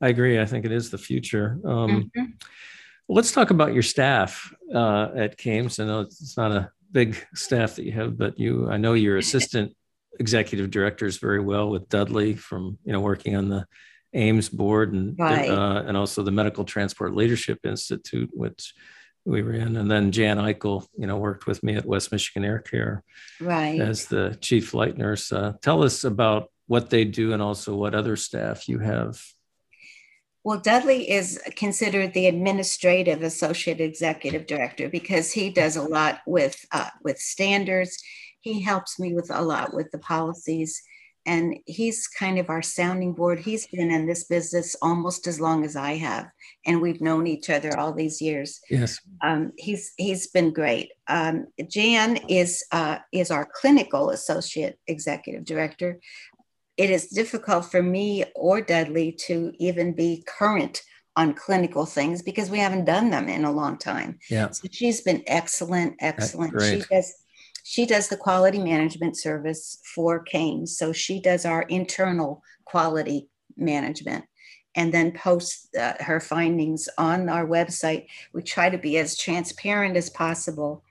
I 0.00 0.08
agree. 0.08 0.38
I 0.38 0.44
think 0.44 0.66
it 0.66 0.72
is 0.72 0.90
the 0.90 0.98
future. 0.98 1.58
Um, 1.64 2.10
mm-hmm. 2.16 2.24
Let's 3.08 3.32
talk 3.32 3.50
about 3.50 3.72
your 3.72 3.82
staff 3.82 4.52
uh, 4.74 5.08
at 5.16 5.38
CAMTS. 5.38 5.80
I 5.80 5.86
know 5.86 6.00
it's 6.00 6.36
not 6.36 6.52
a 6.52 6.70
big 6.92 7.16
staff 7.34 7.76
that 7.76 7.84
you 7.84 7.92
have, 7.92 8.18
but 8.18 8.38
you. 8.38 8.68
I 8.68 8.76
know 8.76 8.92
your 8.92 9.16
assistant 9.24 9.74
executive 10.20 10.70
directors 10.70 11.16
very 11.16 11.40
well 11.40 11.70
with 11.70 11.88
Dudley 11.88 12.34
from 12.34 12.76
you 12.84 12.92
know 12.92 13.00
working 13.00 13.36
on 13.36 13.48
the 13.48 13.64
AAMS 14.14 14.52
board 14.52 14.92
and 14.92 15.18
right. 15.18 15.48
uh, 15.48 15.82
and 15.86 15.96
also 15.96 16.22
the 16.22 16.30
Medical 16.30 16.64
Transport 16.64 17.14
Leadership 17.14 17.60
Institute, 17.64 18.28
which 18.34 18.74
we 19.24 19.42
were 19.42 19.54
in. 19.54 19.76
And 19.76 19.90
then 19.90 20.12
Jan 20.12 20.38
Eichel, 20.38 20.86
you 20.96 21.06
know, 21.06 21.16
worked 21.16 21.46
with 21.46 21.62
me 21.62 21.76
at 21.76 21.86
West 21.86 22.12
Michigan 22.12 22.44
Air 22.44 22.58
Care 22.58 23.02
right. 23.40 23.80
as 23.80 24.06
the 24.06 24.36
chief 24.40 24.68
flight 24.68 24.96
nurse. 24.98 25.32
Uh, 25.32 25.54
tell 25.62 25.82
us 25.82 26.04
about 26.04 26.50
what 26.66 26.90
they 26.90 27.04
do 27.04 27.32
and 27.32 27.42
also 27.42 27.74
what 27.74 27.94
other 27.94 28.16
staff 28.16 28.68
you 28.68 28.78
have. 28.78 29.20
Well, 30.44 30.58
Dudley 30.58 31.10
is 31.10 31.40
considered 31.56 32.12
the 32.12 32.26
administrative 32.26 33.22
associate 33.22 33.80
executive 33.80 34.46
director 34.46 34.90
because 34.90 35.32
he 35.32 35.48
does 35.48 35.76
a 35.76 35.82
lot 35.82 36.20
with 36.26 36.62
uh, 36.70 36.90
with 37.02 37.18
standards. 37.18 38.02
He 38.42 38.60
helps 38.60 39.00
me 39.00 39.14
with 39.14 39.30
a 39.30 39.40
lot 39.40 39.72
with 39.72 39.90
the 39.90 39.98
policies 39.98 40.82
and 41.26 41.56
he's 41.66 42.06
kind 42.06 42.38
of 42.38 42.50
our 42.50 42.62
sounding 42.62 43.14
board. 43.14 43.38
He's 43.38 43.66
been 43.66 43.90
in 43.90 44.06
this 44.06 44.24
business 44.24 44.76
almost 44.82 45.26
as 45.26 45.40
long 45.40 45.64
as 45.64 45.76
I 45.76 45.92
have, 45.96 46.26
and 46.66 46.80
we've 46.80 47.00
known 47.00 47.26
each 47.26 47.50
other 47.50 47.76
all 47.78 47.92
these 47.92 48.20
years. 48.20 48.60
Yes, 48.70 49.00
um, 49.22 49.52
he's 49.56 49.92
he's 49.96 50.26
been 50.28 50.52
great. 50.52 50.90
Um, 51.08 51.46
Jan 51.68 52.16
is 52.28 52.64
uh, 52.72 52.98
is 53.12 53.30
our 53.30 53.48
clinical 53.60 54.10
associate 54.10 54.78
executive 54.86 55.44
director. 55.44 56.00
It 56.76 56.90
is 56.90 57.06
difficult 57.08 57.66
for 57.66 57.82
me 57.82 58.24
or 58.34 58.60
Dudley 58.60 59.12
to 59.26 59.52
even 59.58 59.92
be 59.92 60.24
current 60.26 60.82
on 61.16 61.32
clinical 61.32 61.86
things 61.86 62.22
because 62.22 62.50
we 62.50 62.58
haven't 62.58 62.84
done 62.84 63.10
them 63.10 63.28
in 63.28 63.44
a 63.44 63.52
long 63.52 63.78
time. 63.78 64.18
Yeah, 64.28 64.50
so 64.50 64.68
she's 64.70 65.00
been 65.00 65.22
excellent, 65.26 65.96
excellent. 66.00 66.60
She 66.60 66.82
does 66.90 67.14
she 67.66 67.86
does 67.86 68.08
the 68.08 68.16
quality 68.16 68.58
management 68.58 69.16
service 69.16 69.78
for 69.94 70.22
CAMTS. 70.22 70.76
So 70.76 70.92
she 70.92 71.18
does 71.18 71.46
our 71.46 71.62
internal 71.62 72.42
quality 72.66 73.28
management 73.56 74.26
and 74.76 74.92
then 74.92 75.12
posts 75.12 75.74
uh, 75.74 75.94
her 76.00 76.20
findings 76.20 76.90
on 76.98 77.30
our 77.30 77.46
website. 77.46 78.06
We 78.34 78.42
try 78.42 78.68
to 78.68 78.76
be 78.76 78.98
as 78.98 79.16
transparent 79.16 79.96
as 79.96 80.10
possible. 80.10 80.84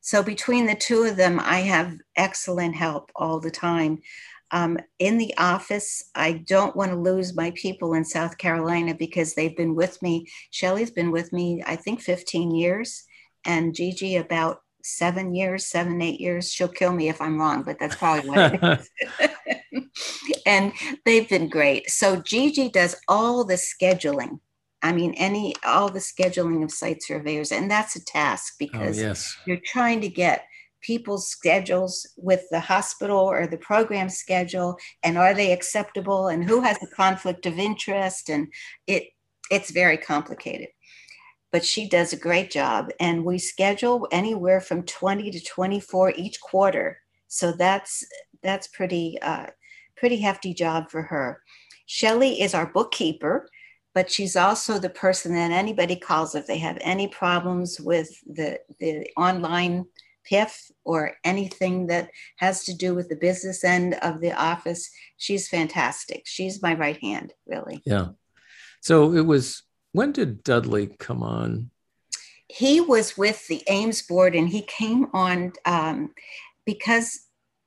So 0.00 0.20
between 0.20 0.66
the 0.66 0.74
two 0.74 1.04
of 1.04 1.16
them, 1.16 1.38
I 1.38 1.60
have 1.60 1.96
excellent 2.16 2.74
help 2.74 3.12
all 3.14 3.38
the 3.38 3.50
time. 3.50 4.00
Um, 4.50 4.78
in 4.98 5.18
the 5.18 5.32
office, 5.38 6.10
I 6.16 6.44
don't 6.48 6.74
want 6.74 6.90
to 6.90 6.98
lose 6.98 7.36
my 7.36 7.52
people 7.54 7.94
in 7.94 8.04
South 8.04 8.36
Carolina 8.36 8.94
because 8.94 9.34
they've 9.34 9.56
been 9.56 9.76
with 9.76 10.02
me. 10.02 10.26
Shelly's 10.50 10.90
been 10.90 11.12
with 11.12 11.32
me, 11.32 11.62
I 11.64 11.76
think, 11.76 12.00
15 12.00 12.52
years, 12.52 13.04
and 13.44 13.74
Gigi 13.74 14.16
about 14.16 14.62
seven 14.86 15.34
years, 15.34 15.66
seven, 15.66 16.00
eight 16.00 16.20
years. 16.20 16.52
She'll 16.52 16.68
kill 16.68 16.92
me 16.92 17.08
if 17.08 17.20
I'm 17.20 17.38
wrong, 17.38 17.62
but 17.62 17.78
that's 17.78 17.96
probably 17.96 18.28
what 18.30 18.54
it 18.54 18.88
is. 19.72 19.86
and 20.46 20.72
they've 21.04 21.28
been 21.28 21.48
great. 21.48 21.90
So 21.90 22.22
Gigi 22.22 22.68
does 22.68 22.96
all 23.08 23.44
the 23.44 23.54
scheduling 23.54 24.38
I 24.82 24.92
mean, 24.92 25.14
any 25.14 25.54
all 25.64 25.90
the 25.90 25.98
scheduling 25.98 26.62
of 26.62 26.70
site 26.70 27.02
surveyors, 27.02 27.50
and 27.50 27.70
that's 27.70 27.96
a 27.96 28.04
task 28.04 28.54
Oh, 28.54 28.56
because 28.60 28.98
yes. 28.98 29.36
you're 29.46 29.60
trying 29.64 30.00
to 30.02 30.08
get 30.08 30.46
people's 30.80 31.28
schedules 31.28 32.06
with 32.16 32.42
the 32.50 32.60
hospital 32.60 33.18
or 33.18 33.46
the 33.46 33.56
program 33.58 34.08
schedule, 34.08 34.76
and 35.02 35.18
are 35.18 35.34
they 35.34 35.52
acceptable, 35.52 36.28
and 36.28 36.44
who 36.44 36.60
has 36.60 36.78
a 36.82 36.94
conflict 36.94 37.46
of 37.46 37.58
interest, 37.58 38.28
and 38.28 38.52
it 38.86 39.08
it's 39.50 39.70
very 39.70 39.96
complicated. 39.96 40.68
But 41.56 41.64
she 41.64 41.88
does 41.88 42.12
a 42.12 42.18
great 42.18 42.50
job, 42.50 42.90
and 43.00 43.24
we 43.24 43.38
schedule 43.38 44.06
anywhere 44.12 44.60
from 44.60 44.82
20 44.82 45.30
to 45.30 45.42
24 45.42 46.12
each 46.14 46.38
quarter. 46.38 47.00
So 47.28 47.50
that's 47.50 48.04
that's 48.42 48.66
pretty 48.66 49.16
uh, 49.22 49.46
pretty 49.96 50.18
hefty 50.18 50.52
job 50.52 50.90
for 50.90 51.00
her. 51.00 51.40
Shelley 51.86 52.42
is 52.42 52.52
our 52.52 52.66
bookkeeper, 52.66 53.48
but 53.94 54.10
she's 54.10 54.36
also 54.36 54.78
the 54.78 54.90
person 54.90 55.32
that 55.32 55.50
anybody 55.50 55.96
calls 55.96 56.34
if 56.34 56.46
they 56.46 56.58
have 56.58 56.76
any 56.82 57.08
problems 57.08 57.80
with 57.80 58.10
the, 58.26 58.60
the 58.78 59.08
online 59.16 59.86
PIF 60.30 60.70
or 60.84 61.12
anything 61.24 61.86
that 61.86 62.10
has 62.36 62.64
to 62.64 62.74
do 62.74 62.94
with 62.94 63.08
the 63.08 63.16
business 63.16 63.64
end 63.64 63.94
of 64.02 64.20
the 64.20 64.38
office. 64.38 64.90
She's 65.16 65.48
fantastic. 65.48 66.24
She's 66.26 66.60
my 66.60 66.74
right 66.74 66.98
hand, 66.98 67.32
really. 67.46 67.80
Yeah. 67.86 68.08
So 68.82 69.14
it 69.14 69.24
was, 69.24 69.62
when 69.96 70.12
did 70.12 70.44
Dudley 70.44 70.88
come 70.98 71.22
on? 71.22 71.70
He 72.48 72.80
was 72.82 73.16
with 73.16 73.48
the 73.48 73.62
AAMS 73.66 74.06
board 74.06 74.34
and 74.34 74.46
he 74.48 74.60
came 74.60 75.06
on 75.14 75.54
um, 75.64 76.12
because 76.66 77.20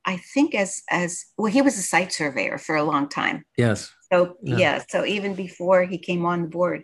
I 0.06 0.18
think 0.18 0.54
as 0.54 0.84
as 0.92 1.26
well, 1.38 1.52
he 1.52 1.64
was 1.64 1.78
a 1.78 1.82
site 1.82 2.14
surveyor 2.14 2.60
for 2.60 2.76
a 2.76 2.84
long 2.84 3.10
time. 3.10 3.46
Yes. 3.58 3.92
So 4.14 4.38
yeah, 4.44 4.58
yeah 4.58 4.84
so 4.90 5.06
even 5.06 5.34
before 5.34 5.84
he 5.86 5.98
came 5.98 6.24
on 6.26 6.44
the 6.44 6.48
board, 6.48 6.84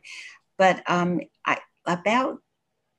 but 0.58 0.82
um, 0.88 1.22
I 1.46 1.60
about 1.86 2.40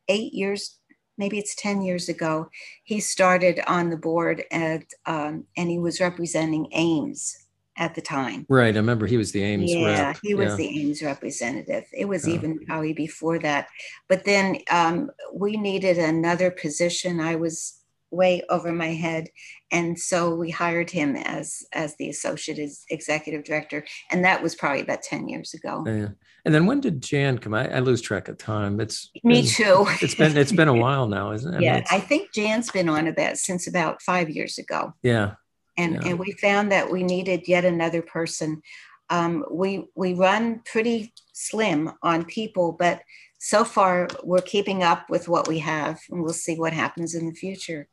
eight 0.09 0.33
years, 0.33 0.79
maybe 1.19 1.39
it's 1.39 1.57
ten 1.57 1.83
years 1.83 2.09
ago, 2.09 2.49
he 2.85 3.01
started 3.01 3.61
on 3.67 3.91
the 3.91 3.97
board 3.97 4.45
at 4.53 4.85
um, 5.05 5.45
and 5.57 5.69
he 5.69 5.79
was 5.79 6.01
representing 6.01 6.71
AAMS 6.75 7.46
at 7.77 7.95
the 7.95 8.01
time. 8.01 8.47
Right. 8.49 8.75
I 8.75 8.79
remember 8.79 9.07
he 9.07 9.17
was 9.17 9.33
the 9.33 9.43
AAMS 9.43 9.69
yeah, 9.69 10.07
rep. 10.09 10.19
he 10.23 10.35
was 10.35 10.51
yeah. 10.51 10.57
the 10.57 10.69
AAMS 10.69 11.03
representative. 11.03 11.85
It 11.93 12.07
was 12.07 12.29
even 12.29 12.59
probably 12.67 12.93
before 12.93 13.39
that. 13.41 13.69
But 14.09 14.25
then 14.25 14.59
um, 14.71 15.11
we 15.33 15.57
needed 15.57 15.99
another 15.99 16.51
position. 16.51 17.21
I 17.21 17.37
was 17.37 17.83
way 18.11 18.43
over 18.49 18.73
my 18.73 18.93
head 18.93 19.29
and 19.73 19.99
so 19.99 20.35
we 20.35 20.51
hired 20.51 20.89
him 20.91 21.17
as 21.17 21.65
as 21.73 21.97
the 21.97 22.09
associate 22.09 22.71
executive 22.89 23.43
director 23.45 23.85
and 24.11 24.25
that 24.25 24.43
was 24.43 24.55
probably 24.55 24.81
about 24.81 25.03
10 25.03 25.29
years 25.29 25.55
ago 25.55 25.83
yeah. 25.87 26.09
and 26.45 26.55
then 26.55 26.67
when 26.67 26.81
did 26.81 27.03
jan 27.03 27.37
come 27.37 27.53
I, 27.53 27.69
I 27.69 27.81
lose 27.81 28.01
track 28.01 28.29
of 28.29 28.39
time 28.39 28.81
it's 28.81 29.11
me 29.25 29.43
been, 29.43 29.51
too 29.51 29.87
it's 30.01 30.15
been 30.15 30.37
it's 30.37 30.53
been 30.53 30.69
a 30.69 30.75
while 30.75 31.09
now 31.09 31.33
isn't 31.33 31.55
it 31.55 31.63
yeah 31.63 31.73
I, 31.73 31.77
mean, 31.77 31.85
I 31.91 32.01
think 32.01 32.33
jan's 32.33 32.71
been 32.71 32.89
on 32.89 33.09
about 33.09 33.39
since 33.39 33.67
about 33.67 34.01
five 34.03 34.31
years 34.31 34.57
ago 34.57 34.95
yeah 35.03 35.35
and 35.77 35.95
yeah. 35.95 36.09
and 36.09 36.19
we 36.19 36.33
found 36.33 36.73
that 36.73 36.91
we 36.91 37.03
needed 37.03 37.49
yet 37.49 37.65
another 37.65 38.03
person. 38.03 38.63
Um, 39.11 39.45
we 39.51 39.87
we 39.95 40.15
run 40.15 40.63
pretty 40.65 41.13
slim 41.33 41.93
on 42.03 42.25
people 42.25 42.73
but 42.73 43.03
so 43.39 43.65
far 43.65 44.09
we're 44.25 44.41
keeping 44.41 44.83
up 44.83 45.09
with 45.11 45.29
what 45.29 45.47
we 45.47 45.59
have 45.61 46.01
and 46.11 46.23
we'll 46.23 46.33
see 46.33 46.57
what 46.57 46.73
happens 46.73 47.15
in 47.15 47.27
the 47.27 47.35
future. 47.35 47.89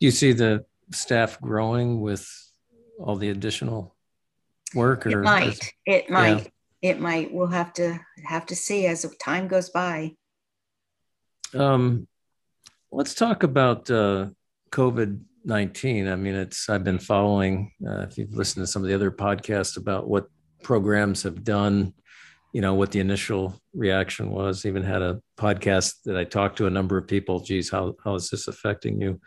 You 0.00 0.10
see 0.10 0.32
the 0.32 0.64
staff 0.92 1.40
growing 1.40 2.00
with 2.00 2.28
all 2.98 3.16
the 3.16 3.30
additional 3.30 3.94
work 4.74 5.06
or 5.06 5.20
it 5.20 5.24
might 5.24 5.72
it 5.86 6.10
might. 6.10 6.50
Yeah. 6.82 6.90
it 6.90 7.00
might. 7.00 7.32
We'll 7.32 7.46
have 7.46 7.72
to 7.74 7.98
have 8.24 8.46
to 8.46 8.56
see 8.56 8.86
as 8.86 9.06
time 9.22 9.48
goes 9.48 9.70
by. 9.70 10.12
Um 11.54 12.08
let's 12.90 13.14
talk 13.14 13.42
about 13.42 13.90
uh 13.90 14.30
covid-19 15.46 16.10
i 16.10 16.16
mean 16.16 16.34
it's 16.34 16.68
i've 16.68 16.84
been 16.84 16.98
following 16.98 17.72
uh, 17.86 18.02
if 18.02 18.18
you've 18.18 18.34
listened 18.34 18.62
to 18.62 18.70
some 18.70 18.82
of 18.82 18.88
the 18.88 18.94
other 18.94 19.10
podcasts 19.10 19.76
about 19.76 20.08
what 20.08 20.26
programs 20.62 21.22
have 21.22 21.44
done 21.44 21.92
you 22.52 22.60
know 22.60 22.74
what 22.74 22.90
the 22.92 23.00
initial 23.00 23.54
reaction 23.74 24.30
was 24.30 24.66
even 24.66 24.82
had 24.82 25.02
a 25.02 25.20
podcast 25.38 25.94
that 26.04 26.16
i 26.16 26.24
talked 26.24 26.58
to 26.58 26.66
a 26.66 26.70
number 26.70 26.96
of 26.96 27.06
people 27.06 27.40
geez 27.40 27.70
how, 27.70 27.94
how 28.04 28.14
is 28.14 28.30
this 28.30 28.48
affecting 28.48 29.00
you 29.00 29.20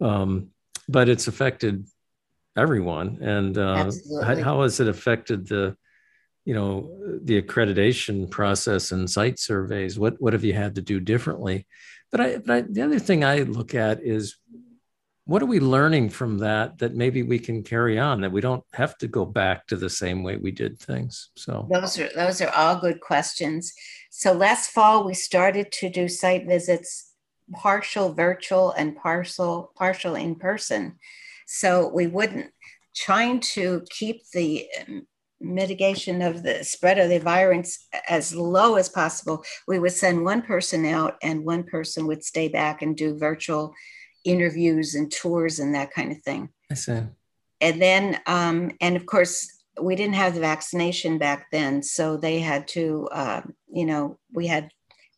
um, 0.00 0.50
but 0.88 1.08
it's 1.08 1.26
affected 1.26 1.86
everyone. 2.56 3.18
And 3.20 3.56
uh, 3.58 3.90
how, 4.22 4.36
how, 4.36 4.62
has 4.62 4.80
it 4.80 4.88
affected 4.88 5.46
the, 5.46 5.76
you 6.44 6.54
know, 6.54 7.18
the 7.22 7.40
accreditation 7.40 8.30
process 8.30 8.92
and 8.92 9.08
site 9.10 9.38
surveys? 9.38 9.98
What 9.98 10.20
what 10.20 10.32
have 10.32 10.44
you 10.44 10.54
had 10.54 10.74
to 10.76 10.82
do 10.82 11.00
differently? 11.00 11.66
But 12.10 12.20
I, 12.20 12.38
but 12.38 12.50
I, 12.50 12.60
the 12.62 12.82
other 12.82 12.98
thing 12.98 13.24
I 13.24 13.40
look 13.40 13.74
at 13.74 14.02
is 14.02 14.36
what 15.26 15.42
are 15.42 15.46
we 15.46 15.58
learning 15.58 16.08
from 16.08 16.38
that 16.38 16.78
that 16.78 16.94
maybe 16.94 17.24
we 17.24 17.40
can 17.40 17.64
carry 17.64 17.98
on 17.98 18.20
that 18.20 18.30
we 18.30 18.40
don't 18.40 18.62
have 18.72 18.96
to 18.98 19.08
go 19.08 19.24
back 19.24 19.66
to 19.66 19.76
the 19.76 19.90
same 19.90 20.22
way 20.22 20.36
we 20.36 20.52
did 20.52 20.78
things? 20.78 21.30
So 21.36 21.66
those 21.70 21.98
are 21.98 22.08
those 22.14 22.40
are 22.40 22.50
all 22.50 22.78
good 22.78 23.00
questions. 23.00 23.72
So 24.10 24.32
last 24.32 24.70
fall 24.70 25.04
we 25.04 25.14
started 25.14 25.72
to 25.72 25.90
do 25.90 26.08
site 26.08 26.46
visits 26.46 27.12
partial 27.52 28.14
virtual 28.14 28.70
and 28.72 28.96
partial 28.96 29.72
partial 29.76 30.14
in 30.14 30.36
person. 30.36 30.96
So 31.48 31.90
we 31.92 32.06
wouldn't 32.06 32.52
trying 32.94 33.40
to 33.40 33.84
keep 33.90 34.22
the 34.32 34.68
um, 34.86 35.06
mitigation 35.40 36.22
of 36.22 36.44
the 36.44 36.62
spread 36.62 36.98
of 36.98 37.10
the 37.10 37.18
virus 37.18 37.86
as 38.08 38.34
low 38.34 38.76
as 38.76 38.88
possible 38.88 39.44
we 39.68 39.78
would 39.78 39.92
send 39.92 40.24
one 40.24 40.40
person 40.40 40.86
out 40.86 41.16
and 41.22 41.44
one 41.44 41.62
person 41.62 42.06
would 42.06 42.24
stay 42.24 42.48
back 42.48 42.80
and 42.80 42.96
do 42.96 43.18
virtual 43.18 43.74
interviews 44.26 44.94
and 44.94 45.10
tours 45.10 45.58
and 45.58 45.74
that 45.74 45.90
kind 45.92 46.12
of 46.12 46.20
thing 46.22 46.48
i 46.70 46.74
see 46.74 47.00
and 47.60 47.80
then 47.80 48.20
um, 48.26 48.70
and 48.80 48.96
of 48.96 49.06
course 49.06 49.52
we 49.80 49.96
didn't 49.96 50.14
have 50.14 50.34
the 50.34 50.40
vaccination 50.40 51.18
back 51.18 51.46
then 51.52 51.82
so 51.82 52.16
they 52.16 52.40
had 52.40 52.66
to 52.68 53.08
uh, 53.12 53.40
you 53.68 53.86
know 53.86 54.18
we 54.32 54.46
had 54.46 54.70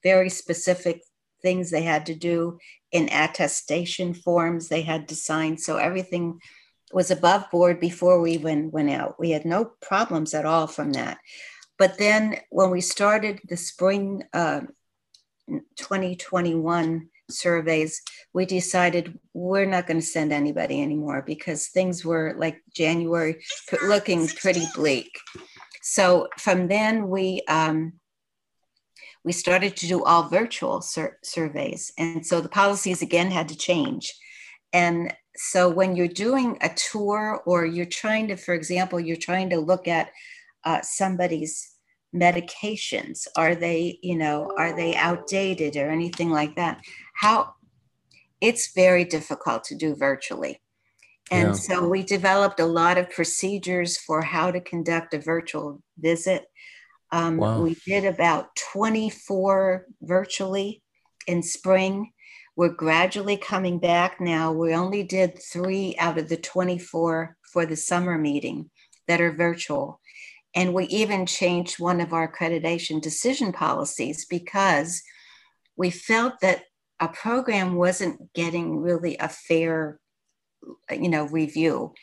very 0.02 0.28
specific 0.28 1.02
things 1.42 1.70
they 1.70 1.82
had 1.82 2.06
to 2.06 2.14
do 2.14 2.58
in 2.92 3.08
attestation 3.10 4.14
forms 4.14 4.68
they 4.68 4.82
had 4.82 5.08
to 5.08 5.14
sign. 5.14 5.58
So 5.58 5.76
everything 5.76 6.40
was 6.92 7.10
above 7.10 7.50
board 7.50 7.80
before 7.80 8.20
we 8.20 8.32
even 8.32 8.70
went 8.70 8.90
out. 8.90 9.18
We 9.18 9.30
had 9.30 9.44
no 9.44 9.72
problems 9.82 10.34
at 10.34 10.46
all 10.46 10.66
from 10.66 10.92
that. 10.92 11.18
But 11.78 11.98
then 11.98 12.38
when 12.50 12.70
we 12.70 12.80
started 12.80 13.40
the 13.48 13.56
spring 13.56 14.24
uh, 14.32 14.62
2021 15.76 17.08
surveys, 17.30 18.00
we 18.32 18.46
decided 18.46 19.18
we're 19.32 19.66
not 19.66 19.86
going 19.86 20.00
to 20.00 20.06
send 20.06 20.32
anybody 20.32 20.82
anymore 20.82 21.22
because 21.26 21.68
things 21.68 22.04
were 22.04 22.34
like 22.36 22.60
January 22.74 23.42
looking 23.84 24.28
pretty 24.28 24.64
bleak. 24.74 25.10
So 25.82 26.28
from 26.38 26.68
then 26.68 27.08
we 27.08 27.42
um, 27.48 27.94
we 29.24 29.32
started 29.32 29.76
to 29.76 29.86
do 29.86 30.04
all 30.04 30.28
virtual 30.28 30.80
sur- 30.80 31.18
surveys. 31.22 31.92
And 31.98 32.24
so 32.24 32.40
the 32.40 32.48
policies 32.48 33.02
again 33.02 33.30
had 33.30 33.48
to 33.48 33.56
change. 33.56 34.14
And 34.72 35.14
so 35.36 35.68
when 35.68 35.96
you're 35.96 36.08
doing 36.08 36.58
a 36.60 36.70
tour 36.70 37.42
or 37.46 37.64
you're 37.64 37.86
trying 37.86 38.28
to, 38.28 38.36
for 38.36 38.54
example, 38.54 39.00
you're 39.00 39.16
trying 39.16 39.50
to 39.50 39.58
look 39.58 39.88
at 39.88 40.10
uh, 40.64 40.80
somebody's 40.82 41.77
medications, 42.18 43.26
are 43.36 43.54
they, 43.54 43.98
you 44.02 44.16
know, 44.16 44.52
are 44.58 44.74
they 44.74 44.94
outdated 44.94 45.76
or 45.76 45.90
anything 45.90 46.30
like 46.30 46.56
that? 46.56 46.80
How 47.14 47.54
it's 48.40 48.72
very 48.74 49.04
difficult 49.04 49.64
to 49.64 49.74
do 49.74 49.94
virtually. 49.94 50.60
And 51.30 51.48
yeah. 51.48 51.54
so 51.54 51.88
we 51.88 52.02
developed 52.02 52.60
a 52.60 52.66
lot 52.66 52.98
of 52.98 53.10
procedures 53.10 53.98
for 53.98 54.22
how 54.22 54.50
to 54.50 54.60
conduct 54.60 55.14
a 55.14 55.18
virtual 55.18 55.82
visit. 55.98 56.46
Um, 57.10 57.36
wow. 57.36 57.60
We 57.60 57.76
did 57.86 58.04
about 58.04 58.54
24 58.72 59.86
virtually 60.02 60.82
in 61.26 61.42
spring. 61.42 62.12
We're 62.56 62.70
gradually 62.70 63.36
coming 63.36 63.78
back 63.78 64.20
now. 64.20 64.52
We 64.52 64.74
only 64.74 65.02
did 65.02 65.38
three 65.40 65.94
out 65.98 66.18
of 66.18 66.28
the 66.28 66.36
24 66.36 67.36
for 67.52 67.66
the 67.66 67.76
summer 67.76 68.18
meeting 68.18 68.70
that 69.06 69.20
are 69.20 69.32
virtual. 69.32 70.00
And 70.54 70.74
we 70.74 70.84
even 70.86 71.26
changed 71.26 71.78
one 71.78 72.00
of 72.00 72.12
our 72.12 72.30
accreditation 72.30 73.00
decision 73.00 73.52
policies 73.52 74.24
because 74.24 75.02
we 75.76 75.90
felt 75.90 76.40
that 76.40 76.62
a 77.00 77.08
program 77.08 77.74
wasn't 77.74 78.32
getting 78.32 78.78
really 78.78 79.16
a 79.18 79.28
fair 79.28 80.00
you 80.90 81.08
know 81.08 81.26
review 81.26 81.94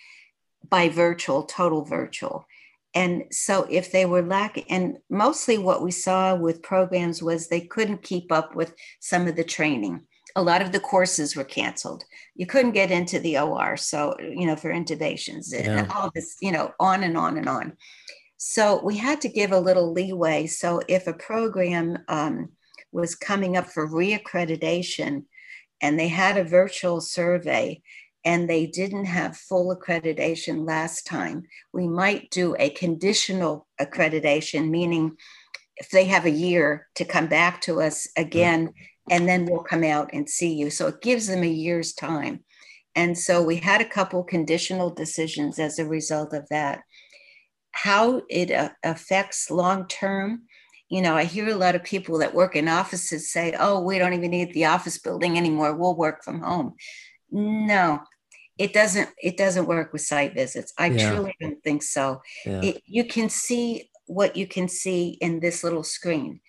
by 0.68 0.90
virtual 0.90 1.44
total 1.44 1.86
virtual. 1.86 2.46
And 2.94 3.26
so 3.30 3.68
if 3.70 3.92
they 3.92 4.06
were 4.06 4.22
lacking 4.22 4.66
and 4.70 4.98
mostly 5.10 5.58
what 5.58 5.84
we 5.84 5.92
saw 5.92 6.34
with 6.34 6.64
programs 6.64 7.22
was 7.22 7.48
they 7.48 7.62
couldn't 7.62 8.04
keep 8.04 8.32
up 8.32 8.56
with 8.56 8.74
some 9.02 9.28
of 9.28 9.36
the 9.36 9.44
training. 9.44 10.08
A 10.38 10.42
lot 10.42 10.62
of 10.62 10.72
the 10.72 10.80
courses 10.80 11.36
were 11.36 11.44
canceled. 11.44 12.04
You 12.36 12.46
couldn't 12.46 12.72
get 12.72 12.92
into 12.92 13.20
the 13.20 13.38
or 13.38 13.78
so 13.78 14.16
you 14.20 14.48
know 14.48 14.56
for 14.56 14.72
intubations 14.72 15.52
yeah. 15.52 15.80
and 15.80 15.92
all 15.92 16.10
this 16.16 16.38
you 16.42 16.52
know 16.52 16.74
on 16.80 17.04
and 17.04 17.18
on 17.18 17.38
and 17.38 17.50
on 17.50 17.74
So 18.48 18.80
we 18.84 18.96
had 18.96 19.22
to 19.22 19.28
give 19.28 19.52
a 19.52 19.60
little 19.60 19.92
leeway. 19.92 20.46
So 20.46 20.80
if 20.88 21.08
a 21.08 21.14
program 21.14 21.98
um, 22.08 22.50
was 22.92 23.16
coming 23.16 23.58
up 23.58 23.66
for 23.66 23.90
reaccreditation 23.90 25.24
and 25.82 26.00
they 26.00 26.10
had 26.10 26.38
a 26.38 26.44
virtual 26.44 27.02
survey 27.02 27.82
and 28.24 28.48
they 28.48 28.68
didn't 28.68 29.06
have 29.06 29.36
full 29.36 29.76
accreditation 29.76 30.68
last 30.68 31.08
time, 31.08 31.46
we 31.74 31.88
might 31.88 32.30
do 32.30 32.56
a 32.60 32.70
conditional 32.70 33.66
accreditation, 33.82 34.70
meaning 34.70 35.18
if 35.78 35.90
they 35.90 36.06
have 36.06 36.26
a 36.26 36.30
year 36.30 36.88
to 36.94 37.04
come 37.04 37.26
back 37.26 37.62
to 37.62 37.82
us 37.82 38.08
again, 38.16 38.72
and 39.10 39.28
then 39.28 39.46
we'll 39.46 39.64
come 39.64 39.84
out 39.84 40.12
and 40.14 40.30
see 40.30 40.54
you. 40.54 40.70
So 40.70 40.86
it 40.90 41.02
gives 41.02 41.26
them 41.26 41.42
a 41.42 41.48
year's 41.48 41.94
time. 41.94 42.44
And 42.94 43.18
so 43.18 43.42
we 43.42 43.56
had 43.56 43.82
a 43.82 43.90
couple 43.90 44.24
conditional 44.24 44.92
decisions 44.92 45.58
as 45.58 45.80
a 45.80 45.86
result 45.88 46.32
of 46.32 46.48
that. 46.50 46.84
How 47.76 48.22
it 48.30 48.52
uh, 48.52 48.70
affects 48.84 49.52
long 49.52 49.88
term, 49.88 50.44
you 50.90 51.02
know, 51.02 51.16
I 51.16 51.26
hear 51.26 51.50
a 51.50 51.56
lot 51.56 51.76
of 51.76 51.84
people 51.84 52.20
that 52.20 52.34
work 52.34 52.56
in 52.56 52.68
offices 52.68 53.32
say, 53.32 53.56
oh, 53.60 53.82
we 53.82 54.00
don't 54.00 54.14
even 54.14 54.32
need 54.32 54.54
the 54.54 54.66
office 54.66 54.98
building 54.98 55.38
anymore. 55.38 55.76
We'll 55.76 55.96
work 55.96 56.24
from 56.24 56.42
home. 56.42 56.76
No, 57.32 58.02
it 58.58 58.74
doesn't 58.74 59.10
it 59.22 59.38
doesn't 59.38 59.68
work 59.68 59.92
with 59.92 60.02
site 60.02 60.34
visits 60.34 60.74
i 60.78 60.88
yeah. 60.88 61.12
truly 61.12 61.36
don't 61.40 61.64
think 61.64 61.84
so 61.84 62.22
yeah. 62.46 62.62
it, 62.62 62.82
you 62.86 63.04
can 63.04 63.30
see 63.30 63.90
what 64.08 64.36
you 64.36 64.48
can 64.48 64.68
see 64.68 65.18
in 65.22 65.40
this 65.40 65.64
little 65.64 65.84
screen 65.84 66.40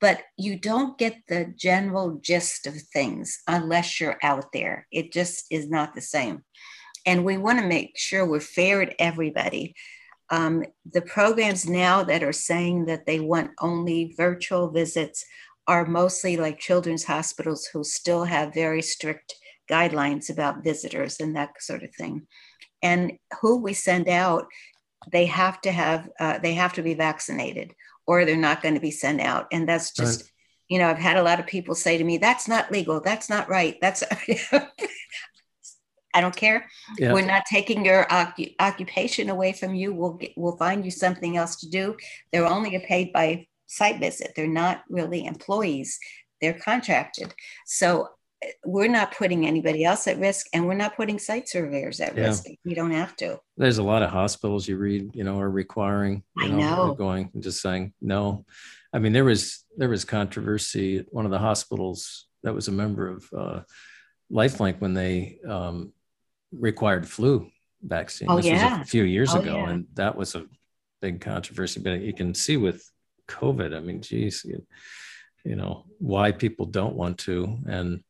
but 0.00 0.20
you 0.36 0.58
don't 0.58 0.98
get 0.98 1.16
the 1.28 1.52
general 1.56 2.18
gist 2.22 2.66
of 2.66 2.74
things 2.92 3.40
unless 3.48 4.00
you're 4.00 4.18
out 4.22 4.52
there 4.52 4.86
it 4.90 5.12
just 5.12 5.46
is 5.50 5.68
not 5.68 5.94
the 5.94 6.00
same 6.00 6.42
and 7.06 7.24
we 7.24 7.36
want 7.36 7.58
to 7.58 7.66
make 7.66 7.96
sure 7.96 8.26
we're 8.26 8.40
fair 8.40 8.84
to 8.84 9.02
everybody 9.02 9.74
um, 10.30 10.64
the 10.90 11.02
programs 11.02 11.68
now 11.68 12.02
that 12.04 12.22
are 12.22 12.32
saying 12.32 12.86
that 12.86 13.06
they 13.06 13.20
want 13.20 13.50
only 13.60 14.14
virtual 14.16 14.70
visits 14.70 15.24
are 15.66 15.86
mostly 15.86 16.36
like 16.36 16.58
children's 16.58 17.04
hospitals 17.04 17.66
who 17.66 17.84
still 17.84 18.24
have 18.24 18.54
very 18.54 18.82
strict 18.82 19.34
guidelines 19.70 20.30
about 20.30 20.64
visitors 20.64 21.20
and 21.20 21.36
that 21.36 21.50
sort 21.62 21.82
of 21.82 21.94
thing. 21.94 22.26
And 22.82 23.12
who 23.40 23.62
we 23.62 23.72
send 23.72 24.08
out, 24.08 24.46
they 25.10 25.26
have 25.26 25.60
to 25.62 25.72
have 25.72 26.08
uh, 26.18 26.38
they 26.38 26.54
have 26.54 26.74
to 26.74 26.82
be 26.82 26.94
vaccinated, 26.94 27.72
or 28.06 28.24
they're 28.24 28.36
not 28.36 28.62
going 28.62 28.74
to 28.74 28.80
be 28.80 28.90
sent 28.90 29.20
out. 29.20 29.46
And 29.52 29.68
that's 29.68 29.92
just, 29.92 30.22
right. 30.22 30.30
you 30.68 30.78
know, 30.78 30.88
I've 30.88 30.98
had 30.98 31.16
a 31.16 31.22
lot 31.22 31.40
of 31.40 31.46
people 31.46 31.74
say 31.74 31.96
to 31.98 32.04
me, 32.04 32.18
"That's 32.18 32.48
not 32.48 32.72
legal. 32.72 33.00
That's 33.00 33.28
not 33.28 33.48
right. 33.48 33.76
That's." 33.80 34.02
I 36.14 36.20
don't 36.20 36.34
care. 36.34 36.70
Yeah. 36.98 37.12
We're 37.12 37.26
not 37.26 37.42
taking 37.50 37.84
your 37.84 38.06
occupation 38.60 39.28
away 39.28 39.52
from 39.52 39.74
you. 39.74 39.92
We'll 39.92 40.14
get, 40.14 40.32
we'll 40.36 40.56
find 40.56 40.84
you 40.84 40.90
something 40.90 41.36
else 41.36 41.56
to 41.56 41.68
do. 41.68 41.96
They're 42.32 42.46
only 42.46 42.78
paid 42.86 43.12
by 43.12 43.46
site 43.66 43.98
visit. 43.98 44.32
They're 44.36 44.46
not 44.46 44.84
really 44.88 45.26
employees. 45.26 45.98
They're 46.40 46.54
contracted. 46.54 47.34
So 47.66 48.08
we're 48.64 48.88
not 48.88 49.16
putting 49.16 49.46
anybody 49.46 49.84
else 49.84 50.06
at 50.06 50.18
risk 50.18 50.46
and 50.52 50.66
we're 50.66 50.74
not 50.74 50.96
putting 50.96 51.18
site 51.18 51.48
surveyors 51.48 52.00
at 52.00 52.16
yeah. 52.16 52.24
risk 52.24 52.44
we 52.64 52.74
don't 52.74 52.90
have 52.90 53.16
to 53.16 53.38
there's 53.56 53.78
a 53.78 53.82
lot 53.82 54.02
of 54.02 54.10
hospitals 54.10 54.68
you 54.68 54.76
read 54.76 55.10
you 55.14 55.24
know 55.24 55.40
are 55.40 55.50
requiring 55.50 56.22
you 56.36 56.44
I 56.44 56.48
know, 56.48 56.88
know. 56.88 56.94
going 56.94 57.30
and 57.32 57.42
just 57.42 57.62
saying 57.62 57.94
no 58.02 58.44
i 58.92 58.98
mean 58.98 59.14
there 59.14 59.24
was 59.24 59.64
there 59.78 59.88
was 59.88 60.04
controversy 60.04 60.98
at 60.98 61.06
one 61.10 61.24
of 61.24 61.30
the 61.30 61.38
hospitals 61.38 62.26
that 62.42 62.54
was 62.54 62.68
a 62.68 62.72
member 62.72 63.08
of 63.08 63.24
uh, 63.34 63.60
lifelink 64.30 64.80
when 64.80 64.92
they 64.92 65.38
um, 65.48 65.92
required 66.58 67.08
flu 67.08 67.50
vaccine 67.82 68.28
oh, 68.30 68.36
this 68.36 68.46
yeah. 68.46 68.78
was 68.78 68.88
a 68.88 68.90
few 68.90 69.04
years 69.04 69.34
oh, 69.34 69.40
ago 69.40 69.56
yeah. 69.56 69.70
and 69.70 69.86
that 69.94 70.16
was 70.16 70.34
a 70.34 70.46
big 71.00 71.20
controversy 71.20 71.80
but 71.80 72.00
you 72.00 72.12
can 72.12 72.34
see 72.34 72.56
with 72.56 72.90
covid 73.28 73.76
i 73.76 73.80
mean 73.80 74.00
geez 74.00 74.44
you, 74.44 74.64
you 75.44 75.56
know 75.56 75.84
why 75.98 76.32
people 76.32 76.66
don't 76.66 76.94
want 76.94 77.18
to 77.18 77.58
and 77.66 78.02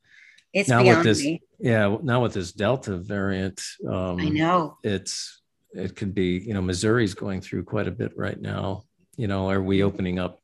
it's 0.55 0.69
now 0.69 0.85
with 0.85 1.03
this, 1.03 1.23
me. 1.23 1.43
yeah. 1.59 1.97
Now 2.03 2.23
with 2.23 2.33
this 2.33 2.53
Delta 2.53 2.97
variant, 2.97 3.61
um, 3.87 4.21
I 4.21 4.29
know 4.29 4.79
it's 4.85 5.43
it 5.73 5.97
could 5.97 6.15
be. 6.15 6.39
You 6.39 6.55
know, 6.55 6.63
Missouri's 6.63 7.15
going 7.15 7.41
through 7.41 7.65
quite 7.65 7.89
a 7.89 7.91
bit 7.93 8.17
right 8.17 8.41
now. 8.41 8.85
You 9.17 9.27
know, 9.27 9.51
are 9.51 9.61
we 9.61 9.83
opening 9.83 10.21
up 10.21 10.41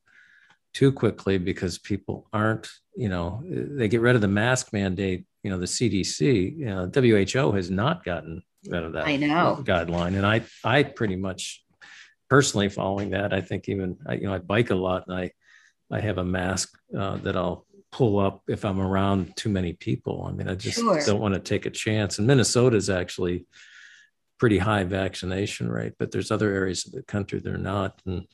too 0.74 0.90
quickly 0.90 1.38
because 1.38 1.78
people 1.78 2.26
aren't? 2.32 2.68
You 2.96 3.08
know, 3.08 3.44
they 3.46 3.86
get 3.86 4.00
rid 4.00 4.16
of 4.16 4.20
the 4.20 4.28
mask 4.28 4.72
mandate. 4.72 5.26
You 5.42 5.50
know, 5.50 5.58
the 5.58 5.66
CDC, 5.66 6.56
know, 6.66 6.90
WHO 6.92 7.52
has 7.52 7.70
not 7.70 8.04
gotten 8.04 8.42
rid 8.68 8.82
of 8.82 8.92
that. 8.92 9.06
I 9.06 9.16
know 9.16 9.62
guideline, 9.64 10.16
and 10.16 10.26
I 10.26 10.42
I 10.64 10.82
pretty 10.82 11.16
much 11.16 11.64
personally 12.28 12.68
following 12.68 13.10
that. 13.10 13.32
I 13.32 13.40
think 13.40 13.68
even 13.68 13.96
I, 14.06 14.14
you 14.14 14.22
know 14.22 14.34
I 14.34 14.38
bike 14.38 14.70
a 14.70 14.74
lot 14.74 15.04
and 15.06 15.16
I 15.16 15.32
I 15.90 16.00
have 16.00 16.18
a 16.18 16.24
mask 16.24 16.78
uh, 16.96 17.16
that 17.18 17.36
I'll 17.36 17.66
pull 17.92 18.18
up 18.18 18.42
if 18.48 18.64
I'm 18.64 18.80
around 18.80 19.36
too 19.36 19.48
many 19.48 19.72
people. 19.72 20.24
I 20.28 20.32
mean, 20.32 20.48
I 20.48 20.54
just 20.54 20.78
sure. 20.78 21.04
don't 21.04 21.20
want 21.20 21.34
to 21.34 21.40
take 21.40 21.66
a 21.66 21.70
chance. 21.70 22.18
And 22.18 22.26
Minnesota 22.26 22.76
is 22.76 22.88
actually 22.88 23.46
pretty 24.38 24.58
high 24.58 24.84
vaccination 24.84 25.68
rate, 25.68 25.94
but 25.98 26.10
there's 26.10 26.30
other 26.30 26.52
areas 26.52 26.86
of 26.86 26.92
the 26.92 27.02
country 27.02 27.40
that 27.40 27.52
are 27.52 27.58
not. 27.58 28.00
And 28.06 28.26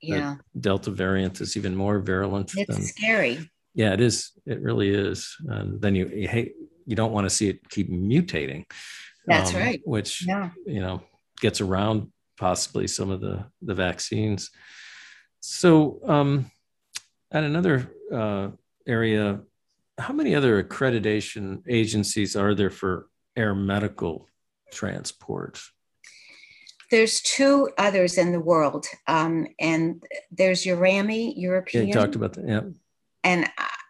yeah, 0.00 0.36
Delta 0.58 0.90
variant 0.90 1.40
is 1.40 1.56
even 1.56 1.76
more 1.76 2.00
virulent. 2.00 2.52
It's 2.56 2.74
than, 2.74 2.84
scary. 2.84 3.50
Yeah, 3.74 3.92
it 3.92 4.00
is. 4.00 4.30
It 4.46 4.60
really 4.60 4.90
is. 4.94 5.36
And 5.46 5.80
then 5.80 5.94
you, 5.94 6.08
you 6.08 6.28
hate, 6.28 6.54
you 6.86 6.96
don't 6.96 7.12
want 7.12 7.24
to 7.24 7.30
see 7.30 7.48
it 7.48 7.68
keep 7.68 7.90
mutating. 7.90 8.64
That's 9.26 9.54
um, 9.54 9.60
right. 9.60 9.80
Which, 9.84 10.26
yeah. 10.26 10.50
you 10.66 10.80
know, 10.80 11.02
gets 11.40 11.60
around 11.60 12.12
possibly 12.38 12.86
some 12.86 13.10
of 13.10 13.20
the, 13.20 13.46
the 13.62 13.74
vaccines. 13.74 14.50
So, 15.40 16.00
um, 16.06 16.50
and 17.30 17.44
another 17.44 17.90
uh, 18.12 18.48
area, 18.86 19.40
how 19.98 20.14
many 20.14 20.34
other 20.34 20.62
accreditation 20.62 21.62
agencies 21.68 22.36
are 22.36 22.54
there 22.54 22.70
for 22.70 23.06
air 23.36 23.54
medical 23.54 24.28
transport? 24.72 25.60
There's 26.90 27.20
two 27.22 27.70
others 27.76 28.18
in 28.18 28.30
the 28.30 28.40
world, 28.40 28.86
um, 29.08 29.48
and 29.58 30.02
there's 30.30 30.64
EURAMI, 30.64 31.34
European. 31.36 31.88
Yeah, 31.88 31.94
you 31.94 32.00
talked 32.00 32.14
about 32.14 32.34
that. 32.34 32.46
Yeah. 32.46 32.60
And 33.24 33.48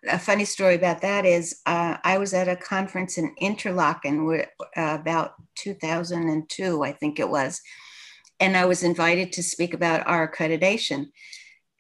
a 0.09 0.19
funny 0.19 0.45
story 0.45 0.77
about 0.77 1.03
that 1.03 1.27
is 1.27 1.61
uh, 1.67 1.97
I 2.05 2.19
was 2.19 2.33
at 2.33 2.49
a 2.49 2.57
conference 2.57 3.19
in 3.19 3.35
Interlaken 3.39 4.45
uh, 4.77 4.99
about 5.01 5.35
2002, 5.57 6.85
I 6.85 6.93
think 6.93 7.19
it 7.19 7.29
was, 7.29 7.61
and 8.39 8.57
I 8.57 8.65
was 8.65 8.83
invited 8.83 9.33
to 9.33 9.43
speak 9.43 9.75
about 9.75 10.07
our 10.07 10.31
accreditation. 10.31 11.07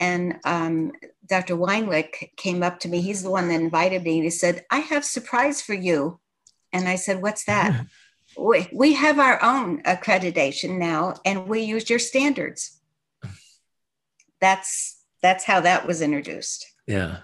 And 0.00 0.38
um, 0.44 0.92
Dr. 1.28 1.56
Weinlich 1.56 2.36
came 2.36 2.62
up 2.62 2.80
to 2.80 2.88
me. 2.88 3.00
He's 3.00 3.22
the 3.22 3.30
one 3.30 3.48
that 3.48 3.60
invited 3.60 4.02
me. 4.02 4.16
And 4.16 4.24
he 4.24 4.30
said, 4.30 4.64
I 4.70 4.80
have 4.80 5.04
surprise 5.04 5.62
for 5.62 5.74
you. 5.74 6.18
And 6.72 6.88
I 6.88 6.96
said, 6.96 7.22
What's 7.22 7.44
that? 7.44 7.86
we, 8.38 8.68
we 8.72 8.94
have 8.94 9.20
our 9.20 9.40
own 9.42 9.82
accreditation 9.84 10.78
now, 10.78 11.14
and 11.24 11.46
we 11.46 11.62
use 11.62 11.88
your 11.88 12.00
standards. 12.00 12.80
That's 14.40 15.00
that's 15.22 15.44
how 15.44 15.60
that 15.60 15.86
was 15.86 16.02
introduced. 16.02 16.66
Yeah. 16.86 17.20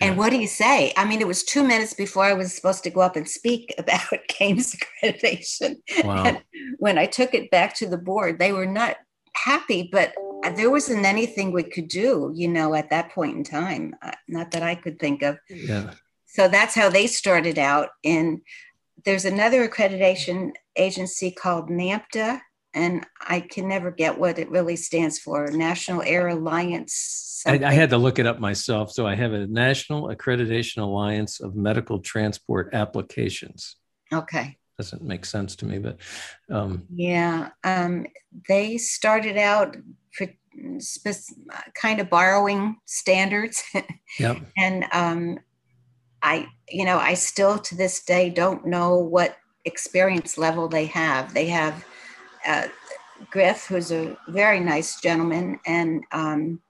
And 0.00 0.16
what 0.16 0.30
do 0.30 0.38
you 0.38 0.46
say? 0.46 0.92
I 0.96 1.04
mean, 1.04 1.20
it 1.20 1.26
was 1.26 1.44
two 1.44 1.62
minutes 1.62 1.92
before 1.92 2.24
I 2.24 2.32
was 2.32 2.54
supposed 2.54 2.84
to 2.84 2.90
go 2.90 3.00
up 3.00 3.16
and 3.16 3.28
speak 3.28 3.74
about 3.78 4.08
CAMTS 4.28 4.76
accreditation. 5.02 5.76
Wow. 6.04 6.40
When 6.78 6.98
I 6.98 7.06
took 7.06 7.34
it 7.34 7.50
back 7.50 7.74
to 7.76 7.88
the 7.88 7.98
board, 7.98 8.38
they 8.38 8.52
were 8.52 8.66
not 8.66 8.96
happy, 9.34 9.88
but 9.92 10.14
there 10.56 10.70
wasn't 10.70 11.04
anything 11.04 11.52
we 11.52 11.62
could 11.62 11.88
do, 11.88 12.32
you 12.34 12.48
know, 12.48 12.74
at 12.74 12.90
that 12.90 13.12
point 13.12 13.36
in 13.36 13.44
time. 13.44 13.94
Uh, 14.00 14.12
not 14.26 14.52
that 14.52 14.62
I 14.62 14.74
could 14.74 14.98
think 14.98 15.22
of. 15.22 15.38
Yeah. 15.48 15.92
So 16.26 16.48
that's 16.48 16.74
how 16.74 16.88
they 16.88 17.06
started 17.06 17.58
out. 17.58 17.90
And 18.04 18.40
there's 19.04 19.24
another 19.24 19.68
accreditation 19.68 20.52
agency 20.76 21.30
called 21.30 21.68
NAAMTA, 21.68 22.40
and 22.74 23.06
I 23.20 23.40
can 23.40 23.68
never 23.68 23.90
get 23.90 24.18
what 24.18 24.38
it 24.38 24.50
really 24.50 24.76
stands 24.76 25.18
for 25.18 25.48
National 25.48 26.02
Air 26.02 26.28
Alliance. 26.28 27.42
I, 27.46 27.54
I, 27.64 27.72
had 27.72 27.90
to 27.90 27.98
look 27.98 28.18
it 28.18 28.26
up 28.26 28.38
myself. 28.38 28.92
So 28.92 29.06
I 29.06 29.14
have 29.14 29.32
a 29.32 29.46
National 29.46 30.08
Accreditation 30.08 30.78
Alliance 30.82 31.40
of 31.40 31.56
Medical 31.56 31.98
Transport 31.98 32.74
Applications. 32.74 33.76
Okay 34.12 34.56
doesn't 34.80 35.02
make 35.02 35.26
sense 35.26 35.56
to 35.56 35.66
me, 35.66 35.78
but 35.78 35.98
um, 36.50 36.86
yeah, 36.94 37.50
um, 37.64 38.06
they 38.48 38.78
started 38.78 39.36
out 39.36 39.76
for 40.10 40.26
spe- 40.78 41.34
kind 41.74 42.00
of 42.00 42.08
borrowing 42.08 42.76
standards. 42.86 43.62
yep. 44.18 44.38
and 44.56 44.86
um, 44.92 45.38
I, 46.22 46.48
you 46.70 46.86
know, 46.86 46.96
I 46.96 47.12
still 47.12 47.58
to 47.58 47.74
this 47.74 48.02
day 48.02 48.30
don't 48.30 48.66
know 48.66 48.96
what 48.96 49.36
experience 49.66 50.38
level 50.38 50.66
they 50.66 50.86
have. 50.86 51.34
They 51.34 51.48
have 51.48 51.84
uh, 52.46 52.68
Griff, 53.30 53.66
who's 53.66 53.92
a 53.92 54.16
very 54.28 54.60
nice 54.60 55.00
gentleman, 55.00 55.60
and 55.66 56.04
um, 56.12 56.60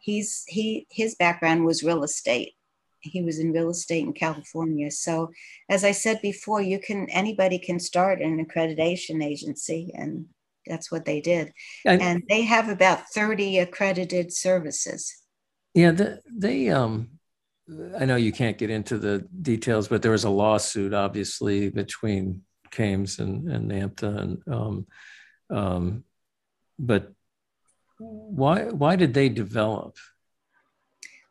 he's 0.00 0.44
he 0.48 0.86
his 0.90 1.14
background 1.14 1.64
was 1.64 1.82
real 1.82 2.02
estate 2.04 2.52
he 3.00 3.22
was 3.22 3.38
in 3.38 3.52
real 3.52 3.70
estate 3.70 4.04
in 4.04 4.12
California. 4.12 4.90
So, 4.90 5.30
as 5.68 5.84
I 5.84 5.92
said 5.92 6.20
before, 6.22 6.60
you 6.60 6.80
can 6.80 7.08
anybody 7.10 7.56
can 7.56 7.78
start 7.78 8.20
an 8.20 8.44
accreditation 8.44 9.22
agency 9.22 9.92
and 9.94 10.26
that's 10.66 10.90
what 10.90 11.04
they 11.04 11.20
did. 11.20 11.52
And, 11.84 12.02
and 12.02 12.22
they 12.28 12.42
have 12.42 12.68
about 12.68 13.08
30 13.14 13.58
accredited 13.60 14.32
services. 14.32 15.14
Yeah, 15.74 15.92
the, 15.92 16.20
they, 16.30 16.70
um, 16.70 17.10
I 17.98 18.04
know 18.04 18.16
you 18.16 18.32
can't 18.32 18.58
get 18.58 18.70
into 18.70 18.98
the 18.98 19.26
details, 19.42 19.88
but 19.88 20.02
there 20.02 20.12
was 20.12 20.24
a 20.24 20.30
lawsuit, 20.30 20.94
obviously, 20.94 21.70
between 21.70 22.42
CAMTS 22.76 23.18
and, 23.18 23.48
and 23.48 23.70
NAAMTA. 23.70 24.20
And, 24.20 24.42
um, 24.46 24.86
um, 25.50 26.04
but 26.78 27.12
why, 27.98 28.64
why 28.64 28.96
did 28.96 29.14
they 29.14 29.28
develop? 29.28 29.96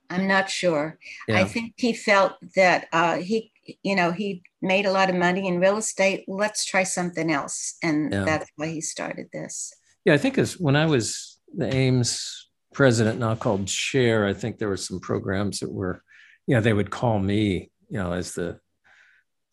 I'm 0.09 0.27
not 0.27 0.49
sure. 0.49 0.97
Yeah. 1.27 1.39
I 1.39 1.45
think 1.45 1.73
he 1.77 1.93
felt 1.93 2.33
that 2.55 2.87
uh, 2.91 3.17
he, 3.17 3.51
you 3.83 3.95
know, 3.95 4.11
he 4.11 4.43
made 4.61 4.85
a 4.85 4.91
lot 4.91 5.09
of 5.09 5.15
money 5.15 5.47
in 5.47 5.59
real 5.59 5.77
estate. 5.77 6.25
Let's 6.27 6.65
try 6.65 6.83
something 6.83 7.31
else, 7.31 7.77
and 7.81 8.13
yeah. 8.13 8.23
that's 8.23 8.49
why 8.55 8.67
he 8.67 8.81
started 8.81 9.27
this. 9.33 9.73
Yeah, 10.05 10.13
I 10.13 10.17
think 10.17 10.37
as 10.37 10.59
when 10.59 10.75
I 10.75 10.85
was 10.85 11.39
the 11.55 11.65
AAMS 11.65 12.45
president, 12.73 13.19
now 13.19 13.35
called 13.35 13.67
chair, 13.67 14.27
I 14.27 14.33
think 14.33 14.57
there 14.57 14.69
were 14.69 14.77
some 14.77 14.99
programs 14.99 15.59
that 15.61 15.71
were, 15.71 16.03
you 16.45 16.55
know, 16.55 16.61
they 16.61 16.73
would 16.73 16.91
call 16.91 17.17
me, 17.17 17.71
you 17.89 17.97
know, 17.97 18.11
as 18.11 18.33
the 18.33 18.59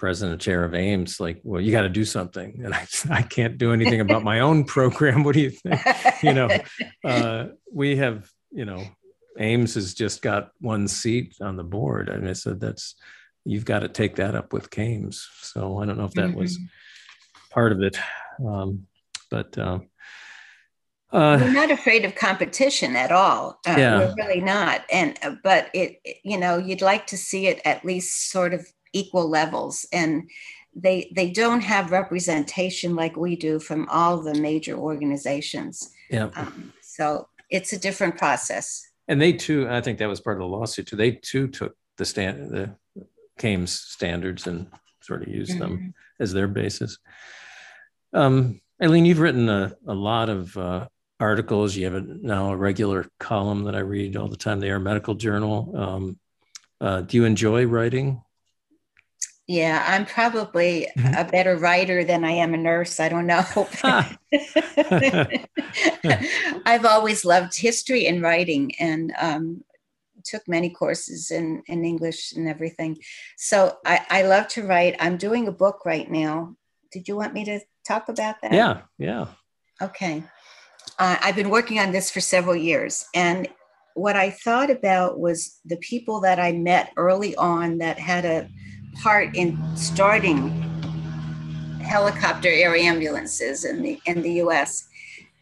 president 0.03 0.41
chair 0.41 0.65
of 0.65 0.73
AAMS 0.73 1.21
like, 1.21 1.41
well, 1.45 1.61
you 1.61 1.71
got 1.71 1.83
to 1.83 1.89
do 1.89 2.05
something, 2.05 2.61
and 2.65 2.75
I, 2.75 2.89
I 3.09 3.23
can't 3.23 3.57
do 3.57 3.73
anything 3.73 4.01
about 4.01 4.25
my 4.25 4.41
own 4.41 4.65
program. 4.65 5.23
What 5.25 5.35
do 5.37 5.41
you 5.41 5.51
think? 5.51 5.81
You 6.25 6.35
know, 6.35 6.49
uh, 7.05 7.47
we 7.73 7.95
have, 7.97 8.29
you 8.51 8.65
know, 8.65 8.83
AAMS 9.39 9.77
has 9.77 9.95
just 9.95 10.21
got 10.21 10.51
one 10.61 10.89
seat 10.89 11.37
on 11.41 11.55
the 11.55 11.63
board. 11.63 12.09
And 12.09 12.29
I 12.29 12.33
said, 12.33 12.59
that's, 12.59 12.97
you've 13.45 13.65
got 13.65 13.81
to 13.81 13.89
take 13.89 14.17
that 14.17 14.35
up 14.35 14.53
with 14.53 14.71
CAMTS. 14.71 15.25
So 15.43 15.79
I 15.79 15.87
don't 15.87 15.99
know 15.99 16.07
if 16.07 16.15
that 16.15 16.31
mm-hmm. 16.31 16.41
was 16.41 16.59
part 17.51 17.71
of 17.71 17.81
it. 17.81 17.97
Um, 18.45 18.89
but 19.31 19.57
uh, 19.57 19.79
uh, 21.13 21.39
we're 21.41 21.53
not 21.53 21.71
afraid 21.71 22.05
of 22.05 22.17
competition 22.17 22.97
at 22.97 23.13
all. 23.13 23.61
Uh, 23.67 23.77
yeah. 23.79 23.99
We're 23.99 24.15
really 24.17 24.41
not. 24.41 24.83
And, 24.91 25.17
uh, 25.23 25.37
but 25.45 25.71
it, 25.73 26.01
you 26.25 26.39
know, 26.39 26.59
you'd 26.59 26.83
like 26.83 27.07
to 27.09 27.17
see 27.17 27.47
it 27.47 27.61
at 27.65 27.85
least 27.85 28.31
sort 28.31 28.53
of 28.53 28.67
equal 28.93 29.29
levels. 29.29 29.87
And 29.93 30.31
they, 30.75 31.13
they 31.15 31.31
don't 31.31 31.61
have 31.61 31.93
representation 31.93 32.95
like 32.95 33.17
we 33.17 33.37
do 33.37 33.59
from 33.59 33.89
all 33.91 34.23
the 34.23 34.35
major 34.35 34.77
organizations. 34.77 35.93
Yeah. 36.11 36.31
Um, 36.35 36.73
so 36.81 37.29
it's 37.51 37.73
a 37.73 37.79
different 37.79 38.17
process 38.17 38.93
and 39.09 39.21
they 39.21 39.33
too, 39.33 39.69
I 39.69 39.81
think 39.81 39.99
that 39.99 40.09
was 40.09 40.21
part 40.21 40.37
of 40.37 40.41
the 40.41 40.47
lawsuit 40.47 40.87
too. 40.87 40.97
They 40.97 41.13
too 41.13 41.49
took 41.49 41.77
the 41.99 42.05
stand, 42.05 42.51
the 42.51 42.75
CAMTS 43.39 43.69
standards 43.69 44.47
and 44.47 44.69
sort 45.03 45.23
of 45.23 45.29
used 45.29 45.53
mm-hmm. 45.53 45.61
them 45.61 45.95
as 46.21 46.33
their 46.33 46.49
basis. 46.49 46.99
Um, 48.13 48.61
Eileen, 48.83 49.05
you've 49.05 49.21
written 49.21 49.49
a, 49.49 49.77
a 49.87 49.95
lot 49.95 50.29
of 50.29 50.57
uh, 50.57 50.89
articles. 51.19 51.77
You 51.77 51.85
have 51.87 51.95
a, 51.95 52.01
now 52.01 52.53
a 52.53 52.57
regular 52.57 53.07
column 53.19 53.65
that 53.65 53.75
I 53.75 53.81
read 53.81 54.17
all 54.17 54.29
the 54.29 54.37
time, 54.37 54.61
the 54.61 54.69
Air 54.69 54.79
Medical 54.79 55.15
Journal. 55.15 55.73
Um, 55.77 56.19
uh, 56.81 57.03
do 57.03 57.17
you 57.17 57.25
enjoy 57.25 57.67
writing? 57.67 58.23
Yeah, 59.49 59.85
I'm 59.87 60.07
probably 60.07 60.89
mm-hmm. 60.97 61.15
a 61.15 61.25
better 61.25 61.57
writer 61.57 62.05
than 62.05 62.25
I 62.25 62.33
am 62.33 62.55
a 62.55 62.57
nurse. 62.57 63.01
I 63.01 63.09
don't 63.09 63.27
know. 63.27 63.45
I've 66.65 66.85
always 66.85 67.25
loved 67.25 67.59
history 67.59 68.07
and 68.07 68.23
writing 68.23 68.73
and 68.79 69.13
um, 69.21 69.65
took 70.25 70.47
many 70.47 70.71
courses 70.71 71.31
in, 71.31 71.63
in 71.67 71.85
English 71.85 72.33
and 72.33 72.49
everything. 72.49 72.99
So 73.37 73.77
I, 73.85 74.07
I 74.09 74.23
love 74.23 74.49
to 74.49 74.63
write. 74.63 74.97
I'm 75.01 75.17
doing 75.17 75.49
a 75.49 75.53
book 75.53 75.85
right 75.85 76.11
now. 76.11 76.57
Did 76.93 77.09
you 77.09 77.17
want 77.17 77.35
me 77.35 77.45
to 77.47 77.61
talk 77.87 78.09
about 78.09 78.37
that? 78.43 78.53
Yeah, 78.53 78.83
yeah. 78.99 79.27
Okay. 79.81 80.23
Uh, 80.99 81.17
I've 81.21 81.37
been 81.37 81.51
working 81.51 81.81
on 81.81 81.91
this 81.91 82.11
for 82.11 82.21
several 82.21 82.57
years. 82.57 83.07
And 83.15 83.49
what 83.95 84.17
I 84.17 84.31
thought 84.31 84.71
about 84.71 85.19
was 85.19 85.59
the 85.65 85.77
people 85.79 86.21
that 86.21 86.39
I 86.39 86.53
met 86.53 86.93
early 86.97 87.35
on 87.37 87.79
that 87.79 87.99
had 87.99 88.25
a 88.25 88.49
part 89.01 89.35
in 89.37 89.59
starting 89.77 90.51
helicopter 91.81 92.49
air 92.49 92.75
ambulances 92.75 93.65
in 93.65 93.83
the 93.83 94.01
in 94.07 94.23
the 94.23 94.33
U.S. 94.35 94.89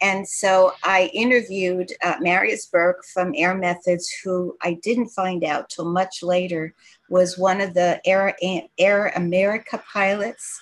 And 0.03 0.27
so 0.27 0.73
I 0.83 1.11
interviewed 1.13 1.93
uh, 2.03 2.15
Marius 2.21 2.67
Burke 2.67 3.05
from 3.13 3.35
Air 3.37 3.55
Methods, 3.55 4.11
who 4.25 4.57
I 4.63 4.79
didn't 4.83 5.09
find 5.09 5.45
out 5.45 5.69
till 5.69 5.85
much 5.85 6.23
later 6.23 6.75
was 7.11 7.37
one 7.37 7.61
of 7.61 7.75
the 7.75 8.01
Air, 8.07 8.35
Air 8.79 9.09
America 9.15 9.83
pilots 9.93 10.59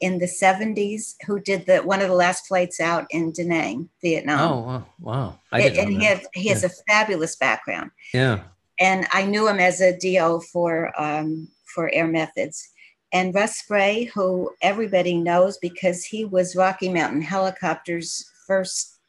in 0.00 0.18
the 0.18 0.26
70s 0.26 1.14
who 1.26 1.38
did 1.38 1.66
the 1.66 1.78
one 1.78 2.00
of 2.00 2.08
the 2.08 2.14
last 2.14 2.46
flights 2.46 2.80
out 2.80 3.06
in 3.10 3.32
Da 3.32 3.44
Nang, 3.44 3.88
Vietnam. 4.02 4.40
Oh 4.40 4.60
wow! 4.60 4.86
wow. 4.98 5.38
and 5.52 5.90
he 5.90 6.04
has 6.04 6.26
he 6.34 6.48
has 6.48 6.64
a 6.64 6.70
fabulous 6.88 7.36
background. 7.36 7.90
Yeah. 8.12 8.40
And 8.80 9.06
I 9.12 9.26
knew 9.26 9.46
him 9.46 9.60
as 9.60 9.82
a 9.82 9.96
DO 9.96 10.40
for 10.52 10.90
um, 10.98 11.48
for 11.74 11.90
Air 11.92 12.06
Methods. 12.06 12.68
And 13.12 13.34
Russ 13.34 13.58
Spray, 13.58 14.04
who 14.04 14.50
everybody 14.62 15.16
knows 15.16 15.58
because 15.58 16.04
he 16.04 16.24
was 16.24 16.54
Rocky 16.54 16.88
Mountain 16.88 17.22
Helicopters' 17.22 18.24
first 18.46 19.00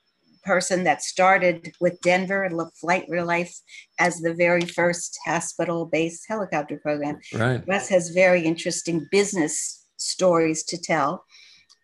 person 0.43 0.83
that 0.83 1.03
started 1.03 1.73
with 1.79 2.01
Denver 2.01 2.49
Flight 2.79 3.05
Real 3.07 3.25
Life 3.25 3.55
as 3.99 4.19
the 4.19 4.33
very 4.33 4.65
first 4.65 5.19
hospital 5.25 5.85
based 5.85 6.25
helicopter 6.27 6.77
program. 6.77 7.19
Right. 7.33 7.63
Russ 7.67 7.89
has 7.89 8.09
very 8.09 8.43
interesting 8.43 9.07
business 9.11 9.85
stories 9.97 10.63
to 10.63 10.77
tell. 10.77 11.25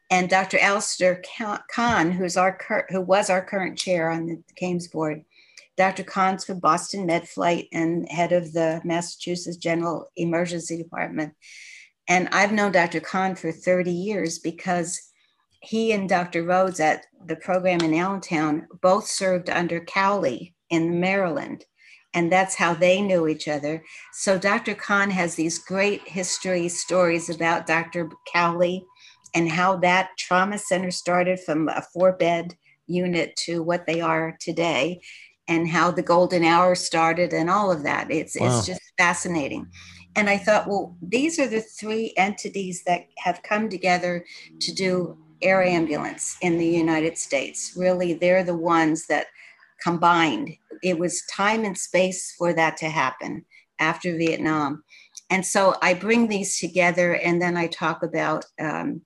And 0.09 0.29
Dr. 0.29 0.57
Alasdair 0.57 1.21
Conn, 1.73 2.11
who's 2.11 2.37
our 2.37 2.57
cur- 2.57 2.87
who 2.89 3.01
was 3.01 3.29
our 3.29 3.43
current 3.43 3.77
chair 3.77 4.09
on 4.09 4.25
the 4.25 4.41
CAMTS 4.55 4.87
board, 4.91 5.23
Dr. 5.77 6.03
Conn's 6.03 6.43
from 6.43 6.59
Boston 6.59 7.07
MedFlight 7.07 7.67
and 7.71 8.09
head 8.09 8.31
of 8.31 8.51
the 8.51 8.81
Massachusetts 8.83 9.57
General 9.57 10.09
Emergency 10.15 10.75
Department. 10.75 11.33
And 12.09 12.27
I've 12.31 12.51
known 12.51 12.71
Dr. 12.71 12.99
Conn 12.99 13.35
for 13.35 13.51
30 13.51 13.91
years 13.91 14.39
because 14.39 14.99
he 15.61 15.91
and 15.91 16.09
Dr. 16.09 16.43
Rhodes 16.43 16.79
at 16.79 17.05
the 17.25 17.35
program 17.35 17.81
in 17.81 17.93
Allentown 17.93 18.67
both 18.81 19.07
served 19.07 19.49
under 19.49 19.79
Cowley 19.79 20.55
in 20.69 20.99
Maryland. 20.99 21.65
And 22.13 22.31
that's 22.31 22.55
how 22.55 22.73
they 22.73 23.01
knew 23.01 23.27
each 23.27 23.47
other. 23.47 23.83
So 24.13 24.39
Dr. 24.39 24.73
Conn 24.73 25.11
has 25.11 25.35
these 25.35 25.59
great 25.59 26.07
history 26.07 26.69
stories 26.69 27.29
about 27.29 27.67
Dr. 27.67 28.09
Cowley 28.31 28.83
and 29.35 29.49
how 29.49 29.75
that 29.77 30.11
trauma 30.17 30.57
center 30.57 30.89
started 30.89 31.39
from 31.39 31.67
a 31.69 31.83
four 31.93 32.13
bed 32.13 32.55
unit 32.87 33.35
to 33.35 33.61
what 33.61 33.85
they 33.85 34.01
are 34.01 34.37
today 34.39 35.01
and 35.47 35.67
how 35.67 35.91
the 35.91 36.01
golden 36.01 36.43
hour 36.43 36.75
started 36.75 37.33
and 37.33 37.49
all 37.49 37.71
of 37.71 37.83
that. 37.83 38.11
It's 38.11 38.39
wow. 38.39 38.47
it's 38.47 38.65
just 38.65 38.81
fascinating. 38.97 39.67
And 40.15 40.29
I 40.29 40.37
thought, 40.37 40.67
well, 40.67 40.97
these 41.01 41.39
are 41.39 41.47
the 41.47 41.61
three 41.61 42.13
entities 42.17 42.83
that 42.85 43.07
have 43.17 43.43
come 43.43 43.69
together 43.69 44.25
to 44.61 44.73
do 44.73 45.17
air 45.43 45.63
ambulance 45.63 46.37
in 46.41 46.57
the 46.57 46.65
United 46.65 47.17
States. 47.17 47.73
Really, 47.77 48.13
they're 48.13 48.43
the 48.43 48.55
ones 48.55 49.05
that 49.07 49.27
combined. 49.81 50.55
It 50.81 50.97
was 50.97 51.23
time 51.31 51.63
and 51.63 51.77
space 51.77 52.33
for 52.37 52.53
that 52.53 52.77
to 52.77 52.89
happen 52.89 53.45
after 53.79 54.17
Vietnam. 54.17 54.83
And 55.29 55.45
so 55.45 55.75
I 55.81 55.93
bring 55.93 56.27
these 56.27 56.59
together 56.59 57.15
and 57.15 57.41
then 57.41 57.55
I 57.55 57.67
talk 57.67 58.01
about 58.01 58.45
um, 58.59 59.01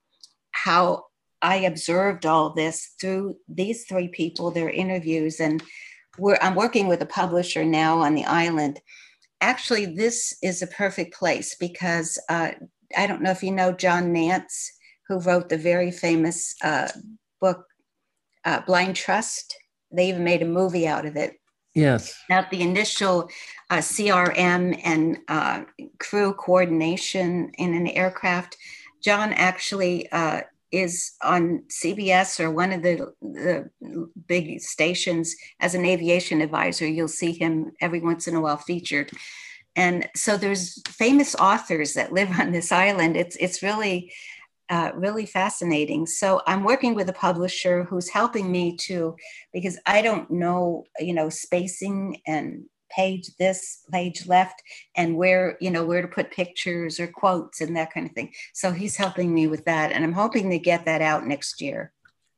how 0.52 1.06
I 1.42 1.56
observed 1.58 2.26
all 2.26 2.52
this 2.54 2.94
through 3.00 3.38
these 3.48 3.86
three 3.86 4.08
people, 4.08 4.52
their 4.52 4.70
interviews, 4.70 5.40
and 5.40 5.64
we're, 6.18 6.38
I'm 6.42 6.56
working 6.56 6.88
with 6.88 7.02
a 7.02 7.06
publisher 7.06 7.64
now 7.64 8.00
on 8.00 8.16
the 8.16 8.26
island. 8.26 8.80
Actually, 9.40 9.86
this 9.86 10.36
is 10.44 10.62
a 10.62 10.68
perfect 10.68 11.14
place 11.14 11.56
because 11.56 12.20
uh, 12.30 12.52
I 12.98 13.08
don't 13.08 13.22
know 13.22 13.32
if 13.32 13.44
you 13.44 13.52
know 13.52 13.72
John 13.72 14.14
Nance, 14.14 14.72
who 15.08 15.20
wrote 15.20 15.50
the 15.50 15.58
very 15.58 15.92
famous 15.92 16.54
uh, 16.64 16.90
book 17.40 17.66
uh, 18.46 18.62
Blind 18.62 18.96
Trust. 18.96 19.56
They 19.92 20.10
even 20.10 20.24
made 20.24 20.42
a 20.42 20.46
movie 20.46 20.88
out 20.88 21.06
of 21.06 21.16
it. 21.16 21.34
Yes. 21.74 22.18
About 22.30 22.52
the 22.52 22.62
initial 22.62 23.30
uh, 23.70 23.78
CRM 23.78 24.80
and 24.84 25.18
uh, 25.28 25.64
crew 26.00 26.34
coordination 26.34 27.52
in 27.58 27.74
an 27.74 27.88
aircraft. 27.88 28.58
John 29.02 29.34
actually 29.34 30.12
uh, 30.12 30.42
is 30.72 31.14
on 31.22 31.64
CBS 31.70 32.40
or 32.40 32.50
one 32.50 32.72
of 32.72 32.82
the, 32.82 33.14
the 33.22 33.70
big 34.28 34.62
stations 34.62 35.36
as 35.60 35.76
an 35.76 35.86
aviation 35.86 36.42
advisor. 36.42 36.88
You'll 36.88 37.08
see 37.08 37.34
him 37.34 37.72
every 37.82 38.00
once 38.00 38.28
in 38.28 38.36
a 38.36 38.42
while 38.42 38.58
featured. 38.58 39.12
And 39.76 40.08
so 40.16 40.38
there's 40.38 40.82
famous 40.88 41.36
authors 41.36 41.94
that 41.94 42.14
live 42.14 42.30
on 42.40 42.52
this 42.52 42.72
island. 42.72 43.16
It's, 43.18 43.36
it's 43.38 43.64
really, 43.64 44.12
uh, 44.70 44.92
really 44.96 45.26
fascinating. 45.26 46.06
So 46.06 46.42
I'm 46.48 46.64
working 46.64 46.96
with 46.96 47.10
a 47.10 47.14
publisher 47.14 47.84
who's 47.84 48.10
helping 48.10 48.50
me 48.52 48.78
to, 48.82 49.16
because 49.54 49.78
I 49.86 50.02
don't 50.02 50.32
know, 50.32 50.86
you 51.00 51.14
know, 51.14 51.30
spacing 51.30 52.22
and 52.26 52.64
page 52.96 53.30
this 53.38 53.84
page 53.92 54.28
left 54.28 54.62
and 54.96 55.16
where 55.16 55.58
you 55.62 55.72
know 55.72 55.86
where 55.86 56.02
to 56.02 56.08
put 56.08 56.32
pictures 56.32 57.00
or 57.00 57.08
quotes 57.08 57.62
and 57.62 57.76
that 57.76 57.94
kind 57.94 58.06
of 58.06 58.14
thing 58.14 58.32
so 58.54 58.72
he's 58.72 58.96
helping 58.96 59.34
me 59.34 59.48
with 59.48 59.66
that 59.66 59.92
and 59.92 60.04
i'm 60.04 60.14
hoping 60.14 60.50
to 60.50 60.60
get 60.60 60.86
that 60.86 61.02
out 61.02 61.26
next 61.26 61.62
year 61.62 61.94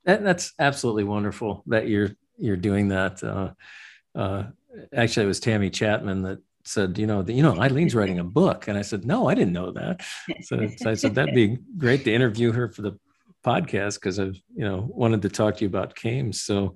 That, 0.05 0.23
that's 0.23 0.53
absolutely 0.59 1.05
wonderful 1.05 1.63
that 1.67 1.87
you're 1.87 2.11
you're 2.37 2.57
doing 2.57 2.89
that. 2.89 3.23
Uh, 3.23 3.51
uh, 4.15 4.43
actually, 4.93 5.25
it 5.25 5.27
was 5.27 5.39
Tammy 5.39 5.69
Chapman 5.69 6.23
that 6.23 6.39
said, 6.65 6.97
you 6.97 7.07
know, 7.07 7.21
the, 7.21 7.33
you 7.33 7.43
know, 7.43 7.53
Eileen's 7.53 7.95
writing 7.95 8.19
a 8.19 8.23
book, 8.23 8.67
and 8.67 8.77
I 8.77 8.81
said, 8.81 9.05
no, 9.05 9.27
I 9.27 9.35
didn't 9.35 9.53
know 9.53 9.71
that. 9.71 10.01
So, 10.43 10.67
so 10.77 10.89
I 10.89 10.93
said 10.93 11.15
that'd 11.15 11.35
be 11.35 11.57
great 11.77 12.03
to 12.05 12.13
interview 12.13 12.51
her 12.51 12.69
for 12.69 12.81
the 12.81 12.97
podcast 13.45 13.95
because 13.95 14.19
I've 14.19 14.39
you 14.55 14.63
know 14.63 14.87
wanted 14.89 15.21
to 15.23 15.29
talk 15.29 15.57
to 15.57 15.61
you 15.61 15.67
about 15.67 15.95
CAMTS. 15.95 16.35
So 16.35 16.75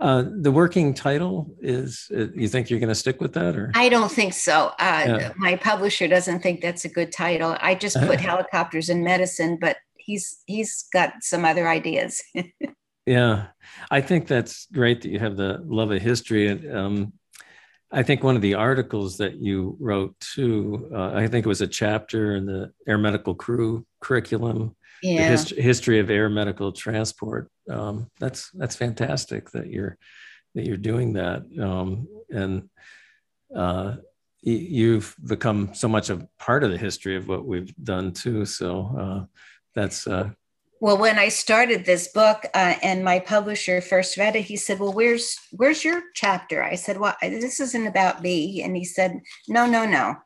uh, 0.00 0.24
the 0.40 0.50
working 0.50 0.94
title 0.94 1.54
is 1.60 2.10
uh, 2.14 2.26
you 2.34 2.48
think 2.48 2.70
you're 2.70 2.80
going 2.80 2.88
to 2.88 2.94
stick 2.94 3.20
with 3.20 3.34
that 3.34 3.56
or? 3.56 3.70
I 3.74 3.88
don't 3.88 4.10
think 4.10 4.34
so. 4.34 4.72
Uh, 4.78 5.04
yeah. 5.06 5.32
my 5.36 5.56
publisher 5.56 6.08
doesn't 6.08 6.40
think 6.40 6.60
that's 6.60 6.84
a 6.84 6.88
good 6.88 7.12
title. 7.12 7.56
I 7.60 7.74
just 7.74 7.96
put 8.00 8.20
helicopters 8.30 8.88
in 8.88 9.04
medicine 9.04 9.58
but 9.60 9.76
he's 9.96 10.42
he's 10.46 10.84
got 10.92 11.14
some 11.22 11.44
other 11.44 11.68
ideas. 11.68 12.22
Yeah. 13.06 13.46
I 13.90 14.00
think 14.00 14.28
that's 14.28 14.66
great 14.66 15.02
that 15.02 15.10
you 15.10 15.18
have 15.18 15.36
the 15.36 15.60
love 15.64 15.90
of 15.90 16.00
history 16.00 16.48
and 16.48 16.76
um, 16.76 17.12
i 17.90 18.02
think 18.02 18.22
one 18.22 18.36
of 18.36 18.42
the 18.42 18.54
articles 18.54 19.18
that 19.18 19.34
you 19.36 19.76
wrote 19.78 20.18
too 20.20 20.88
uh, 20.94 21.12
i 21.14 21.28
think 21.28 21.44
it 21.44 21.48
was 21.48 21.60
a 21.60 21.66
chapter 21.66 22.36
in 22.36 22.46
the 22.46 22.72
air 22.86 22.98
medical 22.98 23.34
crew 23.34 23.84
curriculum 24.00 24.74
yeah. 25.02 25.24
the 25.24 25.28
hist- 25.28 25.58
history 25.58 25.98
of 25.98 26.10
air 26.10 26.28
medical 26.28 26.72
transport. 26.72 27.50
Um, 27.68 28.10
that's 28.18 28.50
that's 28.50 28.76
fantastic 28.76 29.50
that 29.50 29.68
you're 29.68 29.98
that 30.54 30.66
you're 30.66 30.76
doing 30.76 31.14
that, 31.14 31.42
um, 31.60 32.08
and 32.30 32.68
uh, 33.54 33.96
you've 34.42 35.14
become 35.24 35.74
so 35.74 35.88
much 35.88 36.10
a 36.10 36.28
part 36.38 36.64
of 36.64 36.70
the 36.70 36.78
history 36.78 37.16
of 37.16 37.28
what 37.28 37.44
we've 37.44 37.74
done 37.82 38.12
too. 38.12 38.44
So 38.44 38.96
uh, 38.98 39.24
that's. 39.74 40.06
Uh, 40.06 40.30
well, 40.80 40.98
when 40.98 41.16
I 41.16 41.28
started 41.28 41.84
this 41.84 42.08
book 42.08 42.44
uh, 42.54 42.74
and 42.82 43.04
my 43.04 43.20
publisher 43.20 43.80
first 43.80 44.16
read 44.16 44.34
it, 44.34 44.42
he 44.42 44.56
said, 44.56 44.80
"Well, 44.80 44.92
where's 44.92 45.36
where's 45.52 45.84
your 45.84 46.02
chapter?" 46.14 46.62
I 46.62 46.74
said, 46.74 46.98
"Well, 46.98 47.14
this 47.22 47.60
isn't 47.60 47.86
about 47.86 48.22
me," 48.22 48.62
and 48.62 48.76
he 48.76 48.84
said, 48.84 49.20
"No, 49.48 49.66
no, 49.66 49.84
no 49.84 50.16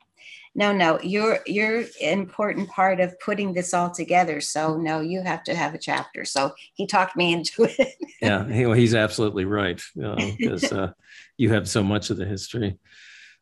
no 0.56 0.72
no 0.72 0.98
you're 1.02 1.38
you're 1.46 1.80
an 1.80 2.18
important 2.18 2.68
part 2.68 2.98
of 2.98 3.18
putting 3.20 3.52
this 3.52 3.72
all 3.72 3.90
together. 3.90 4.40
So 4.40 4.76
no 4.76 5.00
you 5.00 5.22
have 5.22 5.44
to 5.44 5.54
have 5.54 5.74
a 5.74 5.78
chapter. 5.78 6.24
So 6.24 6.54
he 6.74 6.86
talked 6.86 7.14
me 7.14 7.32
into 7.32 7.64
it. 7.64 7.94
Yeah 8.22 8.50
he, 8.50 8.64
well, 8.64 8.74
he's 8.74 8.94
absolutely 8.94 9.44
right 9.44 9.80
because 9.94 10.72
uh, 10.72 10.76
uh, 10.76 10.92
you 11.36 11.52
have 11.52 11.68
so 11.68 11.82
much 11.82 12.08
of 12.08 12.16
the 12.16 12.24
history. 12.24 12.78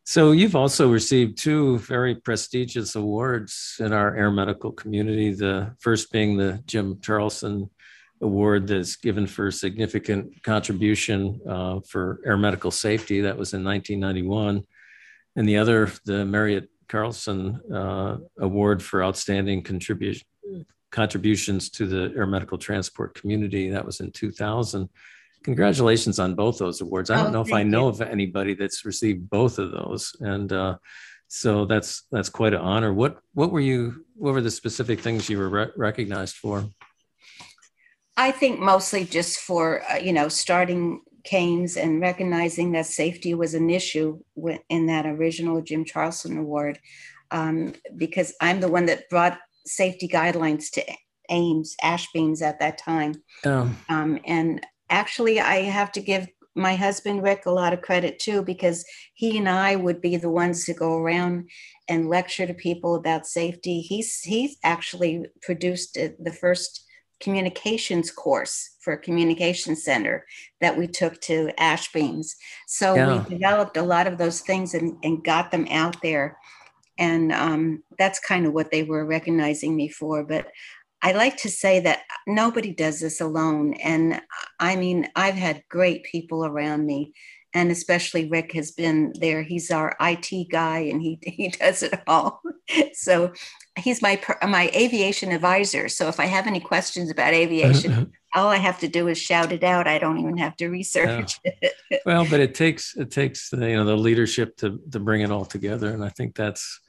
So 0.03 0.33
you've 0.33 0.57
also 0.57 0.91
received 0.91 1.39
two 1.39 1.79
very 1.79 2.17
prestigious 2.17 2.97
awards 2.97 3.77
in 3.79 3.93
our 3.93 4.15
air 4.15 4.33
medical 4.33 4.73
community 4.73 5.33
the 5.33 5.75
first 5.79 6.11
being 6.11 6.37
the 6.37 6.63
jim 6.67 7.01
charlson 7.01 7.71
award 8.21 8.67
that's 8.67 8.97
given 8.97 9.27
for 9.27 9.51
significant 9.51 10.43
contribution 10.43 11.41
uh, 11.49 11.81
for 11.87 12.21
air 12.25 12.37
medical 12.37 12.71
safety. 12.71 13.21
That 13.23 13.39
was 13.39 13.55
in 13.55 13.63
1991 13.65 14.65
and 15.37 15.49
the 15.49 15.59
other 15.59 15.91
the 16.05 16.25
marriott 16.25 16.69
Carlson 16.95 17.61
uh, 17.75 18.19
Award 18.39 18.81
for 18.81 19.03
Outstanding 19.03 19.65
Contribution 19.65 20.25
contributions 20.93 21.71
to 21.71 21.89
the 21.89 22.17
air 22.17 22.25
medical 22.25 22.57
transport 22.57 23.15
community. 23.15 23.69
That 23.69 23.85
was 23.85 23.99
in 23.99 24.13
2000. 24.13 24.89
Congratulations 25.43 26.21
on 26.21 26.37
both 26.37 26.59
those 26.59 26.81
awards. 26.81 27.11
I 27.11 27.17
don't 27.17 27.27
oh, 27.27 27.31
know 27.31 27.41
if 27.41 27.53
I 27.53 27.65
know 27.65 27.87
you. 27.87 27.89
of 27.89 28.01
anybody 28.01 28.55
that's 28.55 28.85
received 28.85 29.29
both 29.29 29.59
of 29.59 29.73
those, 29.73 30.15
and 30.21 30.53
uh, 30.53 30.77
so 31.27 31.65
that's 31.65 32.05
that's 32.13 32.29
quite 32.29 32.55
an 32.55 32.61
honor. 32.61 32.95
What 32.95 33.19
what 33.33 33.51
were 33.51 33.61
you? 33.61 34.05
What 34.15 34.35
were 34.35 34.41
the 34.41 34.51
specific 34.53 35.01
things 35.01 35.29
you 35.29 35.39
were 35.39 35.49
re- 35.49 35.73
recognized 35.77 36.37
for? 36.37 36.65
I 38.17 38.31
think 38.31 38.61
mostly 38.61 39.05
just 39.05 39.41
for 39.41 39.83
uh, 39.91 39.97
you 39.97 40.13
know 40.13 40.29
starting 40.29 41.01
CAMTS 41.25 41.77
and 41.77 42.01
recognizing 42.01 42.73
that 42.73 42.87
safety 42.87 43.35
was 43.35 43.55
an 43.55 43.71
issue 43.71 44.21
in 44.69 44.87
that 44.87 45.07
original 45.07 45.63
Jim 45.63 45.85
Charlson 45.85 46.39
Award, 46.39 46.79
um, 47.31 47.75
because 47.97 48.35
I'm 48.41 48.61
the 48.61 48.69
one 48.69 48.87
that 48.87 49.09
brought 49.09 49.39
safety 49.67 50.09
guidelines 50.09 50.71
to 50.73 50.85
AAMS, 51.31 51.71
ASHBEAMS 51.83 52.43
at 52.43 52.61
that 52.61 52.79
time. 52.79 53.15
Oh. 53.45 53.75
Um, 53.89 54.21
and 54.27 54.67
actually, 54.91 55.41
I 55.41 55.63
have 55.63 55.91
to 55.93 56.01
give 56.01 56.29
my 56.55 56.77
husband 56.77 57.23
Rick 57.23 57.47
a 57.47 57.51
lot 57.51 57.73
of 57.73 57.83
credit 57.83 58.19
too, 58.19 58.43
because 58.43 58.85
he 59.15 59.39
and 59.39 59.49
I 59.49 59.77
would 59.77 60.01
be 60.01 60.17
the 60.17 60.31
ones 60.31 60.65
to 60.67 60.75
go 60.75 60.99
around 60.99 61.49
and 61.89 62.09
lecture 62.09 62.47
to 62.47 62.55
people 62.55 62.95
about 62.95 63.27
safety. 63.27 63.81
He's 63.81 64.21
he's 64.21 64.57
actually 64.63 65.27
produced 65.43 65.95
the 65.95 66.33
first 66.33 66.84
communications 67.25 68.11
course 68.11 68.77
for 68.81 68.93
a 68.93 68.99
communication 68.99 69.75
center 69.75 70.27
that 70.61 70.77
we 70.77 70.87
took 70.87 71.19
to 71.23 71.51
ASHBEAMS. 71.59 72.35
So 72.69 72.95
yeah. 72.95 73.23
we 73.23 73.31
developed 73.31 73.79
a 73.79 73.83
lot 73.83 74.07
of 74.07 74.19
those 74.19 74.41
things 74.43 74.75
and, 74.75 74.97
and 75.03 75.25
got 75.25 75.51
them 75.51 75.67
out 75.71 75.97
there. 76.03 76.39
And 76.99 77.33
um, 77.33 77.83
that's 77.99 78.21
kind 78.21 78.47
of 78.47 78.53
what 78.53 78.71
they 78.71 78.83
were 78.83 79.07
recognizing 79.07 79.75
me 79.75 79.89
for. 79.89 80.23
But 80.23 80.49
I 81.03 81.13
like 81.13 81.39
to 81.39 81.49
say 81.49 81.81
that 81.81 82.03
nobody 82.27 82.73
does 82.73 83.01
this 83.01 83.21
alone. 83.21 83.73
And 83.75 84.21
I 84.61 84.77
mean, 84.77 85.09
I've 85.17 85.35
had 85.35 85.65
great 85.69 86.05
people 86.05 86.45
around 86.45 86.85
me 86.85 87.15
and 87.55 87.71
especially 87.71 88.29
Rick 88.29 88.53
has 88.53 88.73
been 88.73 89.13
there. 89.21 89.43
He's 89.43 89.71
our 89.71 89.97
IT 90.01 90.51
guy, 90.51 90.81
and 90.81 91.01
he 91.01 91.19
he 91.23 91.49
does 91.49 91.83
it 91.83 91.95
all. 92.07 92.43
so 92.93 93.33
he's 93.79 94.01
my 94.03 94.21
my 94.43 94.71
aviation 94.75 95.33
advisor. 95.33 95.89
So 95.89 96.09
if 96.09 96.21
I 96.21 96.27
have 96.27 96.47
any 96.47 96.61
questions 96.61 97.11
about 97.11 97.35
aviation, 97.35 98.13
all 98.35 98.49
I 98.49 98.57
have 98.57 98.79
to 98.81 98.89
do 98.89 99.09
is 99.09 99.19
shout 99.19 99.53
it 99.53 99.65
out. 99.65 99.87
I 99.87 99.99
don't 99.99 100.19
even 100.19 100.37
have 100.39 100.57
to 100.57 100.69
research 100.69 101.41
yeah. 101.45 101.53
it. 101.63 102.03
well, 102.07 102.27
but 102.29 102.41
it 102.41 102.55
takes 102.55 102.97
it 102.97 103.11
takes 103.11 103.51
the, 103.51 103.69
you 103.69 103.77
know 103.77 103.85
the 103.85 103.97
leadership 103.97 104.57
to 104.59 104.81
to 104.93 105.01
bring 105.01 105.23
it 105.23 105.31
all 105.31 105.45
together, 105.45 105.91
and 105.91 106.05
I 106.05 106.09
think 106.09 106.35
that's 106.35 106.81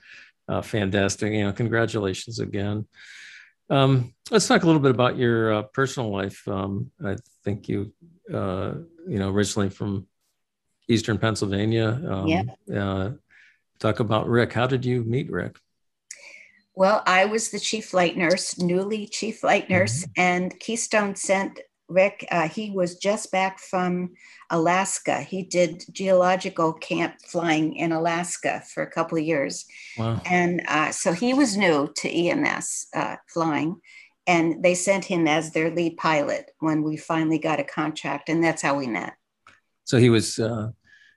uh, 0.48 0.62
fantastic. 0.62 1.34
You 1.34 1.46
know, 1.46 1.54
congratulations 1.54 2.40
again. 2.40 2.88
Um, 3.70 4.14
let's 4.30 4.48
talk 4.48 4.64
a 4.64 4.66
little 4.66 4.82
bit 4.82 4.92
about 4.92 5.18
your 5.18 5.54
uh, 5.54 5.62
personal 5.64 6.12
life. 6.12 6.48
Um, 6.48 6.92
I 7.04 7.16
think 7.44 7.68
you, 7.68 7.94
uh, 8.32 8.74
you 9.08 9.18
know, 9.18 9.30
originally 9.30 9.70
from 9.70 10.08
Eastern 10.88 11.18
Pennsylvania. 11.18 12.00
Um, 12.08 12.28
yeah. 12.28 12.44
Uh, 12.72 13.12
talk 13.80 14.00
about 14.00 14.28
Rick. 14.28 14.54
How 14.54 14.68
did 14.68 14.86
you 14.86 15.04
meet 15.04 15.32
Rick? 15.32 15.58
Well, 16.76 17.02
I 17.06 17.26
was 17.26 17.50
the 17.50 17.60
chief 17.60 17.88
flight 17.88 18.18
nurse, 18.18 18.58
newly 18.60 19.08
chief 19.08 19.40
flight 19.40 19.70
nurse, 19.70 20.02
mm-hmm. 20.02 20.22
and 20.22 20.60
Keystone 20.60 21.16
sent 21.16 21.60
Rick. 21.88 22.28
Uh, 22.32 22.50
he 22.50 22.72
was 22.72 22.98
just 22.98 23.32
back 23.32 23.60
from 23.60 24.12
Alaska. 24.50 25.22
He 25.22 25.44
did 25.44 25.84
geological 25.92 26.74
camp 26.74 27.16
flying 27.26 27.76
in 27.76 27.92
Alaska 27.92 28.64
for 28.74 28.84
a 28.84 28.90
couple 28.90 29.18
of 29.18 29.24
years. 29.24 29.66
Wow. 29.98 30.22
And 30.26 30.62
uh, 30.68 30.92
so 30.92 31.14
he 31.14 31.34
was 31.34 31.56
new 31.56 31.92
to 31.98 32.10
EMS 32.10 32.88
uh, 32.94 33.18
flying. 33.32 33.80
And 34.28 34.64
they 34.64 34.74
sent 34.74 35.06
him 35.06 35.28
as 35.28 35.52
their 35.52 35.70
lead 35.70 35.98
pilot 35.98 36.52
when 36.60 36.82
we 36.82 36.98
finally 36.98 37.38
got 37.38 37.60
a 37.60 37.64
contract. 37.64 38.30
And 38.30 38.44
that's 38.44 38.62
how 38.64 38.76
we 38.76 38.88
met. 38.88 39.14
So 39.84 40.00
he 40.00 40.10
was 40.10 40.40
uh, 40.40 40.72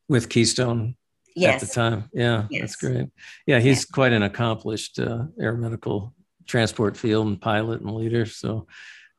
with 0.09 0.29
Keystone 0.29 0.97
yes. 1.39 1.63
at 1.63 1.69
the 1.69 1.75
time. 1.75 2.11
Yeah, 2.13 2.47
yes. 2.51 2.61
that's 2.61 2.77
great. 2.77 3.09
Yeah, 3.47 3.61
he's 3.61 3.81
yeah. 3.81 3.95
quite 3.95 4.13
an 4.13 4.23
accomplished 4.23 4.99
uh, 4.99 5.25
air 5.41 5.57
medical 5.57 6.15
transport 6.47 6.97
field 6.97 7.27
and 7.27 7.41
pilot 7.41 7.81
and 7.81 7.95
leader. 7.95 8.27
So 8.27 8.67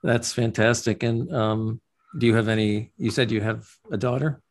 that's 0.04 0.34
fantastic. 0.34 1.04
And 1.04 1.34
um, 1.34 1.82
do 2.18 2.26
you 2.26 2.36
have 2.36 2.48
any? 2.48 2.92
You 2.98 3.12
said 3.12 3.32
you 3.32 3.42
have 3.42 3.68
a 3.92 3.98
daughter. 3.98 4.42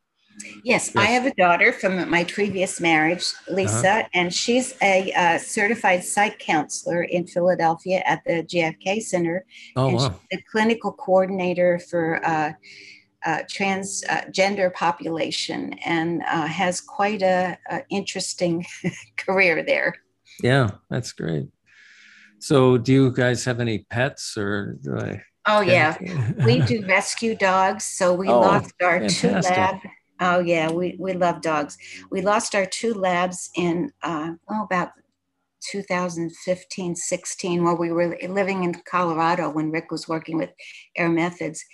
Yes, 0.63 0.91
yes, 0.93 0.95
I 0.95 1.05
have 1.07 1.25
a 1.25 1.33
daughter 1.33 1.73
from 1.73 2.09
my 2.09 2.23
previous 2.23 2.79
marriage, 2.79 3.25
Lisa, 3.49 3.89
uh-huh. 3.89 4.09
and 4.13 4.33
she's 4.33 4.73
a 4.81 5.11
uh, 5.11 5.37
certified 5.37 6.03
psych 6.03 6.39
counselor 6.39 7.03
in 7.03 7.27
Philadelphia 7.27 8.01
at 8.05 8.23
the 8.25 8.43
JFK 8.43 9.01
Center. 9.01 9.45
Oh, 9.75 9.87
and 9.87 9.97
wow. 9.97 10.19
the 10.31 10.41
clinical 10.49 10.93
coordinator 10.93 11.79
for 11.79 12.25
uh, 12.25 12.53
uh, 13.25 13.39
transgender 13.49 14.67
uh, 14.67 14.71
population 14.71 15.73
and 15.85 16.21
uh, 16.23 16.47
has 16.47 16.81
quite 16.81 17.21
a, 17.21 17.57
a 17.69 17.81
interesting 17.89 18.65
career 19.17 19.63
there. 19.63 19.95
Yeah, 20.41 20.71
that's 20.89 21.11
great. 21.11 21.47
So, 22.39 22.77
do 22.77 22.93
you 22.93 23.11
guys 23.11 23.43
have 23.45 23.59
any 23.59 23.79
pets 23.89 24.37
or? 24.37 24.77
Do 24.81 24.97
I 24.97 25.21
oh 25.49 25.61
yeah, 25.61 25.97
we 26.45 26.61
do 26.61 26.85
rescue 26.85 27.35
dogs. 27.35 27.85
So 27.85 28.13
we 28.13 28.29
oh, 28.29 28.39
lost 28.39 28.73
our 28.81 28.99
fantastic. 28.99 29.55
two 29.55 29.59
lab. 29.59 29.75
Oh 30.21 30.39
yeah, 30.39 30.71
we 30.71 30.95
we 30.99 31.13
love 31.13 31.41
dogs. 31.41 31.77
We 32.11 32.21
lost 32.21 32.55
our 32.55 32.65
two 32.65 32.93
labs 32.93 33.49
in 33.55 33.91
uh, 34.03 34.33
oh 34.49 34.63
about 34.63 34.91
2015 35.71 36.95
16 36.95 37.63
while 37.65 37.77
we 37.77 37.91
were 37.91 38.17
living 38.29 38.63
in 38.63 38.73
colorado 38.89 39.49
when 39.49 39.71
rick 39.71 39.91
was 39.91 40.07
working 40.07 40.37
with 40.37 40.49
air 40.95 41.09
methods 41.09 41.65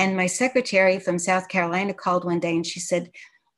and 0.00 0.16
my 0.16 0.26
secretary 0.26 0.98
from 0.98 1.18
South 1.18 1.48
Carolina 1.48 1.92
called 1.92 2.24
one 2.24 2.40
day 2.40 2.56
and 2.56 2.64
she 2.64 2.80
said, 2.80 3.10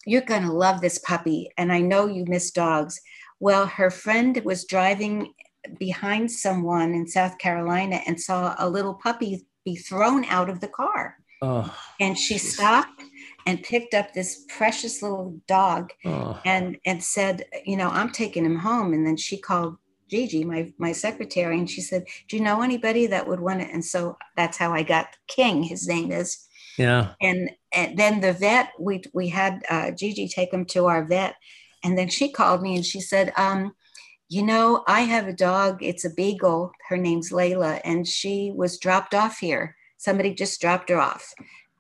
You're 0.05 0.23
going 0.23 0.43
to 0.43 0.53
love 0.53 0.81
this 0.81 0.99
puppy. 0.99 1.49
And 1.57 1.73
I 1.73 1.81
know 1.81 2.09
you 2.09 2.25
miss 2.27 2.51
dogs. 2.51 3.01
Well, 3.39 3.67
her 3.67 3.91
friend 3.91 4.43
was 4.45 4.65
driving 4.65 5.35
behind 5.79 6.33
someone 6.33 6.95
in 6.95 7.07
South 7.07 7.39
Carolina 7.39 8.01
and 8.09 8.21
saw 8.21 8.57
a 8.59 8.69
little 8.69 8.95
puppy 8.95 9.47
be 9.65 9.77
thrown 9.77 10.25
out 10.25 10.51
of 10.51 10.59
the 10.59 10.67
car. 10.67 11.17
Oh, 11.43 11.73
and 12.01 12.19
she 12.19 12.35
geez. 12.35 12.55
stopped 12.55 13.03
and 13.47 13.63
picked 13.63 13.95
up 13.95 14.13
this 14.13 14.45
precious 14.49 15.01
little 15.01 15.41
dog 15.47 15.93
oh. 16.05 16.41
and 16.45 16.77
and 16.85 17.05
said, 17.05 17.45
you 17.65 17.77
know, 17.77 17.89
I'm 17.89 18.11
taking 18.11 18.45
him 18.45 18.59
home. 18.59 18.93
And 18.95 19.07
then 19.07 19.17
she 19.17 19.39
called 19.39 19.77
Gigi, 20.13 20.45
my 20.45 20.71
my 20.77 20.93
secretary, 20.93 21.59
and 21.59 21.71
she 21.71 21.81
said, 21.81 22.05
"Do 22.29 22.37
you 22.37 22.43
know 22.43 22.61
anybody 22.61 23.07
that 23.07 23.27
would 23.27 23.41
want 23.41 23.63
it?" 23.63 23.71
And 23.73 23.83
so 23.83 24.19
that's 24.37 24.59
how 24.59 24.75
I 24.75 24.83
got 24.83 25.17
King. 25.27 25.63
His 25.63 25.89
name 25.89 26.13
is. 26.13 26.47
Yeah. 26.77 27.15
And 27.23 27.51
and 27.73 27.99
then 27.99 28.21
the 28.21 28.35
vet, 28.35 28.73
we 28.79 29.03
we 29.15 29.31
had 29.31 29.63
uh, 29.71 29.91
Gigi 29.93 30.29
take 30.29 30.53
him 30.53 30.67
to 30.67 30.85
our 30.85 31.03
vet, 31.03 31.37
and 31.83 31.97
then 31.97 32.11
she 32.11 32.31
called 32.31 32.61
me 32.61 32.77
and 32.77 32.85
she 32.85 33.01
said, 33.01 33.33
um, 33.39 33.73
"You 34.29 34.43
know, 34.43 34.85
I 34.87 35.01
have 35.01 35.29
a 35.29 35.33
dog. 35.33 35.83
It's 35.83 36.05
a 36.05 36.11
beagle. 36.11 36.73
Her 36.91 36.99
name's 36.99 37.33
Layla, 37.33 37.81
and 37.83 38.07
she 38.07 38.53
was 38.55 38.79
dropped 38.79 39.15
off 39.15 39.39
here. 39.39 39.77
Somebody 39.97 40.35
just 40.35 40.61
dropped 40.61 40.91
her 40.91 41.01
off." 41.01 41.33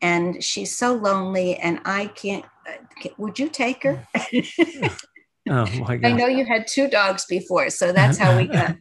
and 0.04 0.42
she's 0.42 0.76
so 0.76 0.94
lonely 0.94 1.54
and 1.58 1.78
i 1.84 2.06
can't 2.06 2.44
uh, 2.68 3.08
would 3.18 3.38
you 3.38 3.48
take 3.48 3.84
her 3.84 4.04
oh 5.48 5.66
my 5.80 5.96
god. 5.96 6.08
i 6.08 6.12
know 6.12 6.26
you 6.26 6.44
had 6.44 6.66
two 6.66 6.88
dogs 6.88 7.24
before 7.26 7.70
so 7.70 7.92
that's 7.92 8.18
how 8.18 8.36
we 8.36 8.46
got 8.46 8.76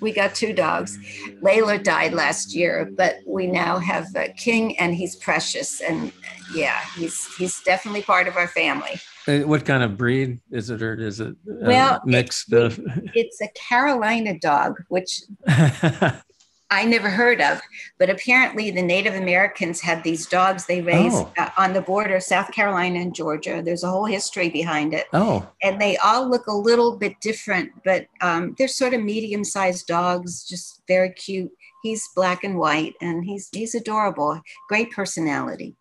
we 0.00 0.12
got 0.12 0.34
two 0.34 0.52
dogs. 0.52 0.98
Layla 1.42 1.82
died 1.82 2.12
last 2.12 2.54
year 2.54 2.90
but 2.96 3.16
we 3.26 3.46
now 3.46 3.78
have 3.78 4.06
king 4.36 4.78
and 4.78 4.94
he's 4.94 5.16
precious 5.16 5.80
and 5.80 6.12
yeah 6.54 6.80
he's 6.96 7.26
he's 7.36 7.60
definitely 7.62 8.02
part 8.02 8.26
of 8.26 8.36
our 8.36 8.48
family. 8.48 9.00
Uh, 9.28 9.40
what 9.40 9.64
kind 9.64 9.82
of 9.82 9.96
breed 9.96 10.40
is 10.50 10.70
it 10.70 10.82
or 10.82 10.94
is 10.94 11.20
it 11.20 11.28
uh, 11.28 11.54
well 11.62 12.00
mixed? 12.04 12.52
it, 12.52 12.78
it's 13.14 13.40
a 13.42 13.48
carolina 13.48 14.38
dog 14.38 14.76
which 14.88 15.22
I 16.70 16.84
never 16.84 17.10
heard 17.10 17.40
of, 17.40 17.60
but 17.98 18.10
apparently 18.10 18.70
the 18.70 18.82
Native 18.82 19.14
Americans 19.14 19.80
had 19.80 20.04
these 20.04 20.26
dogs 20.26 20.66
they 20.66 20.80
raised 20.80 21.16
oh. 21.16 21.32
uh, 21.36 21.50
on 21.58 21.72
the 21.72 21.80
border 21.80 22.16
of 22.16 22.22
South 22.22 22.52
Carolina 22.52 23.00
and 23.00 23.14
Georgia. 23.14 23.60
There's 23.64 23.82
a 23.82 23.90
whole 23.90 24.04
history 24.04 24.50
behind 24.50 24.94
it. 24.94 25.06
Oh. 25.12 25.48
And 25.62 25.80
they 25.80 25.96
all 25.96 26.30
look 26.30 26.46
a 26.46 26.52
little 26.52 26.96
bit 26.96 27.20
different, 27.20 27.72
but 27.84 28.06
um, 28.20 28.54
they're 28.56 28.68
sort 28.68 28.94
of 28.94 29.02
medium 29.02 29.42
sized 29.42 29.88
dogs, 29.88 30.44
just 30.44 30.82
very 30.86 31.10
cute. 31.10 31.50
He's 31.82 32.08
black 32.14 32.44
and 32.44 32.56
white 32.56 32.94
and 33.00 33.24
he's 33.24 33.48
he's 33.52 33.74
adorable, 33.74 34.40
great 34.68 34.92
personality. 34.92 35.76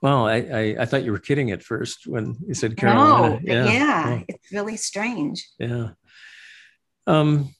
Well, 0.00 0.26
I, 0.26 0.36
I, 0.36 0.76
I 0.80 0.84
thought 0.86 1.04
you 1.04 1.12
were 1.12 1.18
kidding 1.18 1.50
at 1.50 1.62
first 1.62 2.06
when 2.06 2.36
you 2.46 2.54
said 2.54 2.76
Carolina. 2.76 3.40
No, 3.40 3.40
yeah, 3.42 3.72
yeah 3.72 4.18
oh. 4.20 4.24
it's 4.26 4.50
really 4.52 4.76
strange. 4.76 5.46
Yeah. 5.58 5.90
Um, 7.06 7.54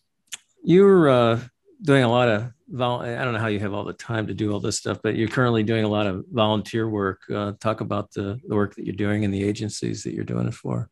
you're 0.64 1.08
uh, 1.08 1.40
doing 1.82 2.04
a 2.04 2.08
lot 2.08 2.28
of 2.28 2.52
vol- 2.68 3.02
I 3.02 3.22
don't 3.24 3.34
know 3.34 3.40
how 3.40 3.48
you 3.48 3.60
have 3.60 3.74
all 3.74 3.84
the 3.84 3.92
time 3.92 4.26
to 4.28 4.34
do 4.34 4.52
all 4.52 4.60
this 4.60 4.78
stuff, 4.78 5.00
but 5.02 5.16
you're 5.16 5.28
currently 5.28 5.62
doing 5.62 5.84
a 5.84 5.88
lot 5.88 6.06
of 6.06 6.24
volunteer 6.30 6.88
work. 6.88 7.20
Uh, 7.32 7.52
talk 7.60 7.80
about 7.80 8.12
the, 8.12 8.40
the 8.46 8.54
work 8.54 8.74
that 8.76 8.86
you're 8.86 8.94
doing 8.94 9.24
and 9.24 9.32
the 9.32 9.42
agencies 9.44 10.02
that 10.04 10.14
you're 10.14 10.24
doing 10.24 10.48
it 10.48 10.54
for. 10.54 10.88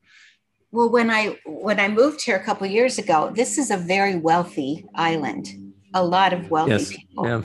Well, 0.72 0.90
when 0.90 1.10
I 1.10 1.38
when 1.46 1.80
I 1.80 1.88
moved 1.88 2.22
here 2.22 2.36
a 2.36 2.44
couple 2.44 2.66
years 2.66 2.98
ago, 2.98 3.32
this 3.34 3.58
is 3.58 3.70
a 3.70 3.76
very 3.76 4.16
wealthy 4.16 4.86
island. 4.94 5.48
A 5.94 6.04
lot 6.04 6.32
of 6.32 6.50
wealthy 6.50 6.70
yes. 6.72 6.90
people. 6.90 7.26
Yeah. 7.26 7.42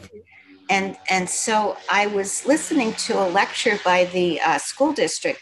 And 0.70 0.98
and 1.10 1.28
so 1.28 1.78
I 1.90 2.08
was 2.08 2.46
listening 2.46 2.94
to 2.94 3.20
a 3.20 3.26
lecture 3.30 3.80
by 3.84 4.06
the 4.06 4.40
uh, 4.42 4.60
school 4.60 4.94
district 4.94 5.42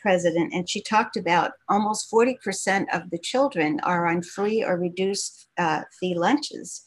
president, 0.00 0.54
and 0.54 0.66
she 0.66 0.80
talked 0.80 1.18
about 1.18 1.52
almost 1.68 2.10
40% 2.10 2.86
of 2.94 3.10
the 3.10 3.18
children 3.18 3.80
are 3.82 4.06
on 4.06 4.22
free 4.22 4.64
or 4.64 4.78
reduced 4.78 5.48
uh, 5.58 5.82
fee 6.00 6.14
lunches 6.14 6.82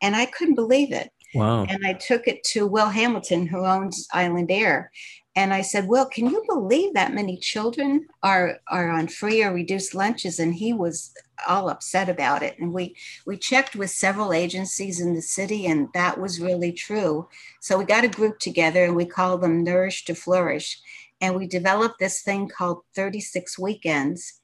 and 0.00 0.16
I 0.16 0.26
couldn't 0.26 0.54
believe 0.54 0.92
it. 0.92 1.10
Wow. 1.34 1.64
And 1.68 1.86
I 1.86 1.92
took 1.92 2.26
it 2.26 2.42
to 2.44 2.66
Will 2.66 2.88
Hamilton, 2.88 3.46
who 3.46 3.64
owns 3.64 4.08
Island 4.12 4.50
Air. 4.50 4.90
And 5.36 5.54
I 5.54 5.60
said, 5.60 5.86
Will, 5.86 6.06
can 6.06 6.28
you 6.28 6.42
believe 6.48 6.94
that 6.94 7.14
many 7.14 7.36
children 7.36 8.08
are, 8.22 8.58
are 8.66 8.90
on 8.90 9.06
free 9.06 9.44
or 9.44 9.52
reduced 9.52 9.94
lunches? 9.94 10.40
And 10.40 10.54
he 10.54 10.72
was 10.72 11.14
all 11.46 11.68
upset 11.68 12.08
about 12.08 12.42
it. 12.42 12.58
And 12.58 12.72
we, 12.72 12.96
we 13.26 13.36
checked 13.36 13.76
with 13.76 13.90
several 13.90 14.32
agencies 14.32 15.00
in 15.00 15.14
the 15.14 15.22
city, 15.22 15.66
and 15.66 15.88
that 15.94 16.18
was 16.18 16.40
really 16.40 16.72
true. 16.72 17.28
So 17.60 17.78
we 17.78 17.84
got 17.84 18.04
a 18.04 18.08
group 18.08 18.40
together 18.40 18.84
and 18.84 18.96
we 18.96 19.04
called 19.04 19.42
them 19.42 19.62
Nourish 19.62 20.06
to 20.06 20.14
Flourish. 20.14 20.80
And 21.20 21.36
we 21.36 21.46
developed 21.46 21.98
this 21.98 22.22
thing 22.22 22.48
called 22.48 22.82
36 22.96 23.58
Weekends. 23.58 24.40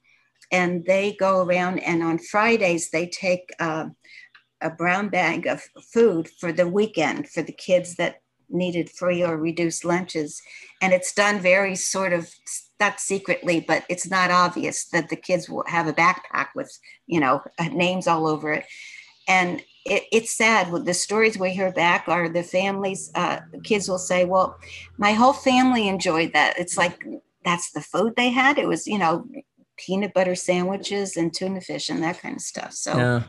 And 0.53 0.85
they 0.85 1.17
go 1.19 1.43
around, 1.43 1.81
and 1.81 2.03
on 2.03 2.19
Fridays, 2.19 2.91
they 2.91 3.07
take 3.09 3.51
uh, 3.59 3.87
a 4.65 4.71
brown 4.71 5.09
bag 5.09 5.47
of 5.47 5.63
food 5.93 6.29
for 6.29 6.51
the 6.51 6.67
weekend 6.67 7.29
for 7.29 7.43
the 7.43 7.53
kids 7.53 7.97
that 7.97 8.23
needed 8.49 8.91
free 8.91 9.23
or 9.23 9.37
reduced 9.37 9.85
lunches. 9.85 10.43
And 10.81 10.93
it's 10.93 11.15
done 11.15 11.39
very 11.39 11.77
sort 11.77 12.13
of 12.13 12.31
not 12.81 12.99
secretly, 12.99 13.61
but 13.61 13.85
it's 13.89 14.09
not 14.09 14.31
obvious 14.31 14.87
that 14.87 15.11
the 15.11 15.17
kids 15.17 15.49
will 15.49 15.65
have 15.67 15.87
a 15.87 15.93
backpack 15.93 16.49
with, 16.55 16.77
you 17.07 17.21
know, 17.21 17.43
names 17.73 18.07
all 18.07 18.27
over 18.27 18.53
it. 18.53 18.65
And 19.29 19.63
it, 19.85 20.05
it's 20.11 20.31
sad. 20.31 20.73
The 20.85 20.95
stories 20.95 21.39
we 21.39 21.51
hear 21.51 21.73
back 21.73 22.05
are 22.09 22.29
the 22.29 22.43
families, 22.43 23.11
uh, 23.15 23.41
kids 23.63 23.89
will 23.89 23.99
say, 23.99 24.25
well, 24.25 24.59
my 24.99 25.13
whole 25.13 25.33
family 25.33 25.89
enjoyed 25.89 26.33
that. 26.33 26.59
It's 26.59 26.77
like, 26.77 27.05
that's 27.45 27.73
the 27.73 27.83
food 27.83 28.15
they 28.17 28.31
had. 28.31 28.59
It 28.59 28.69
was, 28.69 28.87
you 28.87 28.99
know, 28.99 29.27
peanut 29.77 30.15
butter 30.15 30.35
sandwiches 30.35 31.17
and 31.17 31.35
tuna 31.35 31.61
fish 31.61 31.89
and 31.91 32.03
that 32.03 32.21
kind 32.21 32.37
of 32.37 32.43
stuff. 32.43 32.73
So 32.73 32.97
yeah 32.97 33.23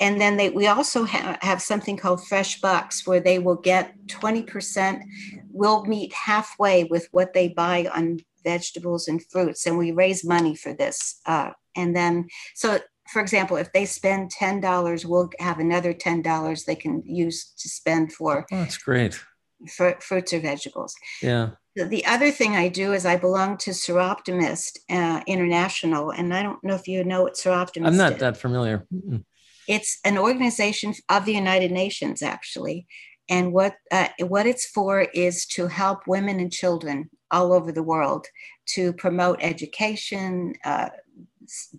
and 0.00 0.20
then 0.20 0.36
they 0.36 0.50
we 0.50 0.66
also 0.66 1.04
ha- 1.04 1.38
have 1.40 1.60
something 1.60 1.96
called 1.96 2.26
fresh 2.26 2.60
bucks 2.60 3.06
where 3.06 3.20
they 3.20 3.38
will 3.38 3.56
get 3.56 3.94
20% 4.06 5.02
We'll 5.50 5.84
meet 5.86 6.12
halfway 6.12 6.84
with 6.84 7.08
what 7.10 7.32
they 7.32 7.48
buy 7.48 7.88
on 7.92 8.20
vegetables 8.44 9.08
and 9.08 9.24
fruits 9.24 9.66
and 9.66 9.76
we 9.76 9.90
raise 9.90 10.24
money 10.24 10.54
for 10.54 10.72
this 10.72 11.20
uh, 11.26 11.50
and 11.76 11.96
then 11.96 12.28
so 12.54 12.78
for 13.08 13.20
example 13.20 13.56
if 13.56 13.72
they 13.72 13.84
spend 13.84 14.30
$10 14.32 15.04
we'll 15.04 15.30
have 15.40 15.58
another 15.58 15.92
$10 15.92 16.64
they 16.64 16.76
can 16.76 17.02
use 17.04 17.52
to 17.58 17.68
spend 17.68 18.12
for 18.12 18.46
oh, 18.52 18.56
that's 18.56 18.78
great 18.78 19.20
for 19.68 19.96
fruits 20.00 20.32
or 20.32 20.38
vegetables 20.38 20.94
yeah 21.20 21.50
the 21.86 22.04
other 22.06 22.30
thing 22.30 22.56
I 22.56 22.68
do 22.68 22.92
is 22.92 23.06
I 23.06 23.16
belong 23.16 23.56
to 23.58 23.70
Soroptimist 23.70 24.78
uh, 24.90 25.22
International, 25.26 26.10
and 26.10 26.34
I 26.34 26.42
don't 26.42 26.62
know 26.64 26.74
if 26.74 26.88
you 26.88 27.04
know 27.04 27.22
what 27.22 27.34
Soroptimist. 27.34 27.86
I'm 27.86 27.96
not 27.96 28.14
is. 28.14 28.18
that 28.18 28.36
familiar. 28.36 28.84
Mm-mm. 28.92 29.22
It's 29.68 29.98
an 30.04 30.18
organization 30.18 30.94
of 31.08 31.24
the 31.24 31.34
United 31.34 31.70
Nations, 31.70 32.22
actually. 32.22 32.86
And 33.28 33.52
what, 33.52 33.74
uh, 33.92 34.08
what 34.20 34.46
it's 34.46 34.66
for 34.66 35.02
is 35.02 35.44
to 35.48 35.66
help 35.66 36.06
women 36.06 36.40
and 36.40 36.50
children 36.50 37.10
all 37.30 37.52
over 37.52 37.70
the 37.70 37.82
world 37.82 38.26
to 38.70 38.94
promote 38.94 39.38
education, 39.42 40.54
uh, 40.64 40.88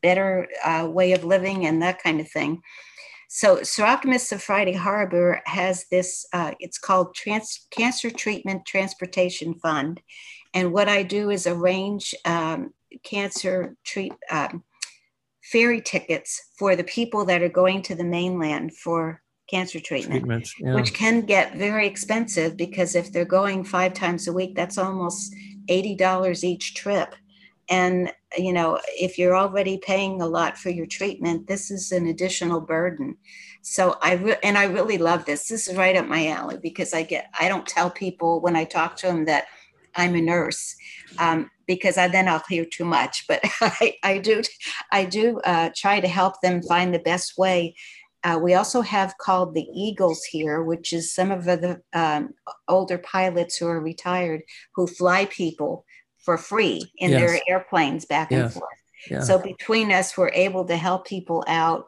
better 0.01 0.47
uh, 0.63 0.87
way 0.89 1.13
of 1.13 1.23
living, 1.23 1.65
and 1.65 1.81
that 1.81 2.01
kind 2.01 2.19
of 2.21 2.29
thing. 2.29 2.61
So, 3.31 3.57
Soroptimists 3.57 4.31
of 4.31 4.41
Friday 4.41 4.73
Harbor 4.73 5.41
has 5.45 5.85
this, 5.91 6.25
uh, 6.33 6.53
it's 6.59 6.79
called 6.79 7.13
Trans- 7.13 7.67
Cancer 7.69 8.09
Treatment 8.09 8.65
Transportation 8.65 9.53
Fund. 9.55 10.01
And 10.53 10.73
what 10.73 10.89
I 10.89 11.03
do 11.03 11.29
is 11.29 11.45
arrange 11.45 12.15
um, 12.25 12.73
cancer 13.03 13.75
treat, 13.83 14.13
um, 14.31 14.63
ferry 15.51 15.81
tickets 15.81 16.51
for 16.57 16.75
the 16.75 16.83
people 16.83 17.25
that 17.25 17.41
are 17.41 17.49
going 17.49 17.81
to 17.81 17.95
the 17.95 18.03
mainland 18.03 18.75
for 18.75 19.21
cancer 19.49 19.79
treatment, 19.79 20.47
yeah. 20.59 20.75
which 20.75 20.93
can 20.93 21.21
get 21.21 21.55
very 21.55 21.87
expensive 21.87 22.55
because 22.55 22.95
if 22.95 23.11
they're 23.11 23.25
going 23.25 23.63
five 23.63 23.93
times 23.93 24.27
a 24.27 24.33
week, 24.33 24.55
that's 24.55 24.77
almost 24.77 25.33
$80 25.67 26.43
each 26.43 26.75
trip. 26.75 27.15
And, 27.67 28.11
you 28.37 28.53
know, 28.53 28.79
if 28.99 29.17
you're 29.17 29.35
already 29.35 29.77
paying 29.79 30.21
a 30.21 30.27
lot 30.27 30.57
for 30.57 30.69
your 30.69 30.85
treatment, 30.85 31.47
this 31.47 31.71
is 31.71 31.91
an 31.91 32.07
additional 32.07 32.61
burden. 32.61 33.17
So 33.61 33.97
I, 34.01 34.13
re- 34.13 34.37
and 34.43 34.57
I 34.57 34.65
really 34.65 34.97
love 34.99 35.25
this. 35.25 35.47
This 35.47 35.67
is 35.67 35.75
right 35.75 35.95
up 35.95 36.07
my 36.07 36.27
alley 36.27 36.57
because 36.61 36.93
I 36.93 37.03
get, 37.03 37.29
I 37.39 37.49
don't 37.49 37.67
tell 37.67 37.89
people 37.89 38.39
when 38.41 38.55
I 38.55 38.65
talk 38.65 38.95
to 38.97 39.07
them 39.07 39.25
that 39.25 39.45
I'm 39.95 40.15
a 40.15 40.21
nurse. 40.21 40.75
Um, 41.17 41.49
because 41.69 41.99
I, 41.99 42.07
then 42.07 42.27
I'll 42.27 42.41
hear 42.49 42.65
too 42.65 42.83
much. 42.83 43.25
But 43.29 43.41
I, 43.61 43.95
I 44.03 44.17
do, 44.17 44.41
I 44.91 45.05
do 45.05 45.39
uh, 45.41 45.69
try 45.75 45.99
to 45.99 46.07
help 46.07 46.41
them 46.41 46.63
find 46.63 46.91
the 46.91 47.05
best 47.11 47.37
way. 47.37 47.75
Uh, 48.23 48.39
we 48.41 48.55
also 48.55 48.81
have 48.81 49.13
called 49.19 49.53
the 49.53 49.67
Eagles 49.73 50.23
here, 50.25 50.63
which 50.63 50.91
is 50.91 51.13
some 51.13 51.29
of 51.29 51.45
the 51.45 51.79
um, 51.93 52.33
older 52.67 52.97
pilots 52.97 53.55
who 53.55 53.67
are 53.67 53.79
retired 53.79 54.41
who 54.73 54.87
fly 54.87 55.25
people 55.25 55.85
for 56.17 56.37
free 56.37 56.91
in 56.97 57.11
yes. 57.11 57.19
their 57.19 57.39
airplanes 57.47 58.03
back 58.05 58.31
yes. 58.31 58.41
and 58.41 58.53
forth. 58.53 58.79
Yeah. 59.09 59.21
So 59.21 59.37
between 59.37 59.91
us, 59.91 60.17
we're 60.17 60.31
able 60.33 60.65
to 60.65 60.75
help 60.75 61.05
people 61.05 61.45
out. 61.47 61.85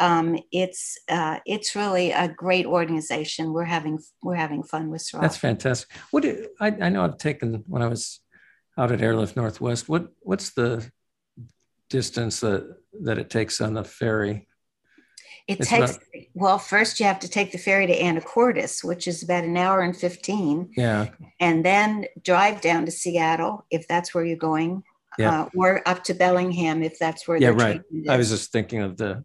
Um, 0.00 0.38
it's 0.50 0.98
uh, 1.08 1.38
it's 1.46 1.76
really 1.76 2.10
a 2.10 2.26
great 2.26 2.66
organization. 2.66 3.52
We're 3.52 3.64
having 3.76 4.00
we're 4.22 4.34
having 4.34 4.64
fun 4.64 4.90
with 4.90 5.08
That's 5.12 5.36
fantastic. 5.36 5.88
What 6.10 6.24
do, 6.24 6.48
I, 6.58 6.68
I 6.68 6.88
know 6.88 7.04
I've 7.04 7.18
taken 7.18 7.62
when 7.68 7.82
I 7.82 7.86
was 7.86 8.20
out 8.80 8.92
at 8.92 9.02
Airlift 9.02 9.36
Northwest. 9.36 9.88
What 9.88 10.08
what's 10.20 10.50
the 10.50 10.90
distance 11.90 12.40
that 12.40 12.76
that 13.02 13.18
it 13.18 13.28
takes 13.28 13.60
on 13.60 13.74
the 13.74 13.84
ferry? 13.84 14.48
It 15.46 15.60
it's 15.60 15.68
takes 15.68 15.96
about, 15.96 16.02
well, 16.34 16.58
first 16.58 17.00
you 17.00 17.06
have 17.06 17.18
to 17.20 17.28
take 17.28 17.50
the 17.52 17.58
ferry 17.58 17.86
to 17.86 17.98
Anacortes, 17.98 18.84
which 18.84 19.08
is 19.08 19.22
about 19.22 19.44
an 19.44 19.56
hour 19.56 19.80
and 19.80 19.96
15. 19.96 20.70
Yeah. 20.76 21.08
And 21.40 21.64
then 21.64 22.06
drive 22.22 22.60
down 22.60 22.84
to 22.84 22.92
Seattle 22.92 23.66
if 23.70 23.88
that's 23.88 24.14
where 24.14 24.24
you're 24.24 24.36
going. 24.36 24.84
Yeah. 25.18 25.42
Uh, 25.42 25.48
or 25.56 25.82
up 25.86 26.04
to 26.04 26.14
Bellingham 26.14 26.84
if 26.84 26.96
that's 26.98 27.26
where 27.26 27.36
yeah 27.36 27.48
right 27.48 27.82
i 28.08 28.16
was 28.16 28.30
just 28.30 28.52
thinking 28.52 28.80
of 28.80 28.96
the 28.96 29.24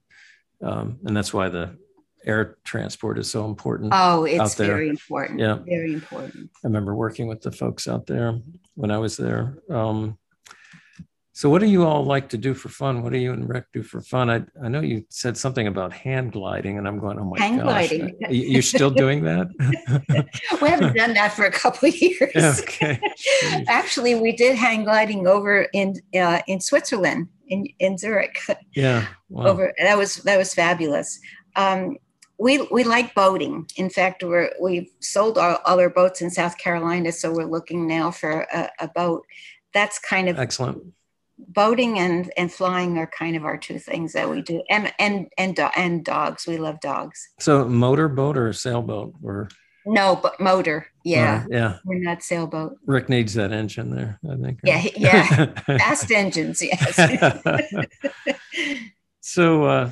um, 0.61 0.98
and 1.06 1.15
that's 1.15 1.32
why 1.32 1.48
the 1.48 1.77
air 2.26 2.57
transport 2.64 3.18
is 3.18 3.30
so 3.30 3.45
important. 3.45 3.91
Oh, 3.93 4.26
it's 4.26 4.56
very 4.56 4.89
important. 4.89 5.39
Yeah, 5.39 5.60
very 5.65 5.93
important. 5.93 6.49
I 6.64 6.68
remember 6.68 6.95
working 6.95 7.27
with 7.27 7.41
the 7.41 7.52
folks 7.52 7.88
out 7.88 8.07
there 8.07 8.39
when 8.76 8.91
I 8.91 8.97
was 8.97 9.18
there. 9.18 9.57
Um, 9.69 10.18
so, 11.35 11.49
what 11.49 11.60
do 11.60 11.68
you 11.68 11.84
all 11.84 12.06
like 12.06 12.30
to 12.30 12.38
do 12.38 12.53
for 12.53 12.69
fun? 12.69 13.03
What 13.03 13.11
do 13.11 13.19
you 13.19 13.34
and 13.34 13.49
Rick 13.49 13.65
do 13.73 13.84
for 13.84 13.99
fun? 13.99 14.30
I, 14.30 14.45
I 14.64 14.69
know 14.69 14.80
you 14.80 15.03
said 15.10 15.35
something 15.35 15.68
about 15.68 15.91
hand 15.91 16.31
gliding, 16.31 16.77
and 16.77 16.88
I'm 16.88 16.97
going, 16.97 17.19
oh 17.19 17.26
my 17.26 17.38
hang 17.38 17.57
gosh, 17.57 17.89
gliding. 17.89 18.15
you're 18.30 18.61
still 18.61 18.89
doing 18.89 19.26
that? 19.26 19.47
we 20.61 20.69
haven't 20.69 20.95
done 20.95 21.14
that 21.15 21.34
for 21.34 21.43
a 21.43 21.52
couple 21.52 21.89
of 21.89 21.95
years. 21.97 22.31
Okay. 22.61 23.02
Actually, 23.68 24.15
we 24.15 24.31
did 24.31 24.56
hang 24.56 24.85
gliding 24.85 25.27
over 25.27 25.68
in 25.73 25.95
uh, 26.18 26.41
in 26.47 26.61
Switzerland 26.61 27.27
in 27.47 27.68
in 27.80 27.97
Zurich. 27.97 28.38
Yeah, 28.73 29.06
wow. 29.27 29.45
over 29.47 29.73
that 29.77 29.97
was 29.97 30.15
that 30.18 30.38
was 30.38 30.53
fabulous. 30.53 31.19
Um, 31.57 31.97
we 32.37 32.61
we 32.71 32.83
like 32.83 33.15
boating. 33.15 33.67
In 33.75 33.89
fact, 33.89 34.23
we're 34.23 34.51
we've 34.61 34.89
sold 34.99 35.37
all 35.37 35.59
our 35.65 35.89
boats 35.89 36.21
in 36.21 36.29
South 36.29 36.57
Carolina, 36.57 37.11
so 37.11 37.31
we're 37.31 37.45
looking 37.45 37.87
now 37.87 38.11
for 38.11 38.45
a, 38.53 38.69
a 38.79 38.87
boat. 38.87 39.25
That's 39.73 39.99
kind 39.99 40.29
of 40.29 40.39
excellent. 40.39 40.81
Boating 41.37 41.99
and 41.99 42.31
and 42.37 42.51
flying 42.51 42.97
are 42.97 43.07
kind 43.07 43.35
of 43.35 43.45
our 43.45 43.57
two 43.57 43.79
things 43.79 44.13
that 44.13 44.29
we 44.29 44.41
do, 44.41 44.63
and 44.69 44.93
and 44.99 45.27
and 45.37 45.59
and 45.75 46.03
dogs. 46.03 46.47
We 46.47 46.57
love 46.57 46.79
dogs. 46.79 47.29
So 47.39 47.65
motor 47.65 48.07
boat 48.07 48.37
or 48.37 48.51
sailboat 48.53 49.13
or 49.23 49.49
no, 49.85 50.15
but 50.15 50.39
motor. 50.39 50.87
Yeah. 51.03 51.43
Uh, 51.45 51.47
yeah. 51.51 51.77
We're 51.85 51.99
not 51.99 52.23
sailboat. 52.23 52.77
Rick 52.85 53.07
needs 53.07 53.35
that 53.35 53.51
engine 53.51 53.95
there, 53.95 54.19
I 54.29 54.35
think. 54.35 54.59
Yeah. 54.63 54.83
Yeah. 54.95 55.45
Fast 55.77 56.11
engines. 56.11 56.61
Yes. 56.61 56.95
so, 59.21 59.63
uh, 59.65 59.91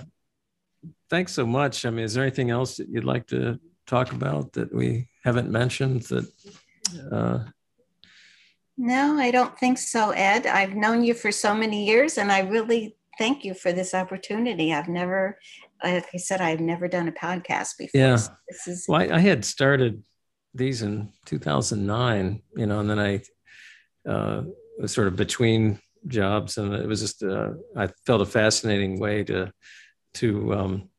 thanks 1.13 1.31
so 1.31 1.45
much. 1.45 1.85
I 1.85 1.91
mean, 1.91 2.05
is 2.05 2.15
there 2.15 2.23
anything 2.23 2.49
else 2.49 2.77
that 2.77 2.89
you'd 2.89 3.03
like 3.03 3.27
to 3.27 3.59
talk 3.85 4.13
about 4.13 4.53
that 4.53 4.73
we 4.73 5.09
haven't 5.23 5.51
mentioned 5.51 6.01
that? 6.03 6.27
Uh... 7.11 7.43
No, 8.79 9.19
I 9.19 9.29
don't 9.29 9.55
think 9.59 9.77
so, 9.77 10.09
Ed. 10.09 10.47
I've 10.47 10.73
known 10.73 11.03
you 11.03 11.13
for 11.13 11.31
so 11.31 11.53
many 11.53 11.85
years, 11.85 12.17
and 12.17 12.31
I 12.31 12.39
really 12.39 12.97
thank 13.19 13.45
you 13.45 13.53
for 13.53 13.71
this 13.71 13.93
opportunity. 13.93 14.73
I've 14.73 14.87
never, 14.87 15.37
like 15.83 16.07
I 16.11 16.17
said, 16.17 16.41
I've 16.41 16.59
never 16.59 16.87
done 16.87 17.07
a 17.07 17.11
podcast 17.11 17.77
before. 17.77 18.01
Yeah. 18.01 18.15
So 18.15 18.31
this 18.49 18.67
is. 18.67 18.85
Well, 18.87 19.01
I, 19.01 19.17
I, 19.17 19.19
had 19.19 19.45
started 19.45 20.03
these 20.55 20.81
in 20.81 21.11
2009, 21.27 22.41
you 22.55 22.65
know, 22.65 22.79
and 22.79 22.89
then 22.89 22.99
I 22.99 23.21
uh, 24.09 24.41
was 24.79 24.91
sort 24.91 25.05
of 25.05 25.15
between 25.15 25.79
jobs, 26.07 26.57
and 26.57 26.73
it 26.73 26.87
was 26.87 27.01
just 27.01 27.21
uh, 27.21 27.51
I 27.77 27.89
felt 28.07 28.21
a 28.21 28.25
fascinating 28.25 28.99
way 28.99 29.23
to 29.25 29.53
to 30.15 30.53
um, 30.55 30.89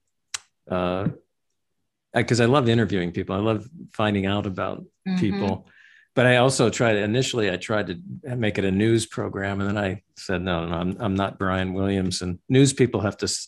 because 0.66 2.40
uh, 2.40 2.44
I 2.44 2.46
love 2.46 2.68
interviewing 2.68 3.12
people. 3.12 3.36
I 3.36 3.40
love 3.40 3.68
finding 3.92 4.26
out 4.26 4.46
about 4.46 4.84
mm-hmm. 5.06 5.18
people. 5.18 5.68
But 6.14 6.26
I 6.26 6.36
also 6.36 6.70
tried 6.70 6.96
initially. 6.96 7.50
I 7.50 7.56
tried 7.56 7.88
to 7.88 8.36
make 8.36 8.56
it 8.56 8.64
a 8.64 8.70
news 8.70 9.04
program, 9.04 9.60
and 9.60 9.68
then 9.68 9.78
I 9.78 10.02
said, 10.16 10.42
"No, 10.42 10.64
no, 10.64 10.74
I'm 10.74 10.96
I'm 11.00 11.14
not 11.16 11.38
Brian 11.38 11.74
Williams." 11.74 12.22
And 12.22 12.38
news 12.48 12.72
people 12.72 13.00
have 13.00 13.16
to, 13.18 13.38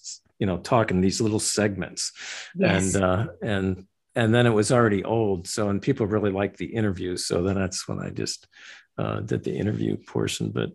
you 0.40 0.46
know, 0.46 0.58
talk 0.58 0.90
in 0.90 1.00
these 1.00 1.20
little 1.20 1.38
segments, 1.38 2.12
yes. 2.56 2.94
and 2.94 3.04
uh, 3.04 3.26
and 3.40 3.86
and 4.16 4.34
then 4.34 4.46
it 4.46 4.50
was 4.50 4.72
already 4.72 5.04
old. 5.04 5.46
So 5.46 5.68
and 5.68 5.80
people 5.80 6.08
really 6.08 6.32
liked 6.32 6.56
the 6.56 6.66
interviews. 6.66 7.24
So 7.24 7.44
then 7.44 7.54
that's 7.54 7.86
when 7.86 8.00
I 8.00 8.10
just 8.10 8.48
uh, 8.98 9.20
did 9.20 9.44
the 9.44 9.56
interview 9.56 9.96
portion. 9.96 10.50
But 10.50 10.70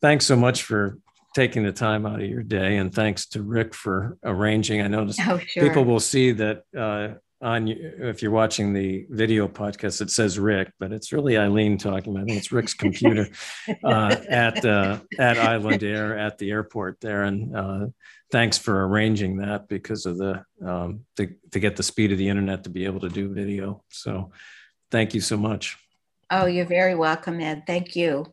thanks 0.00 0.26
so 0.26 0.36
much 0.36 0.62
for 0.62 0.98
taking 1.34 1.64
the 1.64 1.72
time 1.72 2.06
out 2.06 2.20
of 2.20 2.28
your 2.28 2.42
day. 2.42 2.76
And 2.76 2.94
thanks 2.94 3.26
to 3.30 3.42
Rick 3.42 3.74
for 3.74 4.16
arranging. 4.24 4.80
I 4.80 4.86
noticed 4.86 5.20
oh, 5.26 5.38
sure. 5.38 5.66
people 5.66 5.84
will 5.84 6.00
see 6.00 6.32
that 6.32 6.62
uh, 6.76 7.14
on 7.44 7.68
if 7.68 8.22
you're 8.22 8.30
watching 8.30 8.72
the 8.72 9.06
video 9.10 9.46
podcast, 9.46 10.00
it 10.00 10.10
says 10.10 10.38
Rick, 10.38 10.72
but 10.78 10.92
it's 10.92 11.12
really 11.12 11.36
Eileen 11.36 11.76
talking. 11.76 12.16
I 12.16 12.24
think 12.24 12.38
it's 12.38 12.52
Rick's 12.52 12.72
computer 12.72 13.28
uh, 13.84 14.16
at 14.28 14.64
uh, 14.64 15.00
at 15.18 15.38
Island 15.38 15.82
Air 15.82 16.16
at 16.16 16.38
the 16.38 16.50
airport 16.50 17.00
there. 17.00 17.24
And 17.24 17.54
uh, 17.54 17.86
thanks 18.30 18.56
for 18.56 18.86
arranging 18.86 19.38
that 19.38 19.68
because 19.68 20.06
of 20.06 20.16
the 20.16 20.44
um, 20.64 21.00
to, 21.16 21.34
to 21.50 21.60
get 21.60 21.76
the 21.76 21.82
speed 21.82 22.12
of 22.12 22.18
the 22.18 22.28
internet 22.28 22.64
to 22.64 22.70
be 22.70 22.86
able 22.86 23.00
to 23.00 23.10
do 23.10 23.34
video. 23.34 23.82
So 23.90 24.30
thank 24.90 25.12
you 25.14 25.20
so 25.20 25.36
much. 25.36 25.76
Oh, 26.30 26.46
you're 26.46 26.64
very 26.64 26.94
welcome, 26.94 27.40
Ed. 27.40 27.64
Thank 27.66 27.94
you. 27.94 28.32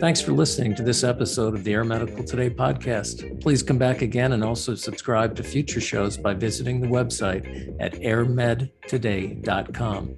Thanks 0.00 0.20
for 0.20 0.32
listening 0.32 0.74
to 0.74 0.82
this 0.82 1.04
episode 1.04 1.54
of 1.54 1.64
the 1.64 1.72
Air 1.72 1.84
Medical 1.84 2.24
Today 2.24 2.50
podcast. 2.50 3.40
Please 3.40 3.62
come 3.62 3.78
back 3.78 4.02
again 4.02 4.32
and 4.32 4.44
also 4.44 4.74
subscribe 4.74 5.34
to 5.36 5.42
future 5.42 5.80
shows 5.80 6.16
by 6.16 6.34
visiting 6.34 6.80
the 6.80 6.88
website 6.88 7.74
at 7.80 7.94
airmedtoday.com, 7.94 10.08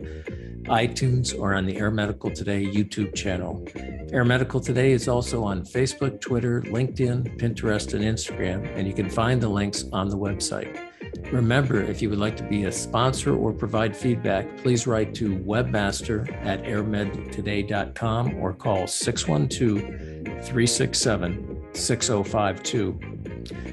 iTunes, 0.64 1.38
or 1.38 1.54
on 1.54 1.66
the 1.66 1.76
Air 1.76 1.90
Medical 1.90 2.30
Today 2.30 2.66
YouTube 2.66 3.14
channel. 3.14 3.64
Air 4.12 4.24
Medical 4.24 4.60
Today 4.60 4.92
is 4.92 5.08
also 5.08 5.44
on 5.44 5.62
Facebook, 5.62 6.20
Twitter, 6.20 6.62
LinkedIn, 6.62 7.38
Pinterest, 7.38 7.94
and 7.94 8.02
Instagram, 8.02 8.66
and 8.76 8.88
you 8.88 8.94
can 8.94 9.10
find 9.10 9.40
the 9.40 9.48
links 9.48 9.84
on 9.92 10.08
the 10.08 10.18
website. 10.18 10.90
Remember, 11.32 11.82
if 11.82 12.00
you 12.00 12.08
would 12.10 12.18
like 12.18 12.36
to 12.36 12.44
be 12.44 12.64
a 12.64 12.72
sponsor 12.72 13.36
or 13.36 13.52
provide 13.52 13.96
feedback, 13.96 14.56
please 14.58 14.86
write 14.86 15.14
to 15.16 15.36
webmaster 15.38 16.32
at 16.44 16.62
airmedtoday.com 16.62 18.36
or 18.36 18.52
call 18.52 18.86
612 18.86 20.44
367 20.44 21.74
6052. 21.74 23.16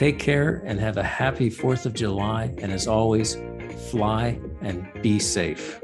Take 0.00 0.18
care 0.18 0.62
and 0.64 0.80
have 0.80 0.96
a 0.96 1.02
happy 1.02 1.50
4th 1.50 1.84
of 1.84 1.92
July. 1.92 2.54
And 2.56 2.72
as 2.72 2.86
always, 2.86 3.36
fly 3.90 4.40
and 4.62 4.90
be 5.02 5.18
safe. 5.18 5.78